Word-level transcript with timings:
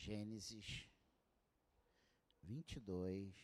Gênesis 0.00 0.88
22, 2.42 3.34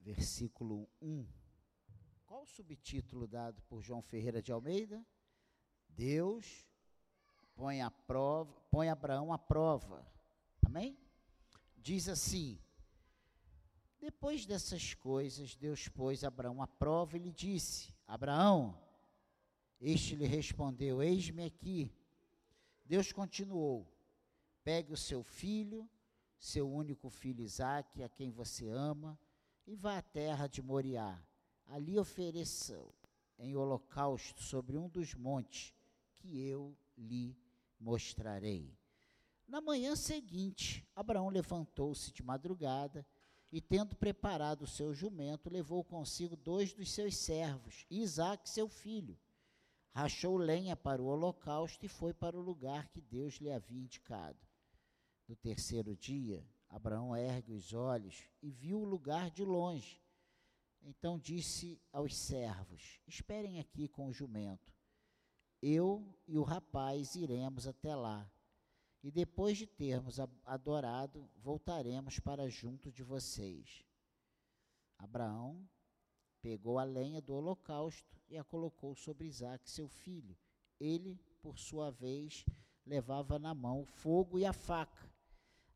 versículo 0.00 0.88
1. 1.02 1.26
Qual 2.24 2.42
o 2.42 2.46
subtítulo 2.46 3.26
dado 3.26 3.60
por 3.62 3.82
João 3.82 4.00
Ferreira 4.00 4.40
de 4.40 4.52
Almeida? 4.52 5.04
Deus 5.88 6.64
põe 7.56 7.82
a 7.82 7.90
prova, 7.90 8.54
põe 8.70 8.88
Abraão 8.88 9.32
à 9.32 9.38
prova. 9.38 10.06
Amém? 10.64 10.96
Diz 11.76 12.08
assim: 12.08 12.56
Depois 13.98 14.46
dessas 14.46 14.94
coisas, 14.94 15.56
Deus 15.56 15.88
pôs 15.88 16.22
Abraão 16.22 16.62
à 16.62 16.68
prova 16.68 17.16
e 17.16 17.20
lhe 17.20 17.32
disse: 17.32 17.92
Abraão, 18.06 18.80
este 19.80 20.14
lhe 20.14 20.24
respondeu: 20.24 21.02
Eis-me 21.02 21.42
aqui. 21.42 21.90
Deus 22.88 23.10
continuou: 23.12 23.84
Pegue 24.62 24.92
o 24.92 24.96
seu 24.96 25.22
filho, 25.22 25.88
seu 26.38 26.70
único 26.70 27.10
filho 27.10 27.42
Isaque, 27.42 28.02
a 28.02 28.08
quem 28.08 28.30
você 28.30 28.68
ama, 28.68 29.18
e 29.66 29.74
vá 29.74 29.98
à 29.98 30.02
terra 30.02 30.46
de 30.46 30.62
Moriá. 30.62 31.20
Ali 31.66 31.98
ofereça 31.98 32.80
em 33.38 33.56
holocausto 33.56 34.40
sobre 34.40 34.76
um 34.76 34.88
dos 34.88 35.14
montes 35.14 35.74
que 36.14 36.40
eu 36.40 36.76
lhe 36.96 37.36
mostrarei. 37.78 38.72
Na 39.48 39.60
manhã 39.60 39.96
seguinte, 39.96 40.86
Abraão 40.94 41.28
levantou-se 41.28 42.12
de 42.12 42.22
madrugada 42.22 43.04
e, 43.50 43.60
tendo 43.60 43.96
preparado 43.96 44.62
o 44.62 44.66
seu 44.66 44.94
jumento, 44.94 45.50
levou 45.50 45.82
consigo 45.82 46.36
dois 46.36 46.72
dos 46.72 46.90
seus 46.92 47.16
servos, 47.16 47.84
Isaque, 47.90 48.48
seu 48.48 48.68
filho. 48.68 49.18
Rachou 49.96 50.36
lenha 50.36 50.76
para 50.76 51.00
o 51.00 51.06
holocausto 51.06 51.86
e 51.86 51.88
foi 51.88 52.12
para 52.12 52.36
o 52.36 52.42
lugar 52.42 52.86
que 52.90 53.00
Deus 53.00 53.36
lhe 53.36 53.50
havia 53.50 53.80
indicado. 53.80 54.38
No 55.26 55.34
terceiro 55.34 55.96
dia, 55.96 56.46
Abraão 56.68 57.16
ergue 57.16 57.54
os 57.54 57.72
olhos 57.72 58.28
e 58.42 58.50
viu 58.50 58.78
o 58.78 58.84
lugar 58.84 59.30
de 59.30 59.42
longe. 59.42 59.98
Então 60.82 61.18
disse 61.18 61.80
aos 61.90 62.14
servos: 62.14 63.00
Esperem 63.06 63.58
aqui 63.58 63.88
com 63.88 64.08
o 64.08 64.12
jumento. 64.12 64.70
Eu 65.62 66.14
e 66.28 66.36
o 66.36 66.42
rapaz 66.42 67.14
iremos 67.14 67.66
até 67.66 67.96
lá. 67.96 68.30
E 69.02 69.10
depois 69.10 69.56
de 69.56 69.66
termos 69.66 70.18
adorado, 70.44 71.26
voltaremos 71.38 72.20
para 72.20 72.50
junto 72.50 72.92
de 72.92 73.02
vocês. 73.02 73.82
Abraão 74.98 75.66
pegou 76.46 76.78
a 76.78 76.84
lenha 76.84 77.20
do 77.20 77.34
holocausto 77.34 78.16
e 78.28 78.38
a 78.38 78.44
colocou 78.44 78.94
sobre 78.94 79.26
Isaac, 79.26 79.68
seu 79.68 79.88
filho. 79.88 80.38
Ele, 80.78 81.20
por 81.42 81.58
sua 81.58 81.90
vez, 81.90 82.44
levava 82.86 83.36
na 83.36 83.52
mão 83.52 83.80
o 83.80 83.84
fogo 83.84 84.38
e 84.38 84.46
a 84.46 84.52
faca. 84.52 85.10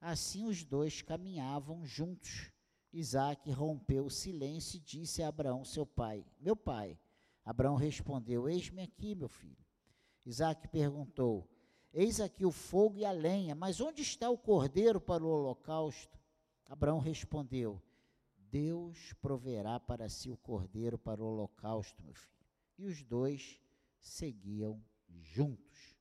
Assim 0.00 0.46
os 0.46 0.62
dois 0.62 1.02
caminhavam 1.02 1.84
juntos. 1.84 2.52
Isaac 2.92 3.50
rompeu 3.50 4.04
o 4.06 4.10
silêncio 4.10 4.76
e 4.76 4.80
disse 4.80 5.24
a 5.24 5.28
Abraão, 5.28 5.64
seu 5.64 5.84
pai: 5.84 6.24
Meu 6.38 6.54
pai. 6.54 6.96
Abraão 7.44 7.74
respondeu: 7.74 8.48
Eis-me 8.48 8.82
aqui, 8.82 9.16
meu 9.16 9.28
filho. 9.28 9.66
Isaac 10.24 10.68
perguntou: 10.68 11.50
Eis 11.92 12.20
aqui 12.20 12.46
o 12.46 12.52
fogo 12.52 12.96
e 12.96 13.04
a 13.04 13.10
lenha, 13.10 13.56
mas 13.56 13.80
onde 13.80 14.02
está 14.02 14.30
o 14.30 14.38
cordeiro 14.38 15.00
para 15.00 15.24
o 15.24 15.28
holocausto? 15.28 16.16
Abraão 16.68 17.00
respondeu: 17.00 17.82
Deus 18.50 19.12
proverá 19.20 19.78
para 19.78 20.08
si 20.08 20.30
o 20.30 20.36
cordeiro 20.36 20.98
para 20.98 21.22
o 21.22 21.26
holocausto, 21.26 22.02
meu 22.02 22.14
filho. 22.14 22.46
E 22.78 22.84
os 22.84 23.02
dois 23.02 23.60
seguiam 24.00 24.82
juntos. 25.08 25.96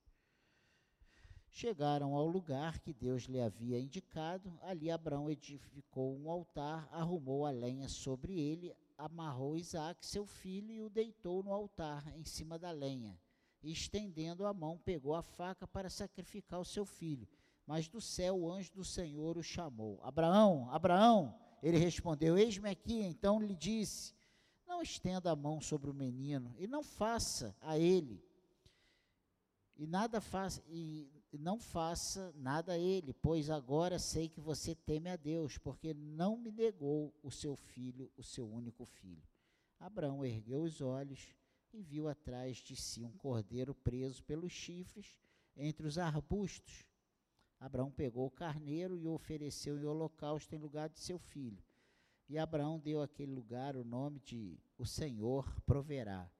Chegaram 1.51 2.15
ao 2.15 2.25
lugar 2.25 2.79
que 2.79 2.93
Deus 2.93 3.23
lhe 3.23 3.41
havia 3.41 3.79
indicado. 3.79 4.57
Ali 4.61 4.89
Abraão 4.89 5.29
edificou 5.29 6.17
um 6.17 6.29
altar, 6.29 6.87
arrumou 6.91 7.45
a 7.45 7.51
lenha 7.51 7.89
sobre 7.89 8.39
ele, 8.39 8.73
amarrou 8.97 9.57
Isaac, 9.57 10.05
seu 10.05 10.25
filho, 10.25 10.71
e 10.71 10.81
o 10.81 10.89
deitou 10.89 11.43
no 11.43 11.53
altar, 11.53 12.07
em 12.15 12.23
cima 12.23 12.57
da 12.57 12.71
lenha. 12.71 13.19
E, 13.61 13.71
estendendo 13.71 14.45
a 14.45 14.53
mão, 14.53 14.77
pegou 14.77 15.13
a 15.13 15.21
faca 15.21 15.67
para 15.67 15.89
sacrificar 15.89 16.59
o 16.59 16.65
seu 16.65 16.85
filho. 16.85 17.27
Mas 17.67 17.87
do 17.87 17.99
céu 17.99 18.39
o 18.39 18.51
anjo 18.51 18.71
do 18.73 18.83
Senhor 18.83 19.37
o 19.37 19.43
chamou: 19.43 19.99
Abraão, 20.01 20.69
Abraão. 20.71 21.48
Ele 21.61 21.77
respondeu: 21.77 22.37
Eis-me 22.37 22.69
aqui. 22.69 23.01
Então 23.01 23.41
lhe 23.41 23.55
disse: 23.55 24.13
Não 24.67 24.81
estenda 24.81 25.31
a 25.31 25.35
mão 25.35 25.61
sobre 25.61 25.89
o 25.89 25.93
menino 25.93 26.53
e 26.57 26.67
não 26.67 26.83
faça 26.83 27.55
a 27.61 27.77
ele 27.77 28.23
e 29.79 29.87
nada 29.87 30.19
faça 30.19 30.61
e 30.67 31.09
não 31.31 31.57
faça 31.57 32.33
nada 32.35 32.73
a 32.73 32.77
ele, 32.77 33.13
pois 33.13 33.49
agora 33.49 33.97
sei 33.97 34.27
que 34.27 34.41
você 34.41 34.75
teme 34.75 35.09
a 35.09 35.15
Deus, 35.15 35.57
porque 35.57 35.93
não 35.93 36.35
me 36.35 36.51
negou 36.51 37.17
o 37.23 37.31
seu 37.31 37.55
filho, 37.55 38.11
o 38.17 38.23
seu 38.23 38.45
único 38.51 38.85
filho. 38.85 39.23
Abraão 39.79 40.25
ergueu 40.25 40.63
os 40.63 40.81
olhos 40.81 41.33
e 41.71 41.81
viu 41.81 42.09
atrás 42.09 42.57
de 42.57 42.75
si 42.75 43.05
um 43.05 43.13
cordeiro 43.13 43.73
preso 43.73 44.21
pelos 44.23 44.51
chifres 44.51 45.17
entre 45.55 45.87
os 45.87 45.97
arbustos. 45.97 46.85
Abraão 47.59 47.91
pegou 47.91 48.25
o 48.25 48.31
carneiro 48.31 48.97
e 48.97 49.05
o 49.05 49.13
ofereceu 49.13 49.77
em 49.77 49.85
holocausto 49.85 50.55
em 50.55 50.57
lugar 50.57 50.89
de 50.89 50.99
seu 50.99 51.19
filho. 51.19 51.61
E 52.29 52.37
Abraão 52.37 52.79
deu 52.79 53.01
àquele 53.01 53.31
lugar 53.31 53.75
o 53.75 53.83
nome 53.83 54.19
de 54.19 54.57
O 54.77 54.85
Senhor 54.85 55.51
proverá. 55.65 56.31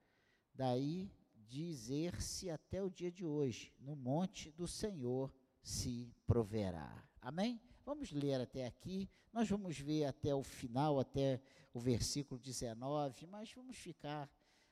Daí 0.54 1.10
dizer-se 1.34 2.48
até 2.48 2.82
o 2.82 2.88
dia 2.88 3.10
de 3.10 3.26
hoje: 3.26 3.72
no 3.78 3.96
monte 3.96 4.50
do 4.52 4.66
Senhor 4.66 5.32
se 5.62 6.14
proverá. 6.26 7.04
Amém? 7.20 7.60
Vamos 7.84 8.12
ler 8.12 8.40
até 8.40 8.66
aqui. 8.66 9.10
Nós 9.32 9.48
vamos 9.48 9.78
ver 9.78 10.04
até 10.04 10.34
o 10.34 10.42
final, 10.42 10.98
até 10.98 11.40
o 11.74 11.80
versículo 11.80 12.40
19, 12.40 13.26
mas 13.26 13.52
vamos 13.52 13.76
ficar 13.76 14.30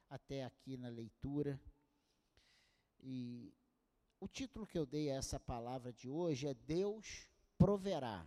até 0.08 0.44
aqui 0.44 0.76
na 0.76 0.88
leitura. 0.88 1.60
E 3.00 3.52
o 4.20 4.26
título 4.26 4.66
que 4.66 4.78
eu 4.78 4.84
dei 4.84 5.10
a 5.10 5.16
essa 5.16 5.38
palavra 5.38 5.92
de 5.92 6.08
hoje 6.08 6.48
é 6.48 6.54
Deus 6.54 7.28
proverá. 7.56 8.26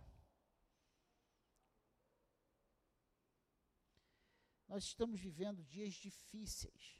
Nós 4.68 4.84
estamos 4.84 5.20
vivendo 5.20 5.62
dias 5.64 5.94
difíceis 5.94 6.98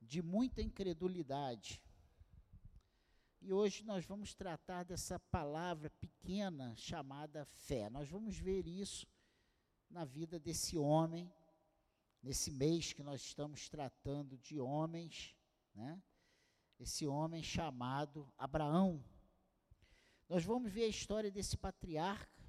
de 0.00 0.22
muita 0.22 0.62
incredulidade. 0.62 1.82
E 3.40 3.52
hoje 3.52 3.84
nós 3.84 4.06
vamos 4.06 4.34
tratar 4.34 4.84
dessa 4.84 5.20
palavra 5.20 5.90
pequena 5.90 6.74
chamada 6.76 7.44
fé. 7.44 7.90
Nós 7.90 8.08
vamos 8.08 8.38
ver 8.38 8.66
isso 8.66 9.06
na 9.90 10.04
vida 10.04 10.40
desse 10.40 10.78
homem, 10.78 11.30
nesse 12.22 12.50
mês 12.50 12.92
que 12.92 13.02
nós 13.02 13.20
estamos 13.20 13.68
tratando 13.68 14.36
de 14.38 14.58
homens, 14.58 15.36
né? 15.74 16.02
Esse 16.78 17.06
homem 17.06 17.42
chamado 17.42 18.32
Abraão. 18.38 19.04
Nós 20.28 20.44
vamos 20.44 20.70
ver 20.70 20.84
a 20.84 20.88
história 20.88 21.30
desse 21.30 21.56
patriarca, 21.56 22.44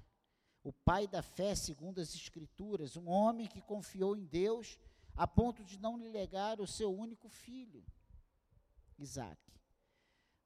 o 0.62 0.72
pai 0.72 1.08
da 1.08 1.22
fé, 1.22 1.54
segundo 1.54 2.00
as 2.00 2.14
Escrituras, 2.14 2.96
um 2.96 3.08
homem 3.08 3.48
que 3.48 3.60
confiou 3.62 4.16
em 4.16 4.26
Deus 4.26 4.78
a 5.16 5.26
ponto 5.26 5.64
de 5.64 5.78
não 5.78 5.98
lhe 5.98 6.08
legar 6.08 6.60
o 6.60 6.66
seu 6.66 6.94
único 6.94 7.28
filho, 7.28 7.84
Isaac. 8.98 9.40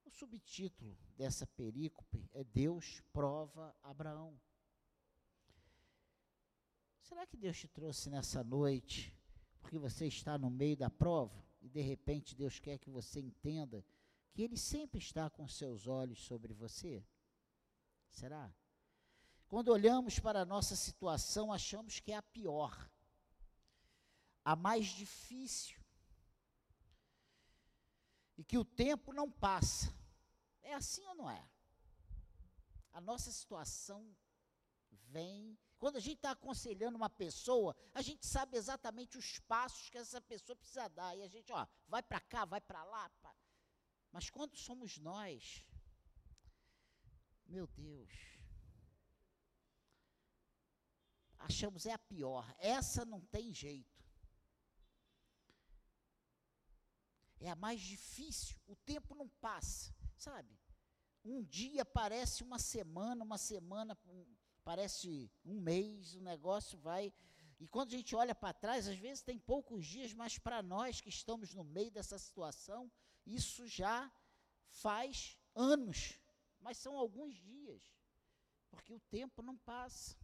O 0.05 0.11
subtítulo 0.11 0.97
dessa 1.17 1.47
perícope 1.47 2.29
é 2.33 2.45
Deus 2.45 3.03
prova 3.13 3.77
Abraão. 3.83 4.41
Será 7.03 7.27
que 7.27 7.37
Deus 7.37 7.59
te 7.59 7.69
trouxe 7.69 8.09
nessa 8.09 8.43
noite 8.43 9.15
porque 9.61 9.79
você 9.79 10.07
está 10.07 10.39
no 10.39 10.51
meio 10.51 10.77
da 10.77 10.89
prova 10.89 11.44
de 11.75 11.81
repente 11.81 12.37
Deus 12.37 12.61
quer 12.61 12.79
que 12.79 12.89
você 12.89 13.19
entenda 13.19 13.85
que 14.33 14.43
Ele 14.43 14.57
sempre 14.57 15.01
está 15.01 15.29
com 15.29 15.49
seus 15.49 15.89
olhos 15.89 16.21
sobre 16.23 16.55
você? 16.55 17.05
Será? 18.09 18.55
Quando 19.49 19.73
olhamos 19.73 20.21
para 20.21 20.43
a 20.43 20.45
nossa 20.45 20.77
situação, 20.77 21.53
achamos 21.53 21.99
que 21.99 22.13
é 22.13 22.17
a 22.17 22.23
pior 22.23 22.89
a 24.45 24.55
mais 24.55 24.87
difícil. 24.87 25.83
E 28.37 28.45
que 28.45 28.57
o 28.57 28.65
tempo 28.65 29.13
não 29.13 29.29
passa. 29.29 29.93
É 30.63 30.75
assim 30.75 31.05
ou 31.07 31.15
não 31.17 31.29
é? 31.29 31.45
A 32.93 33.01
nossa 33.01 33.33
situação 33.33 34.15
vem. 35.11 35.59
Quando 35.85 35.97
a 35.97 36.01
gente 36.01 36.17
está 36.17 36.31
aconselhando 36.31 36.97
uma 36.97 37.11
pessoa, 37.11 37.77
a 37.93 38.01
gente 38.01 38.25
sabe 38.25 38.57
exatamente 38.57 39.19
os 39.19 39.39
passos 39.41 39.91
que 39.91 39.99
essa 39.99 40.19
pessoa 40.19 40.57
precisa 40.57 40.89
dar. 40.89 41.15
E 41.15 41.21
a 41.21 41.29
gente, 41.29 41.53
ó, 41.53 41.67
vai 41.87 42.03
para 42.03 42.21
cá, 42.21 42.47
vai 42.47 42.59
para 42.59 42.83
lá. 42.85 43.11
Mas 44.11 44.31
quando 44.31 44.57
somos 44.57 44.97
nós, 44.97 45.63
meu 47.45 47.67
Deus, 47.67 48.11
achamos 51.37 51.85
é 51.85 51.93
a 51.93 51.99
pior. 51.99 52.51
Essa 52.57 53.05
não 53.05 53.21
tem 53.21 53.53
jeito. 53.53 54.03
é 57.41 57.51
a 57.51 57.55
mais 57.55 57.79
difícil, 57.79 58.57
o 58.67 58.75
tempo 58.75 59.15
não 59.15 59.29
passa. 59.29 59.95
sabe? 60.17 60.59
Um 61.23 61.43
dia 61.43 61.85
parece 61.85 62.43
uma 62.43 62.59
semana, 62.59 63.23
uma 63.23 63.37
semana 63.37 63.95
parece 64.65 65.31
um 65.45 65.61
mês, 65.61 66.15
o 66.15 66.21
negócio 66.21 66.79
vai. 66.79 67.13
E 67.61 67.69
quando 67.69 67.89
a 67.89 67.97
gente 67.97 68.17
olha 68.17 68.35
para 68.35 68.53
trás, 68.53 68.89
às 68.89 68.97
vezes 68.97 69.23
tem 69.23 69.39
poucos 69.39 69.87
dias, 69.87 70.13
mas 70.13 70.39
para 70.39 70.63
nós 70.63 71.01
que 71.01 71.09
estamos 71.09 71.55
no 71.55 71.65
meio 71.65 71.91
dessa 71.91 72.19
situação, 72.19 72.91
isso 73.27 73.67
já 73.67 74.11
faz 74.69 75.39
anos, 75.55 76.19
mas 76.61 76.79
são 76.79 76.97
alguns 76.99 77.35
dias, 77.37 77.83
porque 78.71 78.93
o 78.93 79.01
tempo 79.01 79.43
não 79.43 79.57
passa. 79.57 80.17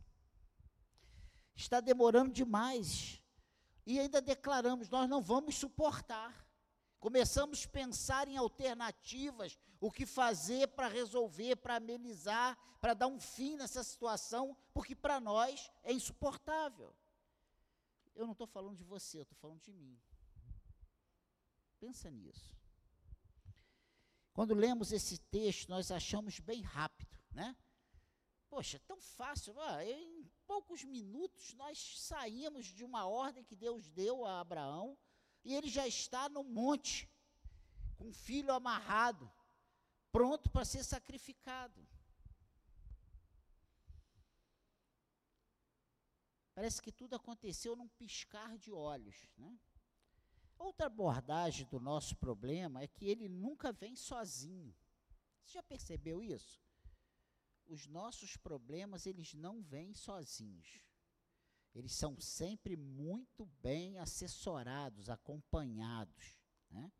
Está 1.54 1.80
demorando 1.80 2.32
demais. 2.32 3.22
E 3.86 3.98
ainda 3.98 4.20
declaramos: 4.20 4.88
nós 4.88 5.08
não 5.08 5.20
vamos 5.22 5.56
suportar. 5.56 6.49
Começamos 7.00 7.64
a 7.64 7.68
pensar 7.68 8.28
em 8.28 8.36
alternativas, 8.36 9.58
o 9.80 9.90
que 9.90 10.04
fazer 10.04 10.68
para 10.68 10.86
resolver, 10.86 11.56
para 11.56 11.76
amenizar, 11.76 12.58
para 12.78 12.92
dar 12.92 13.06
um 13.06 13.18
fim 13.18 13.56
nessa 13.56 13.82
situação, 13.82 14.54
porque 14.74 14.94
para 14.94 15.18
nós 15.18 15.70
é 15.82 15.94
insuportável. 15.94 16.94
Eu 18.14 18.26
não 18.26 18.32
estou 18.32 18.46
falando 18.46 18.76
de 18.76 18.84
você, 18.84 19.18
eu 19.18 19.22
estou 19.22 19.38
falando 19.38 19.62
de 19.62 19.72
mim. 19.72 19.98
Pensa 21.78 22.10
nisso. 22.10 22.54
Quando 24.34 24.52
lemos 24.52 24.92
esse 24.92 25.18
texto, 25.18 25.70
nós 25.70 25.90
achamos 25.90 26.38
bem 26.38 26.60
rápido, 26.60 27.18
né? 27.32 27.56
Poxa, 28.50 28.78
tão 28.80 29.00
fácil. 29.00 29.58
Ah, 29.58 29.82
em 29.82 30.30
poucos 30.46 30.84
minutos 30.84 31.54
nós 31.54 31.98
saímos 31.98 32.66
de 32.66 32.84
uma 32.84 33.06
ordem 33.06 33.42
que 33.42 33.56
Deus 33.56 33.88
deu 33.88 34.26
a 34.26 34.40
Abraão 34.40 34.98
e 35.44 35.54
ele 35.54 35.68
já 35.68 35.86
está 35.86 36.28
no 36.28 36.44
monte, 36.44 37.08
com 37.96 38.08
o 38.08 38.12
filho 38.12 38.52
amarrado, 38.52 39.30
pronto 40.12 40.50
para 40.50 40.64
ser 40.64 40.84
sacrificado. 40.84 41.86
Parece 46.54 46.82
que 46.82 46.92
tudo 46.92 47.14
aconteceu 47.14 47.74
num 47.74 47.88
piscar 47.88 48.58
de 48.58 48.70
olhos. 48.70 49.16
Né? 49.38 49.58
Outra 50.58 50.86
abordagem 50.86 51.66
do 51.66 51.80
nosso 51.80 52.16
problema 52.16 52.82
é 52.82 52.86
que 52.86 53.06
ele 53.06 53.28
nunca 53.28 53.72
vem 53.72 53.96
sozinho. 53.96 54.74
Você 55.42 55.54
já 55.54 55.62
percebeu 55.62 56.22
isso? 56.22 56.60
Os 57.66 57.86
nossos 57.86 58.36
problemas, 58.36 59.06
eles 59.06 59.32
não 59.32 59.62
vêm 59.62 59.94
sozinhos 59.94 60.89
eles 61.74 61.92
são 61.92 62.18
sempre 62.20 62.76
muito 62.76 63.46
bem 63.62 63.98
assessorados, 63.98 65.08
acompanhados. 65.08 66.36
Né? 66.70 66.90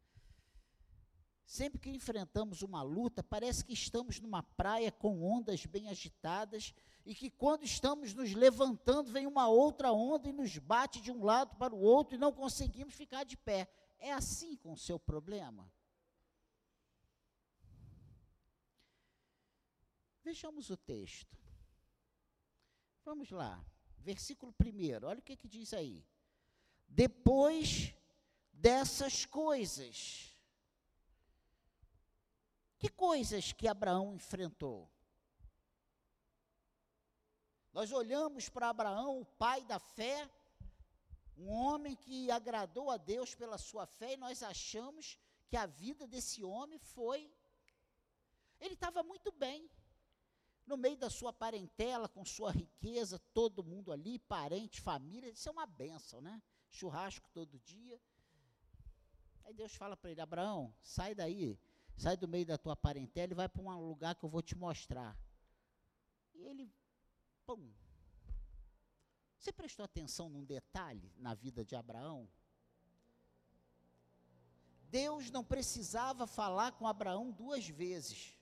Sempre 1.45 1.81
que 1.81 1.91
enfrentamos 1.91 2.63
uma 2.63 2.81
luta, 2.83 3.23
parece 3.23 3.65
que 3.65 3.73
estamos 3.73 4.21
numa 4.21 4.43
praia 4.43 4.93
com 4.93 5.23
ondas 5.23 5.67
bem 5.67 5.89
agitadas 5.89 6.73
e 7.05 7.15
que 7.15 7.29
quando 7.29 7.65
estamos 7.65 8.15
nos 8.15 8.33
levantando, 8.33 9.11
vem 9.11 9.27
uma 9.27 9.49
outra 9.49 9.93
onda 9.93 10.29
e 10.29 10.33
nos 10.33 10.57
bate 10.59 11.01
de 11.01 11.11
um 11.11 11.25
lado 11.25 11.57
para 11.57 11.75
o 11.75 11.81
outro 11.81 12.15
e 12.15 12.19
não 12.19 12.33
conseguimos 12.33 12.95
ficar 12.95 13.25
de 13.25 13.37
pé. 13.37 13.69
É 13.99 14.13
assim 14.13 14.55
com 14.57 14.73
o 14.73 14.79
seu 14.79 15.01
problema? 15.01 15.71
Vejamos 20.23 20.71
o 20.71 20.77
texto. 20.77 21.37
Vamos 23.05 23.31
lá 23.31 23.65
versículo 24.01 24.55
1, 24.61 25.07
olha 25.07 25.19
o 25.19 25.23
que, 25.23 25.37
que 25.37 25.49
diz 25.49 25.73
aí. 25.73 26.05
Depois 26.89 27.95
dessas 28.53 29.25
coisas. 29.25 30.37
Que 32.79 32.89
coisas 32.89 33.53
que 33.53 33.69
Abraão 33.69 34.15
enfrentou? 34.15 34.91
Nós 37.73 37.93
olhamos 37.93 38.49
para 38.49 38.71
Abraão, 38.71 39.21
o 39.21 39.25
pai 39.25 39.65
da 39.65 39.79
fé, 39.79 40.29
um 41.37 41.49
homem 41.51 41.95
que 41.95 42.31
agradou 42.31 42.91
a 42.91 42.97
Deus 42.97 43.35
pela 43.35 43.59
sua 43.59 43.87
fé, 43.87 44.15
e 44.15 44.17
nós 44.17 44.43
achamos 44.43 45.19
que 45.47 45.57
a 45.57 45.67
vida 45.67 46.07
desse 46.07 46.43
homem 46.43 46.79
foi. 46.79 47.31
Ele 48.61 48.75
estava 48.75 49.03
muito 49.03 49.31
bem 49.31 49.71
no 50.71 50.77
meio 50.77 50.97
da 50.97 51.11
sua 51.11 51.33
parentela, 51.33 52.09
com 52.09 52.25
sua 52.25 52.53
riqueza, 52.53 53.19
todo 53.35 53.65
mundo 53.65 53.91
ali, 53.91 54.21
parente, 54.21 54.81
família, 54.81 55.29
isso 55.29 55.49
é 55.49 55.53
uma 55.53 55.67
benção, 55.67 56.21
né? 56.21 56.41
Churrasco 56.71 57.29
todo 57.35 57.59
dia. 57.59 58.01
Aí 59.45 59.53
Deus 59.53 59.75
fala 59.75 59.97
para 59.97 60.13
ele: 60.13 60.21
Abraão, 60.21 60.73
sai 60.81 61.13
daí, 61.13 61.59
sai 61.97 62.17
do 62.17 62.29
meio 62.29 62.47
da 62.47 62.57
tua 62.57 62.77
parentela 62.77 63.33
e 63.33 63.35
vai 63.35 63.49
para 63.49 63.61
um 63.61 63.89
lugar 63.89 64.15
que 64.15 64.25
eu 64.25 64.29
vou 64.29 64.41
te 64.41 64.57
mostrar. 64.57 65.19
E 66.33 66.41
ele, 66.45 66.73
pum. 67.45 67.75
Você 69.37 69.53
prestou 69.53 69.85
atenção 69.85 70.29
num 70.29 70.45
detalhe 70.45 71.13
na 71.17 71.35
vida 71.35 71.65
de 71.65 71.75
Abraão? 71.75 72.29
Deus 74.89 75.31
não 75.33 75.43
precisava 75.43 76.27
falar 76.29 76.73
com 76.73 76.87
Abraão 76.87 77.33
duas 77.33 77.67
vezes. 77.67 78.40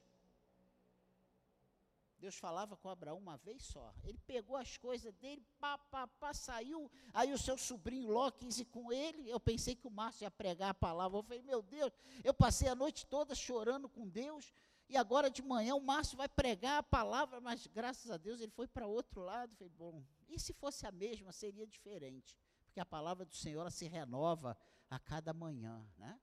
Deus 2.18 2.36
falava 2.36 2.76
com 2.76 2.88
Abraão 2.88 3.18
uma 3.18 3.36
vez 3.36 3.62
só. 3.62 3.94
Ele 4.02 4.18
pegou 4.26 4.56
as 4.56 4.76
coisas 4.76 5.14
dele, 5.14 5.46
pá, 5.60 5.78
pá, 5.78 6.06
pá, 6.06 6.34
saiu. 6.34 6.90
Aí 7.14 7.32
o 7.32 7.38
seu 7.38 7.56
sobrinho 7.56 8.10
Ló 8.10 8.30
quis 8.30 8.58
ir 8.58 8.64
com 8.66 8.92
ele. 8.92 9.28
Eu 9.28 9.38
pensei 9.38 9.74
que 9.74 9.86
o 9.86 9.90
Márcio 9.90 10.24
ia 10.24 10.30
pregar 10.30 10.70
a 10.70 10.74
palavra. 10.74 11.18
Eu 11.18 11.22
falei, 11.22 11.42
meu 11.42 11.62
Deus, 11.62 11.92
eu 12.24 12.34
passei 12.34 12.68
a 12.68 12.74
noite 12.74 13.06
toda 13.06 13.34
chorando 13.34 13.88
com 13.88 14.08
Deus. 14.08 14.52
E 14.88 14.96
agora 14.96 15.30
de 15.30 15.42
manhã 15.42 15.74
o 15.74 15.80
Márcio 15.80 16.16
vai 16.16 16.28
pregar 16.28 16.78
a 16.78 16.82
palavra, 16.82 17.40
mas 17.40 17.66
graças 17.66 18.10
a 18.10 18.16
Deus 18.16 18.40
ele 18.40 18.52
foi 18.52 18.66
para 18.66 18.86
outro 18.86 19.20
lado. 19.20 19.54
Falei, 19.54 19.72
bom, 19.76 20.02
e 20.28 20.40
se 20.40 20.52
fosse 20.52 20.86
a 20.86 20.90
mesma, 20.92 21.30
seria 21.30 21.66
diferente. 21.66 22.36
Porque 22.64 22.80
a 22.80 22.86
palavra 22.86 23.24
do 23.24 23.34
Senhor 23.34 23.70
se 23.70 23.86
renova 23.86 24.56
a 24.90 24.98
cada 24.98 25.32
manhã, 25.32 25.86
né? 25.96 26.18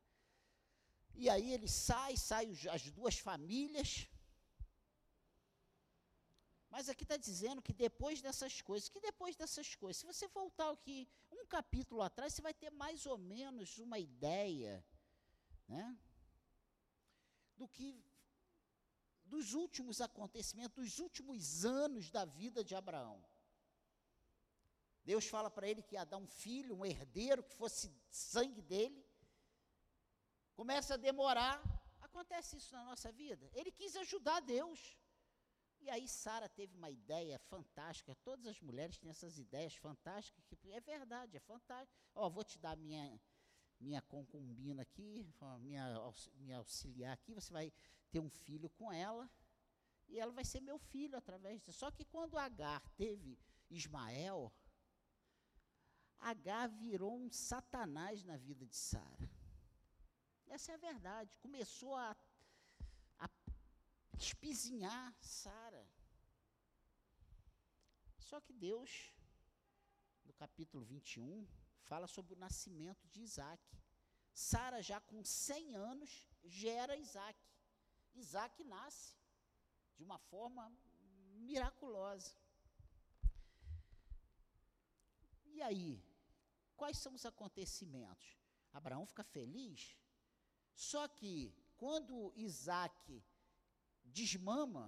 E 1.14 1.30
aí 1.30 1.54
ele 1.54 1.68
sai, 1.68 2.18
sai 2.18 2.52
as 2.72 2.92
duas 2.92 3.18
famílias 3.18 4.10
mas 6.76 6.90
aqui 6.90 7.04
está 7.04 7.16
dizendo 7.16 7.62
que 7.62 7.72
depois 7.72 8.22
dessas 8.22 8.62
coisas, 8.62 8.90
que 8.90 9.00
depois 9.00 9.34
dessas 9.38 9.74
coisas, 9.76 9.96
se 10.02 10.06
você 10.06 10.28
voltar 10.28 10.70
aqui 10.72 11.08
um 11.32 11.46
capítulo 11.46 12.02
atrás, 12.02 12.34
você 12.34 12.42
vai 12.42 12.54
ter 12.54 12.70
mais 12.70 13.06
ou 13.06 13.18
menos 13.18 13.78
uma 13.78 13.98
ideia, 13.98 14.86
né? 15.70 15.98
Do 17.56 17.66
que 17.66 18.04
dos 19.24 19.54
últimos 19.54 20.02
acontecimentos, 20.02 20.76
dos 20.76 21.00
últimos 21.00 21.64
anos 21.64 22.12
da 22.12 22.26
vida 22.26 22.62
de 22.62 22.76
Abraão. 22.76 23.24
Deus 25.06 25.26
fala 25.28 25.50
para 25.50 25.70
ele 25.70 25.82
que 25.82 25.96
ia 25.96 26.04
dar 26.04 26.18
um 26.18 26.28
filho, 26.28 26.76
um 26.76 26.86
herdeiro 26.86 27.42
que 27.42 27.54
fosse 27.54 27.90
sangue 28.12 28.62
dele. 28.62 29.02
Começa 30.56 30.96
a 30.96 30.98
demorar. 30.98 31.58
Acontece 32.02 32.58
isso 32.58 32.74
na 32.76 32.84
nossa 32.84 33.14
vida. 33.14 33.50
Ele 33.54 33.72
quis 33.72 33.96
ajudar 33.96 34.42
Deus. 34.42 34.98
E 35.86 35.90
aí 35.92 36.08
Sara 36.08 36.50
teve 36.50 36.76
uma 36.76 36.90
ideia 36.90 37.38
fantástica. 37.38 38.16
Todas 38.24 38.48
as 38.48 38.60
mulheres 38.60 38.98
têm 38.98 39.12
essas 39.12 39.38
ideias 39.38 39.76
fantásticas. 39.76 40.44
Que 40.60 40.72
é 40.72 40.82
verdade, 40.82 41.38
é 41.38 41.40
fantástico. 41.40 41.96
Ó, 42.16 42.26
oh, 42.26 42.30
vou 42.30 42.44
te 42.44 42.58
dar 42.58 42.76
minha 42.76 43.22
minha 43.80 44.02
concubina 44.02 44.82
aqui, 44.82 45.28
minha, 45.60 45.86
minha 46.40 46.58
auxiliar 46.58 47.14
aqui. 47.14 47.36
Você 47.36 47.54
vai 47.54 47.72
ter 48.10 48.20
um 48.20 48.30
filho 48.30 48.68
com 48.72 48.92
ela 48.92 49.30
e 50.08 50.20
ela 50.20 50.32
vai 50.32 50.44
ser 50.44 50.60
meu 50.60 50.80
filho 50.80 51.16
através 51.16 51.62
disso. 51.62 51.78
Só 51.78 51.92
que 51.92 52.04
quando 52.04 52.36
Agar 52.36 52.82
teve 52.98 53.38
Ismael, 53.70 54.52
Agar 56.20 56.68
virou 56.68 57.16
um 57.16 57.30
satanás 57.30 58.24
na 58.24 58.38
vida 58.38 58.66
de 58.66 58.76
Sara. 58.76 59.30
Essa 60.48 60.72
é 60.72 60.76
a 60.76 60.80
verdade. 60.80 61.38
Começou 61.38 61.96
a 61.96 62.16
espizinhar 64.24 65.14
Sara. 65.20 65.88
Só 68.18 68.40
que 68.42 68.54
Deus, 68.54 69.14
no 70.24 70.34
capítulo 70.34 70.84
21, 70.84 71.48
fala 71.84 72.08
sobre 72.08 72.34
o 72.34 72.38
nascimento 72.38 73.08
de 73.08 73.22
Isaac. 73.22 73.64
Sara, 74.34 74.82
já 74.82 75.00
com 75.00 75.24
100 75.24 75.76
anos, 75.76 76.28
gera 76.44 76.98
Isaac. 76.98 77.40
Isaac 78.14 78.64
nasce 78.64 79.16
de 79.96 80.04
uma 80.04 80.18
forma 80.18 80.72
miraculosa. 81.36 82.36
E 85.46 85.62
aí, 85.62 86.04
quais 86.76 86.98
são 86.98 87.14
os 87.14 87.26
acontecimentos? 87.26 88.38
Abraão 88.74 89.06
fica 89.06 89.24
feliz, 89.24 89.98
só 90.74 91.08
que 91.08 91.56
quando 91.78 92.34
Isaac 92.36 93.24
desmama, 94.20 94.88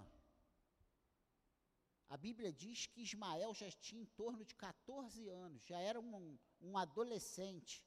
a 2.07 2.15
Bíblia 2.15 2.51
diz 2.53 2.85
que 2.85 3.01
Ismael 3.01 3.53
já 3.53 3.69
tinha 3.85 4.01
em 4.01 4.05
torno 4.21 4.43
de 4.45 4.55
14 4.55 5.27
anos, 5.27 5.61
já 5.65 5.79
era 5.79 5.99
um, 5.99 6.37
um 6.61 6.77
adolescente, 6.77 7.83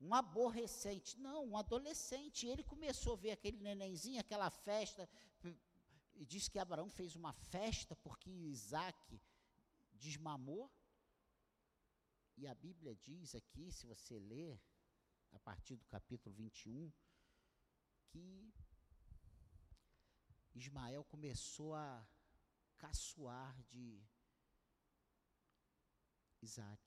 um 0.00 0.14
aborrecente. 0.14 1.18
Não, 1.18 1.40
um 1.50 1.56
adolescente. 1.56 2.46
Ele 2.46 2.62
começou 2.62 3.14
a 3.14 3.22
ver 3.24 3.32
aquele 3.32 3.58
nenenzinho, 3.58 4.20
aquela 4.20 4.50
festa, 4.50 5.08
e 6.14 6.24
disse 6.24 6.50
que 6.50 6.58
Abraão 6.58 6.88
fez 6.88 7.16
uma 7.16 7.32
festa 7.32 7.96
porque 7.96 8.30
Isaac 8.30 9.20
desmamou. 9.92 10.70
E 12.36 12.46
a 12.46 12.54
Bíblia 12.54 12.94
diz 12.96 13.34
aqui, 13.34 13.70
se 13.72 13.86
você 13.86 14.18
ler, 14.18 14.60
a 15.32 15.38
partir 15.40 15.76
do 15.76 15.86
capítulo 15.86 16.34
21, 16.34 16.92
que 18.10 18.52
Ismael 20.54 21.04
começou 21.04 21.74
a 21.74 22.06
caçoar 22.76 23.56
de 23.64 24.02
Isaac. 26.40 26.82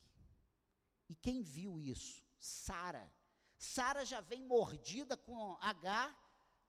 E 1.08 1.16
quem 1.16 1.42
viu 1.42 1.80
isso? 1.80 2.24
Sara. 2.38 3.12
Sara 3.58 4.06
já 4.06 4.22
vem 4.22 4.44
mordida 4.44 5.16
com 5.16 5.58
H, 5.62 6.16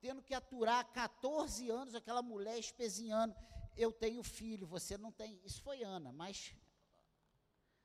tendo 0.01 0.23
que 0.23 0.35
aturar 0.35 0.85
14 0.93 1.69
anos 1.71 1.95
aquela 1.95 2.23
mulher 2.23 2.59
espezinhando. 2.59 3.35
Eu 3.77 3.93
tenho 3.93 4.23
filho, 4.23 4.67
você 4.67 4.97
não 4.97 5.13
tem. 5.13 5.41
Isso 5.45 5.61
foi 5.63 5.83
Ana, 5.83 6.13
mas 6.13 6.55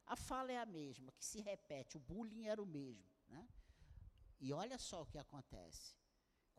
a 0.05 0.15
fala 0.15 0.51
é 0.51 0.57
a 0.57 0.65
mesma, 0.65 1.11
que 1.13 1.25
se 1.25 1.41
repete, 1.41 1.97
o 1.97 1.99
bullying 1.99 2.47
era 2.47 2.61
o 2.61 2.65
mesmo. 2.65 3.09
Né? 3.27 3.47
E 4.39 4.53
olha 4.53 4.77
só 4.77 5.01
o 5.01 5.05
que 5.05 5.17
acontece. 5.17 5.95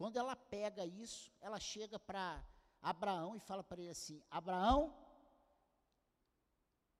Quando 0.02 0.16
ela 0.16 0.34
pega 0.34 0.84
isso, 0.84 1.32
ela 1.40 1.60
chega 1.60 1.96
para 1.96 2.44
Abraão 2.82 3.36
e 3.36 3.38
fala 3.38 3.62
para 3.62 3.80
ele 3.80 3.90
assim: 3.90 4.20
Abraão, 4.28 4.92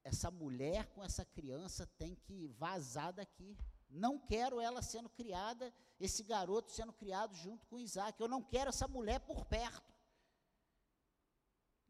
essa 0.05 0.31
mulher 0.31 0.87
com 0.93 1.03
essa 1.03 1.25
criança 1.25 1.85
tem 1.99 2.15
que 2.15 2.47
vazar 2.47 3.13
daqui. 3.13 3.59
Não 3.91 4.21
quero 4.21 4.61
ela 4.61 4.83
sendo 4.83 5.09
criada, 5.09 5.75
esse 5.99 6.23
garoto 6.23 6.71
sendo 6.71 6.93
criado 6.93 7.35
junto 7.35 7.67
com 7.67 7.81
Isaac. 7.81 8.21
Eu 8.21 8.29
não 8.29 8.41
quero 8.41 8.69
essa 8.69 8.87
mulher 8.87 9.19
por 9.19 9.45
perto. 9.47 9.93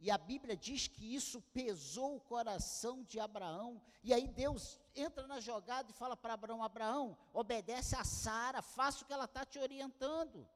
E 0.01 0.11
a 0.11 0.17
Bíblia 0.17 0.57
diz 0.57 0.89
que 0.89 1.15
isso 1.15 1.43
pesou 1.53 2.17
o 2.17 2.23
coração 2.23 3.05
de 3.05 3.21
Abraão. 3.21 3.83
E 4.03 4.15
aí 4.15 4.27
Deus 4.27 4.81
entra 4.97 5.27
na 5.27 5.41
jogada 5.41 5.91
e 5.91 5.95
fala 5.95 6.17
para 6.17 6.33
Abraão: 6.33 6.63
Abraão, 6.63 7.19
obedece 7.35 7.95
a 7.97 8.03
Sara, 8.03 8.63
faça 8.63 9.05
o 9.05 9.07
que 9.07 9.13
ela 9.13 9.27
está 9.27 9.45
te 9.45 9.59
orientando. 9.59 10.49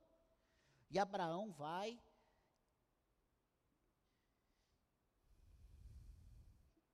E 0.91 0.99
Abraão 0.99 1.53
vai. 1.53 2.01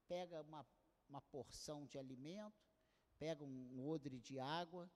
Pega 0.09 0.43
uma, 0.43 0.67
uma 1.09 1.21
porção 1.21 1.87
de 1.87 1.99
alimento, 1.99 2.63
pega 3.19 3.45
um 3.45 3.89
odre 3.89 4.21
de 4.21 4.39
água, 4.39 4.91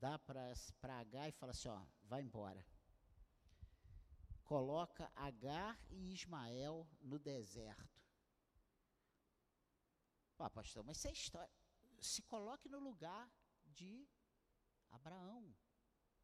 dá 0.00 0.18
para 0.18 0.52
Agar 0.98 1.28
e 1.28 1.32
fala 1.32 1.52
assim: 1.52 1.68
ó, 1.68 1.84
vai 2.04 2.22
embora. 2.22 2.66
Coloca 4.44 5.10
Agar 5.14 5.78
e 5.88 6.12
Ismael 6.12 6.88
no 7.00 7.18
deserto. 7.18 8.02
Pô, 10.36 10.50
pastor, 10.50 10.82
mas 10.84 10.98
isso 10.98 11.08
é 11.08 11.12
história. 11.12 11.54
Se 12.00 12.20
coloque 12.22 12.68
no 12.68 12.80
lugar 12.80 13.30
de 13.64 14.08
Abraão. 14.90 15.54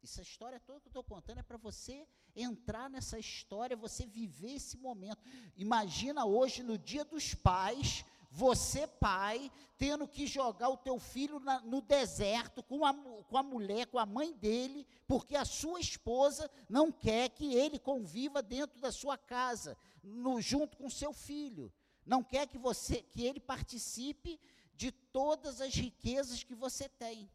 Essa 0.01 0.21
história 0.21 0.59
toda 0.59 0.79
que 0.79 0.87
eu 0.87 0.91
estou 0.91 1.03
contando 1.03 1.39
é 1.39 1.43
para 1.43 1.57
você 1.57 2.07
entrar 2.35 2.89
nessa 2.89 3.19
história, 3.19 3.75
você 3.75 4.05
viver 4.05 4.53
esse 4.53 4.77
momento. 4.77 5.21
Imagina 5.57 6.25
hoje, 6.25 6.63
no 6.63 6.77
dia 6.77 7.03
dos 7.03 7.33
pais, 7.33 8.05
você, 8.31 8.87
pai, 8.87 9.51
tendo 9.77 10.07
que 10.07 10.25
jogar 10.25 10.69
o 10.69 10.77
teu 10.77 10.99
filho 10.99 11.39
na, 11.39 11.59
no 11.61 11.81
deserto 11.81 12.63
com 12.63 12.85
a, 12.85 12.93
com 12.93 13.37
a 13.37 13.43
mulher, 13.43 13.87
com 13.87 13.97
a 13.97 14.05
mãe 14.05 14.33
dele, 14.33 14.87
porque 15.07 15.35
a 15.35 15.43
sua 15.43 15.79
esposa 15.79 16.49
não 16.69 16.91
quer 16.91 17.29
que 17.29 17.53
ele 17.53 17.77
conviva 17.77 18.41
dentro 18.41 18.79
da 18.79 18.91
sua 18.91 19.17
casa, 19.17 19.77
no, 20.03 20.39
junto 20.39 20.77
com 20.77 20.89
seu 20.89 21.11
filho. 21.11 21.73
Não 22.05 22.23
quer 22.23 22.47
que 22.47 22.57
você, 22.57 23.01
que 23.01 23.25
ele 23.25 23.39
participe 23.39 24.39
de 24.75 24.91
todas 24.91 25.59
as 25.59 25.73
riquezas 25.73 26.43
que 26.43 26.55
você 26.55 26.87
tem. 26.87 27.29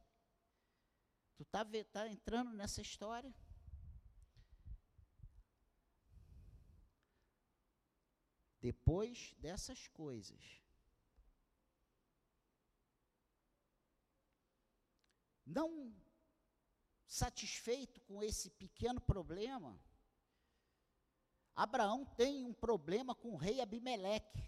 Tu 1.37 1.43
está 1.43 1.65
tá 1.93 2.09
entrando 2.09 2.53
nessa 2.53 2.81
história? 2.81 3.35
Depois 8.61 9.35
dessas 9.39 9.89
coisas, 9.89 10.65
Não 15.47 15.95
satisfeito 17.07 18.01
com 18.03 18.23
esse 18.23 18.51
pequeno 18.51 19.01
problema, 19.01 19.79
Abraão 21.55 22.05
tem 22.05 22.45
um 22.45 22.53
problema 22.53 23.15
com 23.15 23.33
o 23.33 23.37
rei 23.37 23.61
Abimeleque. 23.61 24.43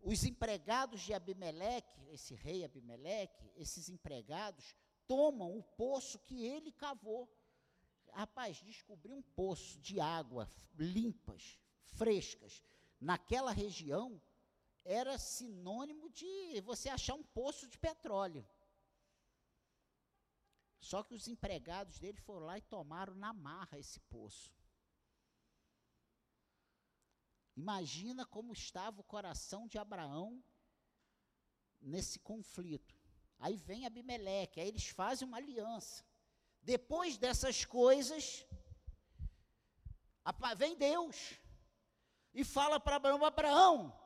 Os 0.00 0.24
empregados 0.24 1.02
de 1.02 1.12
Abimeleque, 1.12 2.08
esse 2.08 2.34
rei 2.34 2.64
Abimeleque, 2.64 3.52
esses 3.56 3.88
empregados, 3.88 4.74
tomam 5.08 5.58
o 5.58 5.62
poço 5.62 6.18
que 6.20 6.44
ele 6.44 6.70
cavou. 6.70 7.28
Rapaz, 8.12 8.58
descobrir 8.58 9.12
um 9.12 9.22
poço 9.22 9.78
de 9.80 9.98
água 9.98 10.48
limpas, 10.78 11.58
frescas, 11.82 12.62
naquela 13.00 13.50
região, 13.50 14.20
era 14.84 15.18
sinônimo 15.18 16.08
de 16.10 16.60
você 16.60 16.88
achar 16.88 17.14
um 17.14 17.22
poço 17.22 17.66
de 17.66 17.78
petróleo. 17.78 18.46
Só 20.80 21.02
que 21.02 21.14
os 21.14 21.26
empregados 21.26 21.98
dele 21.98 22.18
foram 22.20 22.46
lá 22.46 22.56
e 22.56 22.62
tomaram 22.62 23.14
na 23.14 23.32
marra 23.32 23.78
esse 23.78 24.00
poço. 24.00 24.56
Imagina 27.56 28.24
como 28.24 28.52
estava 28.52 29.00
o 29.00 29.04
coração 29.04 29.66
de 29.66 29.78
Abraão 29.78 30.42
nesse 31.80 32.18
conflito. 32.20 32.97
Aí 33.38 33.56
vem 33.56 33.86
Abimeleque, 33.86 34.60
aí 34.60 34.68
eles 34.68 34.88
fazem 34.88 35.26
uma 35.26 35.36
aliança. 35.36 36.04
Depois 36.62 37.16
dessas 37.16 37.64
coisas, 37.64 38.44
vem 40.56 40.76
Deus 40.76 41.38
e 42.34 42.44
fala 42.44 42.80
para 42.80 42.96
Abraão: 42.96 43.24
Abraão, 43.24 43.98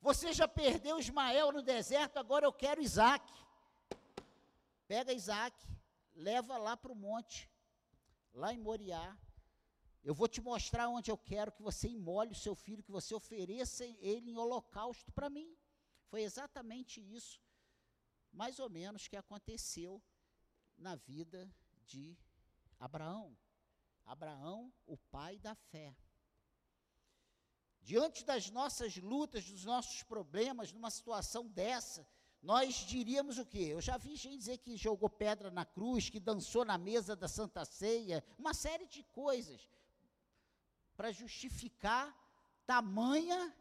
você 0.00 0.32
já 0.32 0.48
perdeu 0.48 0.98
Ismael 0.98 1.52
no 1.52 1.62
deserto, 1.62 2.18
agora 2.18 2.46
eu 2.46 2.52
quero 2.52 2.80
Isaac. 2.80 3.30
Pega 4.86 5.12
Isaac, 5.12 5.56
leva 6.14 6.56
lá 6.56 6.76
para 6.76 6.92
o 6.92 6.96
monte, 6.96 7.50
lá 8.32 8.52
em 8.52 8.58
Moriá. 8.58 9.16
Eu 10.02 10.14
vou 10.14 10.26
te 10.26 10.40
mostrar 10.40 10.88
onde 10.88 11.10
eu 11.10 11.18
quero 11.18 11.52
que 11.52 11.62
você 11.62 11.86
imole 11.88 12.32
o 12.32 12.42
seu 12.46 12.54
filho, 12.54 12.82
que 12.82 12.90
você 12.90 13.14
ofereça 13.14 13.84
ele 13.84 14.30
em 14.30 14.36
holocausto 14.36 15.12
para 15.12 15.28
mim. 15.28 15.54
Foi 16.06 16.22
exatamente 16.22 17.00
isso, 17.14 17.38
mais 18.32 18.58
ou 18.58 18.68
menos, 18.68 19.08
que 19.08 19.16
aconteceu 19.16 20.02
na 20.76 20.94
vida 20.96 21.52
de 21.86 22.16
Abraão. 22.78 23.36
Abraão, 24.04 24.72
o 24.86 24.96
pai 24.96 25.38
da 25.38 25.54
fé. 25.54 25.94
Diante 27.80 28.24
das 28.24 28.50
nossas 28.50 28.96
lutas, 28.96 29.44
dos 29.44 29.64
nossos 29.64 30.02
problemas, 30.02 30.72
numa 30.72 30.90
situação 30.90 31.46
dessa, 31.48 32.06
nós 32.42 32.74
diríamos 32.76 33.38
o 33.38 33.44
quê? 33.44 33.68
Eu 33.70 33.80
já 33.80 33.96
vi 33.96 34.16
gente 34.16 34.38
dizer 34.38 34.58
que 34.58 34.76
jogou 34.76 35.10
pedra 35.10 35.50
na 35.50 35.64
cruz, 35.64 36.08
que 36.08 36.18
dançou 36.18 36.64
na 36.64 36.78
mesa 36.78 37.14
da 37.14 37.28
Santa 37.28 37.64
Ceia, 37.64 38.24
uma 38.38 38.54
série 38.54 38.86
de 38.86 39.02
coisas 39.04 39.68
para 40.96 41.12
justificar 41.12 42.14
tamanha 42.66 43.54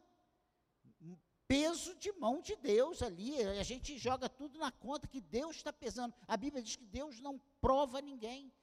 peso 1.49 1.95
de 1.95 2.11
mão 2.11 2.39
de 2.43 2.55
Deus 2.55 3.01
ali. 3.01 3.41
A 3.41 3.63
gente 3.63 3.97
joga 3.97 4.29
tudo 4.29 4.59
na 4.59 4.71
conta 4.71 5.07
que 5.07 5.19
Deus 5.19 5.55
está 5.55 5.73
pesando. 5.73 6.13
A 6.27 6.37
Bíblia 6.37 6.61
diz 6.61 6.75
que 6.75 6.85
Deus 6.85 7.19
não 7.19 7.39
prova 7.59 7.99
ninguém. 7.99 8.53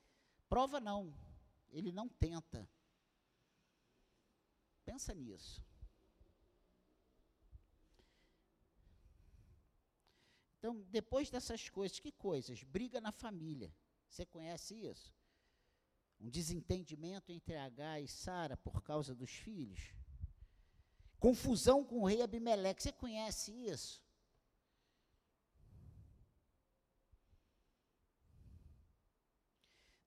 Prova 0.48 0.78
não. 0.78 1.12
Ele 1.70 1.90
não 1.90 2.08
tenta. 2.08 2.70
Pensa 4.84 5.12
nisso. 5.12 5.60
Então, 10.60 10.80
depois 10.88 11.28
dessas 11.28 11.68
coisas, 11.68 11.98
que 11.98 12.12
coisas? 12.12 12.62
Briga 12.62 13.00
na 13.00 13.10
família. 13.10 13.74
Você 14.08 14.24
conhece 14.24 14.76
isso? 14.76 15.12
Um 16.20 16.30
desentendimento 16.30 17.32
entre 17.32 17.56
H 17.56 18.00
e 18.00 18.06
Sara 18.06 18.56
por 18.56 18.80
causa 18.80 19.12
dos 19.12 19.30
filhos. 19.30 19.95
Confusão 21.18 21.84
com 21.84 22.02
o 22.02 22.06
rei 22.06 22.22
Abimeleque. 22.22 22.82
Você 22.82 22.92
conhece 22.92 23.52
isso? 23.52 24.04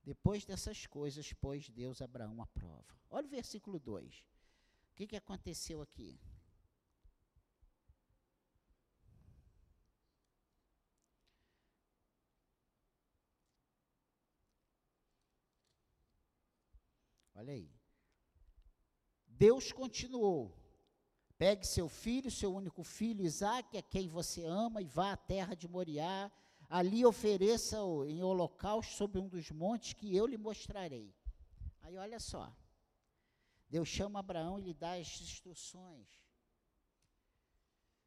Depois 0.04 0.44
dessas 0.44 0.88
coisas, 0.88 1.34
pôs 1.34 1.70
Deus 1.70 2.02
Abraão 2.02 2.42
à 2.42 2.48
prova. 2.48 3.00
Olha 3.12 3.28
o 3.28 3.30
versículo 3.30 3.80
2. 3.80 4.20
O 4.92 4.96
que, 4.96 5.08
que 5.08 5.16
aconteceu 5.16 5.82
aqui? 5.82 6.20
Olha 17.36 17.54
aí. 17.54 17.72
Deus 19.28 19.72
continuou: 19.72 20.59
Pegue 21.40 21.66
seu 21.66 21.88
filho, 21.88 22.30
seu 22.30 22.54
único 22.54 22.84
filho, 22.84 23.24
Isaque, 23.24 23.78
a 23.78 23.82
quem 23.82 24.10
você 24.10 24.44
ama, 24.44 24.82
e 24.82 24.86
vá 24.86 25.14
à 25.14 25.18
terra 25.18 25.56
de 25.56 25.70
Moriá. 25.70 26.30
Ali 26.70 27.06
ofereça-o 27.06 28.06
em 28.06 28.22
holocausto 28.22 28.94
sobre 28.94 29.20
um 29.22 29.28
dos 29.30 29.50
montes 29.50 29.94
que 29.94 30.14
eu 30.14 30.28
lhe 30.28 30.38
mostrarei. 30.38 31.16
Aí 31.82 31.98
olha 31.98 32.20
só. 32.20 32.54
Deus 33.70 33.88
chama 33.88 34.20
Abraão 34.20 34.60
e 34.60 34.64
lhe 34.64 34.74
dá 34.74 34.96
as 34.96 35.22
instruções. 35.22 36.10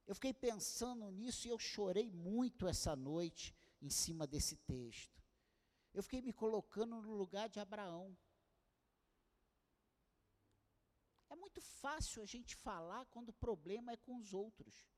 Eu 0.06 0.14
fiquei 0.14 0.34
pensando 0.34 1.10
nisso 1.10 1.48
e 1.48 1.50
eu 1.50 1.58
chorei 1.58 2.10
muito 2.10 2.68
essa 2.68 2.94
noite 2.94 3.54
em 3.80 3.88
cima 3.88 4.26
desse 4.26 4.56
texto. 4.56 5.24
Eu 5.94 6.02
fiquei 6.02 6.20
me 6.20 6.34
colocando 6.34 7.00
no 7.00 7.14
lugar 7.14 7.48
de 7.48 7.58
Abraão. 7.58 8.14
É 11.30 11.34
muito 11.52 11.60
fácil 11.60 12.22
a 12.22 12.26
gente 12.26 12.56
falar 12.56 13.04
quando 13.06 13.28
o 13.28 13.34
problema 13.34 13.92
é 13.92 13.96
com 13.98 14.16
os 14.16 14.32
outros. 14.32 14.88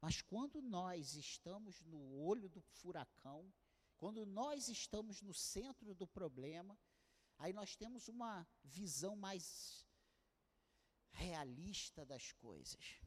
Mas 0.00 0.22
quando 0.22 0.62
nós 0.62 1.14
estamos 1.14 1.80
no 1.80 2.00
olho 2.20 2.48
do 2.48 2.60
furacão, 2.60 3.52
quando 3.96 4.24
nós 4.24 4.68
estamos 4.68 5.20
no 5.20 5.34
centro 5.34 5.92
do 5.96 6.06
problema, 6.06 6.78
aí 7.36 7.52
nós 7.52 7.74
temos 7.74 8.06
uma 8.06 8.46
visão 8.62 9.16
mais 9.16 9.84
realista 11.10 12.06
das 12.06 12.30
coisas. 12.30 13.00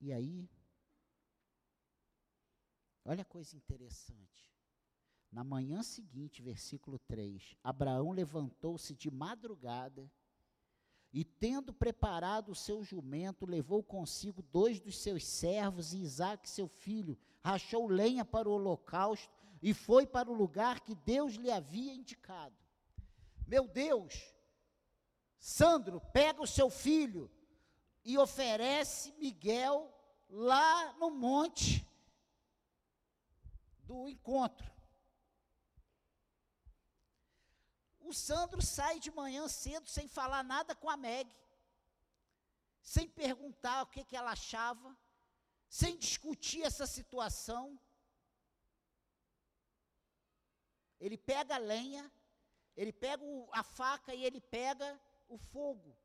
E 0.00 0.10
aí, 0.10 0.48
olha 3.04 3.20
a 3.20 3.26
coisa 3.26 3.54
interessante. 3.54 4.51
Na 5.32 5.42
manhã 5.42 5.82
seguinte, 5.82 6.42
versículo 6.42 6.98
3, 6.98 7.56
Abraão 7.64 8.10
levantou-se 8.12 8.94
de 8.94 9.10
madrugada 9.10 10.12
e, 11.10 11.24
tendo 11.24 11.72
preparado 11.72 12.52
o 12.52 12.54
seu 12.54 12.84
jumento, 12.84 13.46
levou 13.46 13.82
consigo 13.82 14.42
dois 14.42 14.78
dos 14.78 14.98
seus 14.98 15.24
servos 15.24 15.94
e 15.94 16.02
Isaac, 16.02 16.48
seu 16.48 16.68
filho, 16.68 17.18
rachou 17.42 17.88
lenha 17.88 18.26
para 18.26 18.46
o 18.46 18.52
holocausto 18.52 19.32
e 19.62 19.72
foi 19.72 20.06
para 20.06 20.30
o 20.30 20.34
lugar 20.34 20.80
que 20.80 20.94
Deus 20.94 21.34
lhe 21.34 21.50
havia 21.50 21.94
indicado. 21.94 22.56
Meu 23.46 23.66
Deus, 23.66 24.34
Sandro, 25.38 25.98
pega 26.12 26.42
o 26.42 26.46
seu 26.46 26.68
filho 26.68 27.30
e 28.04 28.18
oferece 28.18 29.12
Miguel 29.12 29.90
lá 30.28 30.92
no 30.94 31.10
monte 31.10 31.86
do 33.84 34.08
encontro. 34.08 34.71
O 38.02 38.12
Sandro 38.12 38.60
sai 38.60 38.98
de 38.98 39.10
manhã 39.10 39.48
cedo 39.48 39.88
sem 39.88 40.08
falar 40.08 40.42
nada 40.42 40.74
com 40.74 40.90
a 40.90 40.96
Meg, 40.96 41.30
sem 42.82 43.08
perguntar 43.08 43.82
o 43.82 43.86
que, 43.86 44.04
que 44.04 44.16
ela 44.16 44.32
achava, 44.32 44.96
sem 45.68 45.96
discutir 45.96 46.62
essa 46.62 46.86
situação. 46.86 47.78
Ele 51.00 51.16
pega 51.16 51.54
a 51.54 51.58
lenha, 51.58 52.10
ele 52.76 52.92
pega 52.92 53.24
o, 53.24 53.48
a 53.52 53.62
faca 53.62 54.14
e 54.14 54.24
ele 54.24 54.40
pega 54.40 55.00
o 55.28 55.38
fogo. 55.38 55.96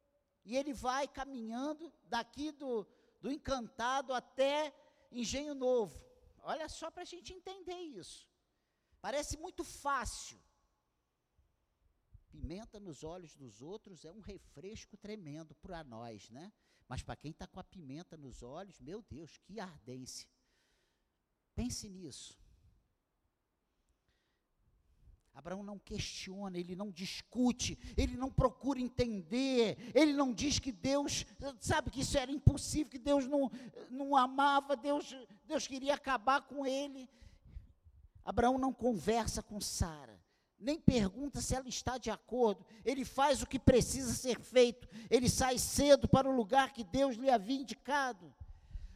E 0.45 0.55
ele 0.55 0.73
vai 0.73 1.07
caminhando 1.07 1.91
daqui 2.05 2.51
do, 2.51 2.87
do 3.19 3.31
encantado 3.31 4.13
até 4.13 4.73
Engenho 5.11 5.53
Novo. 5.53 6.01
Olha 6.39 6.69
só 6.69 6.89
para 6.89 7.01
a 7.01 7.05
gente 7.05 7.33
entender 7.33 7.79
isso. 8.01 8.27
Parece 9.01 9.37
muito 9.37 9.63
fácil. 9.63 10.39
Pimenta 12.37 12.79
nos 12.79 13.03
olhos 13.03 13.35
dos 13.35 13.63
outros 13.63 14.05
é 14.05 14.11
um 14.11 14.19
refresco 14.19 14.95
tremendo 14.95 15.55
para 15.55 15.83
nós, 15.83 16.29
né? 16.29 16.53
Mas 16.87 17.01
para 17.01 17.15
quem 17.15 17.31
está 17.31 17.47
com 17.47 17.59
a 17.59 17.63
pimenta 17.63 18.15
nos 18.15 18.43
olhos, 18.43 18.79
meu 18.79 19.01
Deus, 19.01 19.39
que 19.39 19.59
ardência. 19.59 20.29
Pense 21.55 21.89
nisso. 21.89 22.37
Abraão 25.33 25.63
não 25.63 25.79
questiona, 25.79 26.59
ele 26.59 26.75
não 26.75 26.91
discute, 26.91 27.77
ele 27.97 28.15
não 28.15 28.29
procura 28.29 28.79
entender, 28.79 29.75
ele 29.95 30.13
não 30.13 30.31
diz 30.31 30.59
que 30.59 30.71
Deus, 30.71 31.25
sabe 31.59 31.89
que 31.89 32.01
isso 32.01 32.17
era 32.19 32.31
impossível, 32.31 32.91
que 32.91 32.99
Deus 32.99 33.25
não, 33.25 33.51
não 33.89 34.15
amava, 34.15 34.75
Deus, 34.75 35.15
Deus 35.45 35.65
queria 35.65 35.95
acabar 35.95 36.41
com 36.41 36.65
ele. 36.67 37.09
Abraão 38.23 38.59
não 38.59 38.73
conversa 38.73 39.41
com 39.41 39.59
Sara 39.59 40.26
nem 40.59 40.79
pergunta 40.79 41.41
se 41.41 41.55
ela 41.55 41.67
está 41.67 41.97
de 41.97 42.09
acordo, 42.09 42.65
ele 42.83 43.05
faz 43.05 43.41
o 43.41 43.47
que 43.47 43.59
precisa 43.59 44.13
ser 44.13 44.39
feito, 44.39 44.87
ele 45.09 45.29
sai 45.29 45.57
cedo 45.57 46.07
para 46.07 46.27
o 46.27 46.35
lugar 46.35 46.73
que 46.73 46.83
Deus 46.83 47.15
lhe 47.15 47.29
havia 47.29 47.61
indicado. 47.61 48.33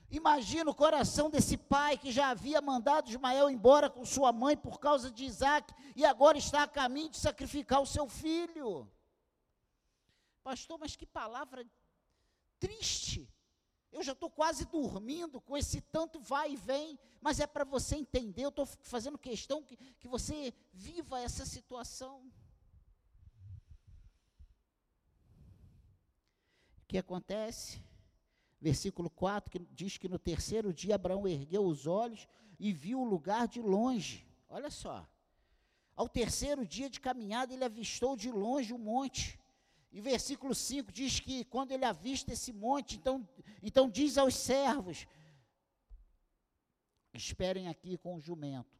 Imagina 0.10 0.69
o 0.69 0.76
coração 0.76 1.30
desse 1.30 1.56
pai 1.56 1.97
que 1.97 2.12
já 2.12 2.30
havia 2.30 2.62
mandado 2.62 3.10
Ismael 3.10 3.50
embora 3.50 3.89
com 3.89 4.04
sua 4.04 4.34
mãe 4.34 4.58
por 4.58 4.78
causa 4.78 5.10
de 5.10 5.24
Isaac 5.24 5.74
e 5.95 6.04
agora 6.04 6.38
está 6.38 6.63
a 6.63 6.67
caminho 6.67 7.10
de 7.10 7.17
sacrificar 7.17 7.82
o 7.82 7.86
seu 7.86 8.08
filho. 8.10 8.91
Pastor, 10.43 10.78
mas 10.80 10.95
que 10.97 11.06
palavra 11.06 11.65
triste. 12.60 13.30
Eu 13.92 14.02
já 14.02 14.14
estou 14.14 14.30
quase 14.30 14.66
dormindo 14.66 15.42
com 15.42 15.58
esse 15.58 15.82
tanto 15.82 16.20
vai 16.20 16.54
e 16.54 16.56
vem, 16.56 16.98
mas 17.20 17.40
é 17.40 17.48
para 17.48 17.66
você 17.66 17.98
entender. 17.98 18.46
Eu 18.46 18.50
estou 18.50 18.66
fazendo 18.66 19.18
questão 19.18 19.62
que, 19.62 19.76
que 20.00 20.08
você 20.08 20.54
viva 20.72 21.20
essa 21.20 21.46
situação. 21.46 22.32
O 26.84 26.86
que 26.88 26.98
acontece? 26.98 27.84
Versículo 28.62 29.10
4 29.10 29.52
que 29.52 29.60
diz 29.72 29.98
que 29.98 30.08
no 30.08 30.20
terceiro 30.20 30.74
dia 30.74 30.96
Abraão 30.96 31.28
ergueu 31.28 31.66
os 31.66 31.86
olhos 31.86 32.28
e 32.60 32.72
viu 32.72 33.02
o 33.02 33.06
lugar 33.06 33.48
de 33.48 33.62
longe. 33.62 34.26
Olha 34.48 34.70
só. 34.70 35.06
Ao 35.96 36.08
terceiro 36.08 36.66
dia 36.66 36.90
de 36.90 37.00
caminhada, 37.00 37.54
ele 37.54 37.66
avistou 37.66 38.16
de 38.16 38.32
longe 38.32 38.74
o 38.74 38.78
monte 38.78 39.41
e 39.92 40.00
versículo 40.00 40.56
5 40.56 40.92
diz 40.92 41.20
que 41.20 41.44
quando 41.46 41.72
ele 41.72 41.84
avista 41.84 42.32
esse 42.32 42.54
monte, 42.54 42.96
então, 42.96 43.28
então 43.62 43.90
diz 43.90 44.18
aos 44.18 44.36
servos: 44.36 45.06
Esperem 47.14 47.68
aqui 47.68 47.98
com 47.98 48.16
o 48.16 48.22
jumento. 48.22 48.80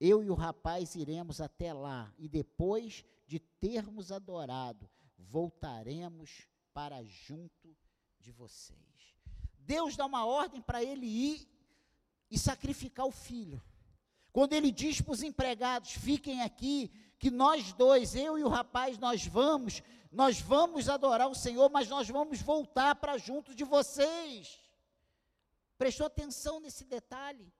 Eu 0.00 0.22
e 0.22 0.30
o 0.30 0.34
rapaz 0.34 0.94
iremos 0.94 1.40
até 1.40 1.72
lá, 1.72 2.12
e 2.18 2.28
depois 2.28 3.04
de 3.26 3.38
termos 3.38 4.10
adorado, 4.12 4.88
voltaremos 5.16 6.48
para 6.72 7.02
junto 7.04 7.76
de 8.18 8.32
vocês. 8.32 8.78
Deus 9.58 9.96
dá 9.96 10.06
uma 10.06 10.24
ordem 10.24 10.62
para 10.62 10.82
ele 10.82 11.06
ir 11.06 11.48
e 12.30 12.38
sacrificar 12.38 13.06
o 13.06 13.12
filho. 13.12 13.62
Quando 14.32 14.52
ele 14.52 14.70
diz 14.70 15.00
para 15.00 15.12
os 15.12 15.22
empregados: 15.22 15.92
fiquem 15.92 16.42
aqui, 16.42 16.90
que 17.18 17.30
nós 17.30 17.72
dois, 17.72 18.14
eu 18.14 18.38
e 18.38 18.44
o 18.44 18.48
rapaz, 18.48 18.98
nós 18.98 19.26
vamos, 19.26 19.82
nós 20.10 20.40
vamos 20.40 20.88
adorar 20.88 21.28
o 21.28 21.34
Senhor, 21.34 21.68
mas 21.70 21.88
nós 21.88 22.08
vamos 22.08 22.40
voltar 22.40 22.94
para 22.94 23.18
junto 23.18 23.54
de 23.54 23.64
vocês. 23.64 24.58
Prestou 25.76 26.06
atenção 26.06 26.60
nesse 26.60 26.84
detalhe? 26.84 27.52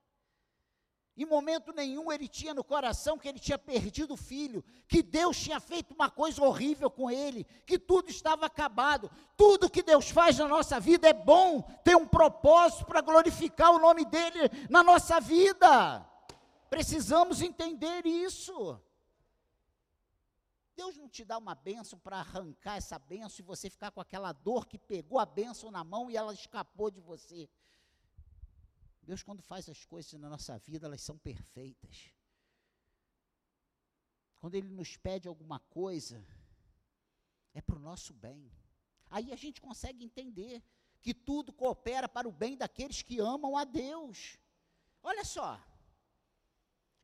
Em 1.16 1.26
momento 1.26 1.72
nenhum 1.72 2.12
ele 2.12 2.28
tinha 2.28 2.54
no 2.54 2.62
coração 2.62 3.18
que 3.18 3.28
ele 3.28 3.40
tinha 3.40 3.58
perdido 3.58 4.14
o 4.14 4.16
filho, 4.16 4.64
que 4.86 5.02
Deus 5.02 5.36
tinha 5.36 5.58
feito 5.58 5.92
uma 5.92 6.08
coisa 6.08 6.40
horrível 6.44 6.88
com 6.88 7.10
ele, 7.10 7.44
que 7.66 7.76
tudo 7.76 8.08
estava 8.08 8.46
acabado. 8.46 9.10
Tudo 9.36 9.68
que 9.68 9.82
Deus 9.82 10.10
faz 10.10 10.38
na 10.38 10.46
nossa 10.46 10.78
vida 10.78 11.08
é 11.08 11.12
bom, 11.12 11.62
tem 11.82 11.96
um 11.96 12.06
propósito 12.06 12.84
para 12.84 13.00
glorificar 13.00 13.72
o 13.72 13.80
nome 13.80 14.04
dele 14.04 14.48
na 14.70 14.84
nossa 14.84 15.18
vida. 15.18 16.06
Precisamos 16.70 17.42
entender 17.42 18.06
isso. 18.06 18.80
Deus 20.78 20.96
não 20.96 21.08
te 21.08 21.24
dá 21.24 21.36
uma 21.36 21.56
bênção 21.56 21.98
para 21.98 22.20
arrancar 22.20 22.76
essa 22.76 23.00
bênção 23.00 23.40
e 23.40 23.42
você 23.42 23.68
ficar 23.68 23.90
com 23.90 24.00
aquela 24.00 24.32
dor 24.32 24.64
que 24.64 24.78
pegou 24.78 25.18
a 25.18 25.26
bênção 25.26 25.72
na 25.72 25.82
mão 25.82 26.08
e 26.08 26.16
ela 26.16 26.32
escapou 26.32 26.88
de 26.88 27.00
você. 27.00 27.50
Deus, 29.02 29.20
quando 29.24 29.42
faz 29.42 29.68
as 29.68 29.84
coisas 29.84 30.12
na 30.12 30.28
nossa 30.28 30.56
vida, 30.56 30.86
elas 30.86 31.00
são 31.02 31.18
perfeitas. 31.18 32.12
Quando 34.38 34.54
Ele 34.54 34.68
nos 34.68 34.96
pede 34.96 35.26
alguma 35.26 35.58
coisa, 35.58 36.24
é 37.52 37.60
para 37.60 37.74
o 37.74 37.80
nosso 37.80 38.14
bem. 38.14 38.48
Aí 39.10 39.32
a 39.32 39.36
gente 39.36 39.60
consegue 39.60 40.04
entender 40.04 40.62
que 41.02 41.12
tudo 41.12 41.52
coopera 41.52 42.08
para 42.08 42.28
o 42.28 42.32
bem 42.32 42.56
daqueles 42.56 43.02
que 43.02 43.18
amam 43.18 43.56
a 43.56 43.64
Deus. 43.64 44.38
Olha 45.02 45.24
só, 45.24 45.60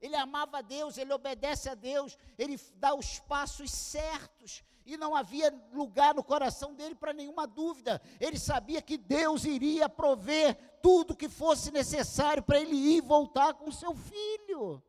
ele 0.05 0.17
amava 0.17 0.59
a 0.59 0.61
Deus, 0.61 0.99
ele 0.99 1.15
obedece 1.15 1.67
a 1.71 1.75
Deus, 1.75 2.19
ele 2.37 2.61
dá 2.75 2.95
os 2.95 3.21
passos 3.21 3.71
certos, 3.71 4.63
e 4.85 4.99
não 4.99 5.17
havia 5.17 5.51
lugar 5.73 6.15
no 6.15 6.23
coração 6.23 6.75
dele 6.75 6.95
para 6.95 7.15
nenhuma 7.15 7.47
dúvida. 7.47 8.03
Ele 8.21 8.39
sabia 8.39 8.83
que 8.83 8.99
Deus 8.99 9.47
iria 9.47 9.89
prover 9.89 10.79
tudo 10.83 11.17
que 11.17 11.27
fosse 11.27 11.71
necessário 11.71 12.43
para 12.43 12.61
ele 12.61 12.77
ir 12.77 12.99
e 12.99 13.01
voltar 13.01 13.55
com 13.55 13.73
seu 13.73 13.95
filho. 13.95 14.83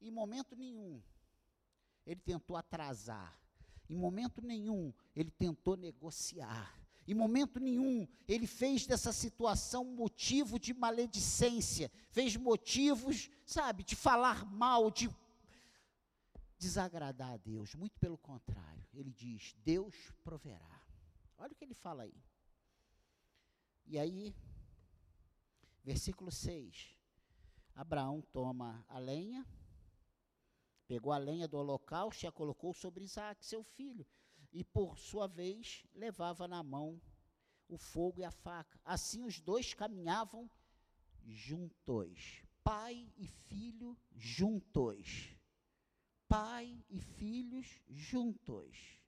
em 0.00 0.10
momento 0.10 0.56
nenhum, 0.56 1.00
ele 2.04 2.20
tentou 2.20 2.56
atrasar. 2.56 3.38
Em 3.88 3.94
momento 3.94 4.42
nenhum, 4.42 4.92
ele 5.14 5.30
tentou 5.30 5.76
negociar. 5.76 6.81
Em 7.06 7.14
momento 7.14 7.58
nenhum, 7.58 8.06
ele 8.28 8.46
fez 8.46 8.86
dessa 8.86 9.12
situação 9.12 9.84
motivo 9.84 10.58
de 10.58 10.72
maledicência, 10.72 11.90
fez 12.10 12.36
motivos, 12.36 13.28
sabe, 13.44 13.82
de 13.82 13.96
falar 13.96 14.44
mal, 14.44 14.90
de 14.90 15.10
desagradar 16.58 17.32
a 17.32 17.36
Deus. 17.36 17.74
Muito 17.74 17.98
pelo 17.98 18.16
contrário, 18.16 18.86
ele 18.94 19.12
diz: 19.12 19.54
Deus 19.64 19.94
proverá. 20.22 20.80
Olha 21.36 21.52
o 21.52 21.56
que 21.56 21.64
ele 21.64 21.74
fala 21.74 22.04
aí. 22.04 22.14
E 23.86 23.98
aí, 23.98 24.34
versículo 25.82 26.30
6. 26.30 26.96
Abraão 27.74 28.20
toma 28.32 28.84
a 28.88 28.98
lenha, 28.98 29.46
pegou 30.86 31.12
a 31.12 31.18
lenha 31.18 31.48
do 31.48 31.56
holocausto 31.56 32.24
e 32.24 32.28
a 32.28 32.32
colocou 32.32 32.72
sobre 32.74 33.02
Isaac, 33.02 33.44
seu 33.44 33.62
filho, 33.64 34.06
e 34.52 34.62
por 34.62 34.98
sua 34.98 35.26
vez 35.26 35.84
levava 35.94 36.46
na 36.46 36.62
mão 36.62 37.00
o 37.68 37.76
fogo 37.76 38.20
e 38.20 38.24
a 38.24 38.30
faca. 38.30 38.78
Assim 38.84 39.22
os 39.24 39.40
dois 39.40 39.72
caminhavam 39.72 40.50
juntos, 41.24 42.42
pai 42.62 43.10
e 43.16 43.26
filho 43.26 43.96
juntos. 44.14 45.34
Pai 46.28 46.82
e 46.88 46.98
filhos 46.98 47.66
juntos. 47.88 49.02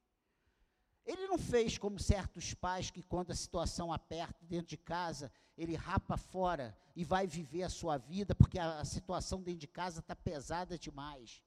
Ele 1.07 1.27
não 1.27 1.39
fez 1.39 1.77
como 1.77 1.99
certos 1.99 2.55
pais 2.55 2.91
que, 2.91 3.03
quando 3.03 3.31
a 3.31 3.35
situação 3.35 3.93
aperta 3.93 4.45
dentro 4.47 4.69
de 4.69 4.77
casa, 4.79 5.31
ele 5.57 5.75
rapa 5.75 6.17
fora 6.17 6.77
e 6.97 7.05
vai 7.05 7.27
viver 7.27 7.63
a 7.63 7.69
sua 7.69 7.99
vida, 7.99 8.35
porque 8.35 8.59
a, 8.59 8.85
situação 8.85 9.43
dentro 9.43 9.61
de 9.61 9.67
casa 9.67 10.01
está 10.01 10.17
pesada 10.17 10.79
demais. 10.79 11.43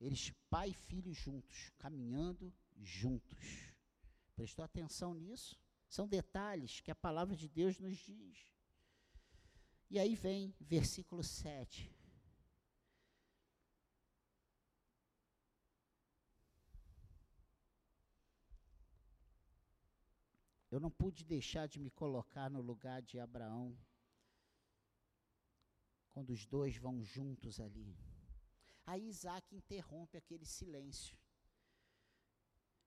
Eles, 0.00 0.32
pai 0.48 0.70
e 0.70 0.74
filho 0.74 1.12
juntos, 1.12 1.70
caminhando 1.78 2.52
juntos. 2.76 3.72
Prestou 4.36 4.64
atenção 4.64 5.14
nisso? 5.14 5.58
São 5.88 6.06
detalhes 6.06 6.80
que 6.80 6.90
a 6.90 6.94
palavra 6.94 7.34
de 7.34 7.48
Deus 7.48 7.78
nos 7.78 7.96
diz. 7.96 8.54
E 9.90 9.98
aí 9.98 10.14
vem 10.14 10.54
versículo 10.60 11.22
7. 11.22 11.92
Eu 20.70 20.78
não 20.78 20.90
pude 20.90 21.24
deixar 21.24 21.66
de 21.66 21.80
me 21.80 21.90
colocar 21.90 22.50
no 22.50 22.60
lugar 22.60 23.00
de 23.00 23.18
Abraão, 23.18 23.76
quando 26.10 26.30
os 26.30 26.44
dois 26.44 26.76
vão 26.76 27.02
juntos 27.02 27.58
ali. 27.58 27.96
Aí 28.88 29.06
Isaac 29.06 29.54
interrompe 29.54 30.16
aquele 30.16 30.46
silêncio. 30.46 31.14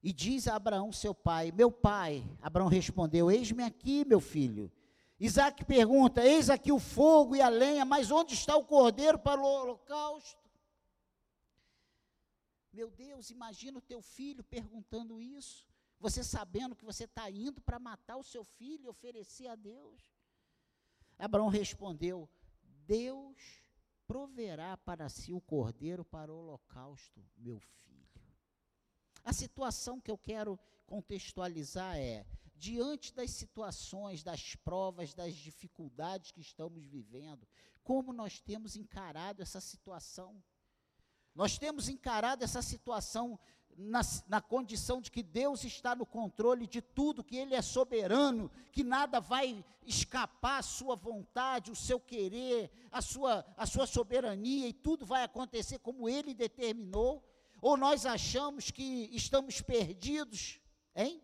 E 0.02 0.12
diz 0.12 0.48
a 0.48 0.56
Abraão, 0.56 0.90
seu 0.90 1.14
pai: 1.14 1.52
Meu 1.52 1.70
pai. 1.70 2.28
Abraão 2.40 2.66
respondeu: 2.66 3.30
Eis-me 3.30 3.62
aqui, 3.62 4.04
meu 4.04 4.20
filho. 4.20 4.70
Isaac 5.20 5.64
pergunta: 5.64 6.26
Eis 6.26 6.50
aqui 6.50 6.72
o 6.72 6.80
fogo 6.80 7.36
e 7.36 7.40
a 7.40 7.48
lenha, 7.48 7.84
mas 7.84 8.10
onde 8.10 8.34
está 8.34 8.56
o 8.56 8.64
cordeiro 8.64 9.16
para 9.16 9.40
o 9.40 9.44
holocausto? 9.44 10.42
Meu 12.72 12.90
Deus, 12.90 13.30
imagina 13.30 13.78
o 13.78 13.82
teu 13.82 14.02
filho 14.02 14.42
perguntando 14.42 15.20
isso. 15.20 15.64
Você 16.00 16.24
sabendo 16.24 16.74
que 16.74 16.84
você 16.84 17.04
está 17.04 17.30
indo 17.30 17.60
para 17.60 17.78
matar 17.78 18.16
o 18.16 18.24
seu 18.24 18.42
filho 18.42 18.86
e 18.86 18.88
oferecer 18.88 19.46
a 19.46 19.54
Deus. 19.54 20.02
Abraão 21.16 21.46
respondeu: 21.46 22.28
Deus 22.88 23.61
proverá 24.06 24.76
para 24.76 25.08
si 25.08 25.32
o 25.32 25.40
cordeiro 25.40 26.04
para 26.04 26.32
o 26.32 26.36
holocausto, 26.36 27.24
meu 27.36 27.58
filho. 27.58 28.08
A 29.24 29.32
situação 29.32 30.00
que 30.00 30.10
eu 30.10 30.18
quero 30.18 30.58
contextualizar 30.86 31.96
é: 31.96 32.26
diante 32.54 33.14
das 33.14 33.30
situações, 33.30 34.22
das 34.22 34.54
provas, 34.56 35.14
das 35.14 35.34
dificuldades 35.34 36.30
que 36.32 36.40
estamos 36.40 36.84
vivendo, 36.84 37.46
como 37.82 38.12
nós 38.12 38.40
temos 38.40 38.76
encarado 38.76 39.42
essa 39.42 39.60
situação? 39.60 40.42
Nós 41.34 41.56
temos 41.58 41.88
encarado 41.88 42.44
essa 42.44 42.60
situação 42.60 43.38
na, 43.76 44.00
na, 44.28 44.40
condição 44.40 45.00
de 45.00 45.10
que 45.10 45.22
Deus 45.22 45.64
está 45.64 45.94
no 45.94 46.06
controle 46.06 46.66
de 46.66 46.80
tudo, 46.80 47.24
que 47.24 47.36
Ele 47.36 47.54
é 47.54 47.62
soberano, 47.62 48.50
que 48.70 48.84
nada 48.84 49.20
vai 49.20 49.64
escapar 49.86 50.58
à 50.58 50.62
sua 50.62 50.94
vontade, 50.94 51.70
o 51.70 51.76
seu 51.76 51.98
querer, 51.98 52.70
a 52.90 53.00
sua, 53.00 53.44
a 53.56 53.66
sua 53.66 53.86
soberania, 53.86 54.68
e 54.68 54.72
tudo 54.72 55.04
vai 55.04 55.24
acontecer 55.24 55.78
como 55.78 56.08
Ele 56.08 56.34
determinou? 56.34 57.22
Ou 57.60 57.76
nós 57.76 58.06
achamos 58.06 58.70
que 58.70 59.08
estamos 59.12 59.60
perdidos, 59.60 60.60
hein? 60.94 61.22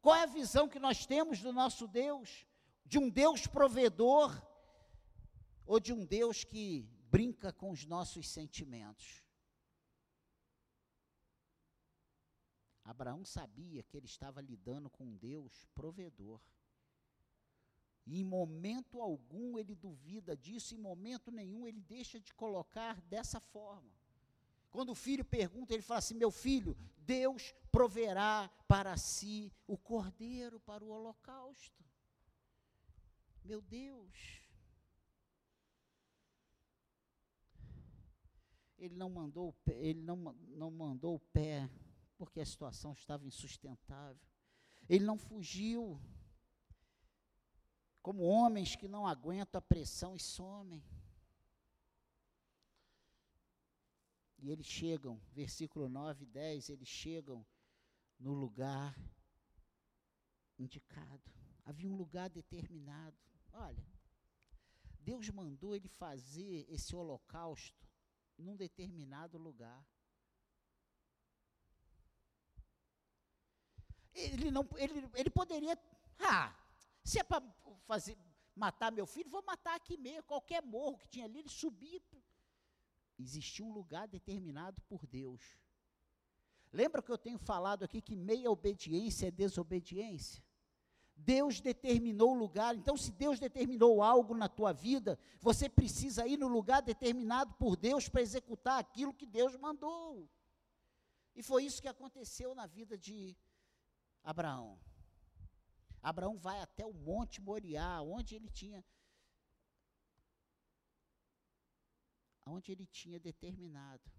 Qual 0.00 0.16
é 0.16 0.22
a 0.22 0.26
visão 0.26 0.68
que 0.68 0.78
nós 0.78 1.04
temos 1.04 1.40
do 1.40 1.52
nosso 1.52 1.86
Deus? 1.86 2.46
De 2.86 2.98
um 2.98 3.08
Deus 3.08 3.46
provedor 3.46 4.40
ou 5.66 5.78
de 5.78 5.92
um 5.92 6.04
Deus 6.04 6.42
que 6.42 6.88
brinca 7.10 7.52
com 7.52 7.70
os 7.70 7.84
nossos 7.84 8.28
sentimentos? 8.28 9.22
Abraão 12.90 13.24
sabia 13.24 13.82
que 13.84 13.96
ele 13.96 14.06
estava 14.06 14.40
lidando 14.40 14.90
com 14.90 15.04
um 15.04 15.16
Deus 15.16 15.64
provedor. 15.74 16.40
E 18.04 18.20
em 18.20 18.24
momento 18.24 19.00
algum 19.00 19.56
ele 19.56 19.74
duvida 19.74 20.36
disso, 20.36 20.74
em 20.74 20.78
momento 20.78 21.30
nenhum 21.30 21.66
ele 21.66 21.80
deixa 21.80 22.18
de 22.18 22.34
colocar 22.34 23.00
dessa 23.02 23.38
forma. 23.38 23.90
Quando 24.70 24.90
o 24.90 24.94
filho 24.94 25.24
pergunta, 25.24 25.72
ele 25.72 25.82
fala 25.82 25.98
assim: 25.98 26.14
Meu 26.14 26.30
filho, 26.30 26.76
Deus 26.98 27.54
proverá 27.70 28.50
para 28.66 28.96
si 28.96 29.52
o 29.66 29.76
cordeiro 29.76 30.58
para 30.60 30.84
o 30.84 30.90
holocausto. 30.90 31.84
Meu 33.44 33.60
Deus. 33.60 34.40
Ele 38.78 38.96
não 38.96 39.10
mandou, 39.10 39.54
ele 39.66 40.00
não, 40.00 40.16
não 40.16 40.70
mandou 40.70 41.16
o 41.16 41.20
pé 41.20 41.68
porque 42.20 42.42
a 42.42 42.44
situação 42.44 42.92
estava 42.92 43.26
insustentável. 43.26 44.20
Ele 44.86 45.06
não 45.06 45.16
fugiu. 45.16 45.98
Como 48.02 48.24
homens 48.24 48.76
que 48.76 48.86
não 48.86 49.06
aguentam 49.06 49.58
a 49.58 49.62
pressão 49.62 50.14
e 50.14 50.20
somem. 50.20 50.84
E 54.38 54.50
eles 54.50 54.66
chegam, 54.66 55.18
versículo 55.32 55.88
9 55.88 56.24
e 56.24 56.26
10, 56.26 56.68
eles 56.68 56.88
chegam 56.88 57.46
no 58.18 58.34
lugar 58.34 58.94
indicado. 60.58 61.32
Havia 61.64 61.88
um 61.88 61.96
lugar 61.96 62.28
determinado. 62.28 63.16
Olha, 63.50 63.86
Deus 64.98 65.26
mandou 65.30 65.74
ele 65.74 65.88
fazer 65.88 66.66
esse 66.68 66.94
holocausto 66.94 67.88
num 68.36 68.56
determinado 68.56 69.38
lugar. 69.38 69.82
Ele, 74.14 74.50
não, 74.50 74.66
ele, 74.76 75.08
ele 75.14 75.30
poderia, 75.30 75.78
ah, 76.18 76.54
se 77.04 77.18
é 77.18 77.22
para 77.22 77.42
fazer, 77.86 78.16
matar 78.54 78.90
meu 78.92 79.06
filho, 79.06 79.30
vou 79.30 79.42
matar 79.42 79.76
aqui 79.76 79.96
mesmo, 79.96 80.24
qualquer 80.24 80.62
morro 80.62 80.98
que 80.98 81.08
tinha 81.08 81.24
ali, 81.24 81.38
ele 81.38 81.48
subia. 81.48 82.00
Existia 83.18 83.64
um 83.64 83.72
lugar 83.72 84.08
determinado 84.08 84.80
por 84.82 85.06
Deus. 85.06 85.40
Lembra 86.72 87.02
que 87.02 87.10
eu 87.10 87.18
tenho 87.18 87.38
falado 87.38 87.84
aqui 87.84 88.00
que 88.00 88.16
meia 88.16 88.50
obediência 88.50 89.28
é 89.28 89.30
desobediência? 89.30 90.42
Deus 91.16 91.60
determinou 91.60 92.32
o 92.32 92.38
lugar, 92.38 92.74
então 92.74 92.96
se 92.96 93.12
Deus 93.12 93.38
determinou 93.38 94.02
algo 94.02 94.34
na 94.34 94.48
tua 94.48 94.72
vida, 94.72 95.18
você 95.38 95.68
precisa 95.68 96.26
ir 96.26 96.38
no 96.38 96.48
lugar 96.48 96.80
determinado 96.80 97.52
por 97.54 97.76
Deus 97.76 98.08
para 98.08 98.22
executar 98.22 98.78
aquilo 98.78 99.12
que 99.12 99.26
Deus 99.26 99.54
mandou. 99.56 100.28
E 101.34 101.42
foi 101.42 101.64
isso 101.64 101.82
que 101.82 101.88
aconteceu 101.88 102.54
na 102.54 102.66
vida 102.66 102.96
de 102.96 103.36
Abraão. 104.22 104.78
Abraão 106.02 106.38
vai 106.38 106.60
até 106.60 106.84
o 106.86 106.92
Monte 106.92 107.40
Moriá, 107.40 108.00
onde 108.02 108.34
ele 108.34 108.48
tinha 108.48 108.84
onde 112.46 112.72
ele 112.72 112.86
tinha 112.86 113.20
determinado. 113.20 114.10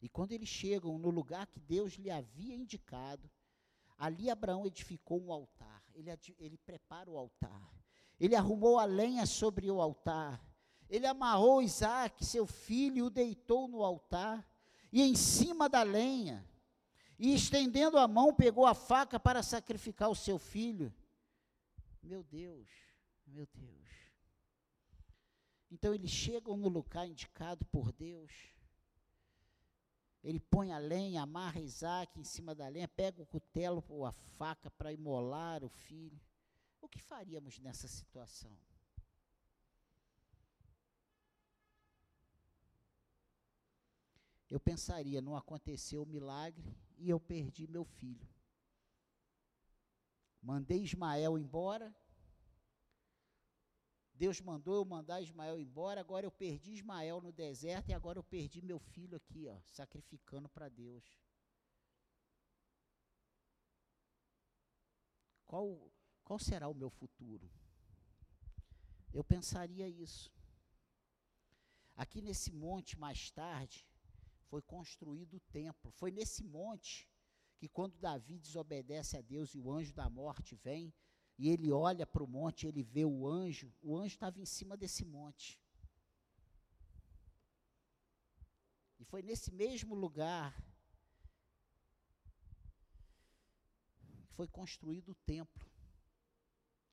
E 0.00 0.08
quando 0.08 0.32
eles 0.32 0.48
chegam 0.48 0.98
no 0.98 1.10
lugar 1.10 1.46
que 1.46 1.60
Deus 1.60 1.92
lhe 1.94 2.10
havia 2.10 2.54
indicado, 2.54 3.30
ali 3.98 4.30
Abraão 4.30 4.66
edificou 4.66 5.22
um 5.22 5.32
altar. 5.32 5.84
Ele, 5.94 6.10
ele 6.38 6.56
prepara 6.58 7.10
o 7.10 7.18
altar. 7.18 7.72
Ele 8.18 8.34
arrumou 8.34 8.78
a 8.78 8.84
lenha 8.84 9.26
sobre 9.26 9.70
o 9.70 9.80
altar. 9.80 10.44
Ele 10.88 11.06
amarrou 11.06 11.62
Isaac, 11.62 12.24
seu 12.24 12.46
filho, 12.46 12.96
e 12.96 13.02
o 13.02 13.10
deitou 13.10 13.68
no 13.68 13.84
altar 13.84 14.46
e 14.92 15.00
em 15.00 15.16
cima 15.16 15.68
da 15.68 15.82
lenha, 15.82 16.46
e 17.18 17.34
estendendo 17.34 17.96
a 17.98 18.06
mão, 18.06 18.34
pegou 18.34 18.66
a 18.66 18.74
faca 18.74 19.18
para 19.18 19.42
sacrificar 19.42 20.10
o 20.10 20.14
seu 20.14 20.38
filho. 20.38 20.92
Meu 22.02 22.22
Deus, 22.24 22.68
meu 23.26 23.46
Deus. 23.54 23.88
Então 25.70 25.94
eles 25.94 26.10
chegam 26.10 26.56
no 26.56 26.68
lugar 26.68 27.06
indicado 27.06 27.64
por 27.66 27.92
Deus. 27.92 28.30
Ele 30.22 30.38
põe 30.38 30.72
a 30.72 30.78
lenha, 30.78 31.22
amarra 31.22 31.60
Isaac 31.60 32.20
em 32.20 32.24
cima 32.24 32.54
da 32.54 32.68
lenha, 32.68 32.86
pega 32.86 33.22
o 33.22 33.26
cutelo 33.26 33.82
ou 33.88 34.04
a 34.04 34.12
faca 34.12 34.70
para 34.70 34.92
imolar 34.92 35.64
o 35.64 35.68
filho. 35.68 36.20
O 36.80 36.88
que 36.88 37.00
faríamos 37.00 37.58
nessa 37.58 37.88
situação? 37.88 38.52
Eu 44.52 44.60
pensaria, 44.60 45.22
não 45.22 45.34
aconteceu 45.34 46.02
o 46.02 46.06
milagre 46.06 46.76
e 46.98 47.08
eu 47.08 47.18
perdi 47.18 47.66
meu 47.66 47.86
filho. 47.86 48.28
Mandei 50.42 50.82
Ismael 50.82 51.38
embora. 51.38 51.88
Deus 54.12 54.42
mandou 54.42 54.74
eu 54.74 54.84
mandar 54.84 55.22
Ismael 55.22 55.58
embora, 55.58 56.02
agora 56.02 56.26
eu 56.26 56.30
perdi 56.30 56.72
Ismael 56.74 57.22
no 57.22 57.32
deserto 57.32 57.88
e 57.88 57.94
agora 57.94 58.18
eu 58.18 58.22
perdi 58.22 58.60
meu 58.60 58.78
filho 58.78 59.16
aqui, 59.16 59.48
ó, 59.48 59.58
sacrificando 59.64 60.50
para 60.50 60.68
Deus. 60.68 61.02
Qual, 65.46 65.90
qual 66.22 66.38
será 66.38 66.68
o 66.68 66.74
meu 66.74 66.90
futuro? 66.90 67.50
Eu 69.14 69.24
pensaria 69.24 69.88
isso. 69.88 70.30
Aqui 71.96 72.20
nesse 72.20 72.52
monte, 72.52 72.98
mais 72.98 73.30
tarde, 73.30 73.86
foi 74.52 74.60
construído 74.60 75.38
o 75.38 75.40
templo. 75.40 75.90
Foi 75.92 76.10
nesse 76.10 76.44
monte 76.44 77.08
que 77.56 77.66
quando 77.66 77.96
Davi 77.96 78.38
desobedece 78.38 79.16
a 79.16 79.22
Deus 79.22 79.54
e 79.54 79.58
o 79.58 79.72
anjo 79.72 79.94
da 79.94 80.10
morte 80.10 80.54
vem, 80.56 80.92
e 81.38 81.48
ele 81.48 81.72
olha 81.72 82.06
para 82.06 82.22
o 82.22 82.26
monte, 82.26 82.66
ele 82.66 82.82
vê 82.82 83.02
o 83.02 83.26
anjo, 83.26 83.72
o 83.80 83.96
anjo 83.96 84.14
estava 84.14 84.38
em 84.38 84.44
cima 84.44 84.76
desse 84.76 85.06
monte. 85.06 85.58
E 88.98 89.04
foi 89.06 89.22
nesse 89.22 89.50
mesmo 89.50 89.94
lugar 89.94 90.54
que 94.26 94.34
foi 94.34 94.46
construído 94.46 95.12
o 95.12 95.20
templo. 95.32 95.66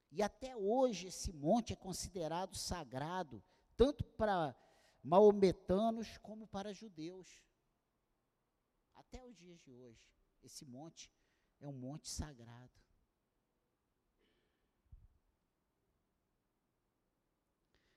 E 0.10 0.24
até 0.24 0.56
hoje 0.56 1.08
esse 1.08 1.34
monte 1.34 1.74
é 1.74 1.76
considerado 1.76 2.56
sagrado, 2.56 3.43
tanto 3.76 4.06
para 4.06 4.56
maometanos 5.04 6.17
como 6.19 6.48
para 6.48 6.74
judeus. 6.74 7.49
Até 9.12 9.26
os 9.26 9.36
dias 9.36 9.60
de 9.62 9.74
hoje. 9.74 10.00
Esse 10.43 10.63
monte 10.63 11.12
é 11.60 11.67
um 11.67 11.74
monte 11.74 12.08
sagrado. 12.08 12.80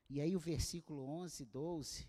E 0.09 0.23
aí 0.23 0.35
o 0.35 0.41
versículo 0.41 1.05
11, 1.05 1.45
12. 1.45 2.09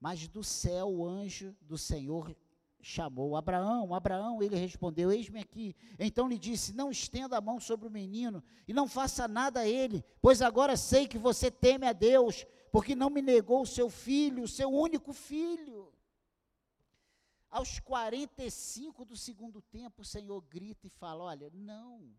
Mas 0.00 0.26
do 0.28 0.42
céu 0.42 0.88
o 0.88 1.06
anjo 1.06 1.54
do 1.60 1.76
Senhor 1.76 2.34
chamou 2.80 3.36
Abraão. 3.36 3.94
Abraão, 3.94 4.42
ele 4.42 4.56
respondeu: 4.56 5.12
Eis-me 5.12 5.40
aqui. 5.40 5.76
Então 5.98 6.26
lhe 6.26 6.38
disse: 6.38 6.72
Não 6.72 6.90
estenda 6.90 7.36
a 7.36 7.42
mão 7.42 7.60
sobre 7.60 7.86
o 7.86 7.90
menino 7.90 8.42
e 8.66 8.72
não 8.72 8.88
faça 8.88 9.28
nada 9.28 9.60
a 9.60 9.68
ele, 9.68 10.02
pois 10.22 10.40
agora 10.40 10.74
sei 10.74 11.06
que 11.06 11.18
você 11.18 11.50
teme 11.50 11.86
a 11.86 11.92
Deus, 11.92 12.46
porque 12.72 12.94
não 12.94 13.10
me 13.10 13.20
negou 13.20 13.60
o 13.60 13.66
seu 13.66 13.90
filho, 13.90 14.44
o 14.44 14.48
seu 14.48 14.70
único 14.70 15.12
filho. 15.12 15.92
Aos 17.50 17.80
45 17.80 19.04
do 19.04 19.16
segundo 19.16 19.62
tempo, 19.62 20.02
o 20.02 20.04
Senhor 20.04 20.40
grita 20.42 20.86
e 20.86 20.90
fala: 20.90 21.24
Olha, 21.24 21.50
não, 21.54 22.14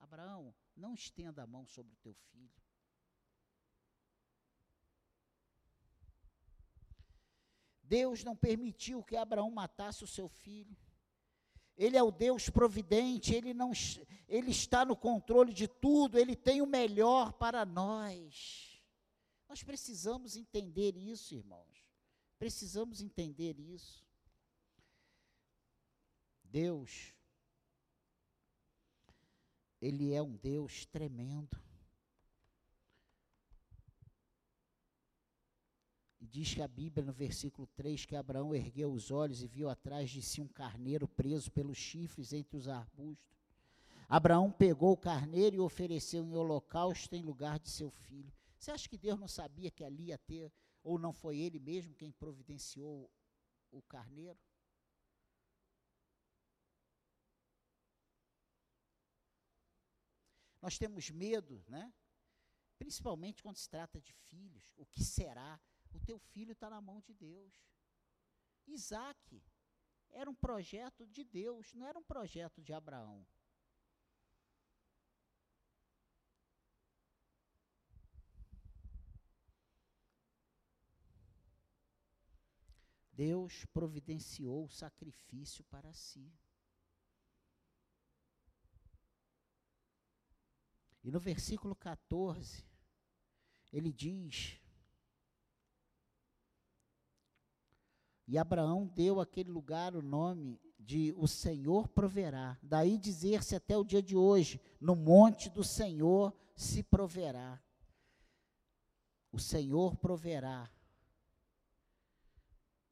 Abraão, 0.00 0.54
não 0.76 0.94
estenda 0.94 1.42
a 1.42 1.46
mão 1.46 1.66
sobre 1.66 1.92
o 1.92 1.98
teu 1.98 2.14
filho. 2.14 2.50
Deus 7.82 8.24
não 8.24 8.34
permitiu 8.34 9.04
que 9.04 9.16
Abraão 9.16 9.50
matasse 9.50 10.02
o 10.02 10.08
seu 10.08 10.28
filho. 10.28 10.76
Ele 11.76 11.96
é 11.96 12.02
o 12.02 12.10
Deus 12.10 12.48
providente, 12.48 13.34
ele 13.34 13.52
não 13.52 13.72
ele 14.28 14.50
está 14.50 14.84
no 14.84 14.96
controle 14.96 15.52
de 15.52 15.68
tudo, 15.68 16.18
ele 16.18 16.34
tem 16.34 16.62
o 16.62 16.66
melhor 16.66 17.32
para 17.32 17.64
nós. 17.64 18.80
Nós 19.48 19.62
precisamos 19.62 20.36
entender 20.36 20.96
isso, 20.96 21.34
irmãos. 21.34 21.84
Precisamos 22.38 23.00
entender 23.00 23.58
isso. 23.60 24.03
Deus, 26.54 27.12
Ele 29.82 30.12
é 30.12 30.22
um 30.22 30.36
Deus 30.36 30.86
tremendo. 30.86 31.60
E 36.20 36.26
diz 36.28 36.54
que 36.54 36.62
a 36.62 36.68
Bíblia, 36.68 37.04
no 37.04 37.12
versículo 37.12 37.66
3, 37.74 38.06
que 38.06 38.14
Abraão 38.14 38.54
ergueu 38.54 38.92
os 38.92 39.10
olhos 39.10 39.42
e 39.42 39.48
viu 39.48 39.68
atrás 39.68 40.08
de 40.08 40.22
si 40.22 40.40
um 40.40 40.46
carneiro 40.46 41.08
preso 41.08 41.50
pelos 41.50 41.76
chifres 41.76 42.32
entre 42.32 42.56
os 42.56 42.68
arbustos. 42.68 43.36
Abraão 44.08 44.52
pegou 44.52 44.92
o 44.92 44.96
carneiro 44.96 45.56
e 45.56 45.60
ofereceu 45.60 46.24
em 46.24 46.36
holocausto 46.36 47.16
em 47.16 47.22
lugar 47.22 47.58
de 47.58 47.68
seu 47.68 47.90
filho. 47.90 48.32
Você 48.56 48.70
acha 48.70 48.88
que 48.88 48.96
Deus 48.96 49.18
não 49.18 49.26
sabia 49.26 49.72
que 49.72 49.82
ali 49.82 50.04
ia 50.04 50.18
ter, 50.18 50.52
ou 50.84 51.00
não 51.00 51.12
foi 51.12 51.36
ele 51.36 51.58
mesmo 51.58 51.96
quem 51.96 52.12
providenciou 52.12 53.10
o 53.72 53.82
carneiro? 53.82 54.38
Nós 60.64 60.78
temos 60.78 61.10
medo, 61.10 61.62
né? 61.68 61.92
Principalmente 62.78 63.42
quando 63.42 63.58
se 63.58 63.68
trata 63.68 64.00
de 64.00 64.14
filhos. 64.14 64.72
O 64.78 64.86
que 64.86 65.04
será? 65.04 65.60
O 65.92 66.00
teu 66.00 66.18
filho 66.18 66.52
está 66.52 66.70
na 66.70 66.80
mão 66.80 67.02
de 67.02 67.12
Deus. 67.12 67.52
Isaac 68.66 69.44
era 70.10 70.30
um 70.30 70.34
projeto 70.34 71.06
de 71.06 71.22
Deus, 71.22 71.74
não 71.74 71.86
era 71.86 71.98
um 71.98 72.02
projeto 72.02 72.62
de 72.62 72.72
Abraão. 72.72 73.26
Deus 83.12 83.66
providenciou 83.66 84.64
o 84.64 84.70
sacrifício 84.70 85.62
para 85.64 85.92
si. 85.92 86.32
E 91.04 91.10
no 91.10 91.20
versículo 91.20 91.76
14, 91.76 92.64
ele 93.70 93.92
diz: 93.92 94.58
E 98.26 98.38
Abraão 98.38 98.86
deu 98.86 99.20
àquele 99.20 99.50
lugar 99.50 99.94
o 99.94 100.00
nome 100.00 100.58
de 100.78 101.12
o 101.16 101.28
Senhor 101.28 101.88
proverá. 101.88 102.58
Daí 102.62 102.96
dizer-se 102.96 103.54
até 103.54 103.76
o 103.76 103.84
dia 103.84 104.02
de 104.02 104.16
hoje: 104.16 104.58
no 104.80 104.96
monte 104.96 105.50
do 105.50 105.62
Senhor 105.62 106.34
se 106.56 106.82
proverá. 106.82 107.62
O 109.30 109.38
Senhor 109.38 109.94
proverá. 109.96 110.70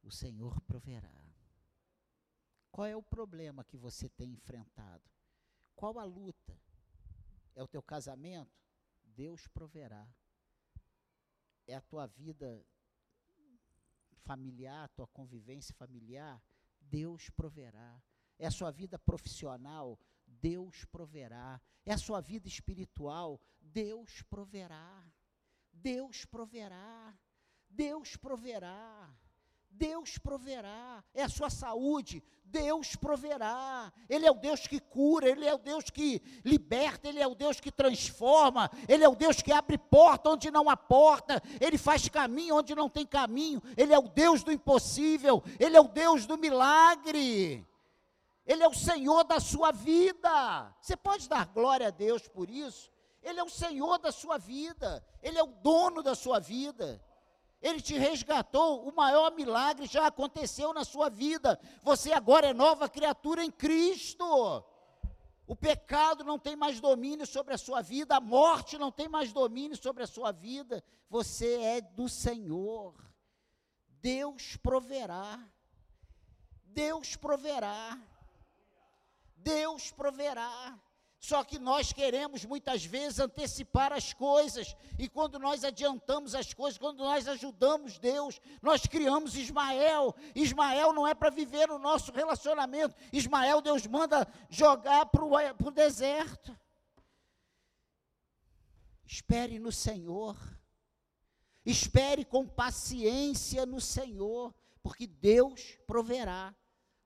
O 0.03 0.11
Senhor 0.11 0.61
proverá. 0.63 1.23
Qual 2.71 2.87
é 2.87 2.97
o 2.97 3.03
problema 3.03 3.65
que 3.65 3.77
você 3.77 4.09
tem 4.09 4.33
enfrentado? 4.33 5.05
Qual 5.75 5.99
a 5.99 6.05
luta? 6.05 6.59
É 7.55 7.63
o 7.63 7.69
teu 7.69 7.83
casamento? 7.83 8.53
Deus 9.05 9.47
proverá. 9.49 10.07
É 11.67 11.75
a 11.75 11.81
tua 11.81 12.07
vida 12.07 12.65
familiar, 14.25 14.85
a 14.85 14.89
tua 14.89 15.07
convivência 15.09 15.75
familiar? 15.75 16.43
Deus 16.81 17.31
proverá. 17.31 18.03
É 18.39 18.47
a 18.47 18.51
sua 18.51 18.71
vida 18.71 18.99
profissional? 18.99 19.99
Deus 20.27 20.85
proverá. 20.87 21.61
É 21.85 21.93
a 21.93 21.99
sua 21.99 22.21
vida 22.21 22.49
espiritual? 22.49 23.41
Deus 23.61 24.23
proverá. 24.23 25.05
Deus 25.73 26.25
proverá. 26.25 27.17
Deus 27.69 28.17
proverá. 28.17 29.15
Deus 29.73 30.19
proverá. 30.19 31.03
É 31.15 31.23
a 31.23 31.29
sua 31.29 31.51
saúde, 31.51 32.23
Deus 32.45 32.95
proverá. 32.95 33.93
Ele 34.09 34.27
é 34.27 34.31
o 34.31 34.35
Deus 34.35 34.67
que 34.67 34.79
cura, 34.79 35.29
Ele 35.29 35.47
é 35.47 35.55
o 35.55 35.59
Deus 35.59 35.85
que 35.91 36.23
liberta, 36.45 37.09
Ele 37.09 37.21
é 37.21 37.27
o 37.27 37.35
Deus 37.35 37.59
que 37.59 37.73
transforma, 37.73 38.71
Ele 38.87 39.03
é 39.03 39.09
o 39.09 39.17
Deus 39.17 39.41
que 39.41 39.51
abre 39.51 39.79
porta 39.79 40.31
onde 40.31 40.51
não 40.51 40.69
há 40.69 40.77
porta, 40.77 41.43
Ele 41.61 41.79
faz 41.79 42.09
caminho 42.09 42.57
onde 42.57 42.75
não 42.75 42.89
tem 42.89 43.07
caminho, 43.07 43.63
Ele 43.77 43.93
é 43.93 43.99
o 43.99 44.09
Deus 44.09 44.45
do 44.45 44.53
impossível, 44.53 45.43
Ele 45.59 45.77
é 45.77 45.81
o 45.81 45.89
Deus 45.89 46.27
do 46.27 46.37
milagre. 46.37 47.67
Ele 48.45 48.63
é 48.63 48.69
o 48.69 48.75
Senhor 48.75 49.25
da 49.25 49.41
sua 49.41 49.71
vida. 49.73 50.75
Você 50.81 50.97
pode 50.97 51.29
dar 51.29 51.47
glória 51.47 51.89
a 51.89 51.91
Deus 51.91 52.29
por 52.29 52.51
isso? 52.51 52.91
Ele 53.23 53.39
é 53.39 53.45
o 53.45 53.49
Senhor 53.49 53.99
da 53.99 54.11
sua 54.11 54.37
vida, 54.37 55.03
Ele 55.23 55.39
é 55.39 55.43
o 55.43 55.47
dono 55.47 56.03
da 56.03 56.15
sua 56.15 56.41
vida. 56.41 57.01
Ele 57.63 57.81
te 57.81 57.97
resgatou, 57.97 58.89
o 58.89 58.95
maior 58.95 59.33
milagre 59.37 59.87
já 59.87 60.09
aconteceu 60.09 60.75
na 60.75 60.85
sua 60.85 61.09
vida. 61.09 61.61
Você 61.83 62.13
agora 62.13 62.49
é 62.49 62.53
nova 62.53 62.89
criatura 62.89 63.45
em 63.45 63.53
Cristo. 63.53 64.25
O 65.47 65.55
pecado 65.55 66.25
não 66.25 66.39
tem 66.39 66.57
mais 66.57 66.81
domínio 66.81 67.27
sobre 67.27 67.55
a 67.55 67.59
sua 67.59 67.81
vida, 67.81 68.17
a 68.17 68.21
morte 68.21 68.79
não 68.79 68.91
tem 68.91 69.09
mais 69.09 69.33
domínio 69.33 69.77
sobre 69.77 70.03
a 70.03 70.07
sua 70.09 70.33
vida. 70.33 70.83
Você 71.09 71.61
é 71.61 71.81
do 71.81 72.09
Senhor. 72.09 72.95
Deus 74.01 74.57
proverá. 74.57 75.39
Deus 76.65 77.15
proverá. 77.15 77.97
Deus 79.37 79.93
proverá. 79.93 80.79
Só 81.25 81.45
que 81.45 81.57
nós 81.57 81.93
queremos 81.93 82.45
muitas 82.45 82.85
vezes 82.85 83.21
antecipar 83.21 83.93
as 83.93 84.13
coisas, 84.13 84.77
e 84.99 85.09
quando 85.09 85.39
nós 85.39 85.63
adiantamos 85.63 86.35
as 86.35 86.53
coisas, 86.53 86.77
quando 86.77 86.99
nós 86.99 87.29
ajudamos 87.29 87.97
Deus, 87.97 88.41
nós 88.61 88.87
criamos 88.87 89.37
Ismael. 89.37 90.17
Ismael 90.35 90.93
não 90.93 91.07
é 91.07 91.15
para 91.15 91.31
viver 91.31 91.71
o 91.71 91.79
nosso 91.79 92.11
relacionamento, 92.11 92.97
Ismael 93.13 93.61
Deus 93.61 93.87
manda 93.87 94.27
jogar 94.51 95.07
para 95.07 95.25
o 95.25 95.71
deserto. 95.71 96.59
Espere 99.07 99.61
no 99.61 99.71
Senhor, 99.71 100.37
espere 101.65 102.25
com 102.25 102.49
paciência 102.49 103.65
no 103.65 103.81
Senhor, 103.81 104.53
porque 104.83 105.07
Deus 105.07 105.79
proverá. 105.87 106.53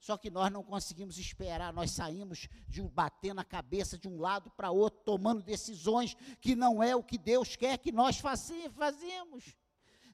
Só 0.07 0.16
que 0.16 0.31
nós 0.31 0.53
não 0.53 0.62
conseguimos 0.62 1.19
esperar, 1.19 1.73
nós 1.73 1.90
saímos 1.90 2.49
de 2.69 2.81
um 2.81 2.87
bater 2.88 3.35
na 3.35 3.45
cabeça 3.45 3.99
de 3.99 4.07
um 4.07 4.21
lado 4.21 4.49
para 4.53 4.71
outro, 4.71 5.03
tomando 5.05 5.42
decisões 5.42 6.16
que 6.40 6.55
não 6.55 6.81
é 6.81 6.95
o 6.95 7.03
que 7.03 7.19
Deus 7.19 7.57
quer 7.57 7.77
que 7.77 7.90
nós 7.90 8.16
fazemos. 8.21 9.57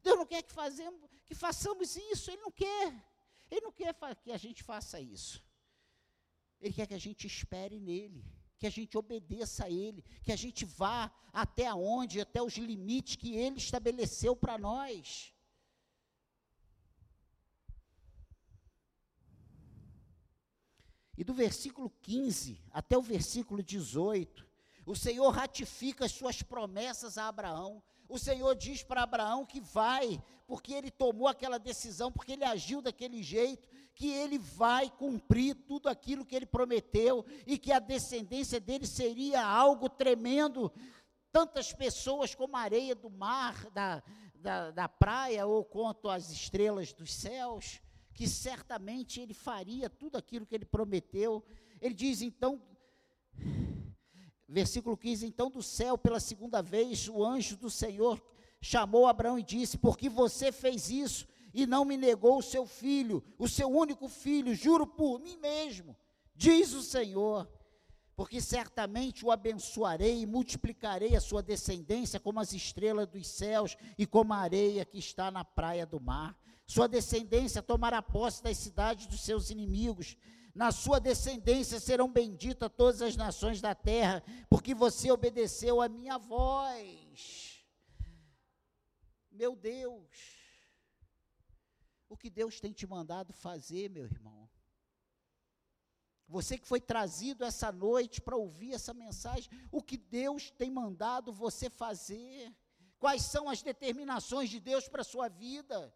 Deus 0.03 0.17
não 0.17 0.25
quer 0.25 0.43
que, 0.45 0.51
fazemos, 0.51 0.99
que 1.27 1.35
façamos 1.35 1.95
isso, 1.95 2.31
Ele 2.31 2.41
não 2.41 2.51
quer. 2.51 3.05
Ele 3.51 3.61
não 3.61 3.71
quer 3.71 3.95
que 4.25 4.33
a 4.33 4.39
gente 4.39 4.63
faça 4.63 4.99
isso. 4.99 5.45
Ele 6.59 6.73
quer 6.73 6.87
que 6.87 6.95
a 6.95 6.99
gente 7.07 7.27
espere 7.27 7.79
nele, 7.79 8.25
que 8.57 8.67
a 8.67 8.71
gente 8.71 8.97
obedeça 8.97 9.67
a 9.67 9.71
Ele, 9.71 10.03
que 10.23 10.33
a 10.33 10.37
gente 10.37 10.65
vá 10.65 11.13
até 11.35 11.71
onde, 11.75 12.19
até 12.19 12.41
os 12.41 12.57
limites 12.57 13.17
que 13.17 13.37
Ele 13.37 13.59
estabeleceu 13.59 14.35
para 14.35 14.57
nós. 14.57 15.35
E 21.17 21.23
do 21.23 21.35
versículo 21.35 21.91
15 22.01 22.59
até 22.71 22.97
o 22.97 23.03
versículo 23.03 23.63
18, 23.63 24.47
o 24.87 24.97
Senhor 24.97 25.31
ratifica 25.31 26.07
as 26.07 26.13
suas 26.13 26.43
promessas 26.43 27.19
a 27.19 27.29
Abraão. 27.29 27.83
O 28.09 28.19
Senhor 28.19 28.55
diz 28.55 28.83
para 28.83 29.03
Abraão 29.03 29.47
que 29.47 29.61
vai, 29.61 30.23
porque 30.47 30.73
ele 30.73 30.91
tomou 30.91 31.29
aquela 31.29 31.59
decisão, 31.59 32.11
porque 32.11 32.33
ele 32.33 32.45
agiu 32.45 32.83
daquele 32.83 33.23
jeito, 33.23 33.69
que 33.95 34.09
ele 34.09 34.39
vai 34.39 34.91
cumprir 34.91 35.55
tudo 35.55 35.89
aquilo 35.89 36.25
que 36.25 36.35
ele 36.35 36.47
prometeu 36.47 37.25
e 37.47 37.59
que 37.59 37.73
a 37.73 37.79
descendência 37.79 38.59
dele 38.59 38.87
seria 38.87 39.45
algo 39.45 39.89
tremendo. 39.89 40.73
Tantas 41.31 41.73
pessoas 41.73 42.35
como 42.35 42.57
a 42.57 42.61
areia 42.61 42.95
do 42.95 43.09
mar, 43.09 43.71
da, 43.71 44.03
da, 44.35 44.71
da 44.71 44.89
praia, 44.89 45.47
ou 45.47 45.65
quanto 45.65 46.09
as 46.09 46.31
estrelas 46.31 46.93
dos 46.93 47.13
céus 47.15 47.81
que 48.15 48.29
certamente 48.29 49.21
ele 49.21 49.35
faria 49.35 49.89
tudo 49.89 50.17
aquilo 50.17 50.47
que 50.47 50.55
ele 50.55 50.65
prometeu. 50.65 51.43
Ele 51.81 51.95
diz 51.95 52.23
então, 52.23 52.61
versículo 54.49 54.97
15: 54.97 55.27
Então 55.27 55.51
do 55.51 55.63
céu, 55.63 55.97
pela 55.97 56.21
segunda 56.21 56.63
vez, 56.63 57.09
o 57.09 57.25
anjo 57.25 57.57
do 57.57 57.71
Senhor 57.71 58.23
chamou 58.61 59.07
Abraão 59.07 59.39
e 59.39 59.43
disse: 59.43 59.79
Por 59.79 59.97
que 59.97 60.09
você 60.09 60.53
fez 60.53 60.91
isso 60.91 61.27
e 61.55 61.67
não 61.67 61.85
me 61.85 61.97
negou 61.97 62.39
o 62.39 62.43
seu 62.43 62.67
filho, 62.67 63.23
o 63.39 63.49
seu 63.49 63.69
único 63.69 64.09
filho? 64.09 64.55
Juro 64.55 64.87
por 64.87 65.19
mim 65.19 65.37
mesmo, 65.39 65.97
diz 66.35 66.73
o 66.73 66.83
Senhor. 66.83 67.49
Porque 68.15 68.43
certamente 68.43 69.25
o 69.25 69.31
abençoarei 69.31 70.21
e 70.21 70.27
multiplicarei 70.27 71.17
a 71.17 71.21
sua 71.21 71.43
descendência 71.43 72.21
como 72.21 72.41
as 72.41 72.53
estrelas 72.53 73.09
dos 73.09 73.27
céus 73.27 73.75
e 73.97 74.07
como 74.07 74.35
a 74.35 74.37
areia 74.37 74.85
que 74.85 74.99
está 74.99 75.31
na 75.31 75.43
praia 75.45 75.87
do 75.87 75.99
mar. 75.99 76.39
Sua 76.67 76.89
descendência 76.89 77.63
tomará 77.63 78.01
posse 78.01 78.43
das 78.43 78.57
cidades 78.57 79.07
dos 79.07 79.21
seus 79.21 79.51
inimigos. 79.51 80.17
Na 80.55 80.71
sua 80.71 81.01
descendência 81.01 81.81
serão 81.81 82.11
benditas 82.11 82.71
todas 82.77 83.01
as 83.03 83.17
nações 83.17 83.61
da 83.61 83.75
terra, 83.75 84.23
porque 84.51 84.75
você 84.75 85.11
obedeceu 85.11 85.81
a 85.81 85.89
minha 85.89 86.19
voz. 86.19 87.65
Meu 89.31 89.57
Deus, 89.57 90.09
o 92.09 92.17
que 92.17 92.29
Deus 92.29 92.61
tem 92.61 92.73
te 92.73 92.87
mandado 92.87 93.33
fazer, 93.33 93.89
meu 93.89 94.05
irmão? 94.05 94.49
Você 96.29 96.57
que 96.57 96.67
foi 96.67 96.81
trazido 96.81 97.45
essa 97.45 97.71
noite 97.73 98.21
para 98.21 98.37
ouvir 98.37 98.73
essa 98.73 98.95
mensagem, 98.95 99.51
o 99.71 99.83
que 99.83 99.97
Deus 99.97 100.51
tem 100.51 100.71
mandado 100.71 101.33
você 101.33 101.69
fazer? 101.69 102.55
Quais 102.99 103.23
são 103.23 103.49
as 103.49 103.63
determinações 103.63 104.49
de 104.49 104.61
Deus 104.61 104.89
para 104.89 105.01
a 105.01 105.05
sua 105.05 105.29
vida? 105.29 105.93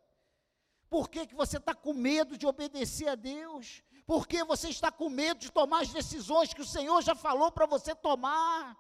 Por 0.89 1.09
que, 1.09 1.27
que 1.27 1.35
você 1.35 1.57
está 1.57 1.75
com 1.75 1.93
medo 1.93 2.39
de 2.39 2.47
obedecer 2.47 3.09
a 3.09 3.15
Deus? 3.15 3.83
Por 4.07 4.27
que 4.27 4.45
você 4.45 4.69
está 4.69 4.91
com 4.91 5.09
medo 5.09 5.41
de 5.41 5.51
tomar 5.51 5.83
as 5.83 5.89
decisões 5.89 6.55
que 6.55 6.61
o 6.61 6.67
Senhor 6.67 7.03
já 7.03 7.15
falou 7.15 7.51
para 7.51 7.67
você 7.67 7.95
tomar? 7.95 8.77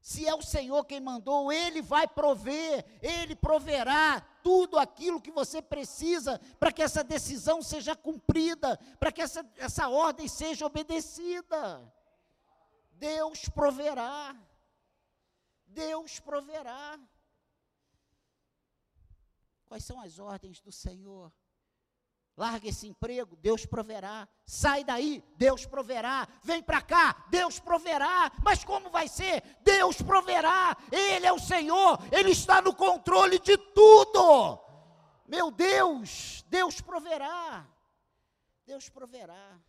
Se 0.00 0.26
é 0.26 0.34
o 0.34 0.42
Senhor 0.42 0.84
quem 0.86 0.98
mandou, 0.98 1.52
Ele 1.52 1.80
vai 1.80 2.08
prover, 2.08 2.84
Ele 3.00 3.36
proverá 3.36 4.20
tudo 4.42 4.76
aquilo 4.76 5.20
que 5.20 5.30
você 5.30 5.62
precisa 5.62 6.40
para 6.58 6.72
que 6.72 6.82
essa 6.82 7.04
decisão 7.04 7.62
seja 7.62 7.94
cumprida, 7.94 8.76
para 8.98 9.12
que 9.12 9.22
essa, 9.22 9.48
essa 9.56 9.88
ordem 9.88 10.26
seja 10.26 10.66
obedecida. 10.66 11.80
Deus 12.94 13.48
proverá. 13.48 14.36
Deus 15.70 16.20
proverá. 16.20 16.98
Quais 19.66 19.84
são 19.84 20.00
as 20.00 20.18
ordens 20.18 20.60
do 20.60 20.72
Senhor? 20.72 21.32
Larga 22.36 22.68
esse 22.68 22.88
emprego, 22.88 23.36
Deus 23.36 23.66
proverá. 23.66 24.28
Sai 24.46 24.82
daí, 24.82 25.22
Deus 25.36 25.66
proverá. 25.66 26.26
Vem 26.42 26.62
para 26.62 26.80
cá, 26.80 27.26
Deus 27.30 27.60
proverá. 27.60 28.32
Mas 28.42 28.64
como 28.64 28.90
vai 28.90 29.08
ser? 29.08 29.42
Deus 29.62 30.00
proverá. 30.00 30.76
Ele 30.90 31.26
é 31.26 31.32
o 31.32 31.38
Senhor, 31.38 31.98
Ele 32.10 32.30
está 32.30 32.62
no 32.62 32.74
controle 32.74 33.38
de 33.38 33.56
tudo. 33.56 34.58
Meu 35.26 35.50
Deus, 35.50 36.44
Deus 36.48 36.80
proverá. 36.80 37.68
Deus 38.64 38.88
proverá. 38.88 39.60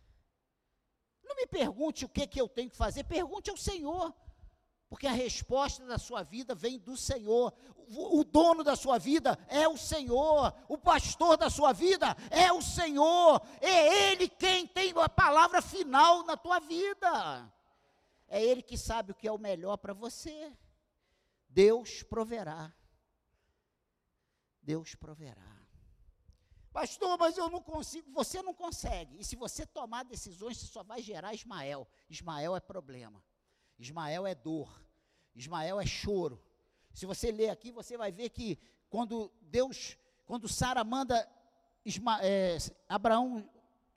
Não 1.22 1.36
me 1.36 1.46
pergunte 1.46 2.04
o 2.04 2.08
que, 2.08 2.26
que 2.26 2.40
eu 2.40 2.48
tenho 2.48 2.70
que 2.70 2.76
fazer, 2.76 3.04
pergunte 3.04 3.50
ao 3.50 3.56
Senhor 3.56 4.14
porque 4.92 5.06
a 5.06 5.12
resposta 5.12 5.86
da 5.86 5.96
sua 5.96 6.22
vida 6.22 6.54
vem 6.54 6.78
do 6.78 6.98
Senhor. 6.98 7.50
O, 7.96 8.22
dono 8.22 8.62
da 8.62 8.76
sua 8.76 8.98
vida 8.98 9.38
é 9.48 9.66
o 9.66 9.74
Senhor. 9.74 10.54
O 10.68 10.76
pastor 10.76 11.38
da 11.38 11.48
sua 11.48 11.72
vida 11.72 12.14
é 12.30 12.52
o 12.52 12.60
Senhor. 12.60 13.40
É 13.62 14.10
Ele 14.10 14.28
quem 14.28 14.66
tem 14.66 14.92
a 14.94 15.08
palavra 15.08 15.62
final 15.62 16.26
na 16.26 16.36
tua 16.36 16.60
vida. 16.60 17.50
É 18.28 18.44
Ele 18.44 18.60
que 18.60 18.76
sabe 18.76 19.12
o 19.12 19.14
que 19.14 19.26
é 19.26 19.32
o 19.32 19.38
melhor 19.38 19.78
para 19.78 19.94
você. 19.94 20.54
Deus 21.48 22.02
proverá. 22.02 22.70
Deus 24.60 24.94
proverá. 24.94 25.56
Pastor, 26.70 27.16
mas 27.18 27.38
eu 27.38 27.48
não 27.48 27.62
consigo. 27.62 28.12
Você 28.12 28.42
não 28.42 28.52
consegue. 28.52 29.20
E 29.20 29.24
se 29.24 29.36
você 29.36 29.64
tomar 29.64 30.04
decisões, 30.04 30.58
você 30.58 30.66
só 30.66 30.82
vai 30.82 31.00
gerar 31.00 31.32
Ismael. 31.32 31.88
Ismael 32.10 32.54
é 32.54 32.60
problema. 32.60 33.24
Ismael 33.82 34.26
é 34.26 34.34
dor. 34.34 34.80
Ismael 35.34 35.80
é 35.80 35.86
choro. 35.86 36.40
Se 36.94 37.04
você 37.04 37.32
ler 37.32 37.50
aqui, 37.50 37.72
você 37.72 37.96
vai 37.96 38.12
ver 38.12 38.30
que 38.30 38.56
quando 38.88 39.32
Deus, 39.40 39.98
quando 40.24 40.48
Sara 40.48 40.84
manda 40.84 41.28
Isma, 41.84 42.20
é, 42.22 42.58
Abraão 42.88 43.48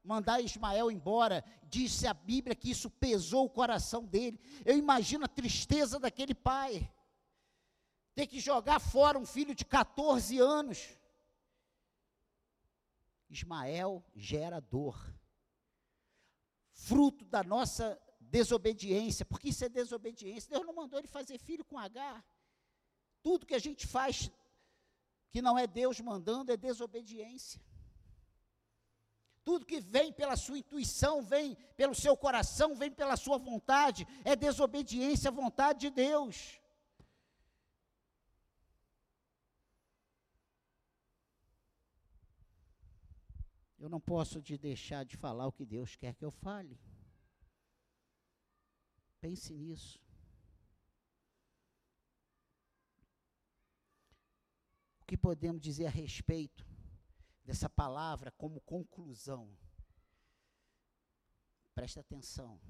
mandar 0.04 0.42
Ismael 0.42 0.90
embora, 0.90 1.44
disse 1.70 2.08
a 2.08 2.14
Bíblia 2.16 2.56
que 2.56 2.72
isso 2.72 2.90
pesou 2.90 3.46
o 3.46 3.50
coração 3.50 4.04
dele. 4.04 4.40
Eu 4.64 4.76
imagino 4.76 5.26
a 5.26 5.28
tristeza 5.28 6.00
daquele 6.00 6.34
pai. 6.34 6.92
Ter 8.16 8.26
que 8.26 8.40
jogar 8.40 8.80
fora 8.80 9.20
um 9.20 9.26
filho 9.26 9.54
de 9.54 9.66
14 9.66 10.40
anos. 10.40 10.98
Ismael 13.30 14.04
gera 14.16 14.60
dor. 14.60 15.14
Fruto 16.72 17.24
da 17.26 17.44
nossa 17.44 18.00
desobediência, 18.38 19.24
porque 19.26 19.50
isso 19.50 19.64
é 19.64 19.70
desobediência. 19.70 20.50
Deus 20.50 20.66
não 20.66 20.76
mandou 20.82 21.00
ele 21.00 21.08
fazer 21.08 21.38
filho 21.38 21.64
com 21.64 21.78
H. 21.78 22.24
Tudo 23.24 23.46
que 23.46 23.56
a 23.56 23.64
gente 23.68 23.88
faz 23.88 24.30
que 25.32 25.42
não 25.42 25.58
é 25.58 25.66
Deus 25.66 26.02
mandando 26.02 26.52
é 26.52 26.58
desobediência. 26.58 27.62
Tudo 29.46 29.66
que 29.66 29.80
vem 29.80 30.12
pela 30.12 30.36
sua 30.36 30.58
intuição, 30.58 31.22
vem 31.22 31.56
pelo 31.78 31.96
seu 31.96 32.18
coração, 32.18 32.76
vem 32.76 32.92
pela 32.92 33.16
sua 33.16 33.38
vontade, 33.38 34.06
é 34.26 34.36
desobediência 34.36 35.30
à 35.30 35.32
vontade 35.32 35.80
de 35.86 35.90
Deus. 35.90 36.60
eu 43.78 43.90
não 43.90 44.00
posso 44.00 44.42
te 44.42 44.58
deixar 44.58 45.06
de 45.06 45.16
falar 45.16 45.46
o 45.46 45.52
que 45.52 45.64
Deus 45.64 45.96
quer 45.96 46.16
que 46.16 46.26
eu 46.26 46.32
fale. 46.32 46.76
Pense 49.26 49.52
nisso. 49.56 50.00
O 55.02 55.06
que 55.08 55.18
podemos 55.18 55.60
dizer 55.60 55.88
a 55.88 55.90
respeito 55.90 56.64
dessa 57.44 57.68
palavra 57.68 58.30
como 58.34 58.62
conclusão? 58.62 59.50
Presta 61.74 62.02
atenção. 62.02 62.62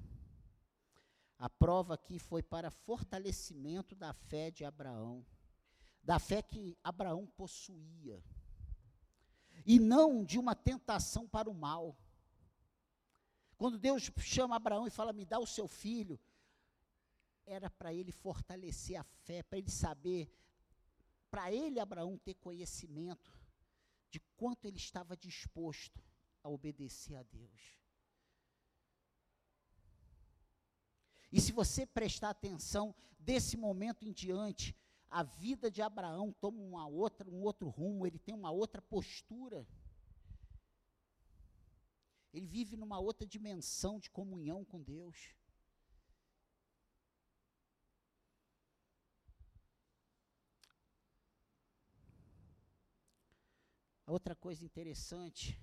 A 1.38 1.50
prova 1.50 1.92
aqui 1.92 2.18
foi 2.18 2.42
para 2.42 2.70
fortalecimento 2.70 3.94
da 3.94 4.14
fé 4.14 4.50
de 4.50 4.64
Abraão, 4.64 5.26
da 6.02 6.18
fé 6.18 6.40
que 6.40 6.74
Abraão 6.82 7.26
possuía, 7.26 8.24
e 9.66 9.78
não 9.78 10.24
de 10.24 10.38
uma 10.38 10.54
tentação 10.54 11.28
para 11.28 11.50
o 11.50 11.54
mal. 11.54 11.94
Quando 13.58 13.76
Deus 13.78 14.10
chama 14.20 14.56
Abraão 14.56 14.86
e 14.86 14.90
fala: 14.90 15.12
Me 15.12 15.26
dá 15.26 15.38
o 15.38 15.46
seu 15.46 15.68
filho, 15.68 16.18
era 17.46 17.70
para 17.70 17.94
ele 17.94 18.12
fortalecer 18.12 18.98
a 18.98 19.04
fé, 19.04 19.42
para 19.42 19.58
ele 19.58 19.70
saber, 19.70 20.30
para 21.30 21.52
ele, 21.52 21.78
Abraão, 21.78 22.18
ter 22.18 22.34
conhecimento 22.34 23.32
de 24.10 24.20
quanto 24.36 24.66
ele 24.66 24.78
estava 24.78 25.16
disposto 25.16 26.02
a 26.42 26.48
obedecer 26.48 27.16
a 27.16 27.22
Deus. 27.22 27.76
E 31.32 31.40
se 31.40 31.52
você 31.52 31.84
prestar 31.84 32.30
atenção, 32.30 32.94
desse 33.18 33.56
momento 33.56 34.04
em 34.04 34.12
diante, 34.12 34.74
a 35.10 35.22
vida 35.22 35.70
de 35.70 35.82
Abraão 35.82 36.32
toma 36.32 36.60
uma 36.60 36.86
outra, 36.86 37.28
um 37.28 37.42
outro 37.42 37.68
rumo, 37.68 38.06
ele 38.06 38.18
tem 38.18 38.34
uma 38.34 38.50
outra 38.50 38.80
postura. 38.80 39.66
Ele 42.32 42.46
vive 42.46 42.76
numa 42.76 42.98
outra 42.98 43.26
dimensão 43.26 43.98
de 43.98 44.10
comunhão 44.10 44.64
com 44.64 44.82
Deus. 44.82 45.35
A 54.06 54.12
outra 54.12 54.36
coisa 54.36 54.64
interessante 54.64 55.60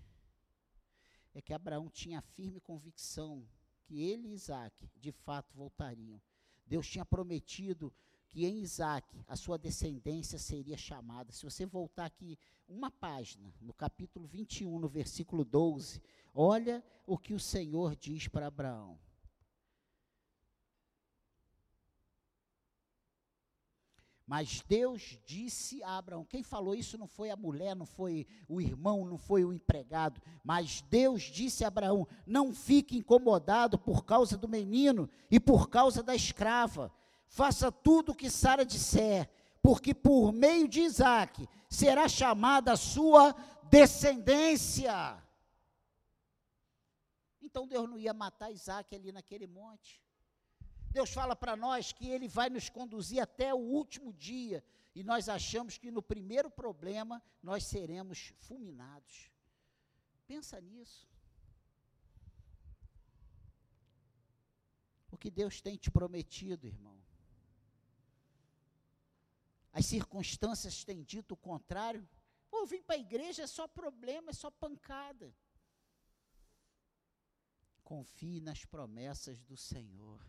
é 1.34 1.42
que 1.42 1.54
Abraão 1.54 1.90
tinha 1.90 2.20
a 2.20 2.22
firme 2.22 2.60
convicção 2.60 3.48
que 3.86 4.02
ele 4.02 4.28
e 4.28 4.34
Isaac 4.34 4.90
de 4.98 5.12
fato 5.12 5.56
voltariam. 5.56 6.22
Deus 6.66 6.88
tinha 6.88 7.06
prometido 7.06 7.94
que 8.28 8.46
em 8.46 8.60
Isaac 8.60 9.24
a 9.28 9.36
sua 9.36 9.58
descendência 9.58 10.38
seria 10.38 10.76
chamada. 10.76 11.32
Se 11.32 11.44
você 11.44 11.66
voltar 11.66 12.06
aqui 12.06 12.38
uma 12.68 12.92
página, 12.92 13.54
no 13.62 13.74
capítulo 13.74 14.28
21, 14.28 14.80
no 14.80 14.90
versículo 14.90 15.46
12, 15.46 16.02
olha 16.34 16.84
o 17.06 17.18
que 17.18 17.34
o 17.34 17.40
Senhor 17.40 17.96
diz 17.96 18.28
para 18.28 18.48
Abraão. 18.48 19.00
Mas 24.26 24.64
Deus 24.68 25.20
disse 25.26 25.84
a 25.84 25.98
Abraão: 25.98 26.24
quem 26.24 26.44
falou 26.44 26.74
isso 26.74 26.98
não 26.98 27.08
foi 27.08 27.30
a 27.30 27.36
mulher, 27.36 27.76
não 27.76 27.86
foi 27.86 28.26
o 28.48 28.62
irmão, 28.62 29.06
não 29.06 29.18
foi 29.18 29.44
o 29.44 29.52
empregado, 29.52 30.22
mas 30.44 30.82
Deus 30.90 31.24
disse 31.24 31.66
a 31.66 31.68
Abraão: 31.68 32.08
não 32.26 32.54
fique 32.54 32.98
incomodado 32.98 33.78
por 33.78 34.06
causa 34.06 34.38
do 34.38 34.48
menino 34.48 35.10
e 35.30 35.40
por 35.40 35.70
causa 35.70 36.02
da 36.02 36.16
escrava. 36.16 36.92
Faça 37.28 37.72
tudo 37.72 38.12
o 38.12 38.16
que 38.16 38.30
Sara 38.30 38.66
disser, 38.66 39.30
porque 39.62 39.94
por 39.94 40.32
meio 40.32 40.68
de 40.68 40.82
Isaac 40.82 41.48
será 41.70 42.08
chamada 42.08 42.72
a 42.72 42.78
sua 42.78 43.36
descendência. 43.64 45.22
Então 47.42 47.68
Deus 47.68 47.90
não 47.90 47.98
ia 47.98 48.14
matar 48.14 48.52
Isaac 48.52 48.96
ali 48.96 49.12
naquele 49.12 49.48
monte. 49.48 50.03
Deus 50.94 51.12
fala 51.12 51.36
para 51.36 51.56
nós 51.56 51.92
que 51.92 52.08
Ele 52.08 52.28
vai 52.28 52.50
nos 52.52 52.70
conduzir 52.70 53.20
até 53.20 53.52
o 53.52 53.58
último 53.58 54.14
dia, 54.14 54.64
e 54.94 55.04
nós 55.04 55.28
achamos 55.28 55.76
que 55.76 55.90
no 55.90 56.04
primeiro 56.04 56.52
problema 56.52 57.22
nós 57.42 57.66
seremos 57.66 58.32
fulminados. 58.38 59.32
Pensa 60.28 60.62
nisso. 60.62 61.12
O 65.10 65.18
que 65.18 65.32
Deus 65.32 65.62
tem 65.62 65.76
te 65.76 65.90
prometido, 65.90 66.68
irmão. 66.68 66.98
As 69.72 69.88
circunstâncias 69.88 70.84
têm 70.84 71.02
dito 71.02 71.32
o 71.34 71.38
contrário. 71.38 72.08
Pô, 72.52 72.60
eu 72.60 72.68
vim 72.68 72.84
para 72.84 72.96
a 72.96 73.00
igreja, 73.00 73.42
é 73.42 73.48
só 73.48 73.68
problema, 73.68 74.30
é 74.30 74.34
só 74.34 74.52
pancada. 74.52 75.36
Confie 77.84 78.40
nas 78.40 78.64
promessas 78.64 79.42
do 79.42 79.58
Senhor. 79.58 80.24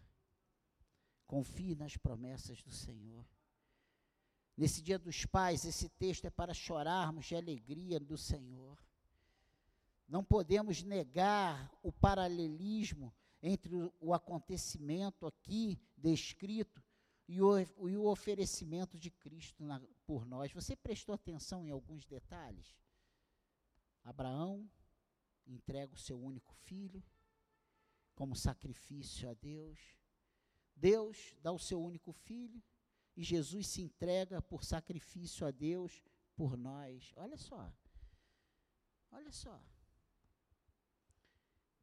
Confie 1.35 1.74
nas 1.74 1.97
promessas 1.97 2.62
do 2.62 2.70
Senhor. 2.70 3.26
Nesse 4.57 4.80
dia 4.80 4.97
dos 4.97 5.26
pais, 5.26 5.64
esse 5.64 5.89
texto 5.89 6.26
é 6.26 6.30
para 6.30 6.55
chorarmos 6.55 7.26
de 7.26 7.35
alegria 7.35 7.99
do 7.99 8.16
Senhor. 8.16 8.78
Não 10.07 10.22
podemos 10.22 10.85
negar 10.85 11.76
o 11.82 11.91
paralelismo 11.91 13.12
entre 13.43 13.74
o, 14.01 14.14
acontecimento 14.14 15.26
aqui 15.26 15.76
descrito 15.97 16.80
e 17.26 17.43
o, 17.43 17.59
e 17.59 17.97
o 17.97 18.07
oferecimento 18.07 18.97
de 18.97 19.11
Cristo 19.11 19.64
na, 19.64 19.82
por 20.07 20.24
nós. 20.24 20.53
Você 20.53 20.76
prestou 20.76 21.16
atenção 21.16 21.66
em 21.66 21.70
alguns 21.70 22.07
detalhes? 22.07 22.76
Abraão 24.05 24.70
entrega 25.45 25.95
o 25.95 25.99
seu 25.99 26.16
único 26.16 26.55
filho 26.55 27.03
como 28.14 28.37
sacrifício 28.37 29.28
a 29.28 29.35
Deus. 29.35 30.03
Deus 30.77 31.35
dá 31.41 31.53
o 31.53 31.59
seu 31.59 31.81
único 31.81 32.12
filho 32.12 32.62
e 33.16 33.22
Jesus 33.22 33.68
se 33.68 33.81
entrega 33.81 34.43
por 34.43 34.64
sacrifício 34.64 35.47
a 35.47 35.51
Deus 35.51 36.03
por 36.35 36.57
nós. 36.57 37.12
Olha 37.16 37.37
só. 37.37 37.72
Olha 39.12 39.31
só. 39.31 39.62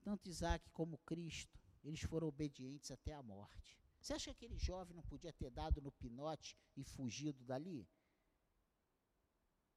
Tanto 0.01 0.29
Isaac 0.29 0.69
como 0.71 0.97
Cristo, 0.99 1.59
eles 1.83 2.01
foram 2.01 2.27
obedientes 2.27 2.91
até 2.91 3.13
a 3.13 3.23
morte. 3.23 3.79
Você 4.01 4.13
acha 4.13 4.25
que 4.25 4.45
aquele 4.45 4.57
jovem 4.57 4.95
não 4.95 5.03
podia 5.03 5.31
ter 5.31 5.49
dado 5.51 5.79
no 5.81 5.91
pinote 5.91 6.57
e 6.75 6.83
fugido 6.83 7.43
dali? 7.45 7.87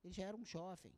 Ele 0.03 0.13
já 0.13 0.25
era 0.25 0.37
um 0.37 0.45
jovem. 0.45 0.95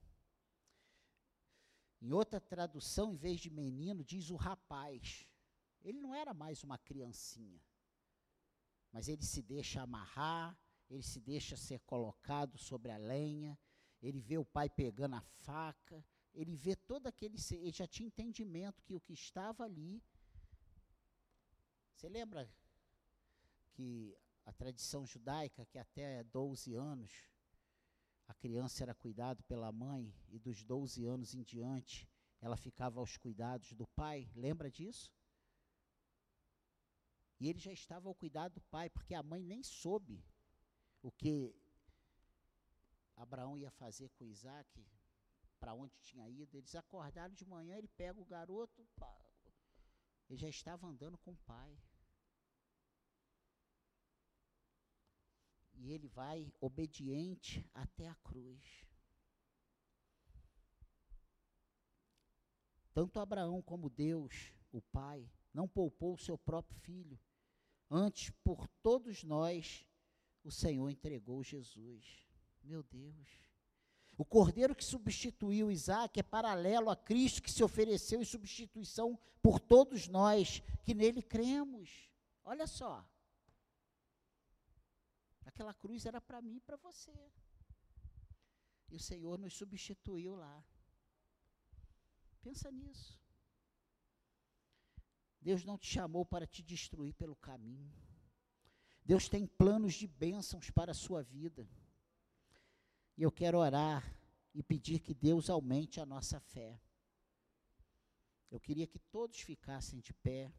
Em 2.01 2.12
outra 2.12 2.41
tradução, 2.41 3.12
em 3.12 3.17
vez 3.17 3.41
de 3.41 3.51
menino, 3.51 4.05
diz 4.05 4.31
o 4.31 4.37
rapaz. 4.37 5.29
Ele 5.83 6.01
não 6.01 6.14
era 6.14 6.33
mais 6.33 6.62
uma 6.62 6.79
criancinha 6.79 7.61
mas 8.93 9.09
ele 9.09 9.22
se 9.22 9.43
deixa 9.43 9.82
amarrar, 9.82 10.59
ele 10.89 11.03
se 11.03 11.20
deixa 11.20 11.57
ser 11.57 11.80
colocado 11.80 12.57
sobre 12.59 12.91
a 12.91 12.97
lenha, 12.97 13.59
ele 14.03 14.20
vê 14.20 14.39
o 14.39 14.45
pai 14.45 14.68
pegando 14.68 15.16
a 15.16 15.20
faca, 15.20 16.05
ele 16.37 16.55
vê 16.55 16.76
todo 16.76 17.07
aquele. 17.07 17.37
Ele 17.53 17.72
já 17.72 17.87
tinha 17.87 18.07
entendimento 18.07 18.82
que 18.82 18.95
o 18.95 19.01
que 19.01 19.14
estava 19.14 19.64
ali. 19.64 20.03
Você 21.95 22.09
lembra 22.09 22.49
que 23.72 24.16
a 24.45 24.53
tradição 24.53 25.07
judaica, 25.07 25.64
que 25.64 25.78
até 25.78 26.22
12 26.24 26.74
anos, 26.74 27.11
a 28.28 28.34
criança 28.34 28.84
era 28.84 28.95
cuidada 28.95 29.43
pela 29.45 29.72
mãe, 29.72 30.14
e 30.28 30.39
dos 30.39 30.62
12 30.62 31.07
anos 31.07 31.34
em 31.34 31.43
diante, 31.43 32.09
ela 32.41 32.57
ficava 32.57 33.01
aos 33.01 33.16
cuidados 33.16 33.72
do 33.72 33.87
pai? 33.87 34.30
Lembra 34.34 34.70
disso? 34.70 35.16
E 37.39 37.49
ele 37.49 37.59
já 37.59 37.72
estava 37.72 38.09
ao 38.09 38.14
cuidado 38.14 38.55
do 38.55 38.61
pai, 38.62 38.89
porque 38.89 39.14
a 39.14 39.22
mãe 39.22 39.43
nem 39.43 39.62
soube 39.62 40.24
o 41.03 41.11
que 41.11 41.55
Abraão 43.14 43.59
ia 43.59 43.70
fazer 43.70 44.09
com 44.11 44.24
Isaac, 44.24 44.87
para 45.59 45.74
onde 45.74 45.99
tinha 46.01 46.28
ido. 46.28 46.57
Eles 46.57 46.74
acordaram 46.74 47.34
de 47.34 47.45
manhã, 47.45 47.76
ele 47.76 47.89
pega 47.89 48.20
o 48.20 48.24
garoto, 48.24 48.87
ele 50.28 50.39
já 50.39 50.49
estava 50.49 50.87
andando 50.87 51.18
com 51.18 51.32
o 51.32 51.37
pai. 51.39 51.78
E 55.74 55.93
ele 55.93 56.09
vai 56.09 56.51
obediente 56.59 57.68
até 57.74 58.09
a 58.09 58.14
cruz. 58.16 58.87
Tanto 62.95 63.20
Abraão 63.20 63.61
como 63.61 63.91
Deus, 63.91 64.55
o 64.72 64.80
Pai, 64.80 65.30
não 65.53 65.68
poupou 65.68 66.14
o 66.14 66.18
seu 66.18 66.39
próprio 66.39 66.78
filho. 66.80 67.20
Antes, 67.91 68.30
por 68.43 68.66
todos 68.82 69.22
nós, 69.22 69.87
o 70.43 70.51
Senhor 70.51 70.89
entregou 70.91 71.43
Jesus. 71.43 72.26
Meu 72.62 72.82
Deus. 72.82 73.47
O 74.18 74.24
cordeiro 74.24 74.74
que 74.74 74.84
substituiu 74.84 75.70
Isaac 75.70 76.18
é 76.18 76.22
paralelo 76.22 76.89
a 76.91 76.97
Cristo 76.97 77.43
que 77.43 77.53
se 77.53 77.62
ofereceu 77.62 78.20
em 78.20 78.24
substituição 78.24 79.18
por 79.43 79.61
todos 79.61 80.09
nós 80.09 80.62
que 80.82 80.95
nele 80.95 81.22
cremos. 81.22 82.11
Olha 82.43 82.66
só. 82.66 83.07
Aquela 85.45 85.74
cruz 85.74 86.07
era 86.07 86.20
para 86.20 86.41
mim 86.41 86.57
e 86.57 86.61
para 86.61 86.76
você. 86.76 87.12
E 88.89 88.97
o 88.97 89.01
Senhor 89.01 89.39
nos 89.39 89.55
substituiu 89.55 90.34
lá. 90.34 90.64
Pensa 92.41 92.70
nisso. 92.70 93.26
Deus 95.41 95.64
não 95.64 95.78
te 95.78 95.87
chamou 95.87 96.24
para 96.24 96.47
te 96.47 96.62
destruir 96.62 97.14
pelo 97.14 97.37
caminho. 97.37 97.93
Deus 99.05 99.28
tem 99.28 99.47
planos 99.47 99.95
de 99.95 100.07
bênçãos 100.07 100.70
para 100.70 100.91
a 100.91 100.95
sua 100.95 101.22
vida. 101.22 101.68
E 103.16 103.22
eu 103.22 103.30
quero 103.30 103.59
orar 103.59 104.05
e 104.55 104.62
pedir 104.62 105.01
que 105.01 105.14
Deus 105.14 105.49
aumente 105.49 106.01
a 106.01 106.07
nossa 106.07 106.41
fé. 106.41 106.80
Eu 108.51 108.59
queria 108.59 108.87
que 108.87 108.99
todos 108.99 109.41
ficassem 109.41 110.01
de 110.01 110.12
pé. 110.12 110.53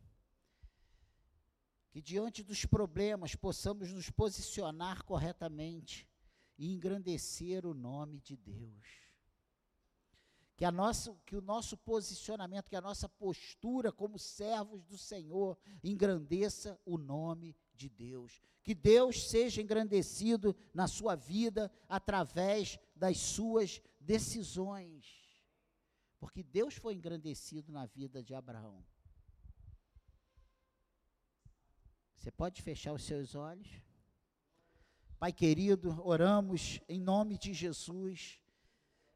Que 1.90 2.02
diante 2.02 2.44
dos 2.44 2.66
problemas 2.66 3.36
possamos 3.36 3.92
nos 3.92 4.10
posicionar 4.10 5.04
corretamente 5.04 6.08
e 6.58 6.74
engrandecer 6.74 7.66
o 7.66 7.74
nome 7.74 8.20
de 8.22 8.38
Deus 8.38 9.07
que, 10.58 10.66
a 10.66 10.72
nossa, 10.72 11.16
que 11.24 11.36
o 11.36 11.42
nosso 11.42 11.78
posicionamento, 11.78 12.68
que 12.68 12.76
a 12.76 12.82
nossa 12.82 13.08
postura 13.08 13.92
como 13.92 14.18
servos 14.18 14.84
do 14.84 14.98
Senhor 14.98 15.56
engrandeça 15.84 16.80
o 16.84 16.98
nome 16.98 17.56
de 17.76 17.88
Deus. 17.88 18.42
Que 18.64 18.74
Deus 18.74 19.30
seja 19.30 19.62
engrandecido 19.62 20.56
na 20.74 20.88
sua 20.88 21.14
vida 21.14 21.72
através 21.88 22.80
das 22.96 23.20
suas 23.20 23.80
decisões. 24.00 25.06
Porque 26.20 26.42
Deus 26.42 26.74
foi 26.74 26.96
engrandecido 26.96 27.72
na 27.72 27.86
vida 27.86 28.24
de 28.24 28.34
Abraão. 28.34 28.84
Você 32.16 32.32
pode 32.32 32.64
fechar 32.64 32.94
os 32.94 33.04
seus 33.04 33.36
olhos? 33.36 33.70
Pai 35.20 35.32
querido, 35.32 36.02
oramos 36.04 36.82
em 36.90 37.00
nome 37.00 37.38
de 37.38 37.54
Jesus 37.54 38.42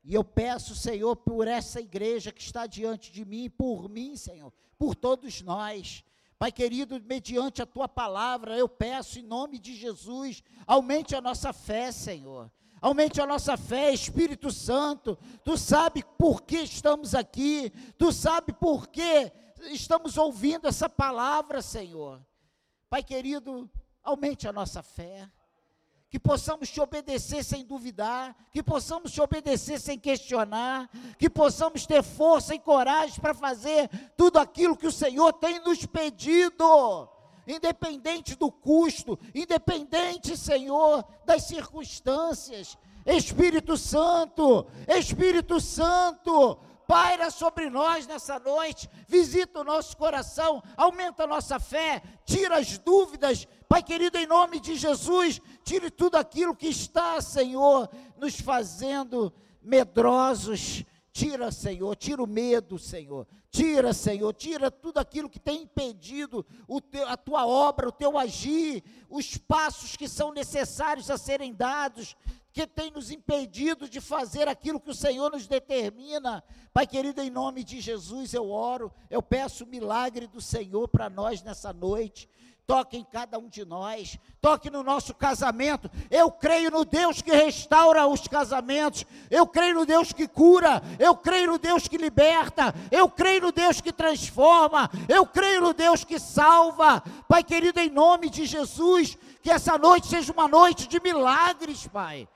e 0.04 0.14
eu 0.16 0.24
peço, 0.24 0.76
Senhor, 0.76 1.16
por 1.16 1.48
essa 1.48 1.80
igreja 1.80 2.32
que 2.32 2.42
está 2.42 2.66
diante 2.66 3.12
de 3.12 3.24
mim, 3.24 3.50
por 3.50 3.88
mim, 3.88 4.16
Senhor, 4.16 4.52
por 4.78 4.96
todos 4.96 5.42
nós. 5.42 6.04
Pai 6.40 6.52
querido, 6.52 7.00
mediante 7.06 7.62
a 7.62 7.68
tua 7.68 7.88
palavra, 7.88 8.58
eu 8.58 8.68
peço 8.68 9.20
em 9.20 9.22
nome 9.22 9.60
de 9.60 9.76
Jesus, 9.76 10.44
aumente 10.66 11.16
a 11.16 11.22
nossa 11.22 11.54
fé, 11.54 11.92
Senhor. 11.92 12.52
Aumente 12.82 13.22
a 13.22 13.28
nossa 13.28 13.56
fé, 13.56 13.94
Espírito 13.94 14.50
Santo. 14.50 15.16
Tu 15.44 15.56
sabe 15.56 16.04
por 16.18 16.42
que 16.42 16.58
estamos 16.58 17.14
aqui, 17.14 17.72
tu 17.96 18.12
sabe 18.12 18.54
por 18.54 18.88
que 18.88 19.32
estamos 19.70 20.18
ouvindo 20.18 20.68
essa 20.68 20.90
palavra, 20.90 21.62
Senhor. 21.62 22.20
Pai 22.90 23.04
querido, 23.04 23.70
aumente 24.04 24.48
a 24.48 24.52
nossa 24.52 24.82
fé 24.82 25.30
que 26.12 26.20
possamos 26.20 26.70
te 26.70 26.82
obedecer 26.82 27.42
sem 27.42 27.64
duvidar, 27.64 28.36
que 28.52 28.62
possamos 28.62 29.14
te 29.14 29.22
obedecer 29.22 29.80
sem 29.80 29.98
questionar, 29.98 30.90
que 31.18 31.30
possamos 31.30 31.86
ter 31.86 32.04
força 32.04 32.54
e 32.54 32.60
coragem 32.60 33.18
para 33.22 33.34
fazer 33.34 33.90
tudo 34.18 34.38
aquilo 34.38 34.76
que 34.76 34.86
o 34.86 34.92
Senhor 34.92 35.32
tem 35.32 35.62
nos 35.62 35.86
pedido, 35.86 37.08
independente 37.48 38.36
do 38.36 38.52
custo, 38.52 39.18
independente, 39.34 40.36
Senhor, 40.36 41.06
das 41.26 41.44
circunstâncias. 41.44 42.78
Espírito 43.06 43.78
Santo, 43.78 44.68
Espírito 44.90 45.62
Santo, 45.62 46.60
paira 46.92 47.32
sobre 47.32 47.70
nós 47.70 48.06
nessa 48.06 48.38
noite, 48.38 48.90
visita 49.08 49.62
o 49.62 49.64
nosso 49.64 49.96
coração, 49.96 50.62
aumenta 50.76 51.24
a 51.24 51.28
nossa 51.28 51.58
fé, 51.58 52.04
tira 52.26 52.58
as 52.58 52.78
dúvidas, 52.78 53.48
Pai 53.70 53.82
querido, 53.82 54.18
em 54.18 54.28
nome 54.28 54.60
de 54.60 54.76
Jesus, 54.76 55.40
tire 55.64 55.90
tudo 55.90 56.18
aquilo 56.18 56.54
que 56.54 56.68
está, 56.68 57.22
Senhor, 57.22 57.90
nos 58.18 58.38
fazendo 58.42 59.32
medrosos. 59.62 60.84
Tira, 61.14 61.50
Senhor, 61.52 61.96
tira 61.96 62.22
o 62.22 62.28
medo, 62.28 62.78
Senhor. 62.78 63.26
Tira, 63.50 63.94
Senhor, 63.94 64.34
tira 64.34 64.70
tudo 64.70 64.98
aquilo 64.98 65.30
que 65.30 65.40
tem 65.40 65.62
impedido 65.62 66.46
teu, 66.90 67.08
a 67.08 67.16
tua 67.16 67.48
obra, 67.48 67.88
o 67.88 67.92
teu 67.94 68.18
agir, 68.18 68.84
os 69.10 69.38
passos 69.38 69.96
que 69.96 70.10
são 70.10 70.34
necessários 70.34 71.10
a 71.10 71.18
serem 71.18 71.54
dados 71.54 72.18
que 72.54 72.68
tem 72.68 72.92
nos 72.92 73.12
impedido 73.12 73.88
de 73.88 74.02
fazer 74.02 74.48
aquilo 74.48 74.80
que 74.80 74.90
o 74.90 74.96
Senhor 74.96 75.32
nos 75.32 75.48
determina. 75.48 76.44
Pai 76.74 76.86
querido, 76.86 77.22
em 77.22 77.30
nome 77.30 77.64
de 77.64 77.80
Jesus 77.80 78.34
eu 78.34 78.50
oro, 78.50 78.92
eu 79.10 79.22
peço 79.22 79.64
o 79.64 79.68
milagre 79.68 80.28
do 80.28 80.42
Senhor 80.42 80.88
para 80.88 81.10
nós 81.10 81.42
nessa 81.42 81.72
noite. 81.72 82.30
Toque 82.68 82.96
em 82.96 83.04
cada 83.04 83.38
um 83.38 83.50
de 83.50 83.66
nós, 83.66 84.18
toque 84.40 84.70
no 84.70 84.84
nosso 84.84 85.14
casamento. 85.14 85.90
Eu 86.10 86.32
creio 86.32 86.72
no 86.72 86.86
Deus 86.86 87.22
que 87.22 87.32
restaura 87.32 88.08
os 88.08 88.28
casamentos, 88.28 89.06
eu 89.30 89.46
creio 89.48 89.76
no 89.76 89.86
Deus 89.86 90.14
que 90.14 90.28
cura, 90.28 90.82
eu 91.00 91.16
creio 91.16 91.52
no 91.52 91.58
Deus 91.58 91.88
que 91.88 91.98
liberta, 91.98 92.74
eu 92.90 93.10
creio 93.10 93.42
no 93.42 93.52
Deus 93.52 93.82
que 93.82 93.92
transforma, 93.92 94.90
eu 95.10 95.26
creio 95.26 95.62
no 95.62 95.74
Deus 95.74 96.06
que 96.06 96.20
salva. 96.20 97.04
Pai 97.28 97.44
querido, 97.44 97.80
em 97.80 97.90
nome 97.90 98.30
de 98.30 98.46
Jesus, 98.46 99.18
que 99.42 99.52
essa 99.52 99.78
noite 99.78 100.08
seja 100.08 100.32
uma 100.32 100.48
noite 100.48 100.88
de 100.88 101.02
milagres, 101.02 101.88
Pai 101.88 102.28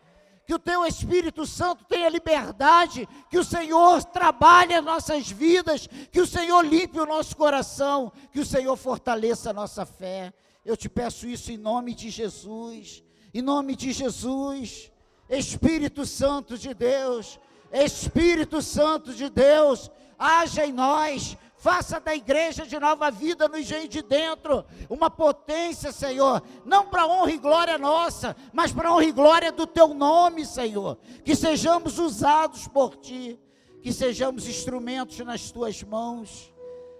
que 0.45 0.53
o 0.53 0.59
teu 0.59 0.85
Espírito 0.85 1.45
Santo 1.45 1.83
tenha 1.85 2.07
liberdade, 2.09 3.07
que 3.29 3.37
o 3.37 3.43
Senhor 3.43 4.03
trabalhe 4.03 4.73
as 4.73 4.83
nossas 4.83 5.29
vidas, 5.29 5.87
que 6.11 6.21
o 6.21 6.27
Senhor 6.27 6.63
limpe 6.63 6.99
o 6.99 7.05
nosso 7.05 7.35
coração, 7.35 8.11
que 8.31 8.39
o 8.39 8.45
Senhor 8.45 8.75
fortaleça 8.77 9.49
a 9.49 9.53
nossa 9.53 9.85
fé. 9.85 10.33
Eu 10.63 10.77
te 10.77 10.87
peço 10.87 11.27
isso 11.27 11.51
em 11.51 11.57
nome 11.57 11.93
de 11.93 12.09
Jesus, 12.09 13.03
em 13.33 13.41
nome 13.41 13.75
de 13.75 13.91
Jesus. 13.91 14.91
Espírito 15.27 16.05
Santo 16.05 16.57
de 16.57 16.73
Deus, 16.73 17.39
Espírito 17.71 18.61
Santo 18.61 19.13
de 19.13 19.29
Deus, 19.29 19.89
haja 20.17 20.65
em 20.65 20.71
nós, 20.71 21.35
Faça 21.66 21.99
da 21.99 22.16
igreja 22.16 22.63
de 22.63 22.80
nova 22.80 23.09
vida 23.09 23.47
no 23.47 23.57
engenho 23.57 23.88
de 23.88 24.03
dentro 24.03 24.63
uma 24.88 25.09
potência, 25.09 25.91
Senhor, 25.91 26.43
não 26.63 26.86
para 26.86 27.07
honra 27.07 27.32
e 27.32 27.39
glória 27.39 27.76
nossa, 27.80 28.36
mas 28.53 28.72
para 28.72 28.93
honra 28.93 29.05
e 29.05 29.11
glória 29.11 29.51
do 29.51 29.66
teu 29.66 29.91
nome, 29.91 30.45
Senhor. 30.45 30.95
Que 31.24 31.36
sejamos 31.36 31.97
usados 31.97 32.68
por 32.68 32.95
ti, 32.97 33.39
que 33.82 33.91
sejamos 33.91 34.47
instrumentos 34.47 35.18
nas 35.22 35.49
tuas 35.49 35.82
mãos. 35.82 36.53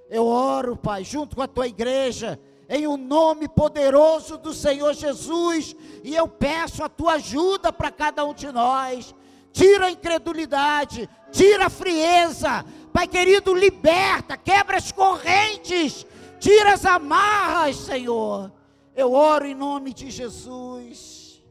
Eu 0.10 0.26
oro, 0.26 0.76
Pai, 0.76 1.04
junto 1.04 1.36
com 1.36 1.44
a 1.44 1.48
tua 1.48 1.68
igreja, 1.68 2.40
em 2.68 2.88
o 2.88 2.94
um 2.94 2.98
nome 2.98 3.48
poderoso 3.48 4.36
do 4.36 4.52
Senhor 4.52 4.96
Jesus, 4.96 5.76
e 6.04 6.16
eu 6.16 6.28
peço 6.28 6.84
a 6.84 6.90
tua 6.90 7.14
ajuda 7.14 7.72
para 7.72 7.92
cada 7.92 8.26
um 8.26 8.34
de 8.34 8.52
nós. 8.52 9.14
Tira 9.54 9.86
a 9.86 9.92
incredulidade, 9.92 11.08
tira 11.32 11.68
a 11.68 11.70
frieza, 11.70 12.66
Pai 12.96 13.10
querido, 13.10 13.54
liberta, 13.54 14.38
quebra 14.38 14.78
as 14.78 14.90
correntes, 14.90 16.08
tira 16.40 16.76
as 16.76 16.86
amarras, 16.86 17.76
Senhor. 17.76 18.50
Eu 18.96 19.12
oro 19.12 19.46
em 19.46 19.54
nome 19.54 19.94
de 19.94 20.10
Jesus. 20.10 21.44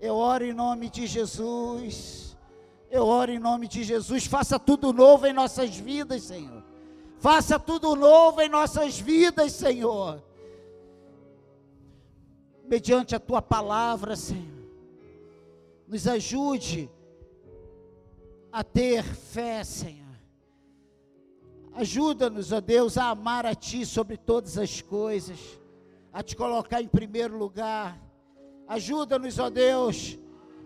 Eu 0.00 0.16
oro 0.16 0.44
em 0.44 0.52
nome 0.52 0.90
de 0.90 1.06
Jesus. 1.06 2.36
Eu 2.90 3.06
oro 3.06 3.30
em 3.30 3.38
nome 3.38 3.68
de 3.68 3.84
Jesus. 3.84 4.26
Faça 4.26 4.58
tudo 4.58 4.92
novo 4.92 5.24
em 5.24 5.32
nossas 5.32 5.76
vidas, 5.76 6.24
Senhor. 6.24 6.64
Faça 7.20 7.60
tudo 7.60 7.94
novo 7.94 8.40
em 8.40 8.48
nossas 8.48 8.98
vidas, 8.98 9.52
Senhor. 9.52 10.20
Mediante 12.64 13.14
a 13.14 13.20
tua 13.20 13.40
palavra, 13.40 14.16
Senhor. 14.16 14.66
Nos 15.86 16.08
ajude 16.08 16.90
a 18.50 18.64
ter 18.64 19.04
fé, 19.04 19.62
Senhor 19.62 20.01
Ajuda-nos, 21.74 22.52
ó 22.52 22.60
Deus, 22.60 22.98
a 22.98 23.10
amar 23.10 23.46
a 23.46 23.54
Ti 23.54 23.86
sobre 23.86 24.16
todas 24.18 24.58
as 24.58 24.82
coisas, 24.82 25.38
a 26.12 26.22
Te 26.22 26.36
colocar 26.36 26.82
em 26.82 26.86
primeiro 26.86 27.36
lugar. 27.36 27.98
Ajuda-nos, 28.68 29.38
ó 29.38 29.48
Deus, 29.48 30.18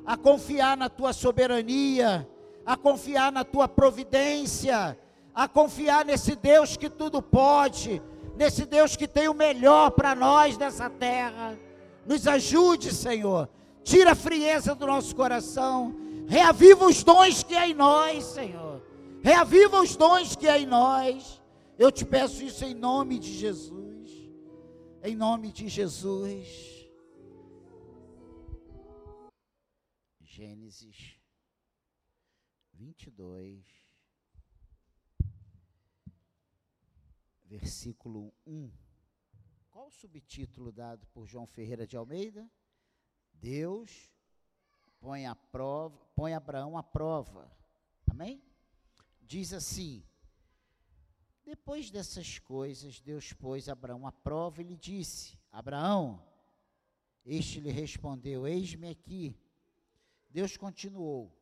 a 0.04 0.16
confiar 0.16 0.76
na 0.76 0.88
Tua 0.88 1.12
soberania, 1.12 2.28
a 2.64 2.76
confiar 2.76 3.30
na 3.30 3.44
Tua 3.44 3.68
providência, 3.68 4.98
a 5.32 5.46
confiar 5.46 6.04
nesse 6.04 6.34
Deus 6.34 6.76
que 6.76 6.90
tudo 6.90 7.22
pode, 7.22 8.02
nesse 8.36 8.66
Deus 8.66 8.96
que 8.96 9.06
tem 9.06 9.28
o 9.28 9.34
melhor 9.34 9.92
para 9.92 10.12
nós 10.14 10.58
nessa 10.58 10.90
terra. 10.90 11.56
Nos 12.04 12.26
ajude, 12.26 12.92
Senhor. 12.92 13.48
Tira 13.84 14.12
a 14.12 14.16
frieza 14.16 14.74
do 14.74 14.86
nosso 14.88 15.14
coração. 15.14 15.94
Reaviva 16.26 16.86
os 16.86 17.04
dons 17.04 17.44
que 17.44 17.54
há 17.54 17.68
em 17.68 17.74
nós, 17.74 18.24
Senhor 18.24 18.85
reaviva 19.26 19.80
os 19.80 19.96
dons 19.96 20.36
que 20.36 20.46
há 20.46 20.56
em 20.56 20.66
nós. 20.66 21.42
Eu 21.76 21.90
te 21.90 22.04
peço 22.04 22.44
isso 22.44 22.64
em 22.64 22.72
nome 22.74 23.18
de 23.18 23.32
Jesus. 23.36 24.08
Em 25.02 25.16
nome 25.16 25.50
de 25.50 25.68
Jesus. 25.68 26.46
Gênesis 30.20 31.18
22, 32.74 33.66
versículo 37.46 38.32
1. 38.46 38.70
Qual 39.72 39.88
o 39.88 39.90
subtítulo 39.90 40.70
dado 40.70 41.04
por 41.08 41.26
João 41.26 41.48
Ferreira 41.48 41.84
de 41.84 41.96
Almeida? 41.96 42.48
Deus 43.32 43.90
põe, 45.00 45.26
a 45.26 45.34
prova, 45.34 45.98
põe 46.14 46.32
Abraão 46.32 46.78
à 46.78 46.82
prova. 46.84 47.50
Amém? 48.08 48.45
Diz 49.26 49.52
assim: 49.52 50.02
Depois 51.44 51.90
dessas 51.90 52.38
coisas, 52.38 53.00
Deus 53.00 53.32
pôs 53.32 53.68
Abraão 53.68 54.06
à 54.06 54.12
prova 54.12 54.62
e 54.62 54.64
lhe 54.64 54.76
disse: 54.76 55.38
Abraão, 55.50 56.22
este 57.24 57.60
lhe 57.60 57.70
respondeu: 57.70 58.46
Eis-me 58.46 58.88
aqui. 58.88 59.36
Deus 60.30 60.56
continuou: 60.56 61.32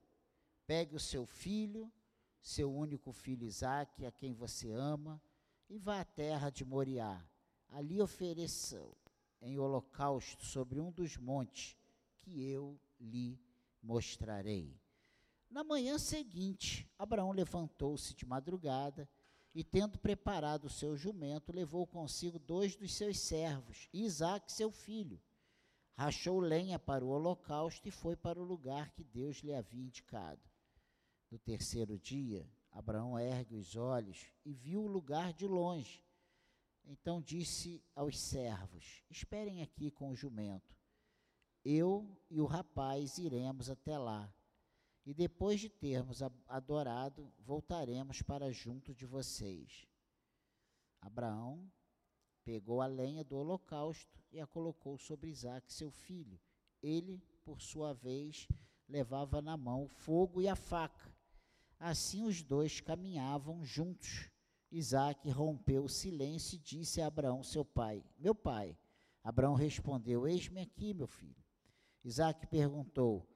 Pegue 0.67 0.97
o 0.97 1.01
seu 1.01 1.27
filho, 1.27 1.93
seu 2.41 2.75
único 2.75 3.13
filho 3.13 3.47
Isaque, 3.47 4.07
a 4.07 4.11
quem 4.11 4.33
você 4.33 4.71
ama, 4.71 5.21
e 5.69 5.79
vá 5.79 6.01
à 6.01 6.05
terra 6.05 6.51
de 6.51 6.65
Moriá. 6.65 7.23
Ali 7.69 8.01
ofereça 8.01 8.81
em 9.43 9.59
holocausto 9.59 10.45
sobre 10.45 10.81
um 10.81 10.91
dos 10.91 11.17
montes 11.17 11.77
que 12.21 12.43
eu 12.43 12.81
lhe 12.99 13.39
mostrarei. 13.83 14.81
Na 15.55 15.63
manhã 15.63 16.01
seguinte, 16.01 16.91
Abraão 16.99 17.31
levantou-se 17.31 18.13
de 18.13 18.27
madrugada 18.27 19.09
e, 19.55 19.63
tendo 19.63 19.97
preparado 20.01 20.65
o 20.65 20.69
seu 20.69 20.97
jumento, 20.97 21.53
levou 21.53 21.87
consigo 21.87 22.41
dois 22.41 22.75
dos 22.75 22.93
seus 22.93 23.21
servos, 23.21 23.89
Isaque, 23.93 24.51
seu 24.51 24.73
filho. 24.73 25.23
Rachou 25.97 26.41
lenha 26.41 26.77
para 26.77 27.05
o 27.05 27.11
holocausto 27.11 27.87
e 27.87 27.93
foi 27.93 28.17
para 28.17 28.41
o 28.41 28.45
lugar 28.45 28.91
que 28.91 29.05
Deus 29.05 29.37
lhe 29.45 29.55
havia 29.55 29.85
indicado. 29.85 30.43
No 31.31 31.39
terceiro 31.39 32.01
dia, 32.01 32.51
Abraão 32.73 33.17
ergue 33.17 33.55
os 33.55 33.77
olhos 33.77 34.27
e 34.45 34.53
viu 34.53 34.83
o 34.83 34.89
lugar 34.89 35.33
de 35.33 35.47
longe. 35.47 36.05
Então 36.85 37.23
disse 37.23 37.81
aos 37.95 38.19
servos: 38.19 39.05
Esperem 39.09 39.63
aqui 39.63 39.89
com 39.89 40.11
o 40.11 40.17
jumento. 40.17 40.77
Eu 41.65 42.21
e 42.29 42.41
o 42.41 42.45
rapaz 42.45 43.19
iremos 43.19 43.71
até 43.71 43.97
lá 43.97 44.35
e 45.05 45.13
depois 45.13 45.61
de 45.61 45.69
termos 45.69 46.23
adorado, 46.49 47.33
voltaremos 47.39 48.23
para 48.23 48.51
junto 48.51 48.95
de 48.95 49.05
vocês. 49.05 49.87
Abraão 51.01 51.71
pegou 52.45 52.81
a 52.81 52.87
lenha 52.87 53.23
do 53.23 53.37
holocausto 53.37 54.19
e 54.33 54.41
a 54.41 54.47
colocou 54.47 54.97
sobre 54.97 55.31
Isaac, 55.31 55.73
seu 55.73 55.91
filho. 55.91 56.41
Ele, 56.83 57.23
por 57.45 57.61
sua 57.61 57.93
vez, 57.93 58.49
levava 58.89 59.43
na 59.43 59.57
mão 59.57 59.85
o 59.85 59.89
fogo 59.89 60.41
e 60.41 60.49
a 60.49 60.57
faca. 60.57 61.15
Assim 61.79 62.23
os 62.25 62.43
dois 62.43 62.81
caminhavam 62.81 63.65
juntos. 63.65 64.31
Isaac 64.71 65.29
rompeu 65.31 65.85
o 65.85 65.89
silêncio 65.89 66.57
e 66.57 66.59
disse 66.59 67.01
a 67.01 67.07
Abraão, 67.07 67.43
seu 67.43 67.65
pai: 67.65 68.03
Meu 68.19 68.35
pai. 68.35 68.77
Abraão 69.23 69.55
respondeu: 69.55 70.27
Eis-me 70.27 70.61
aqui, 70.61 70.93
meu 70.93 71.07
filho. 71.07 71.45
Isaac 72.03 72.47
perguntou: 72.47 73.27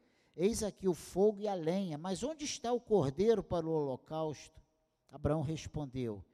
Eis 0.41 0.63
aqui 0.63 0.87
o 0.87 0.95
fogo 0.95 1.41
e 1.41 1.49
a 1.49 1.55
lenha, 1.55 1.99
mas 1.99 2.23
onde 2.23 2.45
está 2.45 2.73
o 2.73 2.81
cordeiro 2.81 3.43
para 3.43 3.67
o 3.67 3.73
holocausto? 3.73 4.63
Abraão 5.09 5.43
respondeu: 5.43 6.25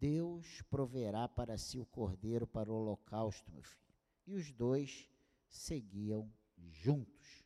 Deus 0.00 0.62
proverá 0.70 1.28
para 1.28 1.58
si 1.58 1.78
o 1.78 1.84
cordeiro 1.84 2.46
para 2.46 2.72
o 2.72 2.74
holocausto, 2.74 3.52
meu 3.52 3.62
filho. 3.62 3.94
E 4.26 4.32
os 4.32 4.50
dois 4.50 5.06
seguiam 5.46 6.32
juntos. 6.56 7.44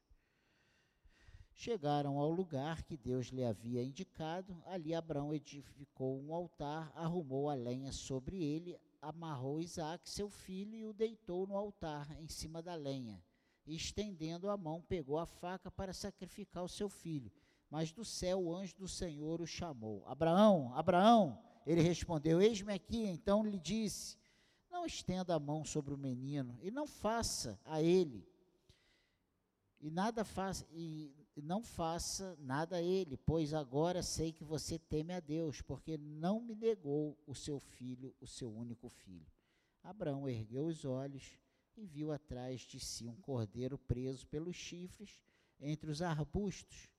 Chegaram 1.53 2.21
ao 2.21 2.31
lugar 2.31 2.85
que 2.85 2.97
Deus 2.97 3.27
lhe 3.27 3.45
havia 3.45 3.83
indicado. 3.83 4.63
Ali 4.67 4.95
Abraão 4.95 5.35
edificou 5.35 6.23
um 6.23 6.33
altar, 6.33 6.93
arrumou 6.95 7.51
a 7.51 7.55
lenha 7.55 7.91
sobre 7.91 8.41
ele, 8.41 8.79
amarrou 9.03 9.61
Isaac, 9.61 10.09
seu 10.09 10.31
filho, 10.31 10.77
e 10.77 10.87
o 10.87 10.93
deitou 10.93 11.45
no 11.45 11.57
altar, 11.57 12.09
em 12.21 12.29
cima 12.29 12.63
da 12.63 12.77
lenha 12.77 13.21
e 13.69 13.77
estendendo 13.77 14.49
a 14.49 14.57
mão, 14.57 14.81
pegou 14.81 15.19
a 15.19 15.27
faca 15.27 15.71
para 15.71 15.93
sacrificar 15.93 16.65
o 16.65 16.69
seu 16.69 16.89
filho. 16.89 17.31
Mas 17.71 17.93
do 17.93 18.03
céu 18.03 18.43
o 18.43 18.57
anjo 18.57 18.75
do 18.77 18.89
Senhor 18.89 19.43
o 19.43 19.47
chamou: 19.47 20.03
Abraão, 20.07 20.73
Abraão. 20.75 21.39
Ele 21.67 21.83
respondeu: 21.83 22.41
Eis-me 22.41 22.73
aqui. 22.73 23.05
Então 23.05 23.45
lhe 23.45 23.59
disse: 23.59 24.17
Não 24.71 24.87
estenda 24.87 25.35
a 25.35 25.39
mão 25.39 25.67
sobre 25.67 25.93
o 25.93 25.99
menino 25.99 26.59
e 26.63 26.71
não 26.71 26.87
faça 26.87 27.61
a 27.63 27.83
ele. 27.83 28.27
E 29.81 29.91
nada 29.91 30.25
faça 30.25 30.67
e 30.73 31.13
não 31.37 31.63
faça 31.63 32.37
nada 32.41 32.77
a 32.77 32.83
ele, 32.83 33.17
pois 33.19 33.53
agora 33.53 34.03
sei 34.03 34.33
que 34.33 34.43
você 34.43 34.79
teme 34.79 35.13
a 35.13 35.21
Deus, 35.21 35.61
porque 35.61 35.97
não 35.97 36.41
me 36.41 36.55
negou 36.55 37.17
o 37.27 37.35
seu 37.35 37.61
filho, 37.61 38.15
o 38.21 38.27
seu 38.27 38.51
único 38.51 38.89
filho. 38.89 39.31
Abraão 39.83 40.29
ergueu 40.29 40.67
os 40.67 40.85
olhos 40.85 41.39
e 41.79 41.87
viu 41.87 42.13
atrás 42.13 42.63
de 42.63 42.81
si 42.81 43.07
um 43.07 43.15
cordeiro 43.17 43.79
preso 43.79 44.27
pelos 44.27 44.57
chifres 44.57 45.23
entre 45.61 45.91
os 45.91 46.03
arbustos. 46.03 46.91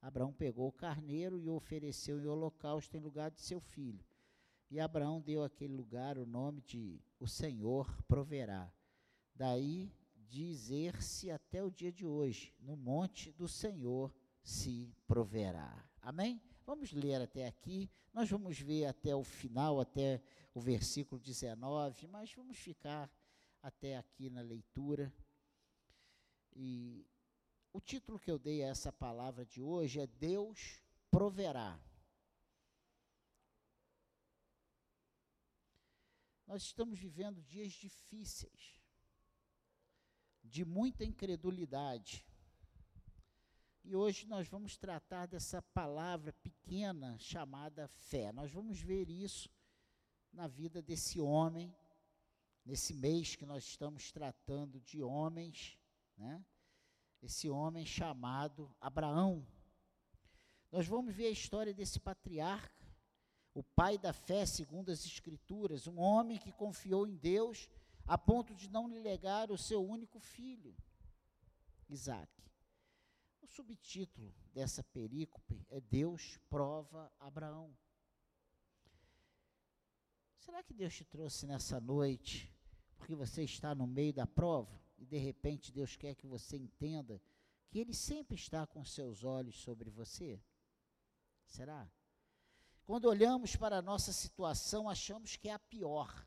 Abraão 0.00 0.32
pegou 0.32 0.68
o 0.68 0.72
carneiro 0.72 1.38
e 1.38 1.48
o 1.48 1.54
ofereceu 1.54 2.20
em 2.20 2.26
holocausto 2.26 2.96
em 2.96 3.00
lugar 3.00 3.30
de 3.30 3.40
seu 3.40 3.60
filho. 3.60 4.04
E 4.70 4.80
Abraão 4.80 5.20
deu 5.20 5.44
àquele 5.44 5.72
lugar 5.72 6.18
o 6.18 6.26
nome 6.26 6.60
de 6.62 7.00
O 7.20 7.26
Senhor 7.26 7.90
proverá. 8.08 8.72
Daí 9.34 9.92
dizer-se 10.28 11.30
até 11.30 11.62
o 11.62 11.70
dia 11.70 11.92
de 11.92 12.06
hoje: 12.06 12.54
No 12.58 12.76
monte 12.76 13.30
do 13.32 13.46
Senhor 13.46 14.14
se 14.42 14.92
proverá. 15.06 15.84
Amém? 16.00 16.40
Vamos 16.64 16.92
ler 16.92 17.20
até 17.20 17.46
aqui. 17.46 17.90
Nós 18.12 18.30
vamos 18.30 18.58
ver 18.58 18.86
até 18.86 19.14
o 19.14 19.22
final, 19.22 19.80
até 19.80 20.22
o 20.54 20.60
versículo 20.60 21.20
19, 21.20 22.08
mas 22.08 22.32
vamos 22.32 22.56
ficar 22.56 23.10
até 23.66 23.96
aqui 23.96 24.30
na 24.30 24.42
leitura. 24.42 25.12
E 26.54 27.04
o 27.72 27.80
título 27.80 28.16
que 28.16 28.30
eu 28.30 28.38
dei 28.38 28.62
a 28.62 28.68
essa 28.68 28.92
palavra 28.92 29.44
de 29.44 29.60
hoje 29.60 29.98
é 29.98 30.06
Deus 30.06 30.80
proverá. 31.10 31.76
Nós 36.46 36.62
estamos 36.62 36.96
vivendo 36.96 37.42
dias 37.42 37.72
difíceis, 37.72 38.80
de 40.44 40.64
muita 40.64 41.04
incredulidade. 41.04 42.24
E 43.82 43.96
hoje 43.96 44.28
nós 44.28 44.46
vamos 44.46 44.76
tratar 44.76 45.26
dessa 45.26 45.60
palavra 45.60 46.32
pequena 46.34 47.18
chamada 47.18 47.88
fé. 47.88 48.30
Nós 48.30 48.52
vamos 48.52 48.80
ver 48.80 49.10
isso 49.10 49.50
na 50.32 50.46
vida 50.46 50.80
desse 50.80 51.20
homem 51.20 51.74
nesse 52.66 52.92
mês 52.92 53.36
que 53.36 53.46
nós 53.46 53.64
estamos 53.64 54.10
tratando 54.10 54.80
de 54.80 55.00
homens, 55.00 55.78
né? 56.16 56.44
Esse 57.22 57.48
homem 57.48 57.86
chamado 57.86 58.74
Abraão. 58.80 59.46
Nós 60.70 60.86
vamos 60.86 61.14
ver 61.14 61.28
a 61.28 61.30
história 61.30 61.72
desse 61.72 62.00
patriarca, 62.00 62.84
o 63.54 63.62
pai 63.62 63.96
da 63.96 64.12
fé, 64.12 64.44
segundo 64.44 64.90
as 64.90 65.06
Escrituras, 65.06 65.86
um 65.86 65.98
homem 65.98 66.38
que 66.38 66.52
confiou 66.52 67.06
em 67.06 67.16
Deus 67.16 67.70
a 68.04 68.18
ponto 68.18 68.54
de 68.54 68.68
não 68.68 68.88
lhe 68.88 68.98
legar 68.98 69.50
o 69.50 69.56
seu 69.56 69.84
único 69.84 70.18
filho, 70.18 70.76
Isaac. 71.88 72.30
O 73.40 73.46
subtítulo 73.46 74.34
dessa 74.52 74.82
perícope 74.82 75.64
é 75.70 75.80
Deus 75.80 76.36
prova 76.50 77.12
Abraão. 77.18 77.74
Será 80.36 80.62
que 80.62 80.74
Deus 80.74 80.94
te 80.94 81.04
trouxe 81.04 81.46
nessa 81.46 81.80
noite 81.80 82.55
porque 82.96 83.14
você 83.14 83.42
está 83.42 83.74
no 83.74 83.86
meio 83.86 84.12
da 84.12 84.26
prova 84.26 84.80
e 84.98 85.04
de 85.04 85.18
repente 85.18 85.72
Deus 85.72 85.96
quer 85.96 86.14
que 86.14 86.26
você 86.26 86.56
entenda 86.56 87.20
que 87.68 87.78
Ele 87.78 87.94
sempre 87.94 88.34
está 88.34 88.66
com 88.66 88.84
seus 88.84 89.24
olhos 89.24 89.56
sobre 89.56 89.90
você? 89.90 90.40
Será? 91.46 91.88
Quando 92.84 93.06
olhamos 93.06 93.56
para 93.56 93.78
a 93.78 93.82
nossa 93.82 94.12
situação, 94.12 94.88
achamos 94.88 95.36
que 95.36 95.48
é 95.48 95.52
a 95.52 95.58
pior, 95.58 96.26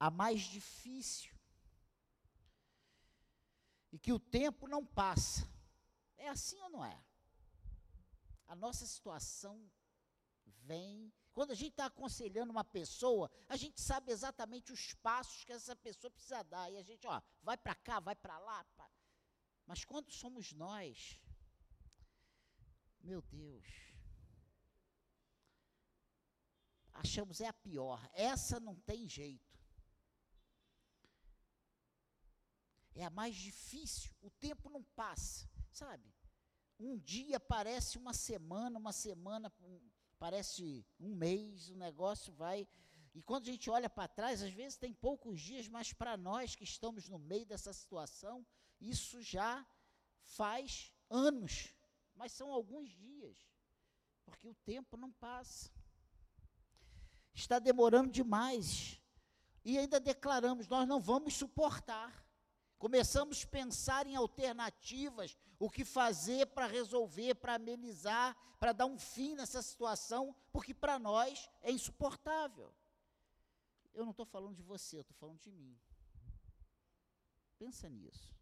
a 0.00 0.10
mais 0.10 0.40
difícil, 0.42 1.34
e 3.92 3.98
que 3.98 4.12
o 4.12 4.18
tempo 4.18 4.66
não 4.66 4.84
passa. 4.84 5.48
É 6.16 6.28
assim 6.28 6.60
ou 6.62 6.70
não 6.70 6.84
é? 6.84 7.04
A 8.48 8.56
nossa 8.56 8.84
situação 8.86 9.70
vem 10.64 11.12
quando 11.34 11.50
a 11.50 11.54
gente 11.54 11.72
está 11.72 11.86
aconselhando 11.86 12.52
uma 12.52 12.64
pessoa, 12.64 13.28
a 13.48 13.56
gente 13.56 13.80
sabe 13.80 14.12
exatamente 14.12 14.72
os 14.72 14.94
passos 14.94 15.44
que 15.44 15.52
essa 15.52 15.74
pessoa 15.74 16.10
precisa 16.10 16.44
dar. 16.44 16.70
E 16.70 16.76
a 16.76 16.82
gente, 16.82 17.06
ó, 17.08 17.20
vai 17.42 17.56
para 17.56 17.74
cá, 17.74 17.98
vai 17.98 18.14
para 18.14 18.38
lá. 18.38 18.64
Mas 19.66 19.84
quando 19.84 20.12
somos 20.12 20.52
nós, 20.52 21.20
meu 23.00 23.20
Deus, 23.20 23.66
achamos 26.92 27.40
é 27.40 27.48
a 27.48 27.52
pior. 27.52 28.08
Essa 28.12 28.60
não 28.60 28.76
tem 28.76 29.08
jeito. 29.08 29.58
É 32.94 33.04
a 33.04 33.10
mais 33.10 33.34
difícil. 33.34 34.14
O 34.22 34.30
tempo 34.30 34.70
não 34.70 34.84
passa, 34.84 35.50
sabe? 35.72 36.14
Um 36.78 36.96
dia 36.96 37.40
parece 37.40 37.98
uma 37.98 38.14
semana, 38.14 38.78
uma 38.78 38.92
semana 38.92 39.52
parece 40.24 40.86
um 40.98 41.14
mês, 41.14 41.68
o 41.68 41.76
negócio 41.76 42.32
vai. 42.32 42.66
E 43.14 43.20
quando 43.20 43.42
a 43.46 43.50
gente 43.52 43.68
olha 43.68 43.90
para 43.90 44.08
trás, 44.08 44.42
às 44.42 44.54
vezes 44.54 44.78
tem 44.78 44.90
poucos 44.90 45.38
dias, 45.38 45.68
mas 45.68 45.92
para 45.92 46.16
nós 46.16 46.56
que 46.56 46.64
estamos 46.64 47.10
no 47.10 47.18
meio 47.18 47.44
dessa 47.44 47.74
situação, 47.74 48.46
isso 48.80 49.20
já 49.20 49.66
faz 50.22 50.90
anos, 51.10 51.74
mas 52.14 52.32
são 52.32 52.50
alguns 52.50 52.88
dias, 52.88 53.36
porque 54.24 54.48
o 54.48 54.54
tempo 54.54 54.96
não 54.96 55.12
passa. 55.12 55.70
está 57.34 57.58
demorando 57.58 58.10
demais. 58.10 58.98
E 59.62 59.76
ainda 59.76 60.00
declaramos: 60.00 60.68
nós 60.68 60.88
não 60.88 61.00
vamos 61.00 61.34
suportar. 61.34 62.23
Começamos 62.78 63.42
a 63.42 63.46
pensar 63.46 64.06
em 64.06 64.16
alternativas, 64.16 65.36
o 65.58 65.70
que 65.70 65.84
fazer 65.84 66.46
para 66.48 66.66
resolver, 66.66 67.34
para 67.36 67.54
amenizar, 67.54 68.36
para 68.58 68.72
dar 68.72 68.86
um 68.86 68.98
fim 68.98 69.34
nessa 69.34 69.62
situação, 69.62 70.34
porque 70.52 70.74
para 70.74 70.98
nós 70.98 71.48
é 71.62 71.70
insuportável. 71.70 72.74
Eu 73.94 74.04
não 74.04 74.10
estou 74.10 74.26
falando 74.26 74.56
de 74.56 74.62
você, 74.62 74.98
eu 74.98 75.02
estou 75.02 75.16
falando 75.16 75.40
de 75.40 75.50
mim. 75.50 75.78
Pensa 77.58 77.88
nisso. 77.88 78.34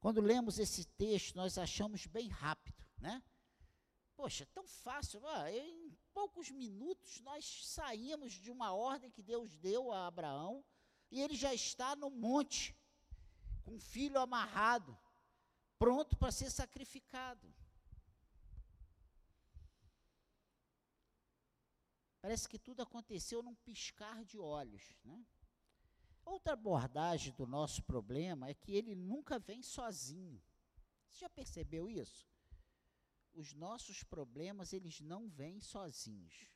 Quando 0.00 0.20
lemos 0.20 0.58
esse 0.58 0.84
texto, 0.84 1.36
nós 1.36 1.58
achamos 1.58 2.06
bem 2.06 2.28
rápido, 2.28 2.84
né? 2.98 3.22
Poxa, 4.16 4.46
tão 4.46 4.66
fácil. 4.66 5.26
Ah, 5.26 5.50
em 5.50 5.96
poucos 6.12 6.50
minutos 6.50 7.20
nós 7.20 7.66
saímos 7.66 8.32
de 8.32 8.50
uma 8.50 8.72
ordem 8.72 9.10
que 9.10 9.22
Deus 9.22 9.56
deu 9.56 9.92
a 9.92 10.06
Abraão 10.06 10.64
e 11.12 11.20
ele 11.20 11.36
já 11.36 11.52
está 11.52 11.94
no 11.94 12.10
monte, 12.10 12.74
com 13.62 13.76
o 13.76 13.78
filho 13.78 14.18
amarrado, 14.18 14.98
pronto 15.78 16.16
para 16.16 16.32
ser 16.32 16.50
sacrificado. 16.50 17.54
Parece 22.22 22.48
que 22.48 22.58
tudo 22.58 22.80
aconteceu 22.80 23.42
num 23.42 23.54
piscar 23.56 24.24
de 24.24 24.38
olhos. 24.38 24.96
Né? 25.04 25.22
Outra 26.24 26.54
abordagem 26.54 27.34
do 27.34 27.46
nosso 27.46 27.82
problema 27.82 28.48
é 28.48 28.54
que 28.54 28.72
ele 28.72 28.94
nunca 28.94 29.38
vem 29.38 29.62
sozinho. 29.62 30.42
Você 31.10 31.18
já 31.20 31.28
percebeu 31.28 31.90
isso? 31.90 32.26
Os 33.34 33.52
nossos 33.52 34.02
problemas, 34.02 34.72
eles 34.72 34.98
não 35.00 35.28
vêm 35.28 35.60
sozinhos. 35.60 36.48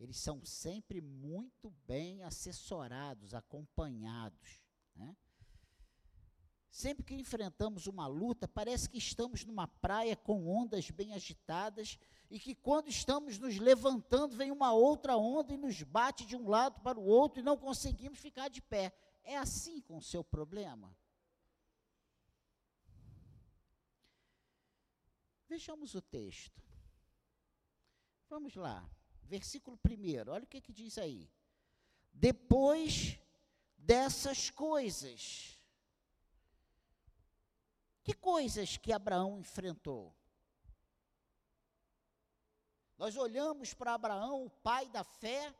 Eles 0.00 0.16
são 0.16 0.42
sempre 0.46 0.98
muito 1.02 1.68
bem 1.86 2.22
assessorados, 2.22 3.34
acompanhados. 3.34 4.58
Né? 4.96 5.14
Sempre 6.70 7.04
que 7.04 7.14
enfrentamos 7.14 7.86
uma 7.86 8.06
luta, 8.06 8.48
parece 8.48 8.88
que 8.88 8.96
estamos 8.96 9.44
numa 9.44 9.68
praia 9.68 10.16
com 10.16 10.48
ondas 10.48 10.90
bem 10.90 11.12
agitadas 11.12 11.98
e 12.30 12.40
que 12.40 12.54
quando 12.54 12.88
estamos 12.88 13.38
nos 13.38 13.58
levantando, 13.58 14.34
vem 14.34 14.50
uma 14.50 14.72
outra 14.72 15.18
onda 15.18 15.52
e 15.52 15.58
nos 15.58 15.82
bate 15.82 16.24
de 16.24 16.34
um 16.34 16.48
lado 16.48 16.80
para 16.80 16.98
o 16.98 17.04
outro 17.04 17.40
e 17.40 17.44
não 17.44 17.58
conseguimos 17.58 18.18
ficar 18.18 18.48
de 18.48 18.62
pé. 18.62 18.94
É 19.22 19.36
assim 19.36 19.82
com 19.82 19.98
o 19.98 20.02
seu 20.02 20.24
problema? 20.24 20.96
Vejamos 25.46 25.94
o 25.94 26.00
texto. 26.00 26.62
Vamos 28.30 28.54
lá. 28.54 28.88
Versículo 29.30 29.78
1, 29.88 30.28
olha 30.28 30.42
o 30.42 30.46
que, 30.48 30.60
que 30.60 30.72
diz 30.72 30.98
aí. 30.98 31.30
Depois 32.12 33.16
dessas 33.78 34.50
coisas. 34.50 35.56
Que 38.02 38.12
coisas 38.12 38.76
que 38.76 38.92
Abraão 38.92 39.38
enfrentou? 39.38 40.12
Nós 42.98 43.16
olhamos 43.16 43.72
para 43.72 43.94
Abraão, 43.94 44.46
o 44.46 44.50
pai 44.50 44.88
da 44.88 45.04
fé, 45.04 45.54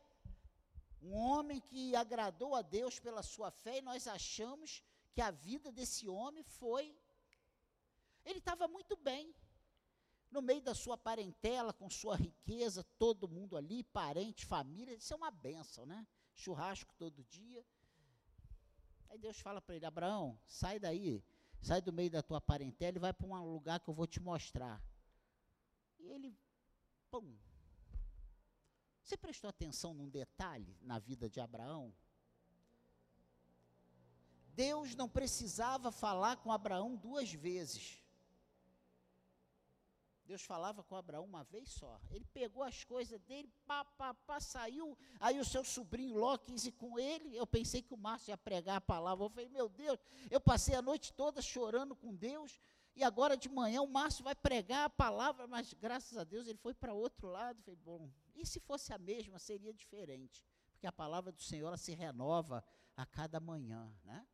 um 1.01 1.15
homem 1.15 1.61
que 1.61 1.95
agradou 1.95 2.57
a 2.57 2.63
Deus 2.63 2.99
pela 2.99 3.23
sua 3.23 3.53
fé, 3.53 3.79
e 3.79 3.83
nós 3.83 4.09
achamos 4.09 4.83
que 5.13 5.21
a 5.21 5.31
vida 5.31 5.71
desse 5.71 6.09
homem 6.09 6.43
foi. 6.43 6.93
Ele 8.25 8.41
estava 8.41 8.67
muito 8.67 8.97
bem, 8.97 9.33
no 10.31 10.41
meio 10.41 10.63
da 10.63 10.75
sua 10.75 10.97
parentela, 10.97 11.73
com 11.73 11.91
sua 11.91 12.17
riqueza, 12.17 12.85
todo 12.99 13.29
mundo 13.29 13.57
ali, 13.57 13.83
parente, 13.83 14.47
família, 14.47 14.95
isso 14.95 15.13
é 15.13 15.17
uma 15.17 15.31
benção, 15.31 15.85
né? 15.85 16.07
Churrasco 16.35 16.95
todo 16.95 17.25
dia. 17.25 17.65
Aí 19.09 19.19
Deus 19.19 19.41
fala 19.41 19.61
para 19.61 19.75
ele: 19.75 19.87
Abraão, 19.87 20.39
sai 20.47 20.79
daí, 20.79 21.23
sai 21.61 21.83
do 21.83 21.93
meio 21.93 22.11
da 22.11 22.23
tua 22.23 22.41
parentela 22.41 22.97
e 22.97 23.01
vai 23.01 23.13
para 23.13 23.27
um 23.27 23.53
lugar 23.53 23.81
que 23.81 23.91
eu 23.91 23.95
vou 23.95 24.07
te 24.07 24.21
mostrar. 24.21 24.83
E 25.99 26.07
ele, 26.07 26.39
pum. 27.11 27.37
Você 29.03 29.17
prestou 29.17 29.51
atenção 29.51 29.93
num 29.93 30.09
detalhe 30.09 30.79
na 30.81 31.01
vida 31.01 31.29
de 31.29 31.41
Abraão? 31.41 31.93
Deus 34.55 34.95
não 34.95 35.09
precisava 35.09 35.91
falar 35.91 36.37
com 36.37 36.53
Abraão 36.53 36.95
duas 36.95 37.33
vezes. 37.33 38.00
Deus 40.31 40.43
falava 40.43 40.85
com 40.85 40.95
Abraão 40.95 41.25
uma 41.25 41.43
vez 41.43 41.69
só. 41.71 42.01
Ele 42.09 42.25
pegou 42.27 42.63
as 42.63 42.85
coisas 42.85 43.21
dele, 43.23 43.53
pá, 43.67 43.85
pá, 43.85 44.15
pá, 44.15 44.39
saiu. 44.39 44.97
Aí 45.19 45.41
o 45.41 45.45
seu 45.45 45.65
sobrinho 45.65 46.17
Ló 46.17 46.39
quis 46.39 46.67
ir 46.67 46.73
com 46.73 47.01
ele. 47.01 47.37
Eu 47.37 47.45
pensei 47.45 47.83
que 47.83 47.93
o 47.93 47.97
Márcio 47.97 48.31
ia 48.31 48.39
pregar 48.39 48.77
a 48.77 48.81
palavra. 48.81 49.25
Eu 49.25 49.31
falei, 49.31 49.49
meu 49.49 49.69
Deus, 49.69 49.99
eu 50.31 50.41
passei 50.41 50.77
a 50.77 50.81
noite 50.81 51.13
toda 51.13 51.43
chorando 51.43 51.97
com 51.97 52.15
Deus. 52.15 52.61
E 52.95 53.03
agora 53.03 53.37
de 53.37 53.49
manhã 53.49 53.83
o 53.83 53.89
Márcio 53.89 54.23
vai 54.23 54.37
pregar 54.37 54.85
a 54.85 54.91
palavra, 54.91 55.49
mas 55.49 55.75
graças 55.75 56.17
a 56.17 56.23
Deus 56.23 56.47
ele 56.47 56.59
foi 56.59 56.75
para 56.75 56.95
outro 56.95 57.27
lado. 57.27 57.61
Falei, 57.65 57.81
bom, 57.83 58.09
e 58.37 58.47
se 58.47 58.61
fosse 58.61 58.93
a 58.93 58.99
mesma, 58.99 59.37
seria 59.41 59.75
diferente. 59.75 60.47
Porque 60.71 60.87
a 60.87 60.93
palavra 60.93 61.33
do 61.33 61.43
Senhor 61.43 61.77
se 61.77 61.93
renova 61.93 62.65
a 62.97 63.05
cada 63.05 63.41
manhã, 63.41 63.93
né? 64.05 64.25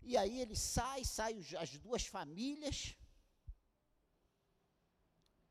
E 0.00 0.16
aí 0.16 0.40
ele 0.40 0.56
sai, 0.56 1.04
sai 1.04 1.38
as 1.58 1.78
duas 1.78 2.06
famílias, 2.06 2.96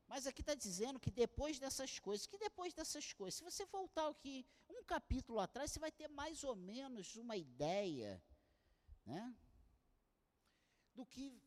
mas 0.08 0.26
aqui 0.26 0.40
está 0.40 0.54
dizendo 0.54 0.98
que 0.98 1.10
depois 1.10 1.58
dessas 1.58 1.98
coisas, 1.98 2.26
que 2.26 2.38
depois 2.38 2.72
dessas 2.72 3.12
coisas, 3.12 3.34
se 3.38 3.44
você 3.44 3.64
voltar 3.66 4.08
aqui 4.08 4.46
um 4.68 4.82
capítulo 4.82 5.38
atrás, 5.38 5.70
você 5.70 5.78
vai 5.78 5.92
ter 5.92 6.08
mais 6.08 6.42
ou 6.42 6.56
menos 6.56 7.14
uma 7.16 7.36
ideia, 7.36 8.22
né? 9.04 9.36
Do 10.94 11.04
que 11.04 11.40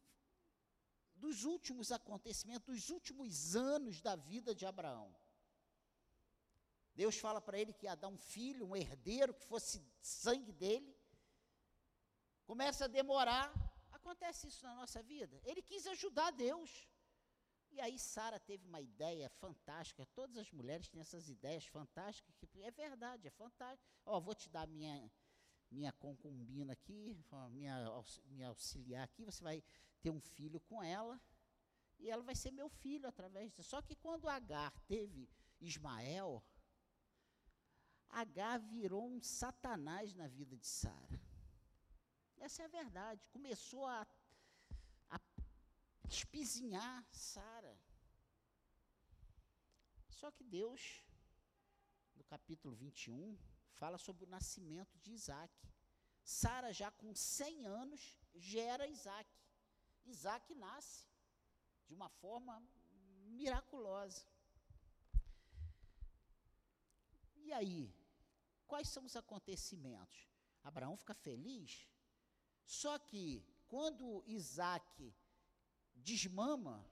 dos 1.15 1.43
últimos 1.43 1.91
acontecimentos, 1.91 2.65
dos 2.65 2.89
últimos 2.89 3.55
anos 3.55 3.99
da 3.99 4.15
vida 4.15 4.53
de 4.53 4.65
Abraão. 4.65 5.13
Deus 6.93 7.17
fala 7.17 7.41
para 7.41 7.59
ele 7.59 7.73
que 7.73 7.85
ia 7.85 7.95
dar 7.95 8.09
um 8.09 8.17
filho, 8.17 8.67
um 8.67 8.75
herdeiro 8.75 9.33
que 9.33 9.45
fosse 9.45 9.83
sangue 10.01 10.51
dele. 10.51 10.95
Começa 12.45 12.85
a 12.85 12.87
demorar. 12.87 13.51
Acontece 13.91 14.47
isso 14.47 14.63
na 14.63 14.75
nossa 14.75 15.01
vida. 15.01 15.39
Ele 15.43 15.61
quis 15.61 15.85
ajudar 15.87 16.31
Deus. 16.31 16.87
E 17.71 17.79
aí 17.79 17.97
Sara 17.97 18.39
teve 18.39 18.65
uma 18.67 18.81
ideia 18.81 19.29
fantástica. 19.29 20.05
Todas 20.07 20.37
as 20.37 20.51
mulheres 20.51 20.89
têm 20.89 20.99
essas 20.99 21.29
ideias 21.29 21.65
fantásticas. 21.65 22.35
Que 22.35 22.63
é 22.63 22.71
verdade, 22.71 23.27
é 23.27 23.31
fantástico. 23.31 23.89
Ó, 24.05 24.19
vou 24.19 24.35
te 24.35 24.49
dar 24.49 24.67
minha 24.67 25.09
minha 25.71 25.93
concubina 25.93 26.73
aqui, 26.73 27.17
minha, 27.51 28.03
minha 28.25 28.47
auxiliar 28.49 29.05
aqui. 29.05 29.23
Você 29.23 29.41
vai 29.41 29.63
ter 30.01 30.09
um 30.09 30.19
filho 30.19 30.59
com 30.59 30.83
ela 30.83 31.19
e 31.97 32.09
ela 32.09 32.23
vai 32.23 32.35
ser 32.35 32.51
meu 32.51 32.67
filho 32.67 33.07
através 33.07 33.51
disso. 33.51 33.63
Só 33.63 33.81
que 33.81 33.95
quando 33.95 34.27
Agar 34.27 34.77
teve 34.81 35.29
Ismael, 35.61 36.43
Agar 38.09 38.59
virou 38.59 39.07
um 39.07 39.21
satanás 39.21 40.13
na 40.13 40.27
vida 40.27 40.57
de 40.57 40.67
Sara. 40.67 41.21
Essa 42.37 42.63
é 42.63 42.65
a 42.65 42.69
verdade. 42.69 43.25
Começou 43.29 43.85
a 43.85 44.05
espizinhar 46.15 47.05
Sara. 47.11 47.75
Só 50.09 50.29
que 50.29 50.43
Deus, 50.43 51.03
no 52.15 52.23
capítulo 52.25 52.75
21, 52.75 53.37
fala 53.79 53.97
sobre 53.97 54.25
o 54.25 54.27
nascimento 54.27 54.99
de 54.99 55.11
Isaac. 55.13 55.53
Sara, 56.23 56.71
já 56.73 56.91
com 56.91 57.15
100 57.15 57.65
anos, 57.65 58.01
gera 58.35 58.87
Isaac. 58.87 59.29
Isaac 60.05 60.53
nasce 60.55 61.07
de 61.87 61.93
uma 61.93 62.09
forma 62.09 62.61
miraculosa. 63.39 64.25
E 67.37 67.51
aí, 67.53 67.93
quais 68.67 68.89
são 68.89 69.05
os 69.05 69.15
acontecimentos? 69.15 70.29
Abraão 70.63 70.95
fica 70.95 71.13
feliz, 71.13 71.89
só 72.63 72.99
que 72.99 73.43
quando 73.67 74.23
Isaac 74.27 75.11
desmama, 75.95 76.85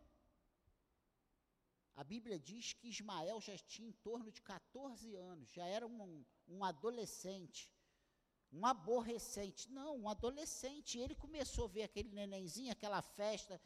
a 1.96 2.04
Bíblia 2.04 2.40
diz 2.40 2.74
que 2.74 2.88
Ismael 2.88 3.42
já 3.42 3.58
tinha 3.58 3.90
em 3.90 3.92
torno 3.92 4.32
de 4.32 4.42
14 4.42 5.16
anos, 5.16 5.52
já 5.52 5.66
era 5.66 5.86
um, 5.86 6.26
um 6.48 6.64
adolescente, 6.64 7.74
um 8.52 8.66
aborrecente. 8.66 9.70
Não, 9.70 9.98
um 9.98 10.10
adolescente. 10.10 10.98
Ele 10.98 11.16
começou 11.16 11.66
a 11.66 11.68
ver 11.68 11.84
aquele 11.84 12.10
nenenzinho, 12.10 12.72
aquela 12.72 13.02
festa, 13.02 13.62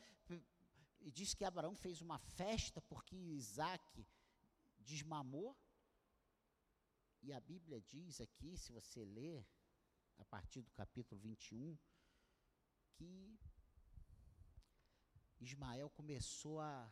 e 0.99 1.11
diz 1.11 1.33
que 1.33 1.45
Abraão 1.45 1.75
fez 1.75 2.01
uma 2.01 2.17
festa 2.17 2.81
porque 2.81 3.15
Isaac 3.15 4.05
desmamou. 4.79 5.55
E 7.21 7.31
a 7.31 7.39
Bíblia 7.39 7.79
diz 7.81 8.19
aqui, 8.19 8.57
se 8.57 8.71
você 8.71 9.05
ler, 9.05 9.45
a 10.17 10.25
partir 10.25 10.61
do 10.61 10.71
capítulo 10.71 11.21
21, 11.21 11.77
que 12.95 13.39
Ismael 15.43 15.89
começou 15.89 16.59
a 16.59 16.91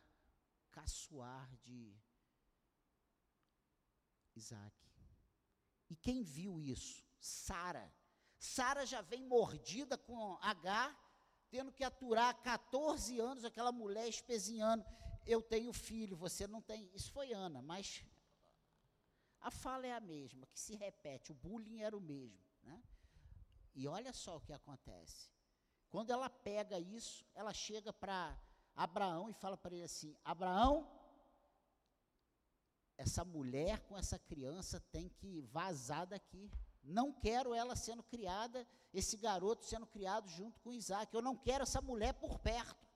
caçoar 0.72 1.50
de 1.64 1.96
Isaac. 4.36 4.76
E 5.90 5.96
quem 5.96 6.24
viu 6.24 6.60
isso? 6.60 7.04
Sara. 7.20 7.94
Sara 8.38 8.86
já 8.86 9.02
vem 9.02 9.24
mordida 9.26 9.98
com 9.98 10.38
H, 10.42 10.96
tendo 11.50 11.72
que 11.72 11.84
aturar 11.84 12.42
14 12.42 13.20
anos 13.20 13.46
aquela 13.46 13.72
mulher 13.72 14.08
espezinhando. 14.08 14.86
Eu 15.26 15.42
tenho 15.42 15.72
filho, 15.74 16.16
você 16.16 16.48
não 16.48 16.62
tem. 16.62 16.90
Isso 16.94 17.12
foi 17.12 17.34
Ana, 17.34 17.62
mas 17.62 18.04
a 19.42 19.52
fala 19.52 19.86
é 19.86 19.94
a 19.94 20.00
mesma, 20.00 20.48
que 20.48 20.60
se 20.60 20.76
repete, 20.76 21.32
o 21.32 21.36
bullying 21.36 21.82
era 21.82 21.96
o 21.96 22.02
mesmo. 22.02 22.40
Né? 22.64 22.82
E 23.74 23.88
olha 23.88 24.14
só 24.14 24.38
o 24.38 24.42
que 24.42 24.54
acontece. 24.54 25.30
Quando 25.92 26.10
ela 26.10 26.30
pega 26.30 26.80
isso, 26.80 27.26
ela 27.36 27.54
chega 27.54 27.92
para 27.92 28.36
Abraão 28.74 29.30
e 29.30 29.34
fala 29.34 29.58
para 29.58 29.76
ele 29.76 29.84
assim: 29.84 30.18
Abraão, 30.24 30.90
essa 32.98 33.26
mulher 33.26 33.82
com 33.82 33.98
essa 33.98 34.18
criança 34.18 34.80
tem 34.92 35.10
que 35.10 35.42
vazar 35.42 36.08
daqui. 36.08 36.50
Não 36.82 37.12
quero 37.12 37.54
ela 37.54 37.76
sendo 37.76 38.02
criada, 38.04 38.66
esse 38.94 39.18
garoto 39.18 39.66
sendo 39.66 39.86
criado 39.86 40.30
junto 40.30 40.62
com 40.62 40.74
Isaac. 40.74 41.14
Eu 41.14 41.22
não 41.22 41.36
quero 41.36 41.64
essa 41.64 41.82
mulher 41.82 42.14
por 42.14 42.40
perto. 42.40 42.90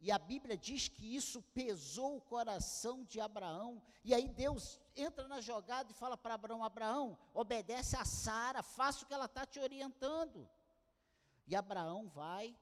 E 0.00 0.12
a 0.12 0.18
Bíblia 0.18 0.56
diz 0.56 0.88
que 0.88 1.16
isso 1.16 1.42
pesou 1.42 2.18
o 2.18 2.20
coração 2.20 3.02
de 3.02 3.18
Abraão. 3.18 3.82
E 4.04 4.14
aí 4.14 4.28
Deus 4.28 4.78
entra 4.94 5.26
na 5.26 5.40
jogada 5.40 5.90
e 5.90 5.94
fala 5.94 6.16
para 6.16 6.34
Abraão: 6.34 6.62
Abraão, 6.62 7.18
obedece 7.32 7.96
a 7.96 8.04
Sara, 8.04 8.62
faça 8.62 9.04
o 9.04 9.08
que 9.08 9.14
ela 9.14 9.24
está 9.24 9.46
te 9.46 9.58
orientando. 9.58 10.48
E 11.48 11.56
Abraão 11.56 12.06
vai. 12.10 12.54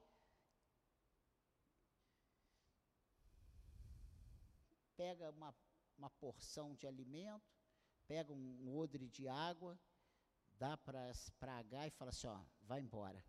Pega 4.97 5.29
uma, 5.31 5.53
uma 5.99 6.09
porção 6.09 6.73
de 6.77 6.87
alimento, 6.87 7.53
pega 8.07 8.33
um, 8.33 8.77
odre 8.79 9.09
de 9.09 9.27
água, 9.27 9.77
dá 10.53 10.77
para 10.79 11.11
Agar 11.59 11.89
e 11.89 11.91
fala 11.91 12.11
assim: 12.11 12.29
ó, 12.29 12.41
vai 12.63 12.81
embora. 12.81 13.23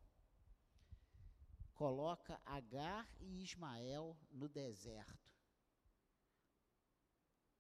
Coloca 1.74 2.39
Agar 2.45 3.10
e 3.20 3.41
Ismael 3.41 4.16
no 4.30 4.47
deserto. 4.47 5.28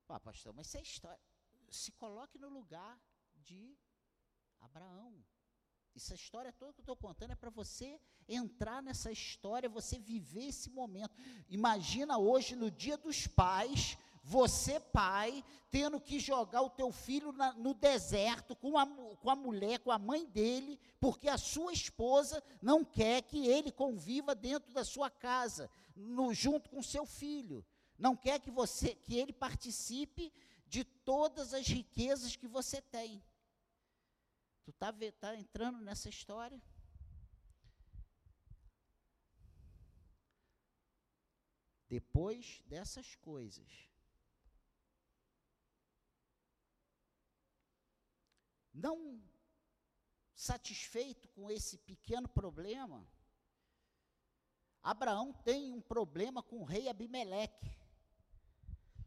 Ah, 0.07 0.19
pastor, 0.19 0.53
mas 0.53 0.67
isso 0.67 0.77
é 0.77 0.81
história. 0.83 1.23
Se 1.67 1.91
coloque 1.93 2.37
no 2.37 2.47
lugar 2.47 3.01
de 3.33 3.75
Abraão. 4.59 5.25
Essa 5.97 6.13
história 6.13 6.53
toda 6.53 6.73
que 6.73 6.79
eu 6.79 6.83
estou 6.83 6.95
contando 6.95 7.31
é 7.31 7.35
para 7.35 7.49
você 7.49 7.99
entrar 8.29 8.83
nessa 8.83 9.11
história, 9.11 9.67
você 9.67 9.97
viver 9.97 10.49
esse 10.49 10.69
momento. 10.69 11.09
Imagina 11.49 12.19
hoje, 12.19 12.55
no 12.55 12.69
dia 12.69 12.95
dos 12.95 13.25
pais, 13.25 13.97
você, 14.23 14.79
pai, 14.79 15.43
tendo 15.71 15.99
que 15.99 16.19
jogar 16.19 16.61
o 16.61 16.69
teu 16.69 16.91
filho 16.91 17.31
na, 17.31 17.51
no 17.53 17.73
deserto 17.73 18.55
com 18.55 18.77
a, 18.77 18.85
com 18.85 19.27
a 19.27 19.35
mulher, 19.35 19.79
com 19.79 19.91
a 19.91 19.97
mãe 19.97 20.23
dele, 20.27 20.79
porque 20.99 21.27
a 21.27 21.37
sua 21.37 21.73
esposa 21.73 22.43
não 22.61 22.85
quer 22.85 23.23
que 23.23 23.47
ele 23.47 23.71
conviva 23.71 24.35
dentro 24.35 24.71
da 24.71 24.85
sua 24.85 25.09
casa, 25.09 25.67
no, 25.95 26.31
junto 26.31 26.69
com 26.69 26.83
seu 26.83 27.07
filho. 27.07 27.65
Não 27.97 28.15
quer 28.15 28.39
que 28.39 28.51
você, 28.51 28.93
que 28.93 29.17
ele 29.17 29.33
participe 29.33 30.31
de 30.67 30.83
todas 30.83 31.55
as 31.55 31.65
riquezas 31.65 32.35
que 32.35 32.47
você 32.47 32.79
tem. 32.83 33.19
Tu 34.67 34.71
está 34.71 34.93
tá 35.21 35.33
entrando 35.33 35.79
nessa 35.79 36.09
história? 36.09 36.61
Depois 41.87 42.61
dessas 42.65 43.15
coisas, 43.15 43.89
não 48.73 49.23
satisfeito 50.35 51.29
com 51.29 51.49
esse 51.49 51.77
pequeno 51.77 52.27
problema, 52.27 53.07
Abraão 54.83 55.31
tem 55.31 55.71
um 55.71 55.79
problema 55.79 56.43
com 56.43 56.57
o 56.57 56.65
rei 56.65 56.89
Abimeleque. 56.89 57.71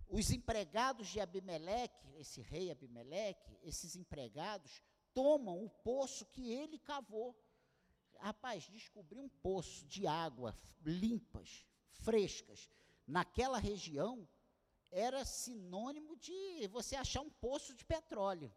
Os 0.08 0.30
empregados 0.30 1.08
de 1.08 1.20
Abimeleque, 1.20 2.16
esse 2.16 2.40
rei 2.40 2.70
Abimeleque, 2.70 3.58
esses 3.62 3.94
empregados, 3.94 4.82
tomam 5.14 5.64
o 5.64 5.70
poço 5.70 6.26
que 6.26 6.50
ele 6.52 6.78
cavou. 6.78 7.36
Rapaz, 8.18 8.64
descobrir 8.64 9.18
um 9.18 9.28
poço 9.28 9.86
de 9.86 10.06
água 10.06 10.54
limpas, 10.84 11.66
frescas, 11.90 12.68
naquela 13.06 13.58
região, 13.58 14.28
era 14.90 15.24
sinônimo 15.24 16.16
de 16.16 16.66
você 16.68 16.96
achar 16.96 17.20
um 17.20 17.30
poço 17.30 17.74
de 17.74 17.84
petróleo. 17.84 18.52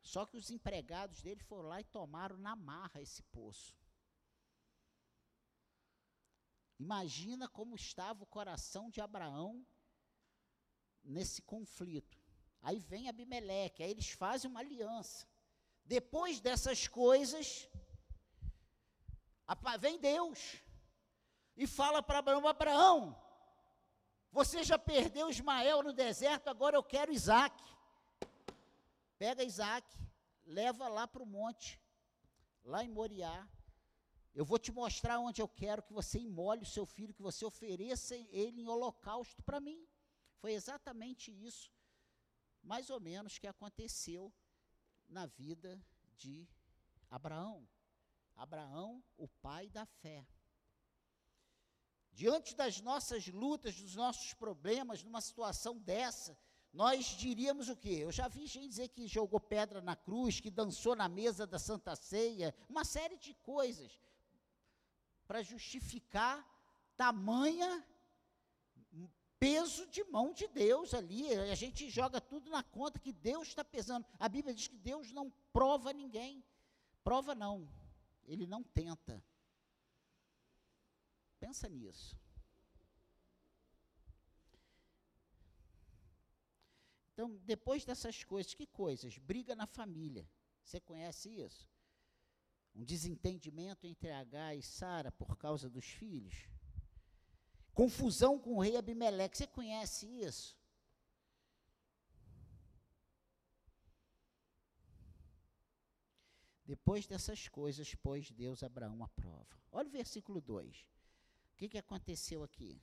Só 0.00 0.24
que 0.24 0.36
os 0.36 0.50
empregados 0.50 1.20
dele 1.20 1.42
foram 1.42 1.68
lá 1.68 1.80
e 1.80 1.84
tomaram 1.84 2.36
na 2.38 2.54
marra 2.54 3.00
esse 3.00 3.22
poço. 3.24 3.76
Imagina 6.78 7.48
como 7.48 7.74
estava 7.74 8.22
o 8.22 8.26
coração 8.26 8.88
de 8.90 9.00
Abraão 9.00 9.66
nesse 11.02 11.42
conflito. 11.42 12.15
Aí 12.66 12.80
vem 12.80 13.08
Abimeleque, 13.08 13.80
aí 13.80 13.92
eles 13.92 14.10
fazem 14.10 14.50
uma 14.50 14.58
aliança. 14.58 15.24
Depois 15.84 16.40
dessas 16.40 16.88
coisas, 16.88 17.68
vem 19.78 20.00
Deus 20.00 20.56
e 21.56 21.64
fala 21.64 22.02
para 22.02 22.18
Abraão: 22.18 22.48
Abraão, 22.48 23.16
você 24.32 24.64
já 24.64 24.76
perdeu 24.76 25.30
Ismael 25.30 25.80
no 25.84 25.92
deserto, 25.92 26.48
agora 26.48 26.76
eu 26.76 26.82
quero 26.82 27.12
Isaac. 27.12 27.56
Pega 29.16 29.44
Isaac, 29.44 29.86
leva 30.44 30.88
lá 30.88 31.06
para 31.06 31.22
o 31.22 31.32
monte, 31.38 31.80
lá 32.64 32.82
em 32.82 32.88
Moriá. 32.88 33.48
Eu 34.34 34.44
vou 34.44 34.58
te 34.58 34.72
mostrar 34.72 35.20
onde 35.20 35.40
eu 35.40 35.46
quero 35.46 35.84
que 35.84 35.92
você 35.92 36.18
imole 36.18 36.64
o 36.64 36.72
seu 36.76 36.84
filho, 36.84 37.14
que 37.14 37.22
você 37.22 37.44
ofereça 37.44 38.16
ele 38.16 38.62
em 38.62 38.66
holocausto 38.66 39.40
para 39.44 39.60
mim. 39.60 39.86
Foi 40.40 40.52
exatamente 40.52 41.30
isso 41.30 41.75
mais 42.66 42.90
ou 42.90 43.00
menos 43.00 43.38
que 43.38 43.46
aconteceu 43.46 44.32
na 45.08 45.24
vida 45.24 45.80
de 46.16 46.46
Abraão. 47.08 47.66
Abraão, 48.34 49.02
o 49.16 49.28
pai 49.28 49.70
da 49.70 49.86
fé. 49.86 50.26
Diante 52.12 52.54
das 52.56 52.80
nossas 52.80 53.28
lutas, 53.28 53.80
dos 53.80 53.94
nossos 53.94 54.34
problemas, 54.34 55.02
numa 55.04 55.20
situação 55.20 55.78
dessa, 55.78 56.36
nós 56.72 57.06
diríamos 57.06 57.68
o 57.68 57.76
quê? 57.76 57.98
Eu 58.00 58.10
já 58.10 58.26
vi 58.26 58.46
gente 58.46 58.68
dizer 58.68 58.88
que 58.88 59.06
jogou 59.06 59.38
pedra 59.38 59.80
na 59.80 59.94
cruz, 59.94 60.40
que 60.40 60.50
dançou 60.50 60.96
na 60.96 61.08
mesa 61.08 61.46
da 61.46 61.58
Santa 61.58 61.94
Ceia, 61.94 62.54
uma 62.68 62.84
série 62.84 63.16
de 63.16 63.32
coisas 63.34 64.00
para 65.26 65.42
justificar 65.42 66.44
tamanha 66.96 67.86
peso 69.38 69.86
de 69.88 70.02
mão 70.04 70.32
de 70.32 70.46
Deus 70.48 70.94
ali. 70.94 71.32
A 71.34 71.54
gente 71.54 71.88
joga 71.88 72.20
tudo 72.20 72.50
na 72.50 72.62
conta 72.62 72.98
que 72.98 73.12
Deus 73.12 73.48
está 73.48 73.64
pesando. 73.64 74.06
A 74.18 74.28
Bíblia 74.28 74.54
diz 74.54 74.68
que 74.68 74.76
Deus 74.76 75.10
não 75.12 75.30
prova 75.52 75.92
ninguém. 75.92 76.44
Prova 77.04 77.34
não. 77.34 77.68
Ele 78.24 78.46
não 78.46 78.62
tenta. 78.62 79.22
Pensa 81.38 81.68
nisso. 81.68 82.18
Então, 87.12 87.34
depois 87.44 87.84
dessas 87.84 88.24
coisas, 88.24 88.52
que 88.52 88.66
coisas? 88.66 89.16
Briga 89.16 89.54
na 89.54 89.66
família. 89.66 90.28
Você 90.62 90.80
conhece 90.80 91.30
isso? 91.30 91.66
Um 92.74 92.84
desentendimento 92.84 93.86
entre 93.86 94.10
H 94.10 94.54
e 94.56 94.62
Sara 94.62 95.10
por 95.10 95.36
causa 95.36 95.70
dos 95.70 95.86
filhos 95.86 96.46
confusão 97.76 98.38
com 98.38 98.54
o 98.54 98.60
rei 98.60 98.74
Abimeleque. 98.78 99.36
Você 99.36 99.46
conhece 99.46 100.06
isso? 100.06 100.56
Depois 106.64 107.06
dessas 107.06 107.46
coisas, 107.48 107.94
pôs 107.94 108.30
Deus 108.30 108.62
Abraão 108.62 109.04
à 109.04 109.08
prova. 109.08 109.60
Olha 109.70 109.88
o 109.88 109.92
versículo 109.92 110.40
2. 110.40 110.80
O 111.52 111.56
que, 111.58 111.68
que 111.68 111.78
aconteceu 111.78 112.42
aqui? 112.42 112.80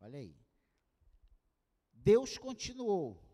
Olha 0.00 0.18
aí. 0.18 0.36
Deus 1.92 2.36
continuou 2.38 3.29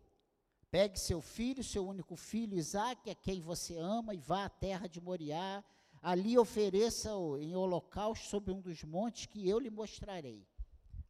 Pegue 0.77 0.99
seu 0.99 1.19
filho, 1.19 1.63
seu 1.63 1.87
único 1.87 2.15
filho, 2.15 2.55
Isaque, 2.55 3.09
a 3.09 3.15
quem 3.15 3.41
você 3.41 3.75
ama, 3.79 4.13
e 4.13 4.19
vá 4.19 4.45
à 4.45 4.49
terra 4.49 4.85
de 4.85 5.01
Moriá. 5.01 5.65
Ali 6.03 6.37
ofereça-o 6.37 7.39
em 7.39 7.55
holocausto 7.55 8.27
sobre 8.27 8.51
um 8.53 8.61
dos 8.61 8.83
montes 8.83 9.25
que 9.25 9.49
eu 9.49 9.57
lhe 9.57 9.71
mostrarei. 9.71 10.47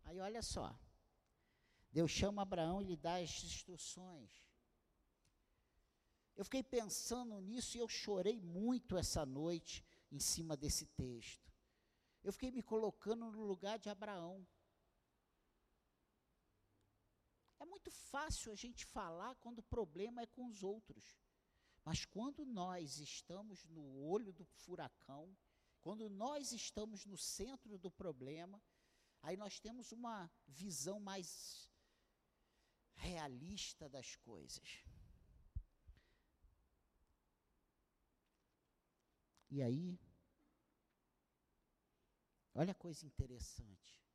Aí 0.06 0.22
olha 0.22 0.42
só. 0.42 0.74
Deus 1.92 2.10
chama 2.10 2.44
Abraão 2.44 2.82
e 2.82 2.86
lhe 2.86 2.96
dá 2.96 3.16
as 3.18 3.44
instruções. 3.44 4.32
Eu 6.38 6.46
fiquei 6.46 6.64
pensando 6.64 7.38
nisso 7.42 7.76
e 7.76 7.82
eu 7.82 7.90
chorei 7.90 8.40
muito 8.40 8.96
essa 8.96 9.26
noite 9.26 9.84
em 10.10 10.20
cima 10.20 10.56
desse 10.56 10.86
texto. 10.86 11.52
Eu 12.24 12.32
fiquei 12.32 12.52
me 12.52 12.64
colocando 12.64 13.30
no 13.30 13.44
lugar 13.44 13.78
de 13.78 13.90
Abraão. 13.90 14.48
É 17.60 17.66
muito 17.88 17.96
fácil 18.10 18.52
a 18.52 18.56
gente 18.56 18.86
falar 18.86 19.36
quando 19.36 19.60
o 19.60 19.64
problema 19.64 20.22
é 20.22 20.28
com 20.28 20.46
os 20.46 20.62
outros. 20.62 21.18
Mas 21.86 22.04
quando 22.04 22.46
nós 22.46 23.00
estamos 23.00 23.66
no 23.70 24.02
olho 24.02 24.34
do 24.34 24.44
furacão, 24.44 25.34
quando 25.80 26.10
nós 26.10 26.52
estamos 26.52 27.06
no 27.06 27.18
centro 27.18 27.78
do 27.78 27.90
problema, 27.90 28.62
aí 29.22 29.38
nós 29.38 29.58
temos 29.58 29.94
uma 29.94 30.30
visão 30.46 31.00
mais 31.00 31.70
realista 32.94 33.88
das 33.88 34.18
coisas. 34.18 34.84
E 39.50 39.62
aí, 39.62 39.98
olha 42.54 42.74
a 42.74 42.76
coisa 42.76 43.06
interessante. 43.06 44.07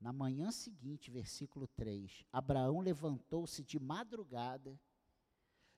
Na 0.00 0.12
manhã 0.12 0.50
seguinte, 0.50 1.10
versículo 1.10 1.66
3, 1.68 2.24
Abraão 2.32 2.80
levantou-se 2.80 3.64
de 3.64 3.78
madrugada 3.80 4.78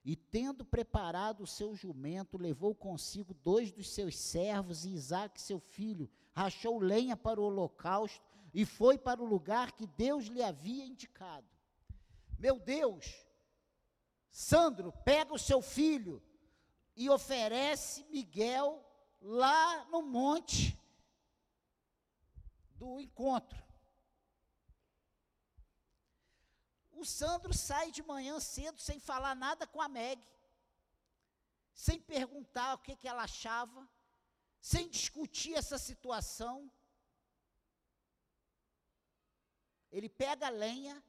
e, 0.03 0.15
tendo 0.15 0.65
preparado 0.65 1.43
o 1.43 1.47
seu 1.47 1.75
jumento, 1.75 2.37
levou 2.37 2.75
consigo 2.75 3.33
dois 3.33 3.71
dos 3.71 3.89
seus 3.89 4.17
servos 4.17 4.85
e 4.85 4.93
Isaque, 4.93 5.41
seu 5.41 5.59
filho, 5.59 6.09
rachou 6.33 6.79
lenha 6.79 7.15
para 7.15 7.39
o 7.39 7.45
holocausto 7.45 8.25
e 8.53 8.65
foi 8.65 8.97
para 8.97 9.21
o 9.21 9.25
lugar 9.25 9.71
que 9.71 9.87
Deus 9.87 10.25
lhe 10.25 10.43
havia 10.43 10.85
indicado. 10.85 11.47
Meu 12.37 12.59
Deus, 12.59 13.25
Sandro, 14.29 14.93
pega 15.03 15.33
o 15.33 15.39
seu 15.39 15.61
filho 15.61 16.21
e 16.95 17.09
oferece 17.09 18.05
Miguel 18.05 18.83
lá 19.21 19.85
no 19.85 20.01
monte 20.01 20.77
do 22.75 22.99
encontro. 22.99 23.68
O 26.99 27.05
Sandro 27.05 27.53
sai 27.53 27.91
de 27.91 28.03
manhã 28.03 28.41
cedo 28.41 28.77
sem 28.77 28.99
falar 28.99 29.33
nada 29.33 29.65
com 29.65 29.81
a 29.81 29.87
Meg, 29.87 30.21
sem 31.73 31.97
perguntar 31.97 32.73
o 32.73 32.79
que, 32.79 32.93
que 32.93 33.07
ela 33.07 33.23
achava, 33.23 33.87
sem 34.59 34.89
discutir 34.89 35.53
essa 35.55 35.77
situação. 35.77 36.69
Ele 39.89 40.09
pega 40.09 40.47
a 40.47 40.49
lenha, 40.49 41.01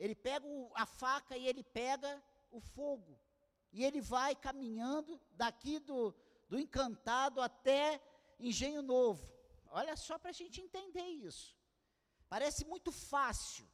ele 0.00 0.16
pega 0.16 0.44
o, 0.44 0.72
a 0.74 0.84
faca 0.84 1.36
e 1.36 1.46
ele 1.46 1.62
pega 1.62 2.20
o 2.50 2.60
fogo. 2.60 3.16
E 3.72 3.84
ele 3.84 4.00
vai 4.00 4.34
caminhando 4.34 5.20
daqui 5.30 5.78
do, 5.78 6.12
do 6.48 6.58
encantado 6.58 7.40
até 7.40 8.02
Engenho 8.40 8.82
Novo. 8.82 9.32
Olha 9.68 9.96
só 9.96 10.18
para 10.18 10.30
a 10.30 10.38
gente 10.40 10.60
entender 10.60 11.06
isso. 11.06 11.56
Parece 12.28 12.64
muito 12.64 12.90
fácil. 12.90 13.64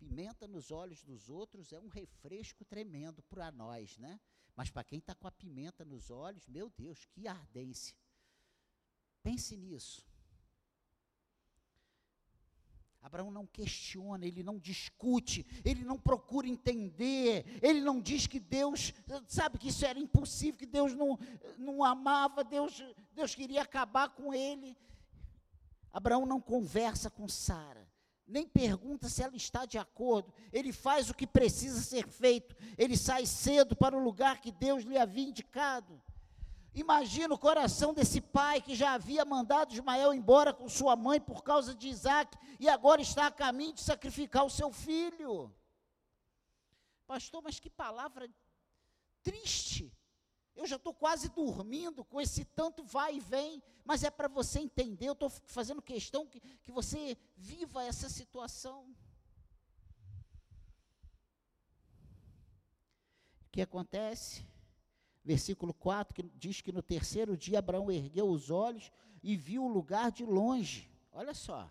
Pimenta 0.00 0.48
nos 0.48 0.70
olhos 0.70 1.02
dos 1.02 1.28
outros 1.28 1.74
é 1.74 1.78
um 1.78 1.88
refresco 1.88 2.64
tremendo 2.64 3.22
para 3.24 3.52
nós, 3.52 3.98
né? 3.98 4.18
Mas 4.56 4.70
para 4.70 4.82
quem 4.82 4.98
está 4.98 5.14
com 5.14 5.28
a 5.28 5.30
pimenta 5.30 5.84
nos 5.84 6.10
olhos, 6.10 6.48
meu 6.48 6.70
Deus, 6.70 7.04
que 7.04 7.28
ardência. 7.28 7.94
Pense 9.22 9.54
nisso. 9.58 10.08
Abraão 13.02 13.30
não 13.30 13.46
questiona, 13.46 14.26
ele 14.26 14.42
não 14.42 14.58
discute, 14.58 15.46
ele 15.62 15.84
não 15.84 15.98
procura 15.98 16.48
entender, 16.48 17.44
ele 17.62 17.82
não 17.82 18.00
diz 18.00 18.26
que 18.26 18.40
Deus, 18.40 18.94
sabe 19.28 19.58
que 19.58 19.68
isso 19.68 19.84
era 19.84 19.98
impossível, 19.98 20.58
que 20.58 20.66
Deus 20.66 20.94
não, 20.94 21.18
não 21.58 21.84
amava, 21.84 22.42
Deus, 22.42 22.82
Deus 23.12 23.34
queria 23.34 23.60
acabar 23.60 24.08
com 24.08 24.32
ele. 24.32 24.74
Abraão 25.92 26.24
não 26.24 26.40
conversa 26.40 27.10
com 27.10 27.28
Sara 27.28 27.89
nem 28.30 28.46
pergunta 28.46 29.08
se 29.08 29.22
ela 29.22 29.36
está 29.36 29.66
de 29.66 29.76
acordo, 29.76 30.32
ele 30.52 30.72
faz 30.72 31.10
o 31.10 31.14
que 31.14 31.26
precisa 31.26 31.80
ser 31.80 32.06
feito, 32.06 32.56
ele 32.78 32.96
sai 32.96 33.26
cedo 33.26 33.76
para 33.76 33.96
o 33.96 34.02
lugar 34.02 34.40
que 34.40 34.52
Deus 34.52 34.84
lhe 34.84 34.96
havia 34.96 35.28
indicado. 35.28 36.00
Imagina 36.72 37.34
o 37.34 37.38
coração 37.38 37.92
desse 37.92 38.20
pai 38.20 38.62
que 38.62 38.76
já 38.76 38.92
havia 38.92 39.24
mandado 39.24 39.72
Ismael 39.72 40.14
embora 40.14 40.52
com 40.52 40.68
sua 40.68 40.94
mãe 40.94 41.20
por 41.20 41.42
causa 41.42 41.74
de 41.74 41.88
Isaac 41.88 42.38
e 42.60 42.68
agora 42.68 43.02
está 43.02 43.26
a 43.26 43.30
caminho 43.30 43.74
de 43.74 43.80
sacrificar 43.80 44.44
o 44.44 44.50
seu 44.50 44.70
filho. 44.70 45.52
Pastor, 47.06 47.42
mas 47.42 47.58
que 47.58 47.68
palavra 47.68 48.30
triste. 49.22 49.92
Eu 50.60 50.66
já 50.66 50.76
estou 50.76 50.92
quase 50.92 51.30
dormindo 51.30 52.04
com 52.04 52.20
esse 52.20 52.44
tanto 52.44 52.84
vai 52.84 53.16
e 53.16 53.20
vem, 53.20 53.62
mas 53.82 54.04
é 54.04 54.10
para 54.10 54.28
você 54.28 54.58
entender. 54.60 55.08
Eu 55.08 55.14
estou 55.14 55.30
fazendo 55.30 55.80
questão 55.80 56.26
que, 56.26 56.38
que 56.38 56.70
você 56.70 57.16
viva 57.34 57.82
essa 57.82 58.10
situação. 58.10 58.94
O 63.46 63.50
que 63.50 63.62
acontece? 63.62 64.46
Versículo 65.24 65.72
4 65.72 66.14
que 66.14 66.22
diz 66.36 66.60
que 66.60 66.72
no 66.72 66.82
terceiro 66.82 67.38
dia 67.38 67.60
Abraão 67.60 67.90
ergueu 67.90 68.28
os 68.28 68.50
olhos 68.50 68.92
e 69.22 69.38
viu 69.38 69.64
o 69.64 69.72
lugar 69.72 70.12
de 70.12 70.26
longe. 70.26 70.90
Olha 71.10 71.32
só. 71.32 71.70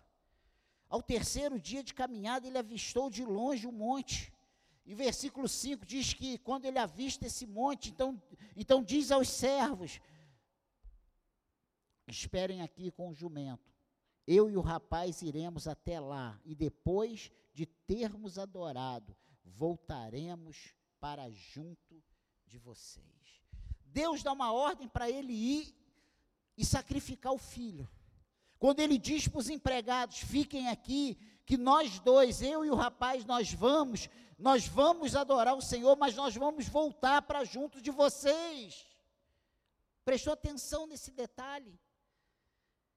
Ao 0.88 1.00
terceiro 1.00 1.60
dia 1.60 1.84
de 1.84 1.94
caminhada, 1.94 2.44
ele 2.44 2.58
avistou 2.58 3.08
de 3.08 3.24
longe 3.24 3.68
o 3.68 3.72
monte 3.72 4.32
e 4.84 4.94
versículo 4.94 5.48
5 5.48 5.86
diz 5.86 6.14
que 6.14 6.38
quando 6.38 6.64
ele 6.64 6.78
avista 6.78 7.26
esse 7.26 7.46
monte, 7.46 7.90
então, 7.90 8.20
então 8.56 8.82
diz 8.82 9.10
aos 9.10 9.28
servos: 9.28 10.00
Esperem 12.06 12.62
aqui 12.62 12.90
com 12.90 13.10
o 13.10 13.14
jumento. 13.14 13.70
Eu 14.26 14.50
e 14.50 14.56
o 14.56 14.60
rapaz 14.60 15.22
iremos 15.22 15.66
até 15.66 15.98
lá, 15.98 16.40
e 16.44 16.54
depois 16.54 17.30
de 17.52 17.66
termos 17.66 18.38
adorado, 18.38 19.16
voltaremos 19.44 20.74
para 21.00 21.30
junto 21.30 22.02
de 22.46 22.58
vocês. 22.58 23.42
Deus 23.84 24.22
dá 24.22 24.32
uma 24.32 24.52
ordem 24.52 24.88
para 24.88 25.10
ele 25.10 25.32
ir 25.32 25.74
e 26.56 26.64
sacrificar 26.64 27.32
o 27.32 27.38
filho. 27.38 27.88
Quando 28.58 28.80
ele 28.80 28.98
diz 28.98 29.26
para 29.26 29.38
os 29.38 29.48
empregados: 29.48 30.18
fiquem 30.18 30.68
aqui, 30.68 31.18
que 31.50 31.56
nós 31.56 31.98
dois, 31.98 32.40
eu 32.42 32.64
e 32.64 32.70
o 32.70 32.76
rapaz, 32.76 33.24
nós 33.24 33.52
vamos 33.52 34.08
nós 34.38 34.68
vamos 34.68 35.16
adorar 35.16 35.56
o 35.56 35.60
Senhor, 35.60 35.96
mas 35.96 36.14
nós 36.14 36.36
vamos 36.36 36.68
voltar 36.68 37.22
para 37.22 37.42
junto 37.42 37.82
de 37.82 37.90
vocês. 37.90 38.86
Prestou 40.04 40.32
atenção 40.32 40.86
nesse 40.86 41.10
detalhe? 41.10 41.76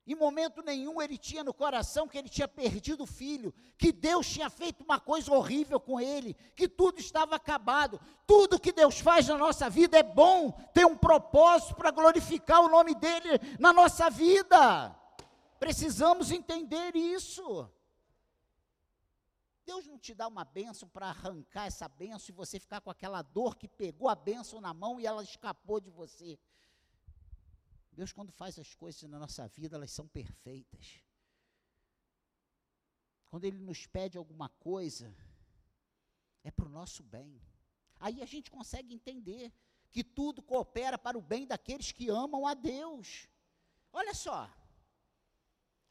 Em 0.06 0.14
momento 0.14 0.62
nenhum 0.62 1.02
ele 1.02 1.18
tinha 1.18 1.44
no 1.44 1.52
coração 1.52 2.08
que 2.08 2.16
ele 2.16 2.30
tinha 2.30 2.48
perdido 2.48 3.06
o 3.06 3.08
filho, 3.08 3.52
que 3.76 3.92
Deus 3.92 4.30
tinha 4.30 4.52
feito 4.52 4.84
uma 4.84 5.00
coisa 5.00 5.34
horrível 5.34 5.80
com 5.80 6.00
ele, 6.00 6.36
que 6.56 6.68
tudo 6.68 7.00
estava 7.00 7.36
acabado. 7.36 8.00
Tudo 8.28 8.60
que 8.60 8.72
Deus 8.72 9.00
faz 9.00 9.28
na 9.28 9.38
nossa 9.38 9.68
vida 9.68 9.98
é 9.98 10.04
bom, 10.04 10.52
tem 10.76 10.86
um 10.86 10.96
propósito 10.96 11.74
para 11.74 11.90
glorificar 11.90 12.62
o 12.62 12.70
nome 12.70 12.94
dele 12.94 13.32
na 13.60 13.74
nossa 13.74 14.12
vida. 14.12 14.96
Precisamos 15.60 16.30
entender 16.30 16.96
isso. 16.96 17.68
Deus 19.66 19.86
não 19.88 19.98
te 19.98 20.14
dá 20.14 20.28
uma 20.28 20.44
bênção 20.44 20.88
para 20.90 21.08
arrancar 21.08 21.66
essa 21.66 21.88
bênção 21.88 22.34
e 22.34 22.36
você 22.36 22.60
ficar 22.60 22.82
com 22.82 22.90
aquela 22.90 23.22
dor 23.22 23.56
que 23.56 23.68
pegou 23.68 24.10
a 24.10 24.16
bênção 24.16 24.60
na 24.60 24.74
mão 24.74 25.00
e 25.00 25.06
ela 25.06 25.24
escapou 25.24 25.80
de 25.80 25.90
você. 25.90 26.40
Deus, 27.92 28.12
quando 28.12 28.32
faz 28.32 28.58
as 28.58 28.74
coisas 28.74 29.04
na 29.04 29.20
nossa 29.20 29.48
vida, 29.48 29.76
elas 29.76 29.92
são 29.92 30.08
perfeitas. 30.08 31.02
Quando 33.26 33.46
Ele 33.46 33.58
nos 33.58 33.86
pede 33.88 34.18
alguma 34.18 34.50
coisa, 34.50 35.16
é 36.44 36.52
para 36.52 36.66
o 36.66 36.70
nosso 36.70 37.04
bem. 37.04 37.42
Aí 38.00 38.22
a 38.22 38.26
gente 38.26 38.52
consegue 38.52 38.94
entender 38.94 39.54
que 39.92 40.04
tudo 40.04 40.42
coopera 40.42 40.98
para 40.98 41.18
o 41.18 41.22
bem 41.22 41.46
daqueles 41.46 41.92
que 41.92 42.10
amam 42.10 42.46
a 42.46 42.54
Deus. 42.54 43.30
Olha 43.92 44.14
só, 44.14 44.52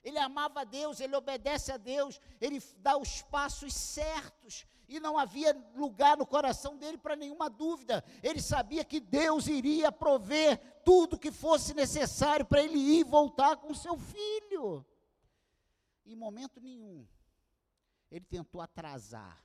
ele 0.03 0.19
amava 0.19 0.61
a 0.61 0.65
Deus, 0.65 1.01
ele 1.01 1.15
obedece 1.15 1.71
a 1.71 1.77
Deus, 1.77 2.21
ele 2.41 2.63
dá 2.79 2.97
os 2.97 3.23
passos 3.23 3.73
certos, 3.75 4.67
e 4.89 5.01
não 5.01 5.17
havia 5.17 5.57
lugar 5.75 6.17
no 6.17 6.27
coração 6.27 6.77
dele 6.77 6.99
para 6.99 7.17
nenhuma 7.17 7.49
dúvida. 7.49 8.05
Ele 8.23 8.43
sabia 8.43 8.85
que 8.85 9.01
Deus 9.01 9.47
iria 9.47 9.91
prover 9.91 10.59
tudo 10.85 11.19
que 11.19 11.33
fosse 11.33 11.73
necessário 11.73 12.45
para 12.45 12.63
ele 12.63 12.79
ir 12.79 13.01
e 13.01 13.05
voltar 13.05 13.57
com 13.57 13.73
seu 13.73 13.97
filho. 13.97 14.85
Em 16.05 16.15
momento 16.15 16.61
nenhum, 16.61 17.07
ele 18.11 18.25
tentou 18.25 18.61
atrasar, 18.61 19.43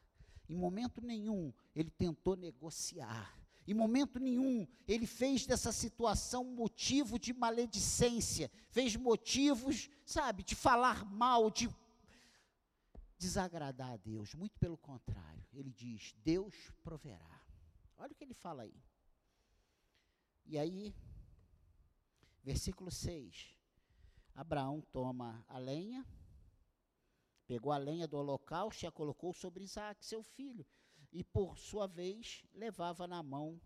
em 0.49 0.55
momento 0.55 1.01
nenhum, 1.01 1.53
ele 1.73 1.89
tentou 1.89 2.35
negociar. 2.35 3.33
Em 3.67 3.73
momento 3.73 4.17
nenhum 4.17 4.65
ele 4.87 5.05
fez 5.05 5.45
dessa 5.45 5.73
situação 5.73 6.45
motivo 6.45 7.19
de 7.19 7.33
maledicência, 7.33 8.49
fez 8.69 8.95
motivos, 8.95 9.89
sabe, 10.05 10.41
de 10.41 10.55
falar 10.55 11.03
mal, 11.03 11.51
de 11.51 11.69
desagradar 13.17 13.91
a 13.91 13.97
Deus. 13.97 14.33
Muito 14.33 14.57
pelo 14.57 14.77
contrário, 14.77 15.45
ele 15.53 15.73
diz: 15.73 16.15
Deus 16.23 16.71
proverá. 16.81 17.41
Olha 17.97 18.13
o 18.13 18.15
que 18.15 18.23
ele 18.23 18.33
fala 18.33 18.63
aí. 18.63 18.81
E 20.45 20.57
aí, 20.57 20.95
versículo 22.41 22.89
6. 22.89 23.57
Abraão 24.33 24.79
toma 24.93 25.43
a 25.47 25.57
lenha, 25.57 26.05
pegou 27.47 27.71
a 27.71 27.77
lenha 27.77 28.07
do 28.07 28.17
holocausto 28.17 28.85
e 28.85 28.87
a 28.87 28.91
colocou 28.91 29.33
sobre 29.33 29.63
Isaac, 29.63 30.05
seu 30.05 30.21
filho, 30.21 30.65
e 31.11 31.23
por 31.23 31.57
sua 31.57 31.87
vez 31.87 32.43
levava 32.53 33.07
na 33.07 33.23
mão 33.23 33.59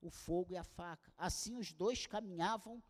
o 0.00 0.10
fogo 0.10 0.52
e 0.52 0.56
a 0.56 0.64
faca. 0.64 1.12
Assim 1.16 1.56
os 1.56 1.72
dois 1.72 2.06
caminhavam 2.06 2.82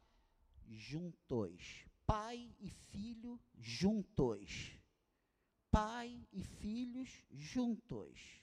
juntos, 0.66 1.84
pai 2.06 2.54
e 2.58 2.70
filho 2.70 3.40
juntos. 3.58 4.76
Pai 5.70 6.26
e 6.32 6.42
filhos 6.42 7.22
juntos. 7.30 8.40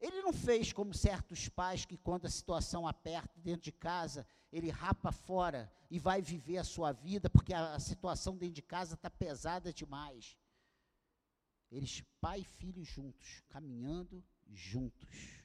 Ele 0.00 0.20
não 0.22 0.32
fez 0.32 0.72
como 0.72 0.92
certos 0.92 1.48
pais 1.48 1.84
que, 1.84 1.96
quando 1.96 2.26
a 2.26 2.30
situação 2.30 2.86
aperta 2.86 3.40
dentro 3.40 3.62
de 3.62 3.72
casa, 3.72 4.26
ele 4.52 4.70
rapa 4.70 5.10
fora 5.10 5.72
e 5.90 5.98
vai 5.98 6.20
viver 6.20 6.58
a 6.58 6.64
sua 6.64 6.92
vida, 6.92 7.30
porque 7.30 7.54
a, 7.54 7.78
situação 7.80 8.36
dentro 8.36 8.54
de 8.54 8.62
casa 8.62 8.94
está 8.94 9.08
pesada 9.08 9.72
demais. 9.72 10.36
Eles, 11.74 12.04
pai 12.20 12.38
e 12.38 12.44
filho 12.44 12.84
juntos, 12.84 13.42
caminhando 13.48 14.24
juntos. 14.46 15.44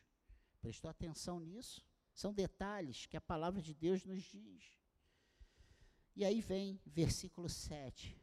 Prestou 0.61 0.87
atenção 0.87 1.39
nisso? 1.39 1.83
São 2.13 2.31
detalhes 2.31 3.07
que 3.07 3.17
a 3.17 3.21
palavra 3.21 3.59
de 3.63 3.73
Deus 3.73 4.05
nos 4.05 4.21
diz. 4.21 4.77
E 6.15 6.23
aí 6.23 6.39
vem 6.39 6.79
versículo 6.85 7.49
7. 7.49 8.15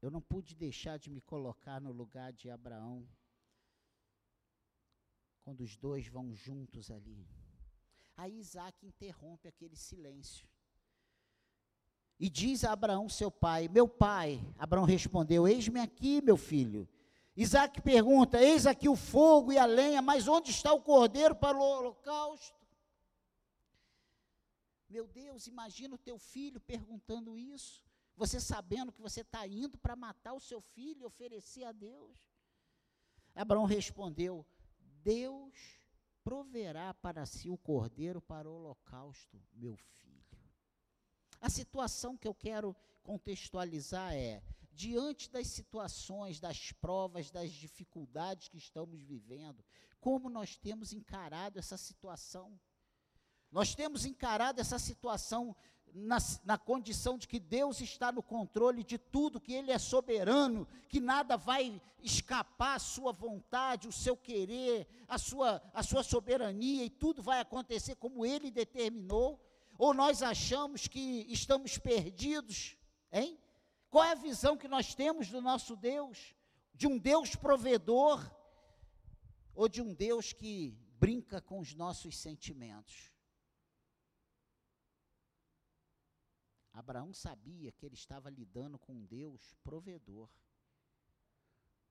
Eu 0.00 0.12
não 0.12 0.20
pude 0.20 0.54
deixar 0.54 0.96
de 0.96 1.10
me 1.10 1.20
colocar 1.20 1.80
no 1.80 1.90
lugar 1.90 2.32
de 2.32 2.48
Abraão, 2.50 3.04
quando 5.42 5.62
os 5.62 5.76
dois 5.76 6.06
vão 6.06 6.32
juntos 6.36 6.88
ali. 6.88 7.26
Aí 8.16 8.38
Isaac 8.38 8.86
interrompe 8.86 9.48
aquele 9.48 9.76
silêncio. 9.76 10.48
E 12.18 12.30
diz 12.30 12.64
a 12.64 12.72
Abraão, 12.72 13.08
seu 13.08 13.30
pai: 13.30 13.68
Meu 13.68 13.88
pai. 13.88 14.40
Abraão 14.58 14.84
respondeu: 14.84 15.48
Eis-me 15.48 15.80
aqui, 15.80 16.20
meu 16.22 16.36
filho. 16.36 16.88
Isaac 17.36 17.82
pergunta: 17.82 18.40
Eis 18.40 18.66
aqui 18.66 18.88
o 18.88 18.94
fogo 18.94 19.52
e 19.52 19.58
a 19.58 19.66
lenha, 19.66 20.00
mas 20.00 20.28
onde 20.28 20.50
está 20.50 20.72
o 20.72 20.80
cordeiro 20.80 21.34
para 21.34 21.58
o 21.58 21.60
holocausto? 21.60 22.64
Meu 24.88 25.08
Deus, 25.08 25.48
imagina 25.48 25.96
o 25.96 25.98
teu 25.98 26.18
filho 26.18 26.60
perguntando 26.60 27.36
isso. 27.36 27.82
Você 28.16 28.40
sabendo 28.40 28.92
que 28.92 29.02
você 29.02 29.22
está 29.22 29.44
indo 29.44 29.76
para 29.76 29.96
matar 29.96 30.34
o 30.34 30.40
seu 30.40 30.60
filho 30.60 31.02
e 31.02 31.04
oferecer 31.04 31.64
a 31.64 31.72
Deus. 31.72 32.16
Abraão 33.34 33.64
respondeu: 33.64 34.46
Deus 35.02 35.83
proverá 36.24 36.94
para 36.94 37.26
si 37.26 37.50
o 37.50 37.58
cordeiro 37.58 38.20
para 38.20 38.48
o 38.48 38.54
holocausto, 38.54 39.40
meu 39.52 39.76
filho. 39.76 40.24
A 41.40 41.50
situação 41.50 42.16
que 42.16 42.26
eu 42.26 42.34
quero 42.34 42.74
contextualizar 43.02 44.14
é: 44.14 44.42
diante 44.72 45.30
das 45.30 45.46
situações, 45.48 46.40
das 46.40 46.72
provas, 46.72 47.30
das 47.30 47.52
dificuldades 47.52 48.48
que 48.48 48.56
estamos 48.56 49.02
vivendo, 49.02 49.62
como 50.00 50.30
nós 50.30 50.56
temos 50.56 50.92
encarado 50.92 51.58
essa 51.58 51.76
situação? 51.76 52.58
Nós 53.50 53.74
temos 53.74 54.04
encarado 54.04 54.60
essa 54.60 54.78
situação 54.78 55.54
na, 55.94 56.18
na, 56.44 56.58
condição 56.58 57.16
de 57.16 57.28
que 57.28 57.38
Deus 57.38 57.80
está 57.80 58.10
no 58.10 58.22
controle 58.22 58.82
de 58.82 58.98
tudo, 58.98 59.40
que 59.40 59.52
Ele 59.52 59.70
é 59.70 59.78
soberano, 59.78 60.66
que 60.88 60.98
nada 60.98 61.36
vai 61.36 61.80
escapar 62.02 62.74
à 62.74 62.78
sua 62.80 63.12
vontade, 63.12 63.86
o 63.86 63.92
seu 63.92 64.16
querer, 64.16 64.88
a 65.06 65.16
sua, 65.18 65.62
a 65.72 65.82
sua 65.84 66.02
soberania, 66.02 66.84
e 66.84 66.90
tudo 66.90 67.22
vai 67.22 67.38
acontecer 67.38 67.94
como 67.94 68.26
Ele 68.26 68.50
determinou? 68.50 69.40
Ou 69.78 69.94
nós 69.94 70.22
achamos 70.22 70.88
que 70.88 71.26
estamos 71.28 71.78
perdidos, 71.78 72.76
hein? 73.12 73.38
Qual 73.88 74.02
é 74.04 74.10
a 74.10 74.16
visão 74.16 74.56
que 74.56 74.66
nós 74.66 74.94
temos 74.94 75.28
do 75.28 75.40
nosso 75.40 75.76
Deus? 75.76 76.34
De 76.74 76.88
um 76.88 76.98
Deus 76.98 77.36
provedor 77.36 78.28
ou 79.54 79.68
de 79.68 79.80
um 79.80 79.94
Deus 79.94 80.32
que 80.32 80.76
brinca 80.98 81.40
com 81.40 81.60
os 81.60 81.72
nossos 81.74 82.18
sentimentos? 82.18 83.13
Abraão 86.74 87.14
sabia 87.14 87.70
que 87.70 87.86
ele 87.86 87.94
estava 87.94 88.28
lidando 88.28 88.76
com 88.78 88.92
um 88.92 89.06
Deus 89.06 89.54
provedor. 89.62 90.28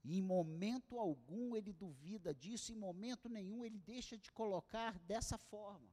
E 0.03 0.17
em 0.17 0.21
momento 0.21 0.99
algum 0.99 1.55
ele 1.55 1.71
duvida 1.71 2.33
disso, 2.33 2.73
em 2.73 2.75
momento 2.75 3.29
nenhum 3.29 3.63
ele 3.63 3.79
deixa 3.79 4.17
de 4.17 4.29
colocar 4.29 4.99
dessa 4.99 5.37
forma. 5.37 5.89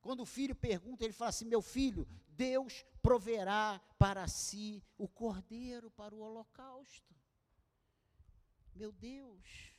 Quando 0.00 0.20
o 0.20 0.26
filho 0.26 0.54
pergunta, 0.54 1.04
ele 1.04 1.12
fala 1.12 1.28
assim: 1.28 1.44
Meu 1.44 1.60
filho, 1.60 2.08
Deus 2.28 2.86
proverá 3.02 3.78
para 3.98 4.26
si 4.26 4.82
o 4.96 5.06
cordeiro 5.06 5.90
para 5.90 6.14
o 6.14 6.20
holocausto. 6.20 7.14
Meu 8.74 8.90
Deus. 8.92 9.74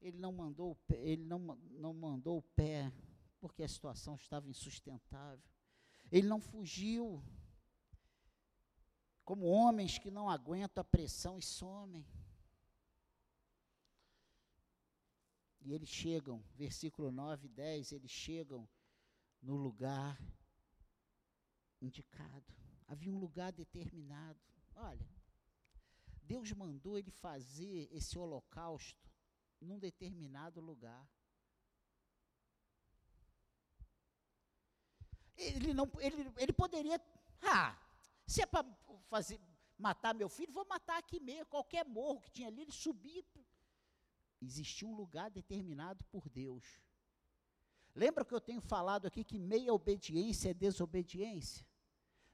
Ele 0.00 0.16
não 0.16 0.32
mandou, 0.32 0.78
ele 0.88 1.24
não, 1.24 1.38
não 1.72 1.92
mandou 1.92 2.38
o 2.38 2.42
pé 2.42 2.90
porque 3.40 3.62
a 3.62 3.68
situação 3.68 4.14
estava 4.16 4.48
insustentável. 4.48 5.44
Ele 6.10 6.26
não 6.26 6.40
fugiu 6.40 7.22
como 9.24 9.46
homens 9.46 9.98
que 9.98 10.10
não 10.10 10.30
aguentam 10.30 10.80
a 10.80 10.84
pressão 10.84 11.38
e 11.38 11.42
somem. 11.42 12.06
E 15.60 15.72
eles 15.72 15.88
chegam, 15.88 16.42
versículo 16.54 17.10
9 17.12 17.46
e 17.46 17.50
10, 17.50 17.92
eles 17.92 18.10
chegam 18.10 18.68
no 19.42 19.56
lugar 19.56 20.18
indicado. 21.80 22.54
Havia 22.86 23.12
um 23.12 23.18
lugar 23.18 23.52
determinado. 23.52 24.40
Olha, 24.74 25.06
Deus 26.22 26.50
mandou 26.52 26.96
ele 26.98 27.10
fazer 27.10 27.88
esse 27.92 28.18
holocausto 28.18 29.10
num 29.60 29.78
determinado 29.78 30.60
lugar. 30.60 31.06
Ele, 35.38 35.72
não, 35.72 35.88
ele, 36.00 36.30
ele 36.36 36.52
poderia, 36.52 37.00
ah, 37.42 37.78
se 38.26 38.42
é 38.42 38.46
para 38.46 38.66
fazer, 39.08 39.40
matar 39.78 40.14
meu 40.14 40.28
filho, 40.28 40.52
vou 40.52 40.66
matar 40.66 40.98
aqui 40.98 41.20
mesmo, 41.20 41.46
qualquer 41.46 41.86
morro 41.86 42.20
que 42.20 42.30
tinha 42.30 42.48
ali, 42.48 42.62
ele 42.62 42.72
subia. 42.72 43.24
Existia 44.42 44.86
um 44.86 44.94
lugar 44.94 45.30
determinado 45.30 46.04
por 46.06 46.28
Deus. 46.28 46.64
Lembra 47.94 48.24
que 48.24 48.34
eu 48.34 48.40
tenho 48.40 48.60
falado 48.60 49.06
aqui 49.06 49.24
que 49.24 49.38
meia 49.38 49.72
obediência 49.72 50.50
é 50.50 50.54
desobediência? 50.54 51.66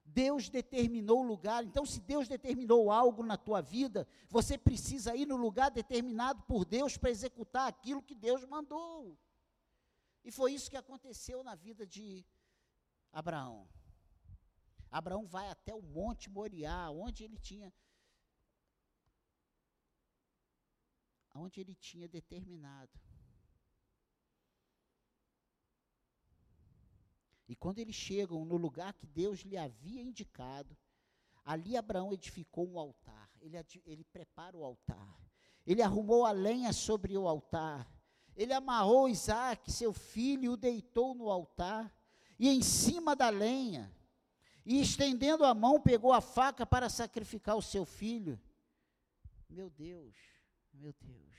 Deus 0.04 0.50
determinou 0.50 1.20
o 1.20 1.26
lugar, 1.26 1.64
então 1.64 1.86
se 1.86 2.00
Deus 2.00 2.28
determinou 2.28 2.90
algo 2.90 3.22
na 3.22 3.38
tua 3.38 3.62
vida, 3.62 4.06
você 4.28 4.58
precisa 4.58 5.16
ir 5.16 5.26
no 5.26 5.36
lugar 5.36 5.70
determinado 5.70 6.42
por 6.42 6.64
Deus 6.66 6.96
para 6.98 7.10
executar 7.10 7.66
aquilo 7.68 8.02
que 8.02 8.14
Deus 8.14 8.44
mandou. 8.44 9.18
E 10.22 10.30
foi 10.30 10.52
isso 10.52 10.70
que 10.70 10.76
aconteceu 10.76 11.42
na 11.42 11.54
vida 11.54 11.86
de 11.86 12.24
Abraão. 13.14 13.68
Abraão 14.90 15.24
vai 15.24 15.48
até 15.48 15.72
o 15.72 15.80
Monte 15.80 16.28
Moriá, 16.28 16.90
onde 16.90 17.22
ele 17.22 17.38
tinha 17.38 17.72
onde 21.36 21.60
ele 21.60 21.74
tinha 21.74 22.08
determinado. 22.08 22.92
E 27.48 27.54
quando 27.56 27.78
eles 27.78 27.94
chegam 27.94 28.44
no 28.44 28.56
lugar 28.56 28.92
que 28.94 29.06
Deus 29.06 29.40
lhe 29.40 29.56
havia 29.56 30.00
indicado, 30.00 30.76
ali 31.44 31.76
Abraão 31.76 32.12
edificou 32.12 32.68
um 32.68 32.78
altar. 32.78 33.30
Ele, 33.40 33.56
ele 33.84 34.04
prepara 34.04 34.56
o 34.56 34.64
altar. 34.64 35.20
Ele 35.66 35.82
arrumou 35.82 36.24
a 36.24 36.30
lenha 36.30 36.72
sobre 36.72 37.18
o 37.18 37.26
altar. 37.26 37.92
Ele 38.36 38.52
amarrou 38.52 39.08
Isaac, 39.08 39.70
seu 39.70 39.92
filho, 39.92 40.44
e 40.44 40.48
o 40.48 40.56
deitou 40.56 41.14
no 41.14 41.28
altar 41.30 41.92
e 42.38 42.48
em 42.48 42.62
cima 42.62 43.14
da 43.14 43.28
lenha, 43.28 43.92
e 44.64 44.80
estendendo 44.80 45.44
a 45.44 45.54
mão, 45.54 45.80
pegou 45.80 46.12
a 46.12 46.20
faca 46.20 46.64
para 46.64 46.88
sacrificar 46.88 47.56
o 47.56 47.62
seu 47.62 47.84
filho. 47.84 48.40
Meu 49.48 49.68
Deus, 49.68 50.16
meu 50.72 50.92
Deus. 51.00 51.34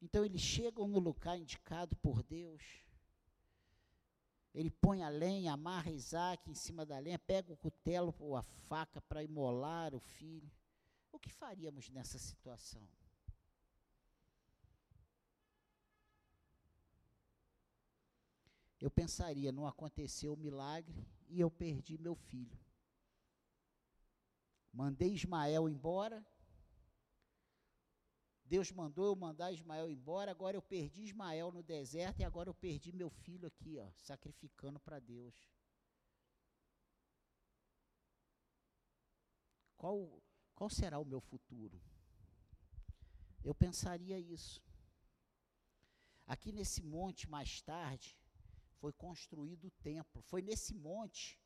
Então 0.00 0.24
eles 0.24 0.40
chegam 0.40 0.86
no 0.86 0.98
lugar 0.98 1.38
indicado 1.38 1.96
por 1.96 2.22
Deus. 2.22 2.62
Ele 4.54 4.70
põe 4.70 5.02
a 5.02 5.08
lenha, 5.08 5.52
amarra 5.52 5.90
Isaac 5.90 6.50
em 6.50 6.54
cima 6.54 6.84
da 6.84 6.98
lenha, 6.98 7.18
pega 7.18 7.52
o 7.52 7.56
cutelo 7.56 8.14
ou 8.18 8.36
a 8.36 8.42
faca 8.42 9.00
para 9.00 9.22
imolar 9.22 9.94
o 9.94 10.00
filho. 10.00 10.50
O 11.10 11.18
que 11.18 11.32
faríamos 11.32 11.88
nessa 11.90 12.18
situação? 12.18 12.86
Eu 18.80 18.90
pensaria: 18.90 19.52
não 19.52 19.66
aconteceu 19.66 20.34
o 20.34 20.36
milagre 20.36 21.06
e 21.28 21.40
eu 21.40 21.50
perdi 21.50 21.98
meu 21.98 22.14
filho. 22.14 22.58
Mandei 24.72 25.12
Ismael 25.12 25.68
embora. 25.68 26.24
Deus 28.44 28.70
mandou 28.72 29.04
eu 29.04 29.14
mandar 29.14 29.52
Ismael 29.52 29.90
embora, 29.90 30.30
agora 30.30 30.56
eu 30.56 30.62
perdi 30.62 31.02
Ismael 31.02 31.52
no 31.52 31.62
deserto 31.62 32.20
e 32.20 32.24
agora 32.24 32.48
eu 32.48 32.54
perdi 32.54 32.92
meu 32.92 33.10
filho 33.10 33.46
aqui, 33.46 33.76
ó, 33.76 33.90
sacrificando 33.98 34.80
para 34.80 34.98
Deus. 34.98 35.34
Qual, 39.76 40.22
qual 40.54 40.70
será 40.70 40.98
o 40.98 41.04
meu 41.04 41.20
futuro? 41.20 41.78
Eu 43.44 43.54
pensaria 43.54 44.18
isso. 44.18 44.62
Aqui 46.26 46.50
nesse 46.50 46.82
monte, 46.82 47.28
mais 47.28 47.60
tarde, 47.60 48.18
foi 48.80 48.92
construído 48.92 49.66
o 49.66 49.70
templo. 49.82 50.22
Foi 50.22 50.42
nesse 50.42 50.74
monte 50.74 51.38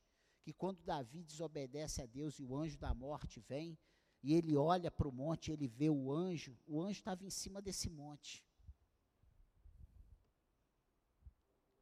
que, 0.42 0.52
quando 0.52 0.82
Davi 0.82 1.22
desobedece 1.22 2.02
a 2.02 2.06
Deus 2.06 2.38
e 2.38 2.44
o 2.44 2.56
anjo 2.56 2.78
da 2.78 2.94
morte 2.94 3.40
vem, 3.40 3.78
e 4.22 4.34
ele 4.34 4.56
olha 4.56 4.90
para 4.90 5.08
o 5.08 5.12
monte, 5.12 5.50
ele 5.50 5.66
vê 5.66 5.90
o 5.90 6.12
anjo, 6.12 6.56
o 6.66 6.80
anjo 6.80 6.98
estava 6.98 7.24
em 7.24 7.30
cima 7.30 7.60
desse 7.60 7.90
monte. 7.90 8.44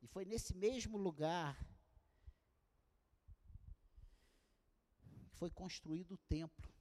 E 0.00 0.06
foi 0.06 0.24
nesse 0.24 0.54
mesmo 0.54 0.96
lugar 0.96 1.62
que 5.28 5.36
foi 5.36 5.50
construído 5.50 6.12
o 6.12 6.18
templo. 6.18 6.72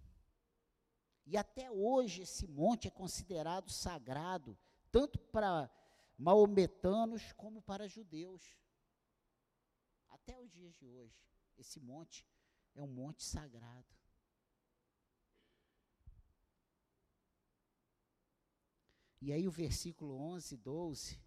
E 1.25 1.37
até 1.37 1.69
hoje 1.69 2.21
esse 2.21 2.47
monte 2.47 2.87
é 2.87 2.91
considerado 2.91 3.69
sagrado, 3.69 4.57
tanto 4.91 5.19
para 5.19 5.69
maometanos 6.19 7.31
como 7.33 7.61
para 7.61 7.87
judeus. 7.87 8.43
Até 10.09 10.37
os 10.37 10.51
dias 10.51 10.75
de 10.75 10.85
hoje, 10.85 11.17
esse 11.57 11.79
monte 11.79 12.27
é 12.75 12.83
um 12.83 12.87
monte 12.87 13.23
sagrado. 13.23 13.87
E 19.21 19.33
aí 19.33 19.47
o 19.47 19.51
versículo 19.51 20.15
11, 20.15 20.57
12, 20.57 21.19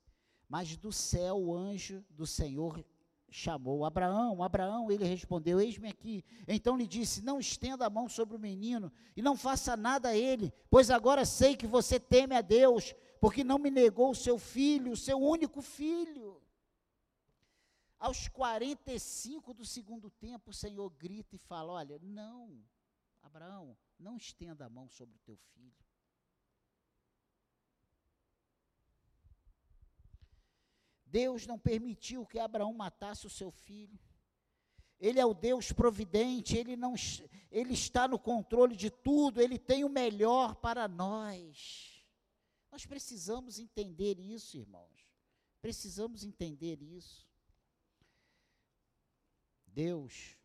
mas 0.48 0.76
do 0.76 0.92
céu 0.92 1.36
o 1.36 1.54
anjo 1.54 2.04
do 2.10 2.26
Senhor 2.26 2.84
chamou 3.30 3.84
Abraão. 3.84 4.42
Abraão, 4.42 4.90
ele 4.90 5.04
respondeu: 5.04 5.60
Eis-me 5.60 5.88
aqui. 5.88 6.24
Então 6.46 6.76
lhe 6.76 6.86
disse: 6.86 7.22
Não 7.22 7.38
estenda 7.38 7.86
a 7.86 7.90
mão 7.90 8.08
sobre 8.08 8.36
o 8.36 8.40
menino 8.40 8.92
e 9.16 9.22
não 9.22 9.36
faça 9.36 9.76
nada 9.76 10.10
a 10.10 10.16
ele, 10.16 10.52
pois 10.70 10.90
agora 10.90 11.24
sei 11.24 11.56
que 11.56 11.66
você 11.66 12.00
teme 12.00 12.34
a 12.34 12.40
Deus, 12.40 12.94
porque 13.22 13.44
não 13.44 13.56
me 13.56 13.70
negou 13.70 14.10
o 14.10 14.16
seu 14.16 14.36
filho, 14.36 14.90
o 14.90 14.96
seu 14.96 15.16
único 15.16 15.62
filho. 15.62 16.42
Aos 17.96 18.26
45 18.26 19.54
do 19.54 19.64
segundo 19.64 20.10
tempo, 20.10 20.50
o 20.50 20.52
Senhor 20.52 20.90
grita 20.90 21.36
e 21.36 21.38
fala: 21.38 21.74
Olha, 21.74 22.00
não, 22.02 22.60
Abraão, 23.22 23.78
não 23.96 24.16
estenda 24.16 24.66
a 24.66 24.68
mão 24.68 24.88
sobre 24.88 25.14
o 25.14 25.20
teu 25.20 25.36
filho. 25.36 25.86
Deus 31.06 31.46
não 31.46 31.60
permitiu 31.60 32.26
que 32.26 32.40
Abraão 32.40 32.74
matasse 32.74 33.24
o 33.24 33.30
seu 33.30 33.52
filho. 33.52 34.00
Ele 34.98 35.20
é 35.20 35.24
o 35.24 35.32
Deus 35.32 35.70
providente, 35.70 36.56
ele 36.56 36.74
não 36.74 36.94
ele 37.52 37.72
está 37.72 38.08
no 38.08 38.18
controle 38.18 38.74
de 38.74 38.90
tudo, 38.90 39.40
ele 39.40 39.60
tem 39.60 39.84
o 39.84 39.88
melhor 39.88 40.56
para 40.56 40.88
nós. 40.88 41.91
Nós 42.72 42.84
precisamos 42.84 43.60
entender 43.60 44.18
isso, 44.18 44.56
irmãos. 44.56 45.06
Precisamos 45.60 46.24
entender 46.24 46.82
isso. 46.82 47.24
Deus 49.66 50.36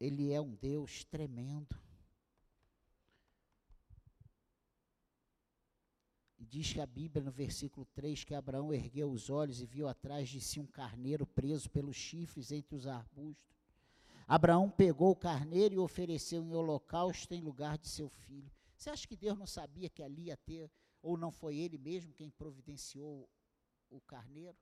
ele 0.00 0.32
é 0.32 0.40
um 0.40 0.54
Deus 0.54 1.04
tremendo. 1.04 1.76
diz 6.50 6.72
que 6.72 6.80
a 6.80 6.86
Bíblia, 6.86 7.22
no 7.22 7.30
versículo 7.30 7.84
3, 7.92 8.24
que 8.24 8.34
Abraão 8.34 8.72
ergueu 8.72 9.10
os 9.10 9.28
olhos 9.28 9.60
e 9.60 9.66
viu 9.66 9.86
atrás 9.86 10.30
de 10.30 10.40
si 10.40 10.58
um 10.58 10.66
carneiro 10.66 11.26
preso 11.26 11.68
pelos 11.68 11.94
chifres 11.94 12.50
entre 12.50 12.74
os 12.74 12.86
arbustos. 12.86 13.54
Abraão 14.26 14.70
pegou 14.70 15.10
o 15.10 15.16
carneiro 15.16 15.74
e 15.74 15.78
ofereceu 15.78 16.42
em 16.42 16.54
holocausto 16.54 17.34
em 17.34 17.42
lugar 17.42 17.76
de 17.76 17.88
seu 17.88 18.08
filho. 18.08 18.50
Você 18.78 18.90
acha 18.90 19.08
que 19.08 19.16
Deus 19.16 19.36
não 19.36 19.46
sabia 19.46 19.90
que 19.90 20.04
ali 20.04 20.26
ia 20.26 20.36
ter, 20.36 20.70
ou 21.02 21.16
não 21.16 21.32
foi 21.32 21.56
ele 21.56 21.76
mesmo 21.76 22.14
quem 22.14 22.30
providenciou 22.30 23.28
o 23.90 24.00
carneiro? 24.02 24.56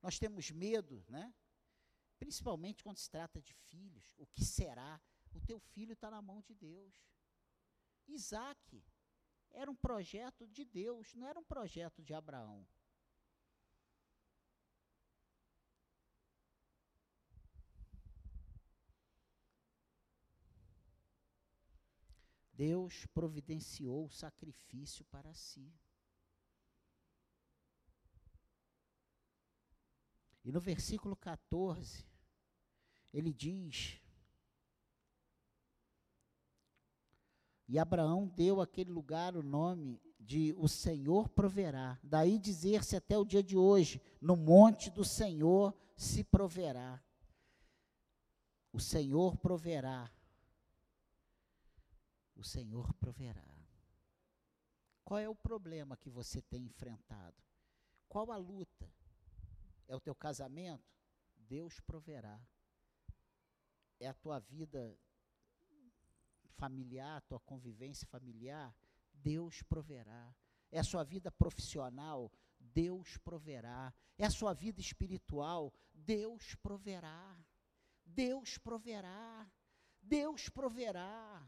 Nós 0.00 0.18
temos 0.18 0.50
medo, 0.50 1.04
né? 1.08 1.34
Principalmente 2.18 2.82
quando 2.82 2.96
se 2.96 3.10
trata 3.10 3.38
de 3.42 3.52
filhos. 3.52 4.14
O 4.16 4.26
que 4.26 4.46
será? 4.46 4.98
O 5.34 5.40
teu 5.42 5.60
filho 5.60 5.92
está 5.92 6.10
na 6.10 6.22
mão 6.22 6.40
de 6.40 6.54
Deus. 6.54 7.06
Isaac 8.08 8.82
era 9.50 9.70
um 9.70 9.76
projeto 9.76 10.48
de 10.48 10.64
Deus, 10.64 11.14
não 11.14 11.28
era 11.28 11.38
um 11.38 11.44
projeto 11.44 12.02
de 12.02 12.14
Abraão. 12.14 12.66
Deus 22.60 23.06
providenciou 23.14 24.04
o 24.04 24.10
sacrifício 24.10 25.02
para 25.06 25.32
si. 25.32 25.72
E 30.44 30.52
no 30.52 30.60
versículo 30.60 31.16
14, 31.16 32.06
ele 33.14 33.32
diz: 33.32 33.98
E 37.66 37.78
Abraão 37.78 38.28
deu 38.28 38.60
àquele 38.60 38.90
lugar 38.90 39.36
o 39.36 39.42
nome 39.42 39.98
de 40.18 40.54
o 40.58 40.68
Senhor 40.68 41.30
proverá. 41.30 41.98
Daí 42.02 42.38
dizer-se 42.38 42.94
até 42.94 43.16
o 43.16 43.24
dia 43.24 43.42
de 43.42 43.56
hoje: 43.56 44.02
no 44.20 44.36
monte 44.36 44.90
do 44.90 45.02
Senhor 45.02 45.74
se 45.96 46.22
proverá. 46.22 47.02
O 48.70 48.78
Senhor 48.78 49.38
proverá. 49.38 50.12
O 52.40 52.42
Senhor 52.42 52.90
proverá. 52.94 53.44
Qual 55.04 55.20
é 55.20 55.28
o 55.28 55.34
problema 55.34 55.94
que 55.94 56.08
você 56.08 56.40
tem 56.40 56.64
enfrentado? 56.64 57.36
Qual 58.08 58.32
a 58.32 58.38
luta? 58.38 58.90
É 59.86 59.94
o 59.94 60.00
teu 60.00 60.14
casamento? 60.14 60.90
Deus 61.36 61.80
proverá. 61.80 62.40
É 63.98 64.08
a 64.08 64.14
tua 64.14 64.38
vida 64.38 64.98
familiar, 66.56 67.20
tua 67.28 67.40
convivência 67.40 68.06
familiar, 68.06 68.74
Deus 69.12 69.62
proverá. 69.62 70.34
É 70.72 70.78
a 70.78 70.84
sua 70.84 71.04
vida 71.04 71.30
profissional, 71.30 72.32
Deus 72.58 73.18
proverá. 73.18 73.92
É 74.16 74.24
a 74.24 74.30
sua 74.30 74.54
vida 74.54 74.80
espiritual, 74.80 75.74
Deus 75.92 76.54
proverá. 76.54 77.38
Deus 78.06 78.56
proverá. 78.56 79.46
Deus 80.00 80.48
proverá. 80.48 81.46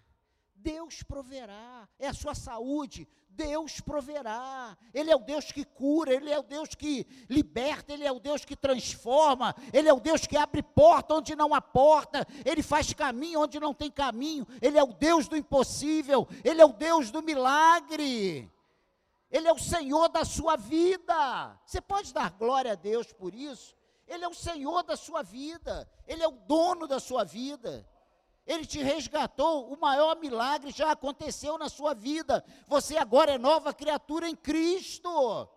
Deus 0.62 1.02
proverá. 1.02 1.88
É 1.98 2.08
a 2.08 2.14
sua 2.14 2.34
saúde, 2.34 3.08
Deus 3.28 3.80
proverá. 3.80 4.76
Ele 4.94 5.10
é 5.10 5.16
o 5.16 5.20
Deus 5.20 5.50
que 5.50 5.64
cura, 5.64 6.14
Ele 6.14 6.30
é 6.30 6.38
o 6.38 6.42
Deus 6.42 6.74
que 6.74 7.06
liberta, 7.28 7.92
Ele 7.92 8.04
é 8.04 8.12
o 8.12 8.20
Deus 8.20 8.44
que 8.44 8.54
transforma, 8.54 9.54
Ele 9.72 9.88
é 9.88 9.92
o 9.92 10.00
Deus 10.00 10.26
que 10.26 10.36
abre 10.36 10.62
porta 10.62 11.14
onde 11.14 11.34
não 11.34 11.54
há 11.54 11.60
porta, 11.60 12.26
Ele 12.44 12.62
faz 12.62 12.92
caminho 12.92 13.40
onde 13.40 13.58
não 13.58 13.74
tem 13.74 13.90
caminho, 13.90 14.46
Ele 14.60 14.78
é 14.78 14.82
o 14.82 14.92
Deus 14.92 15.28
do 15.28 15.36
impossível, 15.36 16.28
Ele 16.44 16.60
é 16.60 16.64
o 16.64 16.72
Deus 16.72 17.10
do 17.10 17.22
milagre. 17.22 18.50
Ele 19.30 19.48
é 19.48 19.52
o 19.52 19.58
Senhor 19.58 20.08
da 20.10 20.26
sua 20.26 20.56
vida. 20.56 21.58
Você 21.64 21.80
pode 21.80 22.12
dar 22.12 22.30
glória 22.32 22.72
a 22.72 22.76
Deus 22.76 23.12
por 23.14 23.34
isso? 23.34 23.74
Ele 24.06 24.24
é 24.24 24.28
o 24.28 24.34
Senhor 24.34 24.82
da 24.82 24.94
sua 24.94 25.22
vida, 25.22 25.88
Ele 26.06 26.22
é 26.22 26.28
o 26.28 26.32
dono 26.32 26.86
da 26.86 27.00
sua 27.00 27.24
vida. 27.24 27.88
Ele 28.46 28.66
te 28.66 28.82
resgatou, 28.82 29.72
o 29.72 29.80
maior 29.80 30.16
milagre 30.18 30.72
já 30.72 30.90
aconteceu 30.90 31.56
na 31.56 31.68
sua 31.68 31.94
vida. 31.94 32.44
Você 32.66 32.96
agora 32.96 33.32
é 33.32 33.38
nova 33.38 33.72
criatura 33.72 34.28
em 34.28 34.34
Cristo. 34.34 35.48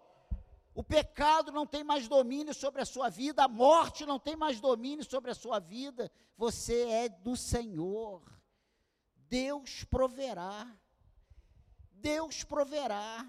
O 0.73 0.83
pecado 0.83 1.51
não 1.51 1.65
tem 1.65 1.83
mais 1.83 2.07
domínio 2.07 2.53
sobre 2.53 2.81
a 2.81 2.85
sua 2.85 3.09
vida, 3.09 3.43
a 3.43 3.47
morte 3.47 4.05
não 4.05 4.19
tem 4.19 4.35
mais 4.35 4.59
domínio 4.59 5.05
sobre 5.05 5.31
a 5.31 5.35
sua 5.35 5.57
vida. 5.57 6.11
Você 6.37 6.89
é 6.89 7.09
do 7.09 7.35
Senhor. 7.35 8.21
Deus 9.29 9.83
proverá. 9.85 10.67
Deus 11.91 12.43
proverá. 12.43 13.25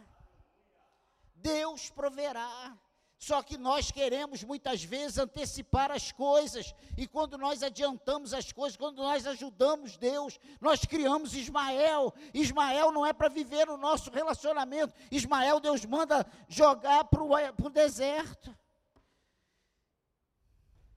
Deus 1.36 1.88
proverá. 1.88 2.76
Só 3.18 3.42
que 3.42 3.56
nós 3.56 3.90
queremos 3.90 4.44
muitas 4.44 4.84
vezes 4.84 5.18
antecipar 5.18 5.90
as 5.90 6.12
coisas, 6.12 6.74
e 6.96 7.06
quando 7.06 7.38
nós 7.38 7.62
adiantamos 7.62 8.34
as 8.34 8.52
coisas, 8.52 8.76
quando 8.76 8.98
nós 8.98 9.26
ajudamos 9.26 9.96
Deus, 9.96 10.38
nós 10.60 10.84
criamos 10.84 11.34
Ismael. 11.34 12.12
Ismael 12.34 12.92
não 12.92 13.06
é 13.06 13.12
para 13.14 13.28
viver 13.28 13.70
o 13.70 13.78
nosso 13.78 14.10
relacionamento, 14.10 14.94
Ismael 15.10 15.60
Deus 15.60 15.84
manda 15.84 16.26
jogar 16.46 17.04
para 17.04 17.22
o 17.22 17.70
deserto. 17.70 18.54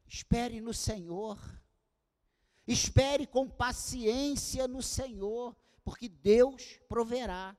Espere 0.06 0.60
no 0.60 0.74
Senhor, 0.74 1.40
espere 2.68 3.26
com 3.28 3.48
paciência 3.48 4.68
no 4.68 4.82
Senhor, 4.82 5.56
porque 5.86 6.10
Deus 6.10 6.80
proverá. 6.90 7.56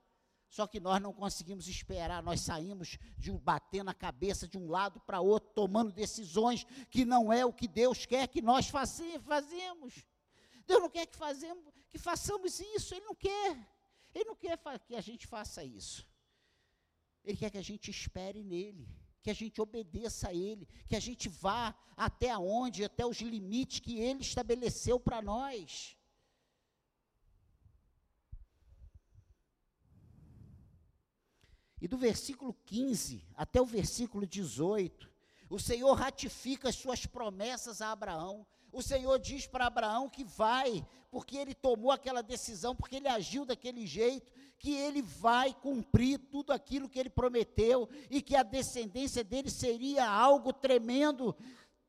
Só 0.51 0.67
que 0.67 0.81
nós 0.81 1.01
não 1.01 1.13
conseguimos 1.13 1.65
esperar, 1.69 2.21
nós 2.21 2.41
saímos 2.41 2.97
de 3.17 3.31
um 3.31 3.37
bater 3.37 3.85
na 3.85 3.93
cabeça 3.93 4.45
de 4.45 4.57
um 4.57 4.69
lado 4.69 4.99
para 4.99 5.21
outro, 5.21 5.49
tomando 5.53 5.93
decisões 5.93 6.65
que 6.89 7.05
não 7.05 7.31
é 7.31 7.45
o 7.45 7.53
que 7.53 7.69
Deus 7.69 8.05
quer 8.05 8.27
que 8.27 8.41
nós 8.41 8.67
fazemos. 8.67 9.23
Deus 10.67 10.81
não 10.81 10.89
quer 10.89 11.05
que, 11.05 11.15
fazemos, 11.15 11.63
que 11.87 11.97
façamos 11.97 12.59
isso, 12.59 12.93
Ele 12.93 13.05
não 13.05 13.15
quer. 13.15 13.65
Ele 14.13 14.25
não 14.25 14.35
quer 14.35 14.59
que 14.85 14.93
a 14.93 14.99
gente 14.99 15.25
faça 15.25 15.63
isso. 15.63 16.05
Ele 17.23 17.37
quer 17.37 17.49
que 17.49 17.57
a 17.57 17.63
gente 17.63 17.89
espere 17.89 18.43
nele, 18.43 18.85
que 19.21 19.29
a 19.29 19.33
gente 19.33 19.61
obedeça 19.61 20.27
a 20.27 20.33
Ele, 20.33 20.67
que 20.85 20.97
a 20.97 20.99
gente 20.99 21.29
vá 21.29 21.73
até 21.95 22.37
onde, 22.37 22.83
até 22.83 23.05
os 23.05 23.21
limites 23.21 23.79
que 23.79 23.99
Ele 23.99 24.19
estabeleceu 24.19 24.99
para 24.99 25.21
nós. 25.21 25.95
E 31.81 31.87
do 31.87 31.97
versículo 31.97 32.55
15 32.65 33.25
até 33.35 33.59
o 33.59 33.65
versículo 33.65 34.27
18, 34.27 35.09
o 35.49 35.59
Senhor 35.59 35.91
ratifica 35.93 36.69
as 36.69 36.75
suas 36.75 37.07
promessas 37.07 37.81
a 37.81 37.91
Abraão. 37.91 38.45
O 38.71 38.83
Senhor 38.83 39.17
diz 39.17 39.47
para 39.47 39.65
Abraão 39.65 40.07
que 40.07 40.23
vai, 40.23 40.85
porque 41.09 41.35
ele 41.35 41.55
tomou 41.55 41.91
aquela 41.91 42.21
decisão, 42.21 42.75
porque 42.75 42.97
ele 42.97 43.07
agiu 43.07 43.45
daquele 43.45 43.85
jeito, 43.87 44.31
que 44.59 44.71
ele 44.75 45.01
vai 45.01 45.55
cumprir 45.55 46.19
tudo 46.19 46.53
aquilo 46.53 46.87
que 46.87 46.99
ele 46.99 47.09
prometeu 47.09 47.89
e 48.11 48.21
que 48.21 48.35
a 48.35 48.43
descendência 48.43 49.23
dele 49.23 49.49
seria 49.49 50.07
algo 50.07 50.53
tremendo. 50.53 51.35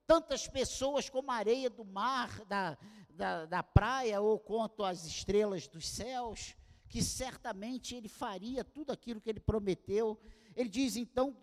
Tantas 0.07 0.49
pessoas 0.49 1.11
como 1.11 1.31
a 1.31 1.37
areia 1.37 1.69
do 1.69 1.85
mar, 1.85 2.45
da, 2.47 2.79
da, 3.11 3.45
da 3.45 3.63
praia, 3.63 4.23
ou 4.23 4.39
quanto 4.39 4.83
as 4.83 5.05
estrelas 5.05 5.69
dos 5.69 5.87
céus 5.87 6.57
que 6.93 7.03
certamente 7.03 7.95
ele 7.95 8.07
faria 8.07 8.63
tudo 8.63 8.93
aquilo 8.93 9.19
que 9.19 9.31
ele 9.31 9.41
prometeu. 9.41 10.21
Ele 10.55 10.69
diz 10.69 10.95
então, 10.95 11.35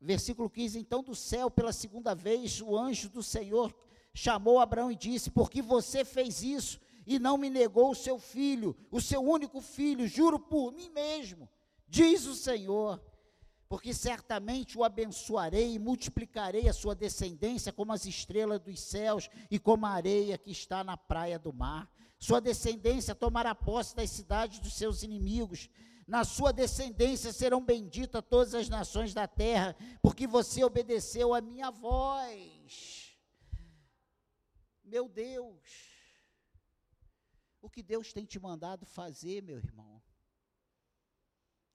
versículo 0.00 0.50
15: 0.50 0.76
Então 0.76 1.04
do 1.04 1.14
céu, 1.14 1.48
pela 1.48 1.72
segunda 1.72 2.12
vez, 2.12 2.60
o 2.60 2.76
anjo 2.76 3.08
do 3.08 3.22
Senhor 3.22 3.72
chamou 4.12 4.58
Abraão 4.58 4.90
e 4.90 4.96
disse: 4.96 5.30
Porque 5.30 5.62
você 5.62 6.04
fez 6.04 6.42
isso 6.42 6.80
e 7.06 7.20
não 7.20 7.38
me 7.38 7.48
negou 7.48 7.92
o 7.92 7.94
seu 7.94 8.18
filho, 8.18 8.76
o 8.90 9.00
seu 9.00 9.22
único 9.22 9.60
filho, 9.60 10.08
juro 10.08 10.40
por 10.40 10.72
mim 10.72 10.90
mesmo, 10.90 11.48
diz 11.86 12.26
o 12.26 12.34
Senhor. 12.34 13.00
Porque 13.68 13.94
certamente 13.94 14.76
o 14.76 14.82
abençoarei 14.82 15.74
e 15.74 15.78
multiplicarei 15.78 16.68
a 16.68 16.72
sua 16.72 16.92
descendência 16.92 17.72
como 17.72 17.92
as 17.92 18.04
estrelas 18.04 18.58
dos 18.58 18.80
céus 18.80 19.30
e 19.48 19.60
como 19.60 19.86
a 19.86 19.90
areia 19.90 20.36
que 20.36 20.50
está 20.50 20.82
na 20.82 20.96
praia 20.96 21.38
do 21.38 21.52
mar. 21.52 21.88
Sua 22.20 22.38
descendência 22.38 23.14
tomará 23.14 23.54
posse 23.54 23.96
das 23.96 24.10
cidades 24.10 24.58
dos 24.58 24.74
seus 24.74 25.02
inimigos. 25.02 25.70
Na 26.06 26.22
sua 26.22 26.52
descendência 26.52 27.32
serão 27.32 27.64
benditas 27.64 28.22
todas 28.28 28.54
as 28.54 28.68
nações 28.68 29.14
da 29.14 29.26
terra, 29.26 29.74
porque 30.02 30.26
você 30.26 30.62
obedeceu 30.62 31.32
a 31.32 31.40
minha 31.40 31.70
voz. 31.70 33.16
Meu 34.84 35.08
Deus, 35.08 35.62
o 37.62 37.70
que 37.70 37.82
Deus 37.82 38.12
tem 38.12 38.26
te 38.26 38.38
mandado 38.38 38.84
fazer, 38.84 39.42
meu 39.42 39.56
irmão? 39.56 40.02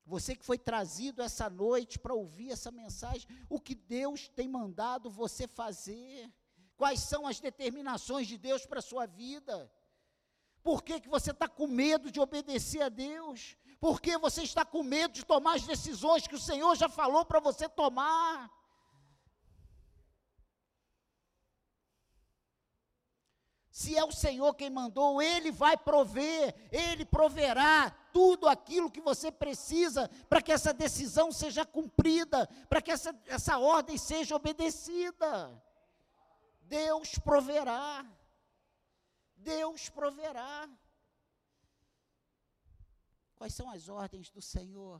Você 0.05 0.35
que 0.35 0.45
foi 0.45 0.59
trazido 0.59 1.23
essa 1.23 1.49
noite 1.49 1.97
para 1.97 2.13
ouvir 2.13 2.51
essa 2.51 2.69
mensagem, 2.69 3.27
o 3.49 3.59
que 3.59 3.73
Deus 3.73 4.27
tem 4.27 4.47
mandado 4.47 5.09
você 5.09 5.47
fazer? 5.47 6.31
Quais 6.77 6.99
são 6.99 7.25
as 7.25 7.39
determinações 7.39 8.27
de 8.27 8.37
Deus 8.37 8.63
para 8.63 8.77
a 8.77 8.83
sua 8.83 9.07
vida? 9.07 9.71
Por 10.65 10.81
que, 10.81 10.99
que 10.99 11.07
você 11.07 11.29
está 11.29 11.47
com 11.47 11.67
medo 11.67 12.09
de 12.09 12.19
obedecer 12.19 12.81
a 12.81 12.89
Deus? 12.89 13.55
Por 13.79 14.01
que 14.01 14.17
você 14.17 14.41
está 14.41 14.65
com 14.65 14.81
medo 14.81 15.13
de 15.13 15.23
tomar 15.23 15.57
as 15.57 15.61
decisões 15.61 16.25
que 16.25 16.33
o 16.33 16.39
Senhor 16.39 16.75
já 16.75 16.89
falou 16.89 17.23
para 17.23 17.39
você 17.39 17.69
tomar? 17.69 18.51
Se 23.69 23.95
é 23.95 24.03
o 24.03 24.11
Senhor 24.11 24.55
quem 24.55 24.71
mandou, 24.71 25.21
Ele 25.21 25.51
vai 25.51 25.77
prover, 25.77 26.55
Ele 26.71 27.05
proverá 27.05 27.91
tudo 28.11 28.47
aquilo 28.47 28.89
que 28.89 29.01
você 29.01 29.31
precisa 29.31 30.09
para 30.27 30.41
que 30.41 30.51
essa 30.51 30.73
decisão 30.73 31.31
seja 31.31 31.63
cumprida, 31.63 32.49
para 32.67 32.81
que 32.81 32.89
essa, 32.89 33.15
essa 33.27 33.59
ordem 33.59 33.99
seja 33.99 34.35
obedecida. 34.35 35.63
Deus 36.63 37.19
proverá. 37.19 38.03
Deus 39.45 39.89
proverá. 39.89 40.67
Quais 43.35 43.53
são 43.53 43.69
as 43.69 43.87
ordens 43.87 44.31
do 44.31 44.41
Senhor? 44.41 44.99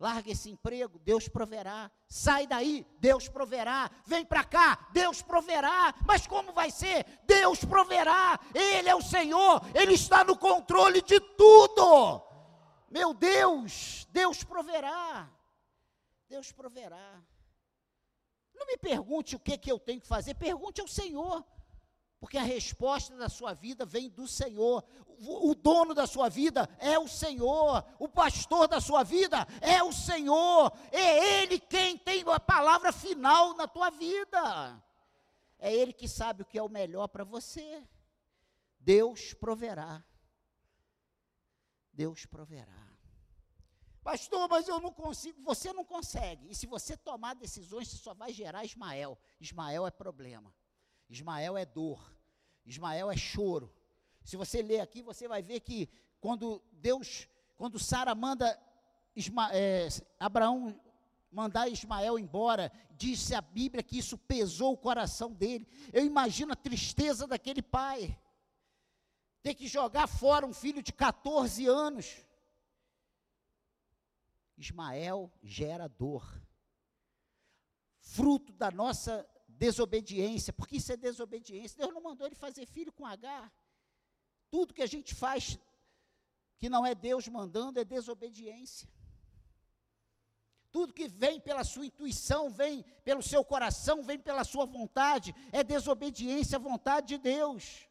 Larga 0.00 0.30
esse 0.30 0.50
emprego, 0.50 0.98
Deus 0.98 1.28
proverá. 1.28 1.90
Sai 2.08 2.46
daí, 2.46 2.84
Deus 2.98 3.28
proverá. 3.28 3.90
Vem 4.04 4.24
para 4.24 4.44
cá, 4.44 4.88
Deus 4.92 5.22
proverá. 5.22 5.94
Mas 6.06 6.26
como 6.26 6.52
vai 6.52 6.70
ser? 6.70 7.04
Deus 7.24 7.64
proverá. 7.64 8.38
Ele 8.52 8.88
é 8.88 8.94
o 8.94 9.02
Senhor, 9.02 9.60
Ele 9.74 9.94
está 9.94 10.24
no 10.24 10.36
controle 10.36 11.00
de 11.02 11.20
tudo. 11.20 12.22
Meu 12.90 13.14
Deus, 13.14 14.06
Deus 14.10 14.42
proverá. 14.42 15.30
Deus 16.28 16.50
proverá. 16.50 17.22
Não 18.52 18.66
me 18.66 18.76
pergunte 18.76 19.36
o 19.36 19.40
que, 19.40 19.56
que 19.56 19.70
eu 19.70 19.78
tenho 19.78 20.00
que 20.00 20.08
fazer, 20.08 20.34
pergunte 20.34 20.80
ao 20.80 20.88
Senhor. 20.88 21.44
Porque 22.20 22.36
a 22.36 22.42
resposta 22.42 23.16
da 23.16 23.28
sua 23.28 23.54
vida 23.54 23.84
vem 23.84 24.08
do 24.10 24.26
Senhor. 24.26 24.84
O, 25.20 25.54
dono 25.54 25.94
da 25.94 26.06
sua 26.06 26.28
vida 26.28 26.68
é 26.78 26.98
o 26.98 27.06
Senhor. 27.06 27.84
O 27.98 28.08
pastor 28.08 28.66
da 28.66 28.80
sua 28.80 29.04
vida 29.04 29.46
é 29.60 29.82
o 29.82 29.92
Senhor. 29.92 30.72
É 30.90 31.42
Ele 31.42 31.60
quem 31.60 31.96
tem 31.96 32.24
a 32.26 32.40
palavra 32.40 32.92
final 32.92 33.54
na 33.54 33.68
tua 33.68 33.90
vida. 33.90 34.82
É 35.58 35.72
Ele 35.72 35.92
que 35.92 36.08
sabe 36.08 36.42
o 36.42 36.44
que 36.44 36.58
é 36.58 36.62
o 36.62 36.68
melhor 36.68 37.06
para 37.06 37.22
você. 37.22 37.84
Deus 38.80 39.32
proverá. 39.34 40.04
Deus 41.92 42.26
proverá. 42.26 42.88
Pastor, 44.02 44.48
mas 44.48 44.66
eu 44.66 44.80
não 44.80 44.92
consigo. 44.92 45.40
Você 45.42 45.72
não 45.72 45.84
consegue. 45.84 46.50
E 46.50 46.54
se 46.54 46.66
você 46.66 46.96
tomar 46.96 47.34
decisões, 47.34 47.88
você 47.88 47.96
só 47.96 48.14
vai 48.14 48.32
gerar 48.32 48.64
Ismael. 48.64 49.16
Ismael 49.40 49.86
é 49.86 49.90
problema. 49.90 50.52
Ismael 51.08 51.56
é 51.56 51.64
dor, 51.64 52.14
Ismael 52.64 53.10
é 53.10 53.16
choro. 53.16 53.72
Se 54.24 54.36
você 54.36 54.60
ler 54.60 54.80
aqui, 54.80 55.02
você 55.02 55.26
vai 55.26 55.42
ver 55.42 55.60
que 55.60 55.88
quando 56.20 56.62
Deus, 56.72 57.26
quando 57.56 57.78
Sara 57.78 58.14
manda 58.14 58.58
Isma, 59.16 59.50
é, 59.52 59.88
Abraão 60.20 60.78
mandar 61.30 61.68
Ismael 61.68 62.18
embora, 62.18 62.70
disse 62.92 63.34
a 63.34 63.40
Bíblia 63.40 63.82
que 63.82 63.98
isso 63.98 64.16
pesou 64.16 64.72
o 64.72 64.78
coração 64.78 65.32
dele. 65.32 65.66
Eu 65.92 66.04
imagino 66.04 66.52
a 66.52 66.56
tristeza 66.56 67.26
daquele 67.26 67.62
pai. 67.62 68.18
Ter 69.42 69.54
que 69.54 69.66
jogar 69.66 70.06
fora 70.06 70.46
um 70.46 70.52
filho 70.52 70.82
de 70.82 70.92
14 70.92 71.66
anos. 71.66 72.24
Ismael 74.56 75.32
gera 75.42 75.88
dor. 75.88 76.42
Fruto 78.00 78.52
da 78.52 78.70
nossa 78.70 79.28
desobediência, 79.58 80.52
porque 80.52 80.76
isso 80.76 80.92
é 80.92 80.96
desobediência. 80.96 81.76
Deus 81.76 81.92
não 81.92 82.00
mandou 82.00 82.26
ele 82.26 82.36
fazer 82.36 82.64
filho 82.66 82.92
com 82.92 83.04
H. 83.04 83.50
Tudo 84.50 84.72
que 84.72 84.82
a 84.82 84.86
gente 84.86 85.14
faz 85.14 85.58
que 86.58 86.68
não 86.68 86.86
é 86.86 86.94
Deus 86.94 87.26
mandando 87.28 87.78
é 87.78 87.84
desobediência. 87.84 88.88
Tudo 90.70 90.94
que 90.94 91.08
vem 91.08 91.40
pela 91.40 91.64
sua 91.64 91.86
intuição, 91.86 92.50
vem 92.50 92.82
pelo 93.04 93.22
seu 93.22 93.44
coração, 93.44 94.02
vem 94.02 94.18
pela 94.18 94.44
sua 94.44 94.66
vontade, 94.66 95.34
é 95.50 95.64
desobediência 95.64 96.56
à 96.56 96.60
vontade 96.60 97.08
de 97.08 97.18
Deus. 97.18 97.88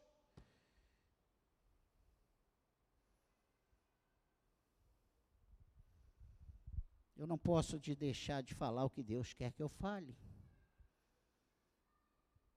Eu 7.16 7.26
não 7.26 7.36
posso 7.36 7.80
te 7.80 7.96
deixar 7.96 8.42
de 8.42 8.54
falar 8.54 8.84
o 8.84 8.90
que 8.90 9.02
Deus 9.02 9.34
quer 9.34 9.52
que 9.52 9.62
eu 9.62 9.68
fale. 9.68 10.16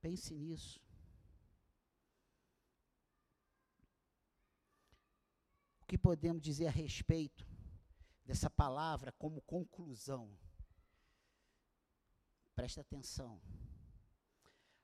Pense 0.02 0.34
nisso. 0.34 0.82
O 5.82 5.86
que 5.86 5.98
podemos 5.98 6.41
dizer 6.41 6.68
a 6.68 6.72
respeito 6.72 7.45
dessa 8.26 8.49
palavra 8.49 9.11
como 9.11 9.41
conclusão? 9.41 10.36
Presta 12.56 12.82
atenção. 12.82 13.40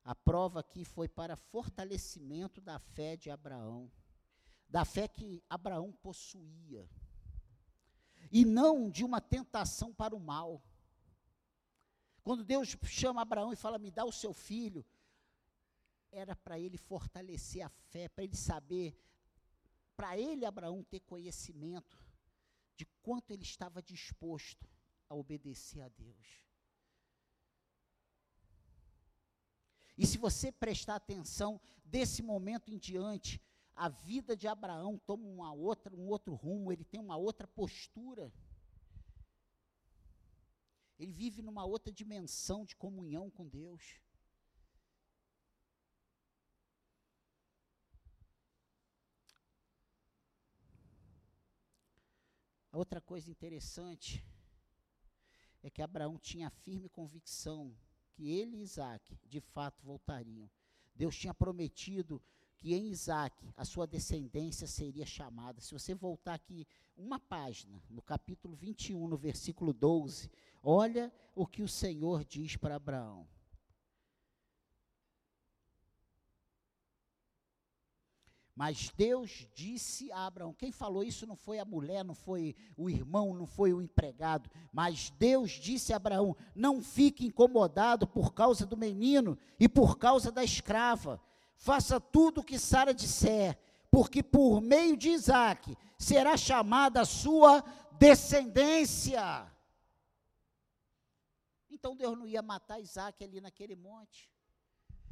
A 0.03 0.15
prova 0.15 0.59
aqui 0.59 0.85
foi 0.85 1.09
para 1.09 1.35
fortalecimento 1.35 2.61
da 2.61 2.79
fé 2.79 3.17
de 3.17 3.29
Abraão, 3.29 3.91
da 4.69 4.85
fé 4.85 5.07
que 5.07 5.43
Abraão 5.49 5.91
possuía, 5.91 6.87
e 8.31 8.45
não 8.45 8.89
de 8.89 9.03
uma 9.03 9.19
tentação 9.19 9.93
para 9.93 10.15
o 10.15 10.19
mal. 10.19 10.63
Quando 12.23 12.43
Deus 12.43 12.77
chama 12.85 13.21
Abraão 13.21 13.51
e 13.51 13.57
fala: 13.57 13.77
Me 13.77 13.91
dá 13.91 14.05
o 14.05 14.11
seu 14.11 14.33
filho, 14.33 14.85
era 16.17 16.35
para 16.35 16.59
ele 16.59 16.77
fortalecer 16.77 17.63
a 17.63 17.69
fé, 17.69 18.09
para 18.09 18.23
ele 18.23 18.35
saber, 18.35 18.99
para 19.95 20.17
ele, 20.17 20.45
Abraão, 20.45 20.83
ter 20.83 20.99
conhecimento 21.01 21.97
de 22.75 22.85
quanto 23.01 23.31
ele 23.31 23.43
estava 23.43 23.81
disposto 23.81 24.67
a 25.07 25.15
obedecer 25.15 25.81
a 25.81 25.89
Deus. 25.89 26.43
E 29.97 30.05
se 30.05 30.17
você 30.17 30.51
prestar 30.51 30.95
atenção, 30.95 31.59
desse 31.83 32.21
momento 32.21 32.71
em 32.71 32.77
diante, 32.77 33.41
a 33.75 33.89
vida 33.89 34.35
de 34.35 34.47
Abraão 34.47 34.97
toma 34.97 35.27
uma 35.27 35.51
outra, 35.53 35.95
um 35.95 36.07
outro 36.07 36.33
rumo, 36.33 36.71
ele 36.71 36.83
tem 36.83 36.99
uma 36.99 37.15
outra 37.17 37.47
postura. 37.47 38.31
Ele 40.99 41.11
vive 41.11 41.41
numa 41.41 41.63
outra 41.63 41.91
dimensão 41.93 42.65
de 42.65 42.75
comunhão 42.75 43.29
com 43.29 43.47
Deus. 43.47 43.99
Outra 52.77 53.01
coisa 53.01 53.29
interessante 53.29 54.23
é 55.63 55.69
que 55.69 55.81
Abraão 55.81 56.17
tinha 56.17 56.49
firme 56.49 56.87
convicção 56.87 57.75
que 58.13 58.29
ele 58.29 58.57
e 58.57 58.61
Isaac 58.61 59.17
de 59.27 59.39
fato 59.39 59.83
voltariam. 59.83 60.49
Deus 60.95 61.15
tinha 61.15 61.33
prometido 61.33 62.21
que 62.57 62.73
em 62.73 62.89
Isaac 62.89 63.53
a 63.55 63.63
sua 63.65 63.85
descendência 63.85 64.67
seria 64.67 65.05
chamada. 65.05 65.61
Se 65.61 65.73
você 65.73 65.93
voltar 65.93 66.33
aqui 66.33 66.67
uma 66.95 67.19
página, 67.19 67.81
no 67.89 68.01
capítulo 68.01 68.55
21, 68.55 69.07
no 69.07 69.17
versículo 69.17 69.73
12, 69.73 70.29
olha 70.63 71.11
o 71.35 71.45
que 71.45 71.61
o 71.61 71.67
Senhor 71.67 72.23
diz 72.25 72.55
para 72.55 72.75
Abraão. 72.75 73.27
Mas 78.57 78.89
Deus 78.97 79.47
disse 79.53 80.11
a 80.11 80.25
Abraão: 80.25 80.51
quem 80.51 80.71
falou 80.71 81.03
isso 81.03 81.27
não 81.27 81.35
foi 81.35 81.59
a 81.59 81.63
mulher, 81.63 82.03
não 82.03 82.15
foi 82.15 82.55
o 82.75 82.89
irmão, 82.89 83.31
não 83.31 83.45
foi 83.45 83.71
o 83.71 83.79
empregado, 83.79 84.49
mas 84.73 85.11
Deus 85.11 85.51
disse 85.51 85.93
a 85.93 85.97
Abraão: 85.97 86.35
não 86.55 86.81
fique 86.81 87.23
incomodado 87.23 88.07
por 88.07 88.33
causa 88.33 88.65
do 88.65 88.75
menino 88.75 89.37
e 89.59 89.69
por 89.69 89.99
causa 89.99 90.31
da 90.31 90.43
escrava. 90.43 91.21
Faça 91.55 91.99
tudo 91.99 92.41
o 92.41 92.43
que 92.43 92.57
Sara 92.57 92.95
disser, 92.95 93.59
porque 93.91 94.23
por 94.23 94.59
meio 94.59 94.97
de 94.97 95.09
Isaac 95.09 95.77
será 95.95 96.35
chamada 96.35 97.01
a 97.01 97.05
sua 97.05 97.63
descendência. 97.99 99.21
Então 101.69 101.95
Deus 101.95 102.17
não 102.17 102.25
ia 102.25 102.41
matar 102.41 102.79
Isaac 102.79 103.23
ali 103.23 103.39
naquele 103.39 103.75
monte. 103.75 104.31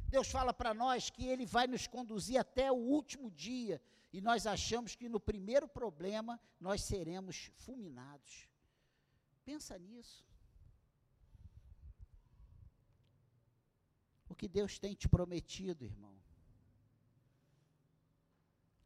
Deus 0.08 0.30
fala 0.30 0.52
para 0.54 0.72
nós 0.72 1.10
que 1.10 1.26
Ele 1.26 1.44
vai 1.44 1.66
nos 1.66 1.86
conduzir 1.86 2.38
até 2.38 2.70
o 2.70 2.76
último 2.76 3.30
dia, 3.30 3.82
e 4.12 4.20
nós 4.20 4.46
achamos 4.46 4.94
que 4.94 5.08
no 5.08 5.20
primeiro 5.20 5.68
problema 5.68 6.40
nós 6.60 6.82
seremos 6.82 7.50
fulminados. 7.56 8.48
Pensa 9.44 9.78
nisso. 9.78 10.24
O 14.28 14.34
que 14.34 14.48
Deus 14.48 14.78
tem 14.78 14.94
te 14.94 15.08
prometido, 15.08 15.84
irmão. 15.84 16.16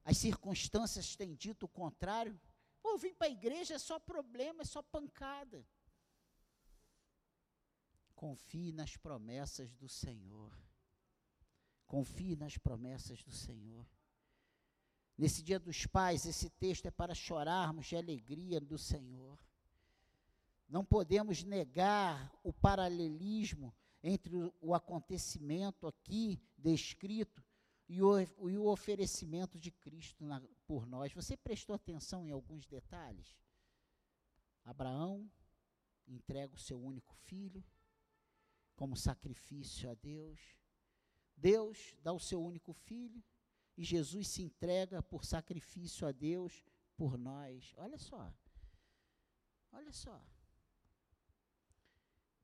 As 0.05 0.17
circunstâncias 0.17 1.15
têm 1.15 1.35
dito 1.35 1.67
o 1.67 1.69
contrário. 1.69 2.39
Pô, 2.83 2.97
vim 2.97 3.15
para 3.15 3.29
a 3.29 3.31
igreja, 3.31 3.75
é 3.75 3.79
só 3.79 3.99
problema, 3.99 4.63
é 4.63 4.65
só 4.65 4.83
pancada. 4.83 5.65
Confie 8.15 8.73
nas 8.73 8.97
promessas 8.97 9.73
do 9.75 9.89
Senhor. 9.89 10.53
Confie 11.91 12.37
nas 12.37 12.57
promessas 12.57 13.21
do 13.25 13.33
Senhor. 13.33 13.85
Nesse 15.19 15.43
dia 15.43 15.59
dos 15.59 15.87
pais, 15.87 16.25
esse 16.25 16.49
texto 16.49 16.87
é 16.87 16.91
para 16.93 17.17
chorarmos 17.17 17.87
de 17.87 17.97
alegria 17.97 18.61
do 18.61 18.79
Senhor. 18.79 19.37
Não 20.69 20.85
podemos 20.85 21.43
negar 21.43 22.33
o 22.45 22.53
paralelismo 22.53 23.75
entre 24.05 24.37
o, 24.61 24.73
acontecimento 24.73 25.85
aqui 25.89 26.41
descrito 26.57 27.45
e 27.89 28.01
o, 28.01 28.21
e 28.21 28.57
o 28.57 28.67
oferecimento 28.67 29.59
de 29.59 29.73
Cristo 29.73 30.25
na, 30.25 30.41
por 30.69 30.87
nós. 30.87 31.13
Você 31.13 31.37
prestou 31.37 31.75
atenção 31.75 32.25
em 32.25 32.31
alguns 32.31 32.69
detalhes? 32.69 33.37
Abraão 34.65 35.29
entrega 36.07 36.55
o 36.55 36.59
seu 36.59 36.81
único 36.81 37.17
filho 37.17 37.65
como 38.77 38.97
sacrifício 38.97 39.91
a 39.91 39.95
Deus. 39.95 40.60
Deus 41.41 41.97
dá 42.03 42.13
o 42.13 42.21
seu 42.21 42.43
único 42.43 42.73
filho 42.73 43.25
e 43.77 43.83
Jesus 43.83 44.29
se 44.29 44.43
entrega 44.43 45.03
por 45.03 45.25
sacrifício 45.25 46.07
a 46.07 46.13
Deus 46.13 46.63
por 46.97 47.17
nós. 47.17 47.73
Olha 47.79 47.99
só. 47.99 48.33
Olha 49.73 49.93
só. 49.93 50.23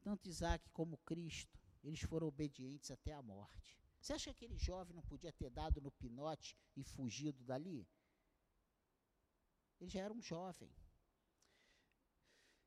Tanto 0.00 0.28
Isaac 0.28 0.70
como 0.70 0.96
Cristo, 0.98 1.60
eles 1.84 2.00
foram 2.00 2.28
obedientes 2.28 2.90
até 2.90 3.12
a 3.12 3.20
morte. 3.20 3.78
Você 4.00 4.12
acha 4.14 4.24
que 4.32 4.44
aquele 4.44 4.56
jovem 4.56 4.94
não 4.94 5.02
podia 5.02 5.32
ter 5.32 5.50
dado 5.50 5.80
no 5.80 5.90
pinote 5.90 6.56
e 6.74 6.82
fugido 6.82 7.44
dali? 7.44 7.86
Ele 9.78 9.90
já 9.90 10.00
era 10.00 10.14
um 10.14 10.22
jovem. 10.22 10.74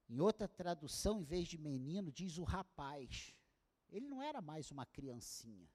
Em 0.07 0.19
outra 0.19 0.47
tradução, 0.47 1.21
em 1.21 1.23
vez 1.23 1.47
de 1.47 1.57
menino, 1.57 2.11
diz 2.11 2.37
o 2.37 2.43
rapaz. 2.43 3.33
Ele 3.89 4.07
não 4.07 4.21
era 4.21 4.41
mais 4.41 4.69
uma 4.69 4.85
criancinha 4.85 5.69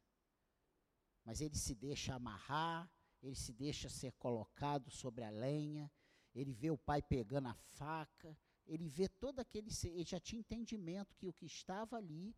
mas 1.24 1.40
ele 1.40 1.56
se 1.56 1.74
deixa 1.74 2.14
amarrar, 2.14 2.90
ele 3.22 3.34
se 3.34 3.52
deixa 3.52 3.88
ser 3.88 4.12
colocado 4.12 4.90
sobre 4.90 5.24
a 5.24 5.30
lenha, 5.30 5.90
ele 6.34 6.52
vê 6.52 6.70
o 6.70 6.76
pai 6.78 7.00
pegando 7.00 7.48
a 7.48 7.54
faca, 7.54 8.36
ele 8.66 8.88
vê 8.88 9.08
todo 9.08 9.40
aquele. 9.40 9.70
Ele 9.84 10.04
já 10.04 10.18
tinha 10.18 10.40
entendimento 10.40 11.14
que 11.16 11.26
o 11.26 11.32
que 11.32 11.46
estava 11.46 11.96
ali. 11.96 12.34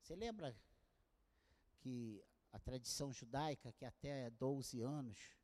Você 0.00 0.16
lembra 0.16 0.56
que 1.78 2.24
a 2.50 2.58
tradição 2.58 3.12
judaica, 3.12 3.72
que 3.72 3.84
até 3.84 4.30
12 4.30 4.80
anos, 4.80 5.36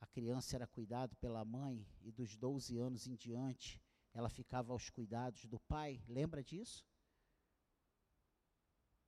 a 0.00 0.06
criança 0.06 0.54
era 0.54 0.66
cuidada 0.66 1.16
pela 1.16 1.44
mãe, 1.44 1.86
e 2.02 2.12
dos 2.12 2.36
12 2.36 2.78
anos 2.78 3.06
em 3.06 3.16
diante, 3.16 3.82
ela 4.12 4.30
ficava 4.30 4.72
aos 4.72 4.90
cuidados 4.90 5.44
do 5.46 5.58
pai? 5.58 6.02
Lembra 6.06 6.42
disso? 6.42 6.86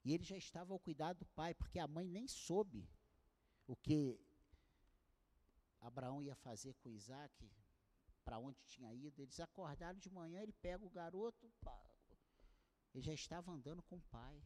E 0.06 0.12
ele 0.14 0.22
já 0.22 0.36
estava 0.36 0.72
ao 0.72 0.78
cuidado 0.78 1.18
do 1.18 1.26
pai, 1.26 1.52
porque 1.52 1.80
a 1.80 1.88
mãe 1.88 2.06
nem 2.06 2.28
soube 2.28 2.88
o 3.66 3.74
que 3.74 4.16
Abraão 5.80 6.22
ia 6.22 6.36
fazer 6.36 6.74
com 6.74 6.92
Isaac, 6.92 7.50
para 8.24 8.38
onde 8.38 8.62
tinha 8.66 8.94
ido. 8.94 9.20
Eles 9.20 9.40
acordaram 9.40 9.98
de 9.98 10.08
manhã, 10.08 10.40
ele 10.40 10.52
pega 10.52 10.86
o 10.86 10.90
garoto, 10.90 11.50
pá, 11.60 11.76
ele 12.94 13.02
já 13.02 13.12
estava 13.12 13.50
andando 13.50 13.82
com 13.82 13.96
o 13.96 14.02
pai. 14.02 14.40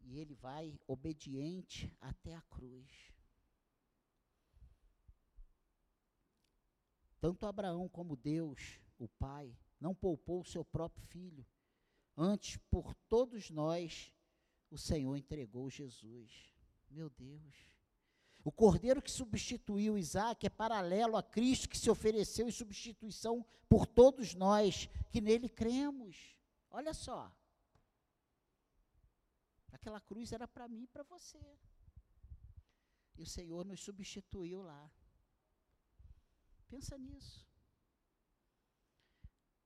E 0.00 0.18
ele 0.18 0.34
vai 0.36 0.80
obediente 0.86 1.94
até 2.00 2.34
a 2.34 2.40
cruz. 2.40 3.12
Tanto 7.20 7.44
Abraão 7.44 7.90
como 7.90 8.16
Deus, 8.16 8.80
o 8.98 9.06
Pai, 9.06 9.54
não 9.78 9.94
poupou 9.94 10.40
o 10.40 10.46
seu 10.46 10.64
próprio 10.64 11.04
filho, 11.08 11.46
Antes, 12.20 12.56
por 12.68 12.92
todos 13.08 13.48
nós, 13.48 14.12
o 14.72 14.76
Senhor 14.76 15.16
entregou 15.16 15.70
Jesus. 15.70 16.52
Meu 16.90 17.08
Deus. 17.10 17.54
O 18.42 18.50
cordeiro 18.50 19.00
que 19.00 19.10
substituiu 19.10 19.96
Isaac 19.96 20.44
é 20.44 20.50
paralelo 20.50 21.16
a 21.16 21.22
Cristo 21.22 21.68
que 21.68 21.78
se 21.78 21.88
ofereceu 21.88 22.48
em 22.48 22.50
substituição 22.50 23.46
por 23.68 23.86
todos 23.86 24.34
nós 24.34 24.88
que 25.12 25.20
nele 25.20 25.48
cremos. 25.48 26.36
Olha 26.72 26.92
só. 26.92 27.32
Aquela 29.70 30.00
cruz 30.00 30.32
era 30.32 30.48
para 30.48 30.66
mim 30.66 30.82
e 30.82 30.88
para 30.88 31.04
você. 31.04 31.38
E 33.16 33.22
o 33.22 33.26
Senhor 33.26 33.64
nos 33.64 33.80
substituiu 33.80 34.60
lá. 34.60 34.90
Pensa 36.68 36.98
nisso. 36.98 37.47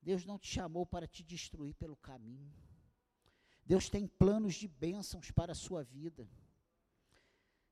Deus 0.03 0.25
não 0.25 0.39
te 0.39 0.49
chamou 0.49 0.85
para 0.85 1.07
te 1.07 1.23
destruir 1.23 1.75
pelo 1.75 1.97
caminho. 1.97 2.53
Deus 3.65 3.89
tem 3.89 4.07
planos 4.07 4.57
de 4.57 4.67
bênçãos 4.67 5.31
para 5.31 5.53
a 5.53 5.55
sua 5.55 5.85
vida. 5.85 6.29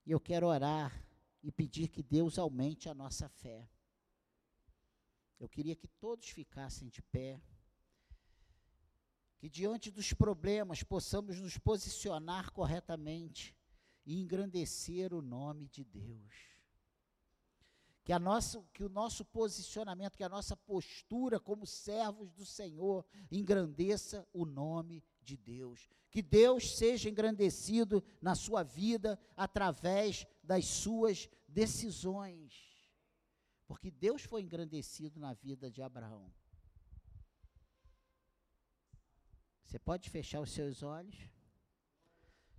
E 0.06 0.12
eu 0.12 0.20
quero 0.20 0.46
orar 0.46 1.04
e 1.42 1.50
pedir 1.50 1.88
que 1.88 2.02
Deus 2.02 2.38
aumente 2.38 2.88
a 2.88 2.94
nossa 2.94 3.28
fé. 3.28 3.68
Eu 5.40 5.48
queria 5.48 5.74
que 5.74 5.88
todos 5.88 6.28
ficassem 6.28 6.88
de 6.88 7.02
pé. 7.02 7.42
Que 9.38 9.48
diante 9.48 9.90
dos 9.90 10.12
problemas 10.12 10.82
possamos 10.82 11.40
nos 11.40 11.58
posicionar 11.58 12.52
corretamente 12.52 13.56
e 14.06 14.20
engrandecer 14.20 15.12
o 15.12 15.22
nome 15.22 15.66
de 15.66 15.82
Deus. 15.82 16.49
Que, 18.02 18.12
a 18.12 18.18
nossa, 18.18 18.62
que 18.72 18.82
o 18.82 18.88
nosso 18.88 19.24
posicionamento, 19.24 20.16
que 20.16 20.24
a 20.24 20.28
nossa 20.28 20.56
postura 20.56 21.38
como 21.38 21.66
servos 21.66 22.32
do 22.32 22.44
Senhor 22.44 23.04
engrandeça 23.30 24.26
o 24.32 24.44
nome 24.44 25.04
de 25.22 25.36
Deus. 25.36 25.88
Que 26.10 26.22
Deus 26.22 26.76
seja 26.76 27.08
engrandecido 27.08 28.02
na 28.20 28.34
sua 28.34 28.62
vida 28.62 29.20
através 29.36 30.26
das 30.42 30.64
suas 30.64 31.28
decisões. 31.46 32.70
Porque 33.66 33.90
Deus 33.90 34.22
foi 34.22 34.42
engrandecido 34.42 35.20
na 35.20 35.32
vida 35.32 35.70
de 35.70 35.82
Abraão. 35.82 36.32
Você 39.64 39.78
pode 39.78 40.10
fechar 40.10 40.40
os 40.40 40.50
seus 40.50 40.82
olhos? 40.82 41.16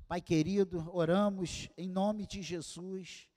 Pai 0.08 0.22
querido, 0.22 0.90
oramos 0.94 1.70
em 1.78 1.90
nome 1.90 2.26
de 2.26 2.42
Jesus. 2.42 3.28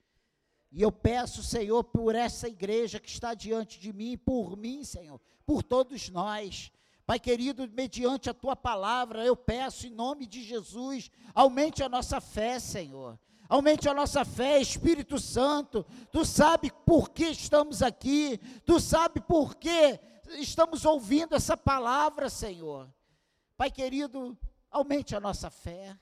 E 0.75 0.83
eu 0.83 0.91
peço, 0.91 1.41
Senhor, 1.41 1.85
por 1.85 2.17
essa 2.17 2.49
igreja 2.49 2.99
que 2.99 3.09
está 3.09 3.33
diante 3.33 3.79
de 3.79 3.93
mim, 3.93 4.19
por 4.19 4.57
mim, 4.57 4.83
Senhor, 4.83 5.21
por 5.47 5.63
todos 5.63 6.09
nós. 6.09 6.73
Pai 7.07 7.21
querido, 7.21 7.71
mediante 7.73 8.29
a 8.29 8.35
tua 8.35 8.57
palavra, 8.57 9.25
eu 9.25 9.37
peço 9.37 9.87
em 9.87 9.91
nome 9.91 10.27
de 10.27 10.43
Jesus, 10.43 11.13
aumente 11.33 11.81
a 11.85 11.89
nossa 11.89 12.21
fé, 12.21 12.59
Senhor. 12.59 13.17
Aumente 13.49 13.89
a 13.89 13.95
nossa 13.95 14.25
fé, 14.25 14.61
Espírito 14.61 15.21
Santo. 15.21 15.87
Tu 16.11 16.25
sabe 16.25 16.73
por 16.85 17.11
que 17.11 17.27
estamos 17.27 17.81
aqui, 17.81 18.41
tu 18.67 18.81
sabe 18.81 19.21
por 19.21 19.55
que 19.55 20.01
estamos 20.41 20.85
ouvindo 20.85 21.37
essa 21.37 21.57
palavra, 21.57 22.29
Senhor. 22.29 22.93
Pai 23.57 23.71
querido, 23.71 24.37
aumente 24.73 25.15
a 25.15 25.21
nossa 25.21 25.51
fé. 25.51 25.97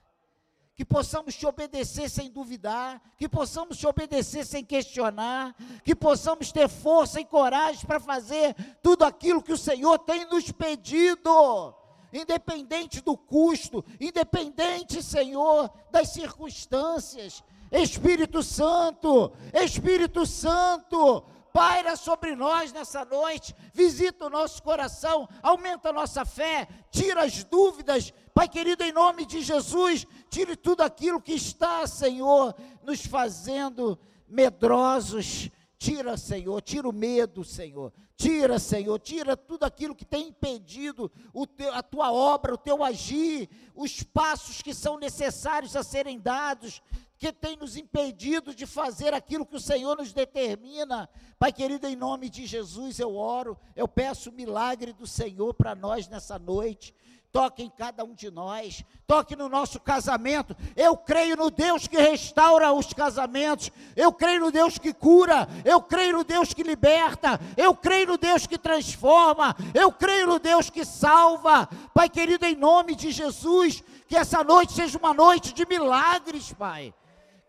Que 0.75 0.85
possamos 0.85 1.35
te 1.35 1.47
obedecer 1.47 2.09
sem 2.09 2.31
duvidar, 2.31 3.01
que 3.19 3.29
possamos 3.29 3.77
te 3.77 3.87
obedecer 3.87 4.45
sem 4.47 4.65
questionar, 4.65 5.55
que 5.85 5.95
possamos 5.95 6.51
ter 6.51 6.69
força 6.69 7.21
e 7.21 7.25
coragem 7.25 7.87
para 7.87 8.01
fazer 8.01 8.55
tudo 8.83 9.05
aquilo 9.05 9.43
que 9.43 9.53
o 9.53 9.59
Senhor 9.59 9.99
tem 9.99 10.25
nos 10.27 10.51
pedido 10.51 11.75
independente 12.13 13.01
do 13.01 13.17
custo, 13.17 13.85
independente, 13.99 15.03
Senhor, 15.03 15.71
das 15.91 16.11
circunstâncias. 16.11 17.43
Espírito 17.71 18.43
Santo, 18.43 19.33
Espírito 19.55 20.27
Santo, 20.27 21.25
paira 21.53 21.97
sobre 21.97 22.35
nós 22.35 22.73
nessa 22.73 23.05
noite, 23.05 23.55
visita 23.75 24.27
o 24.27 24.31
nosso 24.31 24.63
coração, 24.63 25.29
aumenta 25.43 25.91
a 25.91 25.93
nossa 25.93 26.25
fé, 26.25 26.69
tira 26.91 27.25
as 27.25 27.45
dúvidas, 27.45 28.13
Pai 28.35 28.49
querido, 28.49 28.83
em 28.83 28.93
nome 28.93 29.27
de 29.27 29.43
Jesus, 29.43 30.07
tire 30.31 30.57
tudo 30.57 30.81
aquilo 30.83 31.21
que 31.21 31.35
está, 31.35 31.87
Senhor, 31.87 32.55
nos 32.83 33.05
fazendo 33.05 33.99
medrosos. 34.27 35.51
Tira, 35.77 36.17
Senhor, 36.17 36.63
tira 36.63 36.89
o 36.89 36.93
medo, 36.93 37.45
Senhor. 37.45 37.93
Tira, 38.17 38.59
Senhor, 38.59 38.99
tira 39.01 39.37
tudo 39.37 39.65
aquilo 39.65 39.95
que 39.95 40.05
tem 40.05 40.29
impedido 40.29 41.11
teu, 41.57 41.75
a 41.75 41.83
tua 41.83 42.11
obra, 42.11 42.55
o 42.55 42.59
teu 42.59 42.83
agir, 42.83 43.51
os 43.75 44.03
passos 44.03 44.63
que 44.63 44.73
são 44.73 44.97
necessários 44.97 45.77
a 45.77 45.83
serem 45.83 46.19
dados, 46.19 46.81
que 47.23 47.33
tem 47.33 47.57
nos 47.57 47.77
impedido 47.77 48.53
de 48.53 48.67
fazer 48.67 49.15
aquilo 49.15 49.47
que 49.47 49.55
o 49.55 49.61
Senhor 49.61 49.97
nos 49.97 50.13
determina. 50.13 51.09
Pai 51.39 51.53
querido, 51.53 51.87
em 51.87 51.95
nome 51.95 52.29
de 52.29 52.47
Jesus 52.47 52.99
eu 52.99 53.15
oro, 53.15 53.57
eu 53.77 53.87
peço 53.87 54.31
o 54.31 54.33
milagre 54.33 54.93
do 54.93 55.07
Senhor 55.07 55.55
para 55.55 55.73
nós 55.73 56.09
nessa 56.09 56.37
noite 56.37 56.93
toque 57.31 57.63
em 57.63 57.71
cada 57.71 58.05
um 58.05 58.13
de 58.13 58.31
nós, 58.31 58.85
toque 59.07 59.35
no 59.35 59.49
nosso 59.49 59.81
casamento. 59.81 60.55
Eu 60.77 60.95
creio 60.99 61.35
no 61.35 61.51
Deus 61.51 61.87
que 61.87 61.97
restaura 61.97 62.71
os 62.75 62.93
casamentos, 62.93 63.71
eu 63.97 64.13
creio 64.13 64.41
no 64.41 64.51
Deus 64.51 64.77
que 64.77 64.93
cura, 64.93 65.49
eu 65.65 65.81
creio 65.81 66.19
no 66.19 66.25
Deus 66.25 66.53
que 66.53 66.63
liberta, 66.63 67.41
eu 67.57 67.75
creio 67.75 68.09
no 68.09 68.19
Deus 68.19 68.47
que 68.47 68.59
transforma, 68.59 69.57
eu 69.73 69.91
creio 69.91 70.27
no 70.27 70.39
Deus 70.39 70.69
que 70.69 70.85
salva. 70.85 71.67
Pai 71.95 72.11
querido, 72.11 72.45
em 72.45 72.55
nome 72.55 72.95
de 72.95 73.11
Jesus, 73.11 73.83
que 74.07 74.17
essa 74.17 74.45
noite 74.45 74.75
seja 74.75 74.99
uma 74.99 75.15
noite 75.15 75.55
de 75.55 75.65
milagres, 75.65 76.53
Pai 76.53 76.93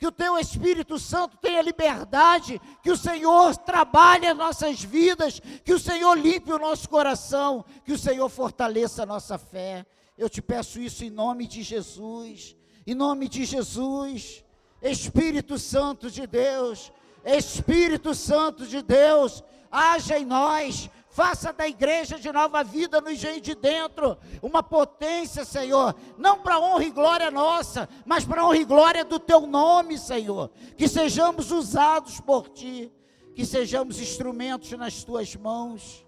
que 0.04 0.08
o 0.08 0.12
teu 0.12 0.38
Espírito 0.38 1.00
Santo 1.00 1.38
tenha 1.38 1.62
liberdade, 1.62 2.60
que 2.82 2.92
o 2.92 2.98
Senhor 2.98 3.56
trabalhe 3.56 4.28
as 4.28 4.36
nossas 4.36 4.84
vidas, 4.84 5.40
que 5.64 5.74
o 5.74 5.80
Senhor 5.80 6.14
limpe 6.16 6.52
o 6.52 6.60
nosso 6.60 6.90
coração, 6.90 7.64
que 7.86 7.94
o 7.94 7.98
Senhor 7.98 8.28
fortaleça 8.28 9.04
a 9.04 9.06
nossa 9.06 9.38
fé. 9.38 9.86
Eu 10.18 10.30
te 10.30 10.42
peço 10.42 10.82
isso 10.82 11.06
em 11.06 11.10
nome 11.10 11.48
de 11.48 11.64
Jesus, 11.64 12.54
em 12.86 12.94
nome 12.94 13.30
de 13.30 13.46
Jesus. 13.46 14.44
Espírito 14.82 15.58
Santo 15.58 16.12
de 16.12 16.28
Deus, 16.28 16.92
Espírito 17.24 18.14
Santo 18.14 18.68
de 18.68 18.82
Deus, 18.82 19.42
haja 19.72 20.20
em 20.20 20.26
nós, 20.26 20.90
Faça 21.14 21.54
da 21.54 21.68
igreja 21.68 22.18
de 22.18 22.32
nova 22.32 22.64
vida 22.64 23.00
no 23.00 23.12
engenho 23.12 23.40
de 23.40 23.54
dentro 23.54 24.18
uma 24.42 24.64
potência, 24.64 25.46
Senhor, 25.46 25.96
não 26.18 26.40
para 26.40 26.60
honra 26.60 26.86
e 26.86 26.90
glória 26.90 27.30
nossa, 27.30 27.88
mas 28.04 28.26
para 28.26 28.44
honra 28.44 28.58
e 28.58 28.66
glória 28.66 29.06
do 29.06 29.20
teu 29.20 29.42
nome, 29.42 29.96
Senhor. 29.96 30.50
Que 30.76 30.88
sejamos 30.88 31.52
usados 31.52 32.20
por 32.20 32.50
ti, 32.50 32.92
que 33.36 33.46
sejamos 33.46 34.02
instrumentos 34.02 34.72
nas 34.72 35.04
tuas 35.04 35.36
mãos. 35.36 36.04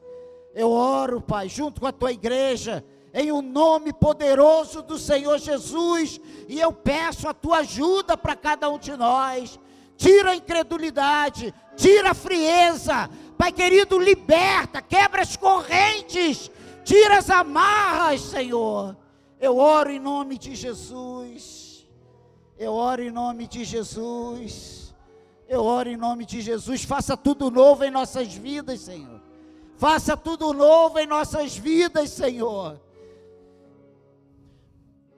Eu 0.56 0.72
oro, 0.72 1.22
Pai, 1.22 1.50
junto 1.50 1.82
com 1.82 1.86
a 1.86 1.92
tua 1.92 2.12
igreja, 2.12 2.84
em 3.14 3.32
o 3.32 3.38
um 3.38 3.42
nome 3.44 3.94
poderoso 3.94 4.82
do 4.82 4.98
Senhor 4.98 5.38
Jesus, 5.38 6.20
e 6.48 6.60
eu 6.60 6.74
peço 6.74 7.28
a 7.28 7.34
tua 7.34 7.60
ajuda 7.60 8.18
para 8.18 8.36
cada 8.36 8.72
um 8.72 8.80
de 8.80 8.98
nós. 8.98 9.60
Tira 9.98 10.32
a 10.32 10.36
incredulidade, 10.36 11.54
tira 11.76 12.12
a 12.12 12.16
frieza, 12.16 13.10
Pai 13.38 13.52
querido, 13.52 14.00
liberta, 14.00 14.82
quebra 14.82 15.22
as 15.22 15.36
correntes, 15.36 16.50
tira 16.84 17.18
as 17.18 17.30
amarras, 17.30 18.22
Senhor. 18.22 18.98
Eu 19.40 19.58
oro 19.58 19.92
em 19.92 20.00
nome 20.00 20.38
de 20.38 20.56
Jesus. 20.56 21.88
Eu 22.58 22.74
oro 22.74 23.02
em 23.02 23.12
nome 23.12 23.48
de 23.48 23.66
Jesus. 23.66 24.96
Eu 25.48 25.64
oro 25.64 25.90
em 25.90 25.98
nome 25.98 26.26
de 26.26 26.40
Jesus. 26.42 26.84
Faça 26.84 27.18
tudo 27.18 27.52
novo 27.52 27.84
em 27.84 27.92
nossas 27.92 28.34
vidas, 28.34 28.82
Senhor. 28.82 29.22
Faça 29.78 30.16
tudo 30.16 30.54
novo 30.54 30.98
em 31.00 31.06
nossas 31.06 31.58
vidas, 31.58 32.10
Senhor. 32.12 32.80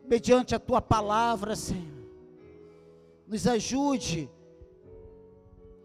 Mediante 0.03 0.55
a 0.55 0.59
tua 0.59 0.81
palavra, 0.81 1.55
Senhor. 1.55 1.85
Nos 3.27 3.45
ajude 3.45 4.29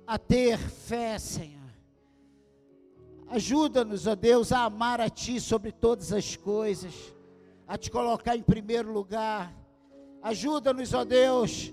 a 0.07 0.17
ter 0.19 0.57
fé, 0.57 1.19
Senhor 1.19 1.62
Ajuda-nos, 3.33 4.07
ó 4.07 4.15
Deus, 4.15 4.53
a 4.53 4.65
amar 4.65 5.01
a 5.01 5.09
Ti 5.09 5.41
sobre 5.41 5.73
todas 5.73 6.13
as 6.13 6.37
coisas, 6.37 6.93
a 7.67 7.79
Te 7.79 7.91
colocar 7.91 8.37
em 8.37 8.43
primeiro 8.43 8.93
lugar. 8.93 9.51
Ajuda-nos, 10.23 10.93
ó 10.93 11.03
Deus, 11.03 11.73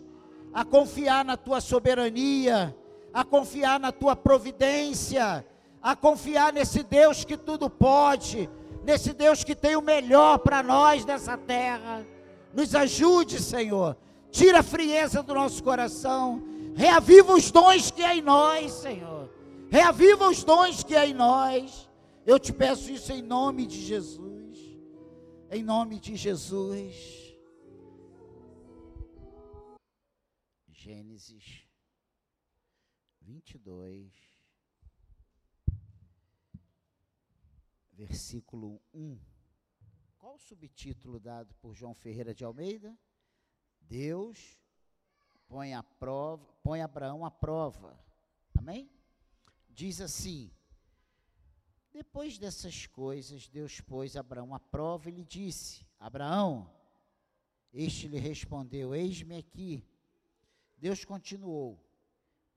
a 0.53 0.63
confiar 0.63 1.25
na 1.25 1.35
Tua 1.35 1.59
soberania, 1.59 2.73
a 3.13 3.25
confiar 3.25 3.77
na 3.77 3.91
Tua 3.91 4.15
providência, 4.15 5.45
a 5.81 5.97
confiar 5.97 6.53
nesse 6.53 6.81
Deus 6.81 7.25
que 7.25 7.35
tudo 7.35 7.69
pode, 7.69 8.49
nesse 8.85 9.11
Deus 9.11 9.43
que 9.43 9.53
tem 9.53 9.75
o 9.75 9.81
melhor 9.81 10.37
para 10.39 10.63
nós 10.63 11.03
nessa 11.03 11.37
terra. 11.37 12.07
Nos 12.53 12.73
ajude, 12.73 13.37
Senhor. 13.37 13.97
Tira 14.31 14.59
a 14.59 14.63
frieza 14.63 15.21
do 15.21 15.33
nosso 15.33 15.61
coração. 15.61 16.41
Reaviva 16.73 17.33
os 17.33 17.51
dons 17.51 17.91
que 17.91 18.01
há 18.01 18.15
em 18.15 18.21
nós, 18.21 18.71
Senhor 18.71 19.19
reaviva 19.69 20.29
os 20.29 20.43
dons 20.43 20.83
que 20.83 20.95
há 20.95 21.05
em 21.05 21.13
nós. 21.13 21.89
Eu 22.25 22.39
te 22.39 22.51
peço 22.51 22.91
isso 22.91 23.11
em 23.11 23.21
nome 23.21 23.65
de 23.65 23.79
Jesus. 23.81 24.57
Em 25.51 25.63
nome 25.63 25.99
de 25.99 26.15
Jesus. 26.15 27.19
Gênesis 30.67 31.67
22, 33.21 34.11
versículo 37.91 38.81
1. 38.93 39.19
Qual 40.17 40.35
o 40.35 40.39
subtítulo 40.39 41.19
dado 41.19 41.53
por 41.55 41.73
João 41.73 41.93
Ferreira 41.93 42.33
de 42.33 42.43
Almeida? 42.43 42.97
Deus 43.81 44.57
põe 45.47 45.73
a 45.73 45.83
prova, 45.83 46.45
põe 46.63 46.81
Abraão 46.81 47.25
à 47.25 47.31
prova. 47.31 47.99
Amém? 48.57 48.89
Diz 49.79 50.01
assim: 50.01 50.51
Depois 51.93 52.37
dessas 52.37 52.85
coisas, 52.85 53.47
Deus 53.47 53.79
pôs 53.79 54.17
Abraão 54.17 54.53
à 54.53 54.59
prova 54.59 55.07
e 55.07 55.13
lhe 55.13 55.23
disse: 55.23 55.87
Abraão, 55.97 56.69
este 57.71 58.09
lhe 58.09 58.19
respondeu: 58.19 58.93
Eis-me 58.93 59.37
aqui. 59.37 59.81
Deus 60.77 61.05
continuou: 61.05 61.81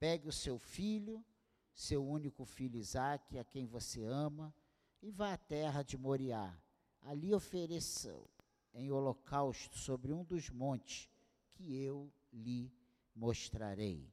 Pegue 0.00 0.26
o 0.26 0.32
seu 0.32 0.58
filho, 0.58 1.24
seu 1.72 2.04
único 2.04 2.44
filho 2.44 2.76
Isaque, 2.76 3.38
a 3.38 3.44
quem 3.44 3.66
você 3.66 4.02
ama, 4.02 4.52
e 5.00 5.12
vá 5.12 5.34
à 5.34 5.38
terra 5.38 5.84
de 5.84 5.96
Moriá. 5.96 6.52
Ali 7.02 7.32
ofereça 7.32 8.12
em 8.74 8.90
holocausto 8.90 9.78
sobre 9.78 10.12
um 10.12 10.24
dos 10.24 10.50
montes 10.50 11.08
que 11.52 11.72
eu 11.72 12.12
lhe 12.32 12.72
mostrarei. 13.14 14.12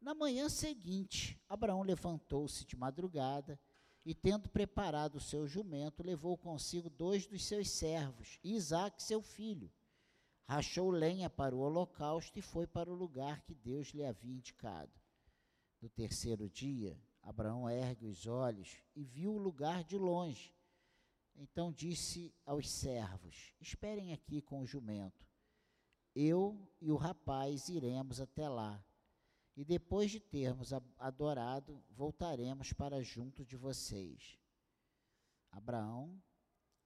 Na 0.00 0.14
manhã 0.14 0.48
seguinte, 0.48 1.38
Abraão 1.48 1.82
levantou-se 1.82 2.64
de 2.64 2.74
madrugada 2.74 3.60
e, 4.04 4.14
tendo 4.14 4.48
preparado 4.48 5.16
o 5.16 5.20
seu 5.20 5.46
jumento, 5.46 6.02
levou 6.02 6.38
consigo 6.38 6.88
dois 6.88 7.26
dos 7.26 7.44
seus 7.44 7.68
servos 7.68 8.38
Isaque, 8.42 9.02
seu 9.02 9.20
filho. 9.20 9.70
Rachou 10.44 10.90
lenha 10.90 11.28
para 11.28 11.54
o 11.54 11.60
holocausto 11.60 12.38
e 12.38 12.42
foi 12.42 12.66
para 12.66 12.90
o 12.90 12.94
lugar 12.94 13.42
que 13.42 13.54
Deus 13.54 13.88
lhe 13.88 14.04
havia 14.04 14.34
indicado. 14.34 14.90
No 15.80 15.88
terceiro 15.88 16.48
dia, 16.48 16.98
Abraão 17.22 17.68
ergue 17.68 18.06
os 18.06 18.26
olhos 18.26 18.82
e 18.96 19.04
viu 19.04 19.34
o 19.34 19.38
lugar 19.38 19.84
de 19.84 19.98
longe. 19.98 20.54
Então 21.36 21.70
disse 21.70 22.34
aos 22.44 22.68
servos: 22.68 23.54
Esperem 23.60 24.12
aqui 24.12 24.40
com 24.40 24.60
o 24.60 24.66
jumento. 24.66 25.26
Eu 26.14 26.68
e 26.80 26.90
o 26.90 26.96
rapaz 26.96 27.68
iremos 27.68 28.20
até 28.20 28.48
lá. 28.48 28.82
E 29.60 29.64
depois 29.66 30.10
de 30.10 30.18
termos 30.18 30.72
adorado, 30.98 31.84
voltaremos 31.90 32.72
para 32.72 33.02
junto 33.02 33.44
de 33.44 33.58
vocês. 33.58 34.38
Abraão 35.52 36.18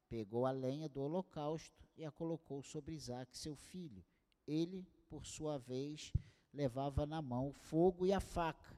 pegou 0.08 0.44
a 0.44 0.50
lenha 0.50 0.88
do 0.88 1.00
holocausto 1.00 1.88
e 1.96 2.04
a 2.04 2.10
colocou 2.10 2.64
sobre 2.64 2.96
Isaac, 2.96 3.38
seu 3.38 3.54
filho. 3.54 4.04
Ele, 4.44 4.84
por 5.08 5.24
sua 5.24 5.56
vez, 5.56 6.12
levava 6.52 7.06
na 7.06 7.22
mão 7.22 7.50
o 7.50 7.52
fogo 7.52 8.04
e 8.06 8.12
a 8.12 8.18
faca. 8.18 8.76